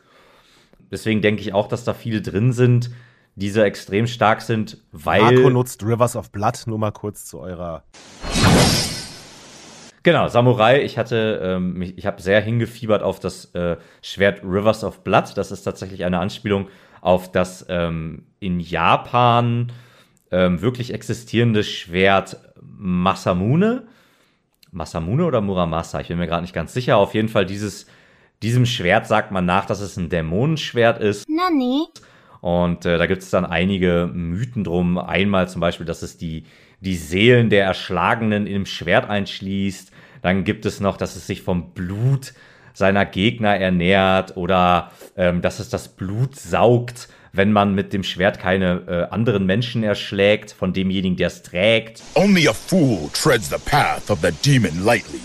Deswegen 0.90 1.20
denke 1.20 1.43
ich 1.43 1.52
auch, 1.52 1.68
dass 1.68 1.85
da 1.85 1.93
viele 1.93 2.22
drin 2.22 2.52
sind, 2.52 2.90
die 3.35 3.51
so 3.51 3.60
extrem 3.60 4.06
stark 4.06 4.40
sind, 4.40 4.78
weil. 4.93 5.22
Marco 5.22 5.51
nutzt 5.51 5.85
Rivers 5.85 6.16
of 6.16 6.30
Blood, 6.30 6.62
nur 6.66 6.78
mal 6.78 6.93
kurz 6.93 7.26
zu 7.26 7.40
eurer. 7.40 7.85
Genau, 10.02 10.28
Samurai. 10.28 10.82
Ich 10.82 10.97
hatte, 10.97 11.40
ähm, 11.43 11.82
ich 11.82 12.06
habe 12.06 12.22
sehr 12.22 12.40
hingefiebert 12.40 13.02
auf 13.02 13.20
das 13.20 13.55
äh, 13.55 13.76
Schwert 14.01 14.43
Rivers 14.43 14.82
of 14.82 15.05
Blood. 15.05 15.36
Das 15.36 15.51
ist 15.51 15.62
tatsächlich 15.62 16.05
eine 16.05 16.18
Anspielung 16.18 16.68
auf 17.01 17.31
das 17.31 17.66
ähm, 17.69 18.25
in 18.41 18.61
Japan 18.61 19.73
ähm, 20.31 20.61
wirklich 20.61 20.93
existierende 20.93 21.65
Schwert 21.65 22.37
Masamune. 22.61 23.87
Masamune 24.70 25.25
oder 25.25 25.41
Muramasa? 25.41 26.01
Ich 26.01 26.09
bin 26.09 26.19
mir 26.19 26.27
gerade 26.27 26.43
nicht 26.43 26.55
ganz 26.55 26.75
sicher. 26.75 26.97
Auf 26.99 27.15
jeden 27.15 27.29
Fall 27.29 27.47
dieses, 27.47 27.87
diesem 28.43 28.66
Schwert 28.66 29.07
sagt 29.07 29.33
man 29.33 29.47
nach, 29.47 29.66
dass 29.66 29.81
es 29.81 29.97
ein 29.97 30.11
Dämonenschwert 30.11 31.01
ist. 31.01 31.29
Nani? 31.29 31.87
Und 32.41 32.87
äh, 32.87 32.99
da 32.99 33.07
gibt 33.07 33.23
es 33.23 33.31
dann 33.31 33.45
einige 33.45 34.09
Mythen 34.12 34.65
drum. 34.65 34.99
Einmal 34.99 35.49
zum 35.49 35.61
Beispiel, 35.61 35.87
dass 35.87 36.03
es 36.03 36.19
die, 36.19 36.45
die 36.81 36.95
Seelen 36.95 37.51
der 37.51 37.65
Erschlagenen 37.65 38.47
im 38.47 38.66
Schwert 38.66 39.09
einschließt. 39.09 39.91
Dann 40.23 40.45
gibt 40.45 40.66
es 40.66 40.81
noch, 40.81 40.97
dass 40.97 41.16
es 41.16 41.27
sich 41.27 41.43
vom 41.43 41.73
Blut 41.73 42.35
seiner 42.78 43.05
Gegner 43.05 43.56
ernährt 43.56 44.36
oder 44.36 44.92
ähm, 45.16 45.42
dass 45.42 45.59
es 45.59 45.68
das 45.68 45.88
Blut 45.88 46.36
saugt, 46.36 47.09
wenn 47.32 47.52
man 47.52 47.74
mit 47.74 47.92
dem 47.92 48.05
Schwert 48.05 48.38
keine 48.38 48.82
äh, 48.88 49.12
anderen 49.12 49.44
Menschen 49.46 49.82
erschlägt, 49.82 50.52
von 50.52 50.72
demjenigen, 50.72 51.16
der 51.16 51.26
es 51.26 51.42
trägt. 51.42 52.02
Only 52.14 52.48
a 52.48 52.52
fool 52.52 53.10
treads 53.12 53.50
the 53.50 53.56
path 53.64 54.10
of 54.10 54.20
the 54.22 54.30
demon 54.44 54.84
lightly. 54.84 55.20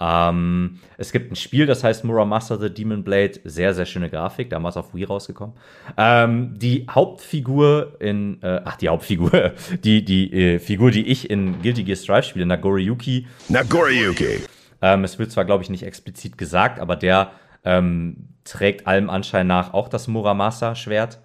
Ähm, 0.00 0.78
es 0.96 1.12
gibt 1.12 1.30
ein 1.30 1.36
Spiel, 1.36 1.66
das 1.66 1.84
heißt 1.84 2.04
Muramasa 2.04 2.56
the 2.56 2.72
Demon 2.72 3.04
Blade. 3.04 3.32
Sehr, 3.44 3.74
sehr 3.74 3.84
schöne 3.84 4.08
Grafik, 4.08 4.48
damals 4.48 4.78
auf 4.78 4.94
Wii 4.94 5.04
rausgekommen. 5.04 5.54
Ähm, 5.98 6.54
die 6.56 6.86
Hauptfigur 6.88 7.96
in, 8.00 8.42
äh, 8.42 8.62
ach, 8.64 8.76
die 8.76 8.88
Hauptfigur, 8.88 9.52
die, 9.84 10.02
die 10.04 10.32
äh, 10.32 10.58
Figur, 10.58 10.90
die 10.90 11.06
ich 11.06 11.28
in 11.28 11.60
Guilty 11.60 11.84
Gear 11.84 11.96
Strive 11.96 12.22
spiele, 12.22 12.46
Nagoriyuki. 12.46 13.26
Nagoriyuki. 13.48 14.40
Ähm, 14.82 15.04
es 15.04 15.18
wird 15.18 15.30
zwar, 15.30 15.44
glaube 15.44 15.62
ich, 15.62 15.70
nicht 15.70 15.82
explizit 15.82 16.38
gesagt, 16.38 16.80
aber 16.80 16.96
der 16.96 17.32
ähm, 17.64 18.28
trägt 18.44 18.86
allem 18.86 19.10
Anschein 19.10 19.46
nach 19.46 19.74
auch 19.74 19.88
das 19.88 20.08
Muramasa-Schwert. 20.08 21.18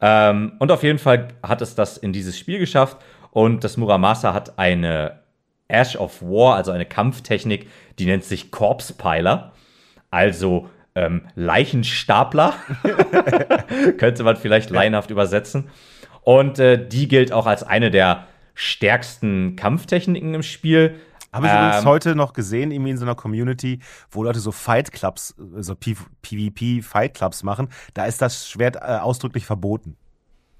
Ähm, 0.00 0.52
und 0.58 0.70
auf 0.70 0.82
jeden 0.82 0.98
Fall 0.98 1.28
hat 1.42 1.62
es 1.62 1.74
das 1.74 1.96
in 1.96 2.12
dieses 2.12 2.38
Spiel 2.38 2.58
geschafft. 2.58 2.98
Und 3.30 3.64
das 3.64 3.76
Muramasa 3.76 4.34
hat 4.34 4.58
eine 4.58 5.20
Ash 5.68 5.96
of 5.96 6.20
War, 6.20 6.56
also 6.56 6.70
eine 6.70 6.84
Kampftechnik, 6.84 7.68
die 7.98 8.04
nennt 8.04 8.24
sich 8.24 8.50
Corpse 8.50 8.94
Piler. 8.94 9.52
Also 10.10 10.68
ähm, 10.94 11.22
Leichenstapler. 11.34 12.54
Könnte 13.96 14.24
man 14.24 14.36
vielleicht 14.36 14.70
laienhaft 14.70 15.10
übersetzen. 15.10 15.70
Und 16.22 16.58
äh, 16.58 16.86
die 16.86 17.08
gilt 17.08 17.32
auch 17.32 17.46
als 17.46 17.62
eine 17.62 17.90
der 17.90 18.26
stärksten 18.54 19.56
Kampftechniken 19.56 20.34
im 20.34 20.42
Spiel. 20.42 20.96
Habe 21.32 21.46
ich 21.46 21.52
übrigens 21.52 21.78
Ähm, 21.78 21.84
heute 21.86 22.14
noch 22.14 22.34
gesehen, 22.34 22.70
irgendwie 22.70 22.90
in 22.90 22.98
so 22.98 23.04
einer 23.04 23.14
Community, 23.14 23.80
wo 24.10 24.22
Leute 24.22 24.40
so 24.40 24.52
Fight 24.52 24.92
Clubs, 24.92 25.34
so 25.58 25.74
PvP 25.74 26.82
Fight 26.82 27.14
Clubs 27.14 27.42
machen. 27.42 27.68
Da 27.94 28.04
ist 28.04 28.20
das 28.20 28.48
Schwert 28.48 28.76
äh, 28.76 28.80
ausdrücklich 28.80 29.46
verboten. 29.46 29.96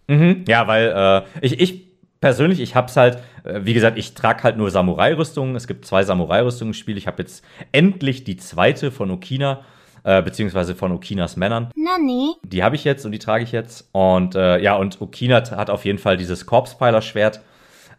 Mhm, 0.08 0.44
ja, 0.48 0.66
weil 0.66 0.92
äh, 1.40 1.46
ich, 1.46 1.60
ich 1.60 1.92
persönlich, 2.20 2.60
ich 2.60 2.74
hab's 2.74 2.96
halt, 2.96 3.18
äh, 3.44 3.60
wie 3.64 3.74
gesagt, 3.74 3.98
ich 3.98 4.14
trage 4.14 4.42
halt 4.44 4.56
nur 4.56 4.70
Samurai-Rüstungen. 4.70 5.54
Es 5.56 5.66
gibt 5.66 5.84
zwei 5.84 6.04
Samurai-Rüstungen 6.04 6.70
im 6.70 6.74
Spiel. 6.74 6.96
Ich 6.96 7.06
habe 7.06 7.22
jetzt 7.22 7.44
endlich 7.72 8.24
die 8.24 8.36
zweite 8.36 8.90
von 8.90 9.10
Okina, 9.10 9.64
äh, 10.04 10.22
beziehungsweise 10.22 10.74
von 10.74 10.92
Okinas 10.92 11.36
Männern. 11.36 11.70
Nani? 11.76 12.34
Die 12.44 12.62
habe 12.64 12.76
ich 12.76 12.84
jetzt 12.84 13.04
und 13.04 13.12
die 13.12 13.18
trage 13.18 13.44
ich 13.44 13.52
jetzt. 13.52 13.88
Und 13.92 14.34
äh, 14.34 14.58
ja, 14.58 14.76
und 14.76 15.00
Okina 15.02 15.42
hat 15.50 15.68
auf 15.68 15.84
jeden 15.84 15.98
Fall 15.98 16.16
dieses 16.16 16.46
Corpse-Piler-Schwert. 16.46 17.40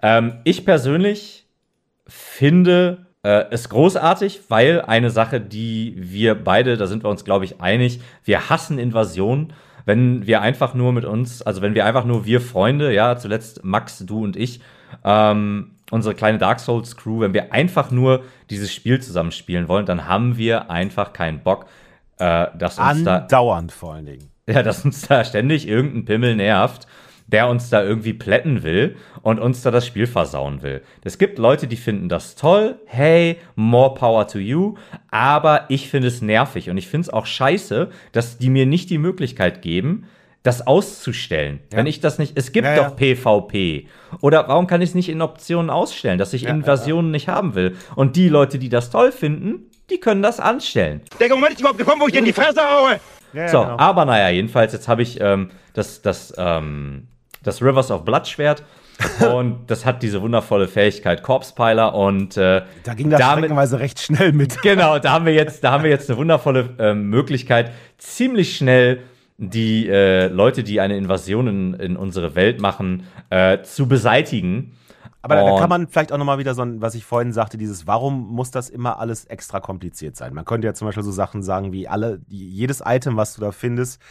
Ähm, 0.01 0.39
ich 0.43 0.65
persönlich 0.65 1.42
finde 2.07 3.05
äh, 3.23 3.45
es 3.51 3.69
großartig, 3.69 4.41
weil 4.49 4.81
eine 4.81 5.09
Sache, 5.09 5.39
die 5.39 5.95
wir 5.97 6.35
beide, 6.35 6.77
da 6.77 6.87
sind 6.87 7.03
wir 7.03 7.09
uns, 7.09 7.23
glaube 7.23 7.45
ich, 7.45 7.61
einig, 7.61 8.01
wir 8.23 8.49
hassen 8.49 8.79
Invasion. 8.79 9.53
Wenn 9.85 10.25
wir 10.25 10.41
einfach 10.41 10.73
nur 10.73 10.93
mit 10.93 11.05
uns, 11.05 11.41
also 11.41 11.61
wenn 11.61 11.75
wir 11.75 11.85
einfach 11.85 12.05
nur 12.05 12.25
wir 12.25 12.39
Freunde, 12.41 12.93
ja, 12.93 13.17
zuletzt 13.17 13.63
Max, 13.63 13.99
du 13.99 14.23
und 14.23 14.37
ich, 14.37 14.61
ähm, 15.03 15.71
unsere 15.91 16.15
kleine 16.15 16.37
Dark 16.37 16.59
Souls 16.59 16.95
Crew, 16.95 17.19
wenn 17.19 17.33
wir 17.33 17.53
einfach 17.53 17.91
nur 17.91 18.23
dieses 18.49 18.73
Spiel 18.73 19.01
zusammen 19.01 19.31
spielen 19.31 19.67
wollen, 19.67 19.85
dann 19.85 20.07
haben 20.07 20.37
wir 20.37 20.71
einfach 20.71 21.13
keinen 21.13 21.39
Bock, 21.39 21.65
äh, 22.19 22.47
dass 22.57 22.79
uns 22.79 23.03
da 23.03 23.17
Andauernd 23.17 23.71
vor 23.71 23.95
allen 23.95 24.05
Dingen. 24.05 24.31
ja, 24.47 24.63
dass 24.63 24.85
uns 24.85 25.07
da 25.07 25.23
ständig 25.23 25.67
irgendein 25.67 26.05
Pimmel 26.05 26.35
nervt, 26.35 26.87
der 27.27 27.47
uns 27.47 27.69
da 27.69 27.83
irgendwie 27.83 28.13
plätten 28.13 28.63
will 28.63 28.95
und 29.21 29.39
uns 29.39 29.61
da 29.61 29.71
das 29.71 29.87
Spiel 29.87 30.07
versauen 30.07 30.61
will. 30.61 30.81
Es 31.03 31.17
gibt 31.17 31.39
Leute, 31.39 31.67
die 31.67 31.77
finden 31.77 32.09
das 32.09 32.35
toll. 32.35 32.75
Hey, 32.85 33.37
more 33.55 33.93
power 33.93 34.27
to 34.27 34.39
you. 34.39 34.75
Aber 35.09 35.65
ich 35.69 35.89
finde 35.89 36.07
es 36.09 36.21
nervig 36.21 36.69
und 36.69 36.77
ich 36.77 36.87
finde 36.87 37.07
es 37.07 37.13
auch 37.13 37.25
scheiße, 37.25 37.89
dass 38.11 38.37
die 38.37 38.49
mir 38.49 38.65
nicht 38.65 38.89
die 38.89 38.97
Möglichkeit 38.97 39.61
geben, 39.61 40.05
das 40.43 40.67
auszustellen. 40.67 41.59
Wenn 41.71 41.85
ich 41.87 42.01
das 42.01 42.19
nicht, 42.19 42.37
es 42.37 42.51
gibt 42.51 42.65
Ja, 42.67 42.75
doch 42.75 42.99
ja. 42.99 43.15
PvP. 43.15 43.87
Oder 44.19 44.47
warum 44.49 44.67
kann 44.67 44.81
ich 44.81 44.89
es 44.89 44.95
nicht 44.95 45.07
in 45.09 45.21
Optionen 45.21 45.69
ausstellen, 45.69 46.17
dass 46.19 46.33
ich 46.33 46.45
Invasionen 46.45 47.11
nicht 47.11 47.29
haben 47.29 47.55
will? 47.55 47.77
Und 47.95 48.17
die 48.17 48.27
Leute, 48.27 48.59
die 48.59 48.67
das 48.69 48.89
toll 48.89 49.13
finden, 49.13 49.69
die 49.89 49.99
können 50.01 50.21
das 50.21 50.39
anstellen. 50.41 51.01
Der 51.19 51.29
Moment 51.29 51.53
ist 51.53 51.61
überhaupt 51.61 51.79
gekommen, 51.79 52.01
wo 52.01 52.07
ich 52.07 52.11
dir 52.13 52.19
in 52.19 52.25
die 52.25 52.33
Fresse 52.33 52.59
haue. 52.61 52.99
Ja, 53.33 53.47
So, 53.47 53.57
ja, 53.57 53.63
genau. 53.63 53.77
aber 53.79 54.05
naja, 54.05 54.29
jedenfalls, 54.29 54.73
jetzt 54.73 54.87
habe 54.89 55.01
ich 55.01 55.19
ähm, 55.21 55.49
das, 55.73 56.01
das, 56.01 56.33
ähm, 56.37 57.07
das 57.43 57.61
Rivers 57.61 57.91
of 57.91 58.03
Blood 58.05 58.27
Schwert 58.27 58.63
und 59.33 59.65
das 59.67 59.85
hat 59.85 60.03
diese 60.03 60.21
wundervolle 60.21 60.67
Fähigkeit 60.67 61.23
Corpse 61.23 61.53
Piler 61.55 61.95
und 61.95 62.37
äh, 62.37 62.63
Da 62.83 62.93
ging 62.93 63.09
das 63.09 63.19
damit, 63.19 63.51
recht 63.51 63.99
schnell 63.99 64.31
mit. 64.33 64.61
genau, 64.61 64.99
da 64.99 65.11
haben 65.11 65.25
wir 65.25 65.33
jetzt, 65.33 65.63
da 65.63 65.71
haben 65.71 65.83
wir 65.83 65.89
jetzt 65.89 66.09
eine 66.09 66.17
wundervolle 66.17 66.69
ähm, 66.79 67.09
Möglichkeit, 67.09 67.71
ziemlich 67.97 68.55
schnell 68.55 69.01
die 69.37 69.89
äh, 69.89 70.27
Leute, 70.27 70.63
die 70.63 70.79
eine 70.79 70.95
Invasion 70.95 71.47
in, 71.47 71.73
in 71.73 71.97
unsere 71.97 72.35
Welt 72.35 72.61
machen, 72.61 73.07
äh, 73.29 73.61
zu 73.63 73.87
beseitigen. 73.87 74.73
Aber 75.21 75.35
da, 75.35 75.43
da 75.43 75.57
kann 75.57 75.69
man 75.69 75.87
vielleicht 75.87 76.11
auch 76.11 76.17
nochmal 76.17 76.37
wieder 76.37 76.53
so 76.53 76.61
ein, 76.61 76.81
was 76.81 76.95
ich 76.95 77.05
vorhin 77.05 77.31
sagte, 77.31 77.57
dieses, 77.57 77.87
warum 77.87 78.27
muss 78.27 78.51
das 78.51 78.69
immer 78.69 78.99
alles 78.99 79.25
extra 79.25 79.59
kompliziert 79.59 80.17
sein? 80.17 80.33
Man 80.33 80.45
könnte 80.45 80.67
ja 80.67 80.73
zum 80.73 80.87
Beispiel 80.87 81.03
so 81.03 81.11
Sachen 81.11 81.43
sagen 81.43 81.71
wie 81.71 81.87
alle, 81.87 82.19
die, 82.27 82.49
jedes 82.49 82.83
Item, 82.85 83.15
was 83.17 83.33
du 83.33 83.41
da 83.41 83.51
findest, 83.51 84.01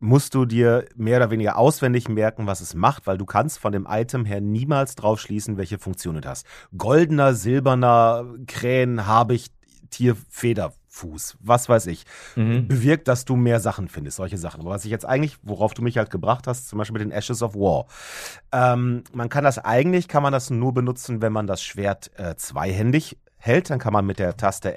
musst 0.00 0.34
du 0.34 0.44
dir 0.44 0.86
mehr 0.96 1.18
oder 1.18 1.30
weniger 1.30 1.56
auswendig 1.56 2.08
merken, 2.08 2.46
was 2.46 2.60
es 2.60 2.74
macht, 2.74 3.06
weil 3.06 3.18
du 3.18 3.26
kannst 3.26 3.58
von 3.58 3.72
dem 3.72 3.86
Item 3.88 4.24
her 4.24 4.40
niemals 4.40 4.94
drauf 4.94 5.20
schließen, 5.20 5.56
welche 5.56 5.78
Funktion 5.78 6.16
es 6.16 6.26
hast. 6.26 6.46
Goldener, 6.76 7.34
silberner, 7.34 8.24
Krähen, 8.46 9.06
Habicht, 9.06 9.52
Tier, 9.90 10.16
Federfuß, 10.28 11.38
was 11.40 11.68
weiß 11.68 11.86
ich, 11.86 12.04
bewirkt, 12.68 13.08
dass 13.08 13.24
du 13.24 13.36
mehr 13.36 13.58
Sachen 13.58 13.88
findest, 13.88 14.18
solche 14.18 14.36
Sachen. 14.36 14.60
Aber 14.60 14.70
was 14.70 14.84
ich 14.84 14.90
jetzt 14.90 15.06
eigentlich, 15.06 15.38
worauf 15.42 15.72
du 15.74 15.82
mich 15.82 15.96
halt 15.96 16.10
gebracht 16.10 16.46
hast, 16.46 16.68
zum 16.68 16.78
Beispiel 16.78 16.98
mit 16.98 17.02
den 17.02 17.10
Ashes 17.10 17.42
of 17.42 17.54
War. 17.54 17.86
Ähm, 18.52 19.04
man 19.12 19.28
kann 19.30 19.44
das 19.44 19.58
eigentlich, 19.58 20.06
kann 20.06 20.22
man 20.22 20.32
das 20.32 20.50
nur 20.50 20.74
benutzen, 20.74 21.22
wenn 21.22 21.32
man 21.32 21.46
das 21.46 21.62
Schwert 21.62 22.10
äh, 22.18 22.36
zweihändig 22.36 23.16
hält. 23.38 23.70
Dann 23.70 23.78
kann 23.78 23.92
man 23.94 24.04
mit 24.04 24.18
der 24.18 24.36
Taste 24.36 24.74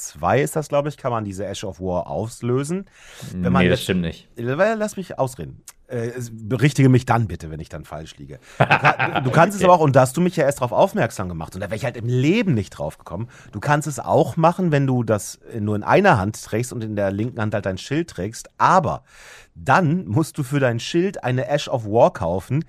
L2 0.00 0.38
ist 0.38 0.56
das, 0.56 0.68
glaube 0.68 0.88
ich, 0.88 0.96
kann 0.96 1.12
man 1.12 1.24
diese 1.24 1.46
Ash 1.46 1.64
of 1.64 1.80
War 1.80 2.06
auslösen. 2.06 2.86
Wenn 3.32 3.52
man 3.52 3.64
nee, 3.64 3.68
das 3.68 3.82
stimmt 3.82 4.02
nicht. 4.02 4.28
Äh, 4.36 4.42
Lass 4.42 4.96
mich 4.96 5.18
ausreden. 5.18 5.62
Äh, 5.90 6.12
berichtige 6.30 6.88
mich 6.88 7.04
dann 7.04 7.26
bitte, 7.26 7.50
wenn 7.50 7.58
ich 7.58 7.68
dann 7.68 7.84
falsch 7.84 8.16
liege. 8.16 8.38
Du, 8.58 8.64
kann, 8.64 9.24
du 9.24 9.30
kannst 9.32 9.58
es 9.58 9.64
aber 9.64 9.74
auch, 9.74 9.80
und 9.80 9.96
da 9.96 10.02
hast 10.02 10.16
du 10.16 10.20
mich 10.20 10.36
ja 10.36 10.44
erst 10.44 10.58
darauf 10.58 10.70
aufmerksam 10.70 11.28
gemacht, 11.28 11.54
und 11.56 11.60
da 11.60 11.66
wäre 11.66 11.74
ich 11.74 11.84
halt 11.84 11.96
im 11.96 12.06
Leben 12.06 12.54
nicht 12.54 12.70
drauf 12.70 12.96
gekommen. 12.96 13.28
Du 13.50 13.58
kannst 13.58 13.88
es 13.88 13.98
auch 13.98 14.36
machen, 14.36 14.70
wenn 14.70 14.86
du 14.86 15.02
das 15.02 15.40
nur 15.58 15.74
in 15.74 15.82
einer 15.82 16.16
Hand 16.16 16.40
trägst 16.44 16.72
und 16.72 16.84
in 16.84 16.94
der 16.94 17.10
linken 17.10 17.40
Hand 17.40 17.54
halt 17.54 17.66
dein 17.66 17.76
Schild 17.76 18.08
trägst. 18.08 18.50
Aber 18.56 19.02
dann 19.56 20.06
musst 20.06 20.38
du 20.38 20.44
für 20.44 20.60
dein 20.60 20.78
Schild 20.78 21.24
eine 21.24 21.48
Ash 21.48 21.68
of 21.68 21.84
War 21.86 22.12
kaufen, 22.12 22.64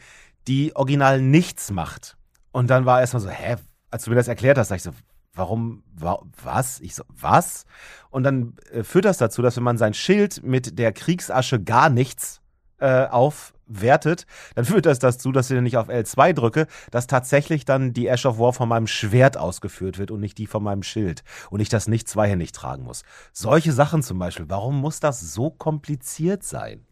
die 0.48 0.76
original 0.76 1.22
nichts 1.22 1.70
macht. 1.70 2.18
Und 2.52 2.72
dann 2.72 2.86
war 2.86 3.02
erstmal 3.02 3.22
so, 3.22 3.30
hä, 3.30 3.56
als 3.92 4.06
du 4.06 4.10
mir 4.10 4.16
das 4.16 4.28
erklärt 4.28 4.58
hast, 4.58 4.70
sag 4.70 4.78
ich 4.78 4.84
so, 4.84 4.92
warum, 5.34 5.84
wa, 5.94 6.22
was? 6.44 6.80
Ich 6.82 6.96
so, 6.96 7.04
was? 7.10 7.66
Und 8.10 8.24
dann 8.24 8.56
äh, 8.72 8.84
führt 8.84 9.06
das 9.06 9.18
dazu, 9.18 9.42
dass 9.42 9.58
wenn 9.58 9.64
man 9.64 9.78
sein 9.78 9.94
Schild 9.94 10.44
mit 10.44 10.78
der 10.78 10.92
Kriegsasche 10.94 11.62
gar 11.62 11.90
nichts 11.90 12.42
äh, 12.80 13.06
aufwertet, 13.06 14.26
dann 14.56 14.66
führt 14.66 14.86
das 14.86 15.00
dazu, 15.00 15.32
dass 15.32 15.50
ich 15.50 15.62
ich 15.62 15.78
auf 15.78 15.90
L2 15.90 16.34
drücke, 16.34 16.68
dass 16.90 17.08
tatsächlich 17.08 17.64
dann 17.66 17.94
die 17.94 18.08
Ash 18.08 18.26
of 18.26 18.40
War 18.40 18.54
von 18.54 18.68
meinem 18.68 18.88
Schwert 18.88 19.38
ausgeführt 19.38 19.98
wird 19.98 20.12
und 20.12 20.20
nicht 20.20 20.38
die 20.38 20.48
von 20.48 20.64
meinem 20.64 20.84
Schild 20.84 21.24
und 21.50 21.60
ich 21.60 21.70
das 21.70 21.88
nicht 21.88 22.10
zweihändig 22.10 22.52
tragen 22.52 22.84
muss. 22.84 23.04
Solche 23.32 23.72
Sachen 23.72 24.04
zum 24.04 24.20
Beispiel, 24.20 24.50
warum 24.50 24.80
muss 24.80 25.00
das 25.00 25.34
so 25.34 25.50
kompliziert 25.50 26.44
sein? 26.44 26.86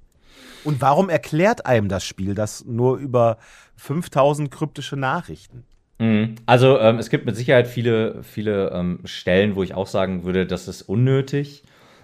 Und 0.63 0.79
warum 0.79 1.09
erklärt 1.09 1.65
einem 1.65 1.89
das 1.89 2.05
Spiel 2.05 2.33
das 2.35 2.63
nur 2.63 2.97
über 2.97 3.37
5000 3.75 4.49
kryptische 4.51 4.95
Nachrichten? 4.95 5.65
Mhm. 5.99 6.35
Also 6.45 6.79
ähm, 6.79 6.97
es 6.97 7.09
gibt 7.09 7.25
mit 7.25 7.35
Sicherheit 7.35 7.67
viele, 7.67 8.23
viele 8.23 8.71
ähm, 8.71 8.99
Stellen, 9.03 9.55
wo 9.55 9.63
ich 9.63 9.73
auch 9.73 9.87
sagen 9.87 10.23
würde, 10.23 10.45
das 10.45 10.67
ist 10.67 10.81
unnötig. 10.83 11.63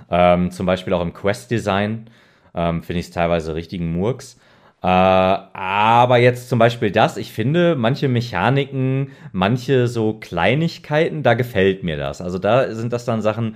Ähm, 0.09 0.51
zum 0.51 0.65
Beispiel 0.65 0.93
auch 0.93 1.01
im 1.01 1.13
Quest-Design 1.13 2.09
ähm, 2.53 2.83
finde 2.83 2.99
ich 2.99 3.07
es 3.07 3.11
teilweise 3.11 3.55
richtigen 3.55 3.91
Murks. 3.93 4.37
Äh, 4.83 4.87
aber 4.87 6.17
jetzt 6.17 6.49
zum 6.49 6.59
Beispiel 6.59 6.91
das, 6.91 7.17
ich 7.17 7.31
finde, 7.31 7.75
manche 7.75 8.09
Mechaniken, 8.09 9.11
manche 9.31 9.87
so 9.87 10.13
Kleinigkeiten, 10.13 11.23
da 11.23 11.33
gefällt 11.33 11.83
mir 11.83 11.97
das. 11.97 12.21
Also 12.21 12.37
da 12.37 12.73
sind 12.75 12.91
das 12.91 13.05
dann 13.05 13.21
Sachen, 13.21 13.55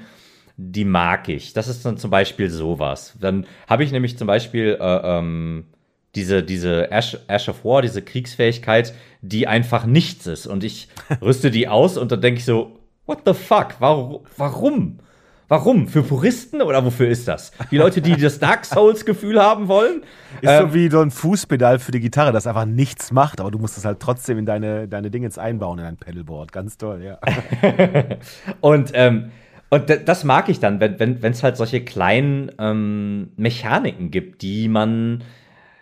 die 0.58 0.86
mag 0.86 1.28
ich. 1.30 1.54
Das 1.54 1.68
ist 1.68 1.86
dann 1.86 1.98
zum 1.98 2.12
Beispiel 2.12 2.50
sowas. 2.50 3.16
Dann 3.20 3.46
habe 3.68 3.84
ich 3.84 3.92
nämlich 3.92 4.18
zum 4.18 4.28
Beispiel 4.28 4.78
äh, 4.80 5.02
ähm, 5.04 5.66
diese, 6.16 6.44
diese 6.44 6.92
Ash, 6.92 7.18
Ash 7.28 7.50
of 7.50 7.64
War, 7.64 7.82
diese 7.82 8.02
Kriegsfähigkeit, 8.02 8.94
die 9.22 9.48
einfach 9.48 9.86
nichts 9.86 10.28
ist. 10.28 10.48
Und 10.48 10.64
ich 10.64 10.90
rüste 11.22 11.52
die 11.52 11.68
aus 11.68 11.98
und 11.98 12.12
dann 12.12 12.22
denke 12.22 12.40
ich 12.40 12.46
so, 12.46 12.80
what 13.06 13.20
the 13.26 13.34
fuck? 13.34 13.76
Warum? 13.80 14.22
Warum? 14.38 15.00
Warum? 15.48 15.88
Für 15.88 16.04
Puristen 16.04 16.62
oder 16.62 16.86
wofür 16.86 17.10
ist 17.10 17.28
das? 17.28 17.52
Die 17.72 17.78
Leute, 17.78 18.02
die 18.02 18.16
das 18.16 18.38
Dark 18.38 18.66
Souls-Gefühl 18.66 19.42
haben 19.42 19.68
wollen? 19.68 20.04
Ist 20.42 20.50
ähm, 20.52 20.68
so 20.68 20.74
wie 20.76 20.90
so 20.92 21.02
ein 21.02 21.10
Fußpedal 21.10 21.80
für 21.80 21.92
die 21.92 22.00
Gitarre, 22.00 22.32
das 22.32 22.46
einfach 22.46 22.66
nichts 22.66 23.12
macht, 23.12 23.42
aber 23.42 23.50
du 23.50 23.58
musst 23.58 23.76
es 23.76 23.84
halt 23.84 24.00
trotzdem 24.00 24.38
in 24.38 24.46
deine, 24.46 24.88
deine 24.88 25.10
Dinge 25.10 25.28
einbauen, 25.38 25.80
in 25.80 25.86
dein 25.86 25.98
Pedalboard. 25.98 26.52
Ganz 26.52 26.78
toll, 26.78 27.02
ja. 27.04 27.18
und 28.62 28.92
ähm, 28.94 29.32
und 29.70 29.90
das 30.06 30.24
mag 30.24 30.50
ich 30.50 30.60
dann, 30.60 30.80
wenn 30.80 30.94
es 31.14 31.22
wenn, 31.22 31.34
halt 31.44 31.56
solche 31.56 31.82
kleinen 31.82 32.52
ähm, 32.60 33.32
Mechaniken 33.38 34.10
gibt, 34.10 34.42
die 34.42 34.68
man, 34.68 35.24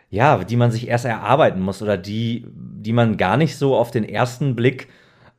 ja, 0.10 0.44
die 0.44 0.56
man 0.56 0.72
sich 0.72 0.88
erst 0.88 1.06
erarbeiten 1.06 1.62
muss 1.62 1.82
oder 1.82 1.98
die, 1.98 2.46
die 2.54 2.94
man 2.94 3.18
gar 3.18 3.38
nicht 3.38 3.58
so 3.58 3.76
auf 3.76 3.92
den 3.92 4.04
ersten 4.04 4.56
Blick 4.56 4.88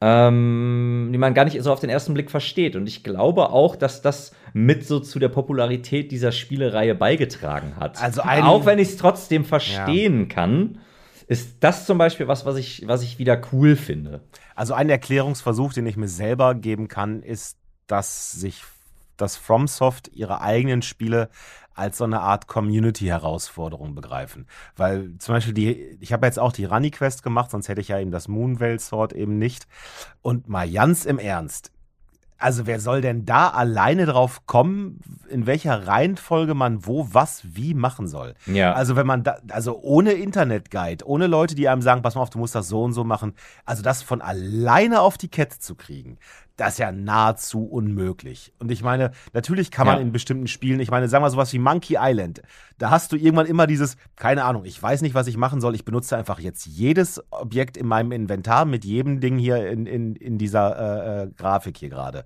ähm, 0.01 1.11
die 1.13 1.19
man 1.19 1.35
gar 1.35 1.45
nicht 1.45 1.61
so 1.61 1.73
auf 1.73 1.81
den 1.81 1.91
ersten 1.91 2.15
Blick 2.15 2.31
versteht. 2.31 2.77
Und 2.77 2.89
ich 2.89 3.03
glaube 3.03 3.51
auch, 3.51 3.75
dass 3.75 4.01
das 4.01 4.33
mit 4.53 4.87
so 4.87 5.01
zu 5.01 5.19
der 5.19 5.29
Popularität 5.29 6.13
dieser 6.13 6.33
Spielereihe 6.33 6.95
beigetragen 6.95 7.75
hat. 7.77 8.01
Also 8.01 8.23
auch 8.23 8.65
wenn 8.65 8.79
ich 8.79 8.91
es 8.91 8.97
trotzdem 8.97 9.45
verstehen 9.45 10.21
ja. 10.21 10.35
kann, 10.35 10.79
ist 11.27 11.57
das 11.61 11.85
zum 11.85 11.99
Beispiel 11.99 12.29
was, 12.29 12.47
was 12.47 12.57
ich, 12.57 12.85
was 12.87 13.03
ich 13.03 13.19
wieder 13.19 13.41
cool 13.53 13.77
finde. 13.77 14.21
Also 14.55 14.73
ein 14.75 14.89
Erklärungsversuch, 14.89 15.73
den 15.73 15.87
ich 15.87 15.97
mir 15.97 16.09
selber 16.09 16.55
geben 16.55 16.89
kann, 16.89 17.23
ist, 17.23 17.59
dass 17.87 18.33
sich 18.33 18.63
dass 19.17 19.37
FromSoft 19.37 20.13
ihre 20.13 20.43
eigenen 20.43 20.81
Spiele 20.81 21.29
als 21.79 21.99
so 21.99 22.05
eine 22.05 22.21
Art 22.21 22.47
Community-Herausforderung 22.47 23.95
begreifen. 23.95 24.47
Weil 24.77 25.17
zum 25.19 25.35
Beispiel 25.35 25.55
die, 25.55 25.99
ich 26.01 26.13
habe 26.13 26.27
jetzt 26.27 26.39
auch 26.39 26.53
die 26.53 26.65
Runny 26.65 26.91
Quest 26.91 27.23
gemacht, 27.23 27.51
sonst 27.51 27.69
hätte 27.69 27.81
ich 27.81 27.89
ja 27.89 27.99
eben 27.99 28.11
das 28.11 28.29
Moonveil 28.29 28.79
Sword 28.79 29.13
eben 29.13 29.39
nicht. 29.39 29.67
Und 30.23 30.49
mal 30.49 30.71
ganz 30.71 31.05
im 31.05 31.19
Ernst, 31.19 31.73
also 32.39 32.67
wer 32.67 32.79
soll 32.79 33.01
denn 33.01 33.25
da 33.25 33.49
alleine 33.49 34.07
drauf 34.07 34.47
kommen, 34.47 35.01
in 35.29 35.47
welcher 35.47 35.89
Reihenfolge 35.89 36.55
man 36.55 36.87
wo 36.87 37.09
was 37.11 37.43
wie 37.45 37.75
machen 37.75 38.07
soll? 38.07 38.35
Ja. 38.47 38.73
Also 38.75 38.95
wenn 38.95 39.07
man 39.07 39.25
da, 39.25 39.39
also 39.51 39.81
ohne 39.81 40.13
Internetguide, 40.13 41.05
ohne 41.05 41.27
Leute, 41.27 41.57
die 41.57 41.69
einem 41.69 41.83
sagen, 41.83 42.03
pass 42.03 42.15
mal 42.15 42.23
auf, 42.23 42.31
du 42.31 42.39
musst 42.39 42.55
das 42.55 42.69
so 42.69 42.85
und 42.85 42.93
so 42.93 43.03
machen, 43.03 43.35
also 43.65 43.83
das 43.83 44.03
von 44.03 44.23
alleine 44.23 45.01
auf 45.01 45.19
die 45.19 45.29
Kette 45.29 45.59
zu 45.59 45.75
kriegen, 45.75 46.19
das 46.59 46.75
ist 46.75 46.79
ja 46.79 46.91
nahezu 46.91 47.65
unmöglich. 47.65 48.53
Und 48.59 48.71
ich 48.73 48.83
meine, 48.83 49.13
natürlich 49.33 49.71
kann 49.71 49.87
man 49.87 49.97
ja. 49.97 50.03
in 50.03 50.11
bestimmten 50.11 50.49
Spielen, 50.49 50.81
ich 50.81 50.91
meine, 50.91 51.09
sagen 51.09 51.25
wir 51.25 51.31
sowas 51.31 51.53
wie 51.53 51.61
Monkey 51.61 51.97
Island, 51.99 52.43
da 52.79 52.91
hast 52.91 53.13
du 53.13 53.17
irgendwann 53.17 53.47
immer 53.47 53.69
dieses, 53.69 53.97
keine 54.17 54.43
Ahnung, 54.43 54.65
ich 54.65 54.83
weiß 54.83 55.03
nicht, 55.03 55.15
was 55.15 55.29
ich 55.29 55.37
machen 55.37 55.61
soll, 55.61 55.77
ich 55.77 55.85
benutze 55.85 56.17
einfach 56.17 56.41
jetzt 56.41 56.67
jedes 56.67 57.23
Objekt 57.31 57.77
in 57.77 57.87
meinem 57.87 58.11
Inventar 58.11 58.65
mit 58.65 58.85
jedem 58.85 59.21
Ding 59.21 59.39
hier 59.39 59.71
in, 59.71 59.87
in, 59.87 60.17
in 60.17 60.37
dieser 60.37 60.77
äh, 60.77 61.23
äh, 61.23 61.31
Grafik 61.31 61.79
hier 61.79 61.91
gerade. 61.91 62.25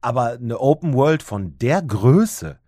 Aber 0.00 0.30
eine 0.30 0.58
Open 0.58 0.94
World 0.94 1.22
von 1.22 1.58
der 1.58 1.82
Größe, 1.82 2.58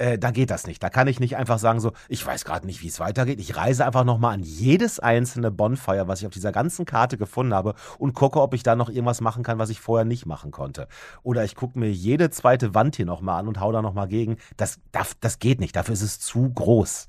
äh, 0.00 0.18
da 0.18 0.30
geht 0.30 0.50
das 0.50 0.66
nicht. 0.66 0.82
Da 0.82 0.88
kann 0.88 1.08
ich 1.08 1.20
nicht 1.20 1.36
einfach 1.36 1.58
sagen, 1.58 1.78
so, 1.78 1.92
ich 2.08 2.24
weiß 2.24 2.46
gerade 2.46 2.66
nicht, 2.66 2.82
wie 2.82 2.88
es 2.88 3.00
weitergeht. 3.00 3.38
Ich 3.38 3.56
reise 3.56 3.84
einfach 3.84 4.04
nochmal 4.04 4.32
an 4.32 4.42
jedes 4.42 4.98
einzelne 4.98 5.50
Bonfire, 5.50 6.08
was 6.08 6.20
ich 6.20 6.26
auf 6.26 6.32
dieser 6.32 6.52
ganzen 6.52 6.86
Karte 6.86 7.18
gefunden 7.18 7.52
habe 7.52 7.74
und 7.98 8.14
gucke, 8.14 8.40
ob 8.40 8.54
ich 8.54 8.62
da 8.62 8.76
noch 8.76 8.88
irgendwas 8.88 9.20
machen 9.20 9.42
kann, 9.42 9.58
was 9.58 9.68
ich 9.68 9.80
vorher 9.80 10.06
nicht 10.06 10.24
machen 10.24 10.52
konnte. 10.52 10.88
Oder 11.22 11.44
ich 11.44 11.54
gucke 11.54 11.78
mir 11.78 11.90
jede 11.90 12.30
zweite 12.30 12.74
Wand 12.74 12.96
hier 12.96 13.04
nochmal 13.04 13.40
an 13.40 13.48
und 13.48 13.60
hau 13.60 13.72
da 13.72 13.82
nochmal 13.82 14.08
gegen. 14.08 14.38
Das, 14.56 14.80
das, 14.90 15.16
das 15.20 15.38
geht 15.38 15.60
nicht. 15.60 15.76
Dafür 15.76 15.92
ist 15.92 16.02
es 16.02 16.18
zu 16.18 16.50
groß. 16.50 17.06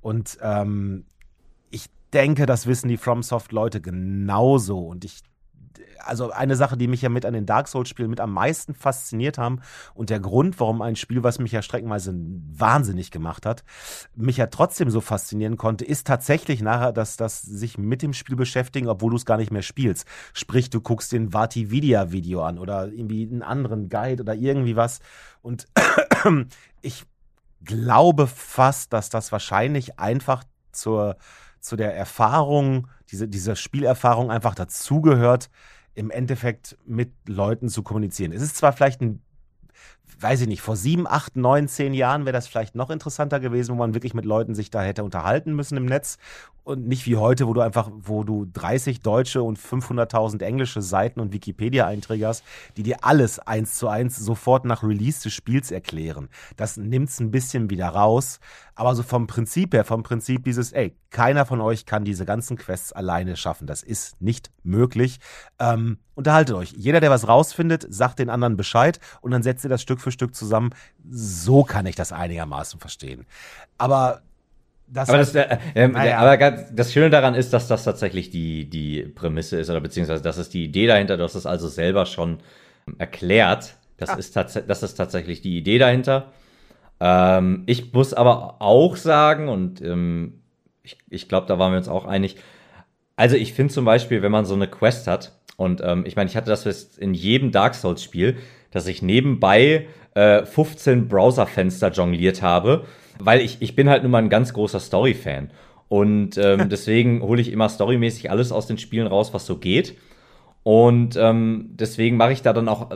Und 0.00 0.38
ähm, 0.42 1.04
ich 1.70 1.86
denke, 2.12 2.46
das 2.46 2.66
wissen 2.66 2.88
die 2.88 2.96
FromSoft-Leute 2.96 3.80
genauso. 3.80 4.80
Und 4.80 5.04
ich 5.04 5.20
also 6.04 6.30
eine 6.30 6.56
Sache, 6.56 6.76
die 6.76 6.88
mich 6.88 7.02
ja 7.02 7.08
mit 7.08 7.24
an 7.24 7.32
den 7.32 7.46
Dark 7.46 7.68
Souls-Spielen 7.68 8.10
mit 8.10 8.20
am 8.20 8.32
meisten 8.32 8.74
fasziniert 8.74 9.38
haben 9.38 9.60
und 9.94 10.10
der 10.10 10.20
Grund, 10.20 10.58
warum 10.60 10.82
ein 10.82 10.96
Spiel, 10.96 11.22
was 11.22 11.38
mich 11.38 11.52
ja 11.52 11.62
streckenweise 11.62 12.14
wahnsinnig 12.14 13.10
gemacht 13.10 13.46
hat, 13.46 13.64
mich 14.14 14.36
ja 14.36 14.46
trotzdem 14.46 14.90
so 14.90 15.00
faszinieren 15.00 15.56
konnte, 15.56 15.84
ist 15.84 16.06
tatsächlich 16.06 16.62
nachher, 16.62 16.92
dass 16.92 17.16
das 17.16 17.42
sich 17.42 17.78
mit 17.78 18.02
dem 18.02 18.12
Spiel 18.12 18.36
beschäftigen, 18.36 18.88
obwohl 18.88 19.10
du 19.10 19.16
es 19.16 19.26
gar 19.26 19.36
nicht 19.36 19.50
mehr 19.50 19.62
spielst. 19.62 20.06
Sprich, 20.32 20.70
du 20.70 20.80
guckst 20.80 21.12
den 21.12 21.32
Vati-Video-Video 21.32 22.42
an 22.42 22.58
oder 22.58 22.88
irgendwie 22.88 23.28
einen 23.30 23.42
anderen 23.42 23.88
Guide 23.88 24.22
oder 24.22 24.34
irgendwie 24.34 24.76
was. 24.76 25.00
Und 25.40 25.66
ich 26.82 27.04
glaube 27.64 28.26
fast, 28.26 28.92
dass 28.92 29.08
das 29.08 29.32
wahrscheinlich 29.32 29.98
einfach 29.98 30.44
zur, 30.72 31.16
zu 31.60 31.76
der 31.76 31.94
Erfahrung, 31.94 32.88
diese, 33.12 33.28
diese 33.28 33.54
Spielerfahrung 33.54 34.30
einfach 34.30 34.54
dazugehört, 34.54 35.50
im 35.94 36.10
Endeffekt 36.10 36.78
mit 36.86 37.12
Leuten 37.28 37.68
zu 37.68 37.82
kommunizieren. 37.82 38.32
Es 38.32 38.42
ist 38.42 38.56
zwar 38.56 38.72
vielleicht 38.72 39.02
ein 39.02 39.20
weiß 40.22 40.42
ich 40.42 40.48
nicht, 40.48 40.62
vor 40.62 40.76
sieben, 40.76 41.06
acht, 41.06 41.36
neun, 41.36 41.68
zehn 41.68 41.94
Jahren 41.94 42.24
wäre 42.24 42.32
das 42.32 42.46
vielleicht 42.46 42.74
noch 42.74 42.90
interessanter 42.90 43.40
gewesen, 43.40 43.72
wo 43.72 43.78
man 43.78 43.94
wirklich 43.94 44.14
mit 44.14 44.24
Leuten 44.24 44.54
sich 44.54 44.70
da 44.70 44.82
hätte 44.82 45.04
unterhalten 45.04 45.54
müssen 45.54 45.76
im 45.76 45.86
Netz 45.86 46.18
und 46.64 46.86
nicht 46.86 47.06
wie 47.06 47.16
heute, 47.16 47.48
wo 47.48 47.54
du 47.54 47.60
einfach, 47.60 47.90
wo 47.92 48.22
du 48.22 48.46
30 48.52 49.00
deutsche 49.00 49.42
und 49.42 49.58
500.000 49.58 50.42
englische 50.42 50.80
Seiten 50.80 51.20
und 51.20 51.32
Wikipedia-Einträge 51.32 52.26
hast, 52.26 52.44
die 52.76 52.84
dir 52.84 53.04
alles 53.04 53.40
eins 53.40 53.74
zu 53.74 53.88
eins 53.88 54.16
sofort 54.16 54.64
nach 54.64 54.84
Release 54.84 55.22
des 55.22 55.32
Spiels 55.32 55.70
erklären. 55.70 56.28
Das 56.56 56.76
nimmt 56.76 57.08
es 57.08 57.18
ein 57.18 57.32
bisschen 57.32 57.68
wieder 57.68 57.88
raus, 57.88 58.38
aber 58.74 58.94
so 58.94 59.02
vom 59.02 59.26
Prinzip 59.26 59.74
her, 59.74 59.84
vom 59.84 60.02
Prinzip 60.02 60.44
dieses, 60.44 60.72
ey, 60.72 60.96
keiner 61.10 61.44
von 61.44 61.60
euch 61.60 61.84
kann 61.86 62.04
diese 62.04 62.24
ganzen 62.24 62.56
Quests 62.56 62.92
alleine 62.92 63.36
schaffen. 63.36 63.66
Das 63.66 63.82
ist 63.82 64.20
nicht 64.20 64.50
möglich. 64.62 65.18
Ähm, 65.58 65.98
unterhaltet 66.14 66.56
euch. 66.56 66.72
Jeder, 66.72 67.00
der 67.00 67.10
was 67.10 67.28
rausfindet, 67.28 67.86
sagt 67.88 68.18
den 68.18 68.30
anderen 68.30 68.56
Bescheid 68.56 68.98
und 69.20 69.30
dann 69.30 69.42
setzt 69.42 69.64
ihr 69.64 69.70
das 69.70 69.82
Stück 69.82 70.00
für 70.00 70.10
Stück 70.10 70.34
zusammen. 70.34 70.70
So 71.10 71.64
kann 71.64 71.86
ich 71.86 71.96
das 71.96 72.12
einigermaßen 72.12 72.80
verstehen. 72.80 73.26
Aber 73.78 74.22
das 74.88 75.08
aber, 75.08 75.18
das, 75.18 75.34
äh, 75.34 75.58
äh, 75.74 75.88
naja. 75.88 76.18
aber 76.18 76.50
das 76.50 76.92
Schöne 76.92 77.08
daran 77.08 77.34
ist, 77.34 77.52
dass 77.52 77.66
das 77.66 77.84
tatsächlich 77.84 78.30
die, 78.30 78.68
die 78.68 79.02
Prämisse 79.02 79.58
ist, 79.58 79.70
oder 79.70 79.80
beziehungsweise 79.80 80.22
das 80.22 80.36
ist 80.36 80.52
die 80.52 80.64
Idee 80.64 80.86
dahinter, 80.86 81.16
du 81.16 81.24
hast 81.24 81.34
es 81.34 81.46
also 81.46 81.68
selber 81.68 82.04
schon 82.04 82.38
erklärt. 82.98 83.76
Das, 83.96 84.10
ah. 84.10 84.14
ist, 84.14 84.36
das 84.36 84.82
ist 84.82 84.94
tatsächlich 84.94 85.40
die 85.40 85.56
Idee 85.56 85.78
dahinter. 85.78 86.32
Ähm, 87.04 87.64
ich 87.66 87.92
muss 87.92 88.14
aber 88.14 88.62
auch 88.62 88.94
sagen, 88.94 89.48
und 89.48 89.82
ähm, 89.82 90.34
ich, 90.84 90.98
ich 91.10 91.28
glaube, 91.28 91.48
da 91.48 91.58
waren 91.58 91.72
wir 91.72 91.78
uns 91.78 91.88
auch 91.88 92.04
einig, 92.04 92.36
also 93.16 93.34
ich 93.34 93.54
finde 93.54 93.74
zum 93.74 93.84
Beispiel, 93.84 94.22
wenn 94.22 94.30
man 94.30 94.44
so 94.44 94.54
eine 94.54 94.68
Quest 94.68 95.08
hat, 95.08 95.32
und 95.56 95.82
ähm, 95.84 96.04
ich 96.06 96.14
meine, 96.14 96.30
ich 96.30 96.36
hatte 96.36 96.50
das 96.50 96.64
in 96.96 97.12
jedem 97.12 97.50
Dark 97.50 97.74
Souls-Spiel, 97.74 98.36
dass 98.70 98.86
ich 98.86 99.02
nebenbei 99.02 99.88
äh, 100.14 100.44
15 100.44 101.08
Browserfenster 101.08 101.90
jongliert 101.90 102.40
habe, 102.40 102.84
weil 103.18 103.40
ich, 103.40 103.58
ich 103.60 103.74
bin 103.74 103.90
halt 103.90 104.04
nun 104.04 104.12
mal 104.12 104.22
ein 104.22 104.30
ganz 104.30 104.52
großer 104.54 104.78
Story-Fan. 104.78 105.50
Und 105.88 106.38
ähm, 106.38 106.68
deswegen 106.70 107.20
hole 107.22 107.40
ich 107.40 107.50
immer 107.50 107.68
storymäßig 107.68 108.30
alles 108.30 108.52
aus 108.52 108.68
den 108.68 108.78
Spielen 108.78 109.08
raus, 109.08 109.34
was 109.34 109.44
so 109.44 109.58
geht. 109.58 109.96
Und 110.62 111.16
ähm, 111.16 111.70
deswegen 111.72 112.16
mache 112.16 112.32
ich 112.32 112.42
da 112.42 112.52
dann 112.52 112.68
auch 112.68 112.90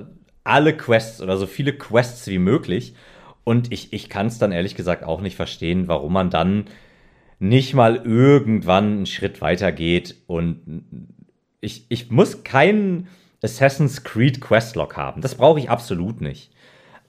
alle 0.45 0.77
Quests 0.77 1.21
oder 1.21 1.37
so 1.37 1.47
viele 1.47 1.73
Quests 1.73 2.29
wie 2.29 2.39
möglich. 2.39 2.95
Und 3.47 3.73
ich, 3.73 3.93
ich 3.93 4.09
kann 4.09 4.27
es 4.27 4.41
dann 4.41 4.51
ehrlich 4.51 4.75
gesagt 4.75 5.05
auch 5.05 5.21
nicht 5.21 5.37
verstehen, 5.37 5.87
warum 5.87 6.13
man 6.13 6.31
dann 6.31 6.65
nicht 7.39 7.75
mal 7.75 7.95
irgendwann 8.05 8.97
einen 8.97 9.07
Schritt 9.07 9.41
weiter 9.41 9.71
geht. 9.71 10.17
Und 10.27 10.83
ich, 11.61 11.87
ich 11.89 12.11
muss 12.11 12.43
keinen 12.43 13.07
Assassin's 13.41 14.03
Creed 14.03 14.41
Questlog 14.41 14.97
haben. 14.97 15.21
Das 15.21 15.37
brauche 15.37 15.61
ich 15.61 15.71
absolut 15.71 16.21
nicht. 16.21 16.51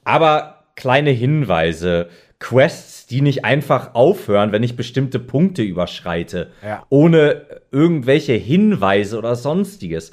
Aber 0.04 0.66
kleine 0.76 1.10
Hinweise, 1.10 2.10
Quests, 2.38 3.08
die 3.08 3.22
nicht 3.22 3.44
einfach 3.44 3.96
aufhören, 3.96 4.52
wenn 4.52 4.62
ich 4.62 4.76
bestimmte 4.76 5.18
Punkte 5.18 5.64
überschreite, 5.64 6.52
ja. 6.64 6.86
ohne 6.90 7.48
irgendwelche 7.72 8.34
Hinweise 8.34 9.18
oder 9.18 9.36
sonstiges. 9.36 10.12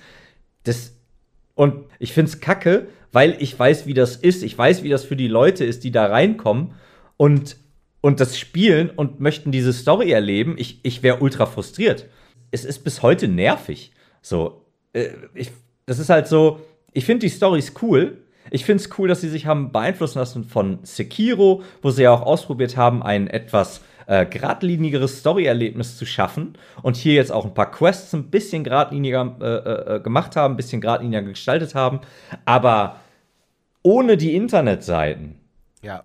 Das 0.62 0.96
und 1.54 1.84
ich 1.98 2.14
finde 2.14 2.30
es 2.30 2.40
kacke, 2.40 2.86
weil 3.14 3.36
ich 3.38 3.56
weiß, 3.56 3.86
wie 3.86 3.94
das 3.94 4.16
ist. 4.16 4.42
Ich 4.42 4.58
weiß, 4.58 4.82
wie 4.82 4.88
das 4.88 5.04
für 5.04 5.16
die 5.16 5.28
Leute 5.28 5.64
ist, 5.64 5.84
die 5.84 5.92
da 5.92 6.06
reinkommen 6.06 6.72
und, 7.16 7.56
und 8.00 8.18
das 8.18 8.36
spielen 8.36 8.90
und 8.90 9.20
möchten 9.20 9.52
diese 9.52 9.72
Story 9.72 10.10
erleben. 10.10 10.56
Ich, 10.58 10.80
ich 10.82 11.02
wäre 11.04 11.20
ultra 11.20 11.46
frustriert. 11.46 12.06
Es 12.50 12.64
ist 12.64 12.82
bis 12.82 13.02
heute 13.02 13.28
nervig. 13.28 13.92
So, 14.20 14.64
äh, 14.92 15.10
ich, 15.34 15.52
das 15.86 16.00
ist 16.00 16.10
halt 16.10 16.26
so, 16.26 16.60
ich 16.92 17.04
finde 17.04 17.26
die 17.26 17.30
Storys 17.30 17.72
cool, 17.82 18.18
ich 18.50 18.64
finde 18.64 18.82
es 18.82 18.90
cool, 18.98 19.08
dass 19.08 19.20
sie 19.20 19.28
sich 19.28 19.46
haben 19.46 19.70
beeinflussen 19.70 20.18
lassen 20.18 20.44
von 20.44 20.80
Sekiro, 20.82 21.62
wo 21.82 21.90
sie 21.90 22.02
ja 22.02 22.12
auch 22.12 22.22
ausprobiert 22.22 22.76
haben, 22.76 23.02
ein 23.02 23.28
etwas 23.28 23.80
äh, 24.06 24.26
geradlinigeres 24.26 25.20
Story-Erlebnis 25.20 25.96
zu 25.96 26.04
schaffen 26.04 26.54
und 26.82 26.96
hier 26.96 27.14
jetzt 27.14 27.32
auch 27.32 27.44
ein 27.44 27.54
paar 27.54 27.70
Quests 27.70 28.12
ein 28.12 28.30
bisschen 28.30 28.64
geradliniger 28.64 29.36
äh, 29.40 29.94
äh, 29.96 30.00
gemacht 30.00 30.36
haben, 30.36 30.54
ein 30.54 30.56
bisschen 30.56 30.80
geradliniger 30.80 31.22
gestaltet 31.22 31.74
haben, 31.74 32.00
aber 32.44 32.96
ohne 33.84 34.16
die 34.16 34.34
Internetseiten. 34.34 35.36
Ja. 35.82 36.02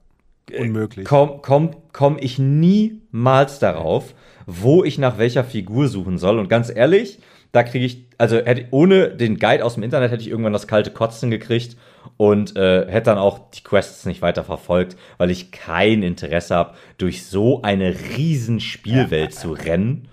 Unmöglich. 0.55 1.05
komme 1.05 1.39
komm, 1.41 1.75
komm 1.93 2.17
ich 2.19 2.37
niemals 2.39 3.59
darauf, 3.59 4.13
wo 4.45 4.83
ich 4.83 4.97
nach 4.97 5.17
welcher 5.17 5.43
Figur 5.43 5.87
suchen 5.87 6.17
soll. 6.17 6.39
Und 6.39 6.49
ganz 6.49 6.71
ehrlich, 6.75 7.19
da 7.51 7.63
kriege 7.63 7.85
ich, 7.85 8.05
also 8.17 8.37
hätte, 8.37 8.65
ohne 8.71 9.09
den 9.09 9.37
Guide 9.37 9.63
aus 9.63 9.75
dem 9.75 9.83
Internet 9.83 10.11
hätte 10.11 10.21
ich 10.21 10.29
irgendwann 10.29 10.53
das 10.53 10.67
kalte 10.67 10.91
Kotzen 10.91 11.31
gekriegt 11.31 11.77
und 12.17 12.55
äh, 12.57 12.85
hätte 12.91 13.05
dann 13.05 13.17
auch 13.17 13.51
die 13.51 13.63
Quests 13.63 14.05
nicht 14.05 14.21
weiter 14.21 14.43
verfolgt, 14.43 14.97
weil 15.17 15.31
ich 15.31 15.51
kein 15.51 16.03
Interesse 16.03 16.55
habe, 16.55 16.73
durch 16.97 17.25
so 17.25 17.61
eine 17.61 17.95
riesen 18.17 18.59
Spielwelt 18.59 19.33
zu 19.33 19.51
rennen. 19.51 20.08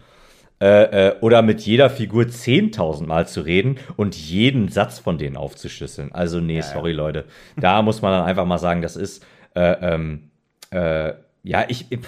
Äh, 0.59 1.09
äh, 1.09 1.15
oder 1.21 1.43
mit 1.43 1.61
jeder 1.61 1.91
Figur 1.91 2.25
10.000 2.25 3.07
Mal 3.07 3.29
zu 3.29 3.43
reden 3.43 3.77
und 3.97 4.17
jeden 4.17 4.69
Satz 4.71 4.99
von 4.99 5.19
denen 5.19 5.37
aufzuschlüsseln. 5.37 6.13
Also, 6.13 6.41
nee, 6.41 6.63
sorry, 6.63 6.93
Leute. 6.93 7.25
Da 7.59 7.83
muss 7.83 8.01
man 8.01 8.13
dann 8.13 8.25
einfach 8.25 8.47
mal 8.47 8.57
sagen, 8.57 8.81
das 8.81 8.97
ist, 8.97 9.23
äh, 9.55 9.77
ähm, 9.83 10.31
äh, 10.71 11.13
ja, 11.43 11.67
ich, 11.69 11.93
ich, 11.93 12.01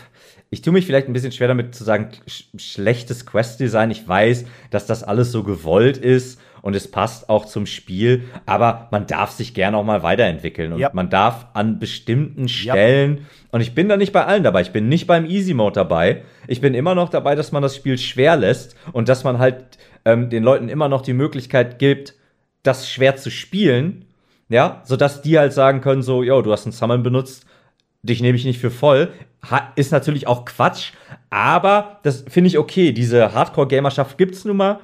ich 0.49 0.63
tue 0.63 0.73
mich 0.73 0.87
vielleicht 0.87 1.09
ein 1.09 1.13
bisschen 1.13 1.33
schwer 1.33 1.49
damit 1.49 1.75
zu 1.75 1.85
sagen, 1.85 2.09
sch 2.27 2.45
schlechtes 2.57 3.27
Quest-Design. 3.27 3.91
Ich 3.91 4.09
weiß, 4.09 4.47
dass 4.71 4.87
das 4.87 5.03
alles 5.05 5.31
so 5.31 5.43
gewollt 5.43 5.99
ist 5.99 6.41
und 6.63 6.75
es 6.75 6.91
passt 6.91 7.29
auch 7.29 7.45
zum 7.45 7.67
Spiel, 7.67 8.25
aber 8.47 8.89
man 8.91 9.07
darf 9.07 9.31
sich 9.31 9.53
gerne 9.53 9.77
auch 9.77 9.85
mal 9.85 10.03
weiterentwickeln 10.03 10.73
und 10.73 10.81
Ja. 10.81 10.91
man 10.93 11.11
darf 11.11 11.47
an 11.53 11.79
bestimmten 11.79 12.49
Stellen, 12.49 13.27
und 13.51 13.61
ich 13.61 13.75
bin 13.75 13.89
da 13.89 13.97
nicht 13.97 14.13
bei 14.13 14.25
allen 14.25 14.43
dabei, 14.43 14.61
ich 14.61 14.73
bin 14.73 14.89
nicht 14.89 15.07
beim 15.07 15.27
Easy 15.27 15.55
Mode 15.55 15.75
dabei, 15.75 16.23
ich 16.47 16.61
bin 16.61 16.75
immer 16.75 16.95
noch 16.95 17.09
dabei, 17.09 17.35
dass 17.35 17.53
man 17.53 17.63
das 17.63 17.77
Spiel 17.77 17.99
schwer 17.99 18.37
lässt 18.37 18.77
und 18.93 19.09
dass 19.09 19.25
man 19.25 19.39
halt 19.39 19.79
ähm, 20.05 20.31
den 20.31 20.43
Leuten 20.43 20.69
immer 20.69 20.89
noch 20.89 21.03
die 21.03 21.13
Möglichkeit 21.13 21.79
gibt, 21.79 22.15
das 22.63 22.91
schwer 22.91 23.17
zu 23.17 23.31
spielen, 23.31 24.05
ja, 24.49 24.83
sodass 24.85 25.23
die 25.23 25.39
halt 25.39 25.53
sagen 25.53 25.81
können, 25.81 26.03
so, 26.03 26.23
yo, 26.23 26.43
du 26.43 26.53
hast 26.53 26.67
ein 26.67 26.73
Summon 26.73 27.03
benutzt, 27.03 27.47
dich 28.03 28.21
nehme 28.21 28.37
ich 28.37 28.45
nicht 28.45 28.61
für 28.61 28.71
voll. 28.71 29.13
Ha 29.51 29.73
ist 29.77 29.93
natürlich 29.93 30.27
auch 30.27 30.45
Quatsch, 30.45 30.93
aber 31.31 32.01
das 32.03 32.25
finde 32.29 32.49
ich 32.49 32.59
okay. 32.59 32.93
Diese 32.93 33.35
Hardcore-Gamerschaft 33.35 34.19
gibt's 34.19 34.45
nun 34.45 34.57
mal. 34.57 34.81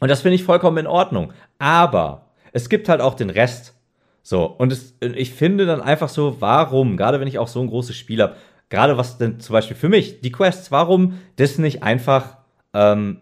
Und 0.00 0.10
das 0.10 0.22
finde 0.22 0.34
ich 0.34 0.44
vollkommen 0.44 0.78
in 0.78 0.86
Ordnung. 0.86 1.32
Aber 1.58 2.32
es 2.52 2.68
gibt 2.68 2.88
halt 2.88 3.00
auch 3.00 3.14
den 3.14 3.30
Rest. 3.30 3.74
So, 4.22 4.44
und 4.46 4.72
es, 4.72 4.94
ich 5.00 5.32
finde 5.32 5.66
dann 5.66 5.80
einfach 5.80 6.08
so, 6.08 6.36
warum, 6.40 6.96
gerade 6.96 7.18
wenn 7.20 7.28
ich 7.28 7.38
auch 7.38 7.48
so 7.48 7.60
ein 7.60 7.66
großes 7.66 7.96
Spiel 7.96 8.22
habe, 8.22 8.36
gerade 8.70 8.96
was 8.96 9.18
denn 9.18 9.40
zum 9.40 9.52
Beispiel 9.52 9.76
für 9.76 9.88
mich, 9.88 10.20
die 10.20 10.32
Quests, 10.32 10.70
warum 10.70 11.18
das 11.36 11.58
nicht 11.58 11.82
einfach, 11.82 12.38
ähm, 12.72 13.18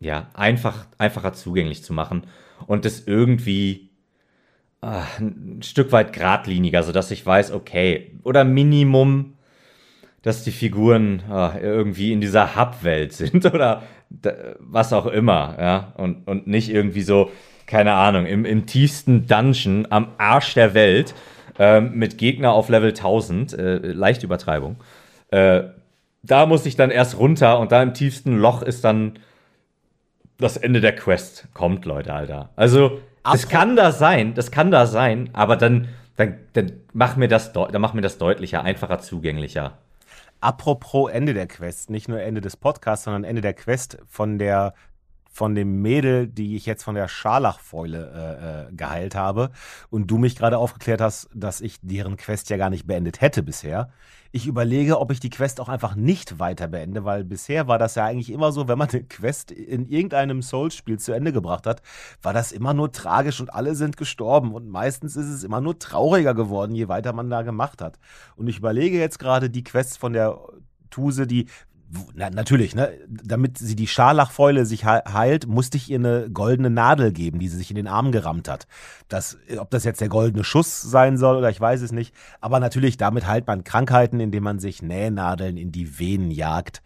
ja, 0.00 0.28
einfach, 0.34 0.86
einfacher 0.98 1.32
zugänglich 1.32 1.82
zu 1.82 1.92
machen 1.92 2.26
und 2.66 2.84
das 2.84 3.00
irgendwie 3.06 3.90
ah, 4.80 5.04
ein 5.18 5.60
Stück 5.62 5.92
weit 5.92 6.12
geradliniger, 6.12 6.82
sodass 6.82 7.10
ich 7.10 7.24
weiß, 7.24 7.52
okay, 7.52 8.18
oder 8.22 8.44
Minimum, 8.44 9.34
dass 10.22 10.44
die 10.44 10.52
Figuren 10.52 11.22
ah, 11.28 11.54
irgendwie 11.60 12.12
in 12.12 12.20
dieser 12.20 12.56
Hub-Welt 12.56 13.12
sind 13.12 13.44
oder 13.46 13.82
was 14.58 14.92
auch 14.92 15.06
immer, 15.06 15.56
ja, 15.58 15.92
und, 15.96 16.28
und 16.28 16.46
nicht 16.46 16.68
irgendwie 16.68 17.02
so, 17.02 17.30
keine 17.72 17.94
Ahnung, 17.94 18.26
im, 18.26 18.44
im 18.44 18.66
tiefsten 18.66 19.26
Dungeon 19.26 19.86
am 19.88 20.08
Arsch 20.18 20.52
der 20.52 20.74
Welt 20.74 21.14
ähm, 21.58 21.92
mit 21.94 22.18
Gegner 22.18 22.52
auf 22.52 22.68
Level 22.68 22.90
1000, 22.90 23.54
äh, 23.54 23.76
leicht 23.78 24.22
Übertreibung. 24.22 24.76
Äh, 25.30 25.62
da 26.22 26.44
muss 26.44 26.66
ich 26.66 26.76
dann 26.76 26.90
erst 26.90 27.16
runter 27.18 27.58
und 27.58 27.72
da 27.72 27.82
im 27.82 27.94
tiefsten 27.94 28.36
Loch 28.36 28.60
ist 28.60 28.84
dann 28.84 29.18
das 30.36 30.58
Ende 30.58 30.82
der 30.82 30.94
Quest. 30.94 31.48
Kommt, 31.54 31.86
Leute, 31.86 32.12
Alter. 32.12 32.50
Also, 32.56 33.00
das 33.24 33.46
Apro- 33.46 33.50
kann 33.50 33.74
da 33.76 33.90
sein, 33.90 34.34
das 34.34 34.50
kann 34.50 34.70
da 34.70 34.84
sein, 34.84 35.30
aber 35.32 35.56
dann, 35.56 35.88
dann, 36.16 36.36
dann 36.52 36.72
mach 36.92 37.16
mir 37.16 37.28
das, 37.28 37.54
dann 37.54 37.80
mach 37.80 37.94
mir 37.94 38.02
das 38.02 38.18
deutlicher, 38.18 38.64
einfacher 38.64 38.98
zugänglicher. 38.98 39.78
Apropos 40.42 41.10
Ende 41.10 41.32
der 41.32 41.46
Quest, 41.46 41.88
nicht 41.88 42.06
nur 42.06 42.20
Ende 42.20 42.42
des 42.42 42.58
Podcasts, 42.58 43.06
sondern 43.06 43.24
Ende 43.24 43.40
der 43.40 43.54
Quest 43.54 43.96
von 44.08 44.38
der 44.38 44.74
von 45.32 45.54
dem 45.54 45.80
Mädel, 45.80 46.28
die 46.28 46.56
ich 46.56 46.66
jetzt 46.66 46.84
von 46.84 46.94
der 46.94 47.08
Scharlachfäule 47.08 48.68
äh, 48.68 48.70
äh, 48.70 48.72
geheilt 48.74 49.14
habe 49.14 49.50
und 49.88 50.10
du 50.10 50.18
mich 50.18 50.36
gerade 50.36 50.58
aufgeklärt 50.58 51.00
hast, 51.00 51.30
dass 51.34 51.62
ich 51.62 51.78
deren 51.80 52.18
Quest 52.18 52.50
ja 52.50 52.58
gar 52.58 52.68
nicht 52.68 52.86
beendet 52.86 53.22
hätte 53.22 53.42
bisher. 53.42 53.90
Ich 54.34 54.46
überlege, 54.46 54.98
ob 54.98 55.10
ich 55.10 55.20
die 55.20 55.30
Quest 55.30 55.60
auch 55.60 55.68
einfach 55.68 55.94
nicht 55.94 56.38
weiter 56.38 56.68
beende, 56.68 57.04
weil 57.04 57.24
bisher 57.24 57.66
war 57.66 57.78
das 57.78 57.94
ja 57.94 58.04
eigentlich 58.04 58.30
immer 58.30 58.52
so, 58.52 58.68
wenn 58.68 58.78
man 58.78 58.88
eine 58.88 59.04
Quest 59.04 59.50
in 59.50 59.86
irgendeinem 59.86 60.42
Souls-Spiel 60.42 60.98
zu 60.98 61.12
Ende 61.12 61.32
gebracht 61.32 61.66
hat, 61.66 61.82
war 62.22 62.32
das 62.32 62.52
immer 62.52 62.72
nur 62.72 62.92
tragisch 62.92 63.40
und 63.40 63.52
alle 63.52 63.74
sind 63.74 63.96
gestorben 63.96 64.52
und 64.54 64.68
meistens 64.68 65.16
ist 65.16 65.28
es 65.28 65.44
immer 65.44 65.60
nur 65.60 65.78
trauriger 65.78 66.34
geworden, 66.34 66.74
je 66.74 66.88
weiter 66.88 67.12
man 67.12 67.30
da 67.30 67.42
gemacht 67.42 67.82
hat. 67.82 67.98
Und 68.36 68.48
ich 68.48 68.58
überlege 68.58 68.98
jetzt 68.98 69.18
gerade 69.18 69.50
die 69.50 69.64
Quests 69.64 69.96
von 69.96 70.12
der 70.12 70.38
Tuse, 70.90 71.26
die 71.26 71.46
na, 72.14 72.30
natürlich, 72.30 72.74
ne? 72.74 72.90
Damit 73.08 73.58
sie 73.58 73.76
die 73.76 73.86
Scharlachfäule 73.86 74.64
sich 74.66 74.84
he- 74.84 75.12
heilt, 75.12 75.46
musste 75.46 75.76
ich 75.76 75.90
ihr 75.90 75.98
eine 75.98 76.30
goldene 76.30 76.70
Nadel 76.70 77.12
geben, 77.12 77.38
die 77.38 77.48
sie 77.48 77.56
sich 77.58 77.70
in 77.70 77.76
den 77.76 77.86
Arm 77.86 78.12
gerammt 78.12 78.48
hat. 78.48 78.66
Das, 79.08 79.36
ob 79.58 79.70
das 79.70 79.84
jetzt 79.84 80.00
der 80.00 80.08
goldene 80.08 80.44
Schuss 80.44 80.80
sein 80.82 81.18
soll 81.18 81.36
oder 81.36 81.50
ich 81.50 81.60
weiß 81.60 81.82
es 81.82 81.92
nicht. 81.92 82.14
Aber 82.40 82.60
natürlich, 82.60 82.96
damit 82.96 83.26
heilt 83.26 83.46
man 83.46 83.64
Krankheiten, 83.64 84.20
indem 84.20 84.42
man 84.42 84.58
sich 84.58 84.82
Nähnadeln 84.82 85.56
in 85.56 85.72
die 85.72 85.98
Venen 85.98 86.30
jagt. 86.30 86.82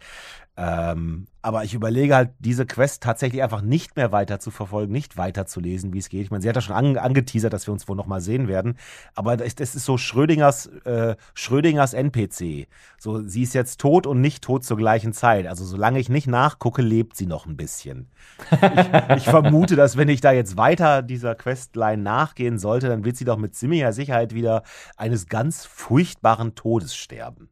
Ähm, 0.58 1.26
aber 1.42 1.64
ich 1.64 1.74
überlege 1.74 2.16
halt, 2.16 2.30
diese 2.38 2.64
Quest 2.66 3.02
tatsächlich 3.02 3.42
einfach 3.42 3.60
nicht 3.60 3.94
mehr 3.94 4.10
weiter 4.10 4.40
zu 4.40 4.50
verfolgen, 4.50 4.92
nicht 4.92 5.16
weiter 5.16 5.46
zu 5.46 5.60
lesen, 5.60 5.92
wie 5.92 5.98
es 5.98 6.08
geht. 6.08 6.22
Ich 6.22 6.30
meine, 6.30 6.42
sie 6.42 6.48
hat 6.48 6.56
ja 6.56 6.62
schon 6.62 6.74
ange 6.74 7.00
angeteasert, 7.00 7.52
dass 7.52 7.68
wir 7.68 7.72
uns 7.72 7.86
wohl 7.86 7.94
nochmal 7.94 8.20
sehen 8.20 8.48
werden. 8.48 8.78
Aber 9.14 9.36
das, 9.36 9.54
das 9.54 9.74
ist 9.74 9.84
so 9.84 9.98
Schrödingers, 9.98 10.66
äh, 10.84 11.14
Schrödingers 11.34 11.92
NPC. 11.92 12.68
So, 12.98 13.22
sie 13.22 13.42
ist 13.42 13.54
jetzt 13.54 13.80
tot 13.80 14.06
und 14.06 14.20
nicht 14.20 14.42
tot 14.42 14.64
zur 14.64 14.78
gleichen 14.78 15.12
Zeit. 15.12 15.46
Also 15.46 15.64
solange 15.64 15.98
ich 15.98 16.08
nicht 16.08 16.26
nachgucke, 16.26 16.80
lebt 16.80 17.16
sie 17.16 17.26
noch 17.26 17.46
ein 17.46 17.56
bisschen. 17.56 18.08
Ich, 18.50 19.16
ich 19.18 19.24
vermute, 19.24 19.76
dass 19.76 19.96
wenn 19.96 20.08
ich 20.08 20.20
da 20.20 20.32
jetzt 20.32 20.56
weiter 20.56 21.02
dieser 21.02 21.34
Questline 21.34 22.02
nachgehen 22.02 22.58
sollte, 22.58 22.88
dann 22.88 23.04
wird 23.04 23.16
sie 23.16 23.24
doch 23.24 23.36
mit 23.36 23.54
ziemlicher 23.54 23.92
Sicherheit 23.92 24.34
wieder 24.34 24.62
eines 24.96 25.26
ganz 25.26 25.64
furchtbaren 25.66 26.54
Todes 26.54 26.96
sterben. 26.96 27.50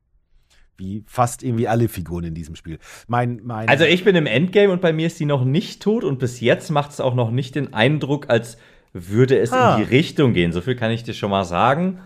Wie 0.77 1.05
fast 1.07 1.43
irgendwie 1.43 1.69
alle 1.69 1.89
Figuren 1.89 2.25
in 2.25 2.35
diesem 2.35 2.57
Spiel. 2.57 2.79
Mein, 3.07 3.41
mein 3.45 3.69
Also 3.69 3.85
ich 3.85 4.05
bin 4.05 4.17
im 4.17 4.27
Endgame 4.27 4.73
und 4.73 4.81
bei 4.81 4.93
mir 4.93 5.07
ist 5.07 5.21
die 5.21 5.25
noch 5.25 5.45
nicht 5.45 5.83
tot 5.83 6.05
und 6.05 6.19
bis 6.19 6.41
jetzt 6.41 6.71
macht 6.71 6.91
es 6.91 7.01
auch 7.01 7.15
noch 7.15 7.31
nicht 7.31 7.55
den 7.55 7.73
Eindruck, 7.75 8.29
als 8.29 8.59
würde 8.93 9.39
es 9.39 9.53
Ah. 9.53 9.77
in 9.77 9.85
die 9.85 9.95
Richtung 9.95 10.33
gehen. 10.35 10.53
So 10.53 10.61
viel 10.61 10.77
kann 10.77 10.91
ich 10.91 11.03
dir 11.03 11.15
schon 11.15 11.31
mal 11.31 11.45
sagen. 11.45 12.01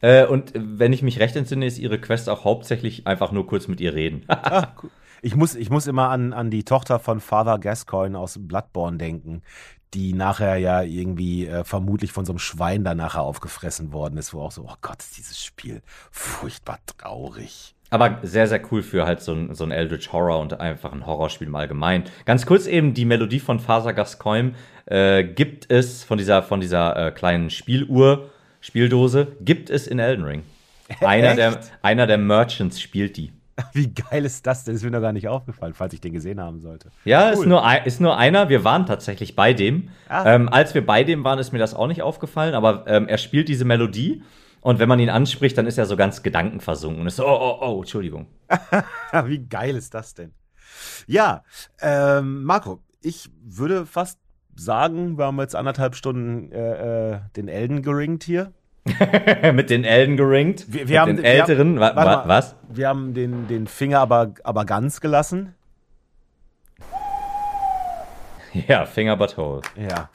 Äh, 0.00 0.26
und 0.26 0.52
wenn 0.54 0.92
ich 0.92 1.02
mich 1.02 1.20
recht 1.20 1.36
entsinne, 1.36 1.66
ist 1.66 1.78
ihre 1.78 2.00
Quest 2.00 2.28
auch 2.28 2.44
hauptsächlich 2.44 3.06
einfach 3.06 3.32
nur 3.32 3.46
kurz 3.46 3.66
mit 3.68 3.80
ihr 3.80 3.94
reden. 3.94 4.24
Ah, 4.28 4.74
cool. 4.82 4.90
Ich 5.22 5.34
muss, 5.34 5.54
ich 5.54 5.70
muss 5.70 5.86
immer 5.86 6.10
an, 6.10 6.32
an 6.32 6.50
die 6.50 6.62
Tochter 6.64 6.98
von 6.98 7.20
Father 7.20 7.58
Gascoigne 7.58 8.18
aus 8.18 8.38
Bloodborne 8.40 8.98
denken, 8.98 9.42
die 9.94 10.12
nachher 10.12 10.56
ja 10.58 10.82
irgendwie 10.82 11.46
äh, 11.46 11.64
vermutlich 11.64 12.12
von 12.12 12.24
so 12.26 12.32
einem 12.32 12.38
Schwein 12.38 12.84
da 12.84 12.94
nachher 12.94 13.22
aufgefressen 13.22 13.92
worden 13.92 14.18
ist, 14.18 14.34
wo 14.34 14.42
auch 14.42 14.52
so, 14.52 14.64
oh 14.68 14.74
Gott, 14.82 14.98
ist 14.98 15.16
dieses 15.16 15.42
Spiel 15.42 15.80
furchtbar 16.10 16.78
traurig. 16.86 17.74
Aber 17.90 18.18
sehr, 18.22 18.46
sehr 18.48 18.60
cool 18.72 18.82
für 18.82 19.06
halt 19.06 19.20
so 19.20 19.32
ein, 19.32 19.54
so 19.54 19.62
ein 19.64 19.70
Eldritch 19.70 20.12
Horror 20.12 20.40
und 20.40 20.58
einfach 20.60 20.92
ein 20.92 21.06
Horrorspiel 21.06 21.46
im 21.46 21.54
Allgemeinen. 21.54 22.04
Ganz 22.24 22.44
kurz 22.44 22.66
eben, 22.66 22.94
die 22.94 23.04
Melodie 23.04 23.38
von 23.40 23.60
Father 23.60 23.92
Gascoigne 23.92 24.52
äh, 24.86 25.22
gibt 25.24 25.70
es 25.70 26.02
von 26.04 26.18
dieser, 26.18 26.42
von 26.42 26.60
dieser 26.60 27.06
äh, 27.06 27.10
kleinen 27.12 27.50
Spieluhr, 27.50 28.30
Spieldose, 28.60 29.28
gibt 29.40 29.70
es 29.70 29.86
in 29.86 29.98
Elden 30.00 30.24
Ring. 30.24 30.42
Einer 31.00 31.28
Echt? 31.28 31.38
der, 31.38 31.60
einer 31.82 32.06
der 32.06 32.18
Merchants 32.18 32.80
spielt 32.80 33.16
die. 33.16 33.32
Wie 33.72 33.88
geil 33.92 34.24
ist 34.26 34.46
das 34.46 34.64
denn? 34.64 34.74
Ist 34.74 34.84
mir 34.84 34.90
noch 34.90 35.00
gar 35.00 35.12
nicht 35.12 35.28
aufgefallen, 35.28 35.72
falls 35.72 35.94
ich 35.94 36.00
den 36.00 36.12
gesehen 36.12 36.40
haben 36.40 36.60
sollte. 36.60 36.90
Ja, 37.04 37.28
Cool. 37.28 37.32
ist, 37.32 37.46
nur, 37.46 37.64
ein- 37.64 37.84
ist 37.86 38.00
nur 38.02 38.16
einer. 38.18 38.48
Wir 38.50 38.64
waren 38.64 38.84
tatsächlich 38.84 39.34
bei 39.34 39.54
dem. 39.54 39.88
Ah. 40.10 40.34
Ähm, 40.34 40.48
als 40.50 40.74
wir 40.74 40.84
bei 40.84 41.04
dem 41.04 41.24
waren, 41.24 41.38
ist 41.38 41.52
mir 41.52 41.58
das 41.58 41.72
auch 41.74 41.86
nicht 41.86 42.02
aufgefallen, 42.02 42.54
aber 42.54 42.84
ähm, 42.86 43.08
er 43.08 43.16
spielt 43.18 43.48
diese 43.48 43.64
Melodie 43.64 44.22
und 44.66 44.80
wenn 44.80 44.88
man 44.88 44.98
ihn 44.98 45.10
anspricht, 45.10 45.56
dann 45.56 45.68
ist 45.68 45.78
er 45.78 45.86
so 45.86 45.96
ganz 45.96 46.24
gedankenversunken 46.24 47.02
und 47.02 47.06
ist 47.06 47.16
so, 47.16 47.24
oh, 47.24 47.38
oh, 47.38 47.58
oh, 47.60 47.78
Entschuldigung. 47.82 48.26
Wie 49.26 49.38
geil 49.38 49.76
ist 49.76 49.94
das 49.94 50.14
denn? 50.14 50.32
Ja, 51.06 51.44
ähm, 51.80 52.42
Marco, 52.42 52.82
ich 53.00 53.30
würde 53.44 53.86
fast 53.86 54.18
sagen, 54.56 55.18
wir 55.18 55.26
haben 55.26 55.38
jetzt 55.38 55.54
anderthalb 55.54 55.94
Stunden 55.94 56.50
äh, 56.50 57.12
äh, 57.12 57.20
den 57.36 57.46
Elden 57.46 57.82
geringt 57.82 58.24
hier. 58.24 58.54
Mit 59.54 59.70
den 59.70 59.84
Elden 59.84 60.16
geringt. 60.16 60.64
Wir, 60.66 60.80
mit 60.80 60.88
wir 60.88 61.00
haben 61.00 61.14
den 61.14 61.24
Älteren. 61.24 61.74
Wir, 61.74 61.82
wa, 61.82 61.94
warte 61.94 62.10
wa, 62.10 62.16
mal, 62.16 62.28
was? 62.28 62.56
Wir 62.68 62.88
haben 62.88 63.14
den, 63.14 63.46
den 63.46 63.68
Finger 63.68 64.00
aber, 64.00 64.34
aber 64.42 64.64
ganz 64.64 65.00
gelassen. 65.00 65.54
Ja, 68.66 68.84
Finger 68.84 69.16
but 69.16 69.36
hole. 69.36 69.60
Ja. 69.76 70.08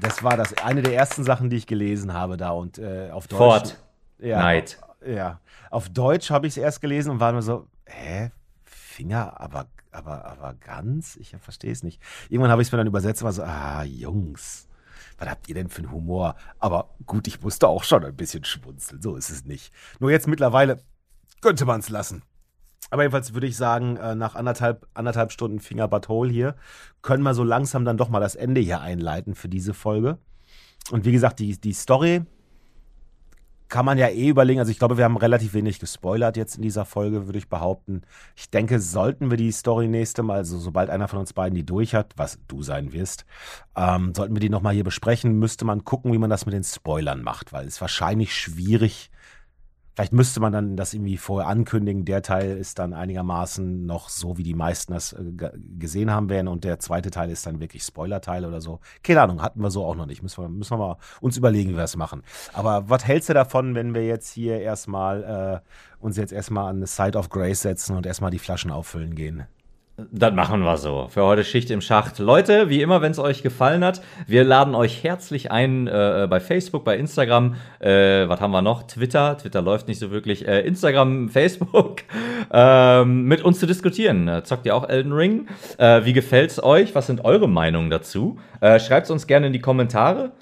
Das 0.00 0.22
war 0.22 0.36
das 0.36 0.58
eine 0.58 0.82
der 0.82 0.94
ersten 0.94 1.22
Sachen, 1.22 1.48
die 1.48 1.56
ich 1.56 1.66
gelesen 1.66 2.12
habe 2.12 2.36
da 2.36 2.50
und 2.50 2.78
äh, 2.78 3.08
auf 3.10 3.28
Deutsch. 3.28 3.38
Fort. 3.38 3.83
Ja, 4.24 4.38
Night. 4.38 4.78
Ja. 5.06 5.40
Auf 5.70 5.90
Deutsch 5.90 6.30
habe 6.30 6.46
ich 6.46 6.54
es 6.54 6.56
erst 6.56 6.80
gelesen 6.80 7.10
und 7.10 7.20
war 7.20 7.32
nur 7.32 7.42
so, 7.42 7.68
hä? 7.84 8.30
Finger, 8.62 9.38
aber, 9.40 9.66
aber, 9.90 10.24
aber 10.24 10.54
ganz? 10.54 11.16
Ich 11.16 11.36
verstehe 11.40 11.72
es 11.72 11.82
nicht. 11.82 12.00
Irgendwann 12.30 12.50
habe 12.50 12.62
ich 12.62 12.68
es 12.68 12.72
mir 12.72 12.78
dann 12.78 12.86
übersetzt 12.86 13.22
und 13.22 13.26
war 13.26 13.32
so, 13.32 13.42
ah, 13.42 13.82
Jungs. 13.82 14.66
was 15.18 15.28
habt 15.28 15.48
ihr 15.48 15.54
denn 15.54 15.68
für 15.68 15.82
einen 15.82 15.92
Humor? 15.92 16.36
Aber 16.58 16.94
gut, 17.04 17.26
ich 17.26 17.42
musste 17.42 17.68
auch 17.68 17.84
schon 17.84 18.04
ein 18.04 18.16
bisschen 18.16 18.44
schmunzeln, 18.44 19.02
so 19.02 19.16
ist 19.16 19.30
es 19.30 19.44
nicht. 19.44 19.72
Nur 20.00 20.10
jetzt 20.10 20.26
mittlerweile 20.26 20.80
könnte 21.40 21.66
man 21.66 21.80
es 21.80 21.90
lassen. 21.90 22.22
Aber 22.90 23.02
jedenfalls 23.02 23.34
würde 23.34 23.46
ich 23.46 23.56
sagen, 23.56 23.96
äh, 23.96 24.14
nach 24.14 24.34
anderthalb, 24.36 24.86
anderthalb 24.94 25.32
Stunden 25.32 25.60
Finger 25.60 25.90
Hole 26.08 26.30
hier, 26.30 26.54
können 27.02 27.22
wir 27.22 27.34
so 27.34 27.44
langsam 27.44 27.84
dann 27.84 27.96
doch 27.96 28.08
mal 28.08 28.20
das 28.20 28.36
Ende 28.36 28.60
hier 28.60 28.80
einleiten 28.80 29.34
für 29.34 29.48
diese 29.48 29.74
Folge. 29.74 30.18
Und 30.90 31.04
wie 31.04 31.12
gesagt, 31.12 31.40
die, 31.40 31.60
die 31.60 31.72
Story 31.72 32.22
kann 33.74 33.84
man 33.84 33.98
ja 33.98 34.06
eh 34.06 34.28
überlegen. 34.28 34.60
Also 34.60 34.70
ich 34.70 34.78
glaube, 34.78 34.98
wir 34.98 35.04
haben 35.04 35.16
relativ 35.16 35.52
wenig 35.52 35.80
gespoilert 35.80 36.36
jetzt 36.36 36.54
in 36.54 36.62
dieser 36.62 36.84
Folge, 36.84 37.26
würde 37.26 37.40
ich 37.40 37.48
behaupten. 37.48 38.02
Ich 38.36 38.48
denke, 38.48 38.78
sollten 38.78 39.30
wir 39.30 39.36
die 39.36 39.50
Story 39.50 39.88
nächste 39.88 40.22
Mal, 40.22 40.36
also 40.36 40.58
sobald 40.58 40.90
einer 40.90 41.08
von 41.08 41.18
uns 41.18 41.32
beiden 41.32 41.56
die 41.56 41.66
durch 41.66 41.92
hat, 41.92 42.12
was 42.14 42.38
du 42.46 42.62
sein 42.62 42.92
wirst, 42.92 43.24
ähm, 43.76 44.14
sollten 44.14 44.36
wir 44.36 44.40
die 44.40 44.48
nochmal 44.48 44.74
hier 44.74 44.84
besprechen, 44.84 45.40
müsste 45.40 45.64
man 45.64 45.82
gucken, 45.82 46.12
wie 46.12 46.18
man 46.18 46.30
das 46.30 46.46
mit 46.46 46.54
den 46.54 46.62
Spoilern 46.62 47.24
macht, 47.24 47.52
weil 47.52 47.66
es 47.66 47.80
wahrscheinlich 47.80 48.32
schwierig 48.32 49.10
Vielleicht 49.94 50.12
müsste 50.12 50.40
man 50.40 50.52
dann 50.52 50.76
das 50.76 50.92
irgendwie 50.92 51.16
vorher 51.16 51.48
ankündigen. 51.48 52.04
Der 52.04 52.22
Teil 52.22 52.56
ist 52.56 52.78
dann 52.78 52.92
einigermaßen 52.92 53.86
noch 53.86 54.08
so, 54.08 54.36
wie 54.38 54.42
die 54.42 54.54
meisten 54.54 54.92
das 54.92 55.12
äh, 55.12 55.24
gesehen 55.78 56.10
haben 56.10 56.28
werden. 56.28 56.48
Und 56.48 56.64
der 56.64 56.80
zweite 56.80 57.10
Teil 57.10 57.30
ist 57.30 57.46
dann 57.46 57.60
wirklich 57.60 57.84
Spoiler-Teil 57.84 58.44
oder 58.44 58.60
so. 58.60 58.80
Keine 59.02 59.22
Ahnung, 59.22 59.40
hatten 59.40 59.60
wir 59.60 59.70
so 59.70 59.84
auch 59.84 59.94
noch 59.94 60.06
nicht. 60.06 60.22
Müssen 60.22 60.42
wir, 60.42 60.48
müssen 60.48 60.72
wir 60.72 60.78
mal 60.78 60.96
uns 61.20 61.36
überlegen, 61.36 61.70
wie 61.70 61.74
wir 61.74 61.82
das 61.82 61.96
machen. 61.96 62.22
Aber 62.52 62.88
was 62.88 63.04
hältst 63.04 63.28
du 63.28 63.34
davon, 63.34 63.74
wenn 63.76 63.94
wir 63.94 64.04
jetzt 64.04 64.32
hier 64.32 64.60
erstmal 64.60 65.62
äh, 65.62 66.04
uns 66.04 66.16
jetzt 66.16 66.32
erstmal 66.32 66.70
an 66.70 66.84
the 66.84 66.92
Side 66.92 67.16
of 67.16 67.28
Grace 67.28 67.62
setzen 67.62 67.96
und 67.96 68.04
erstmal 68.04 68.32
die 68.32 68.40
Flaschen 68.40 68.72
auffüllen 68.72 69.14
gehen? 69.14 69.44
Das 69.96 70.34
machen 70.34 70.62
wir 70.62 70.76
so. 70.76 71.06
Für 71.08 71.22
heute 71.22 71.44
Schicht 71.44 71.70
im 71.70 71.80
Schacht. 71.80 72.18
Leute, 72.18 72.68
wie 72.68 72.82
immer, 72.82 73.00
wenn 73.00 73.12
es 73.12 73.20
euch 73.20 73.44
gefallen 73.44 73.84
hat, 73.84 74.02
wir 74.26 74.42
laden 74.42 74.74
euch 74.74 75.04
herzlich 75.04 75.52
ein 75.52 75.86
äh, 75.86 76.26
bei 76.28 76.40
Facebook, 76.40 76.84
bei 76.84 76.96
Instagram. 76.96 77.54
Äh, 77.78 78.28
was 78.28 78.40
haben 78.40 78.50
wir 78.50 78.60
noch? 78.60 78.88
Twitter. 78.88 79.38
Twitter 79.38 79.62
läuft 79.62 79.86
nicht 79.86 80.00
so 80.00 80.10
wirklich. 80.10 80.48
Äh, 80.48 80.62
Instagram, 80.62 81.28
Facebook. 81.30 82.02
Ähm, 82.52 83.26
mit 83.26 83.42
uns 83.42 83.60
zu 83.60 83.66
diskutieren. 83.66 84.26
Äh, 84.26 84.42
zockt 84.42 84.66
ihr 84.66 84.74
auch 84.74 84.88
Elden 84.88 85.12
Ring? 85.12 85.46
Äh, 85.78 86.04
wie 86.04 86.12
gefällt's 86.12 86.60
euch? 86.60 86.92
Was 86.96 87.06
sind 87.06 87.24
eure 87.24 87.48
Meinungen 87.48 87.90
dazu? 87.90 88.40
Äh, 88.60 88.80
Schreibt 88.80 89.04
es 89.04 89.10
uns 89.12 89.28
gerne 89.28 89.46
in 89.46 89.52
die 89.52 89.60
Kommentare. 89.60 90.32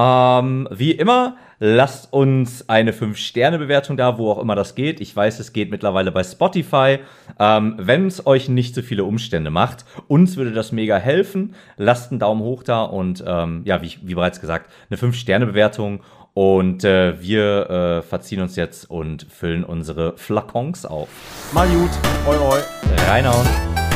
Ähm, 0.00 0.66
wie 0.70 0.92
immer, 0.92 1.36
lasst 1.58 2.10
uns 2.10 2.68
eine 2.70 2.92
5-Sterne-Bewertung 2.92 3.98
da, 3.98 4.16
wo 4.16 4.30
auch 4.30 4.38
immer 4.38 4.54
das 4.54 4.74
geht. 4.74 5.00
Ich 5.00 5.14
weiß, 5.14 5.38
es 5.40 5.52
geht 5.52 5.70
mittlerweile 5.70 6.10
bei 6.10 6.24
Spotify. 6.24 7.00
Ähm, 7.38 7.74
Wenn 7.76 8.06
es 8.06 8.26
euch 8.26 8.48
nicht 8.48 8.74
so 8.74 8.80
viele 8.80 9.04
Umstände 9.04 9.50
macht, 9.50 9.84
uns 10.08 10.38
würde 10.38 10.52
das 10.52 10.72
mega 10.72 10.96
helfen. 10.96 11.54
Lasst 11.76 12.12
einen 12.12 12.20
Daumen 12.20 12.40
hoch 12.40 12.62
da 12.62 12.82
und 12.84 13.22
ähm, 13.26 13.62
ja, 13.66 13.82
wie, 13.82 13.98
wie, 14.02 14.14
bereits 14.14 14.40
gesagt, 14.40 14.70
eine 14.88 14.98
5-Sterne-Bewertung. 14.98 16.00
Und 16.32 16.84
äh, 16.84 17.20
wir 17.20 17.68
äh, 17.68 18.02
verziehen 18.02 18.40
uns 18.40 18.56
jetzt 18.56 18.88
und 18.88 19.26
füllen 19.28 19.64
unsere 19.64 20.16
Flakons 20.16 20.86
auf. 20.86 21.08
Mal 21.52 21.68
gut, 21.68 21.90
oi 22.26 22.36
oi. 22.36 22.60
Reinhauen. 23.08 23.89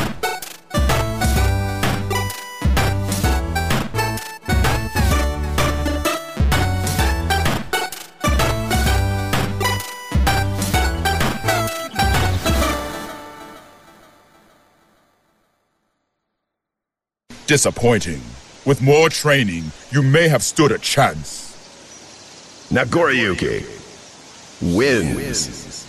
Disappointing. 17.47 18.23
With 18.65 18.81
more 18.81 19.11
training, 19.11 19.65
you 19.91 20.01
may 20.01 20.29
have 20.29 20.43
stood 20.43 20.73
a 20.73 20.79
chance. 20.79 21.53
Nagoriyuki 22.73 23.67
wins. 24.75 25.84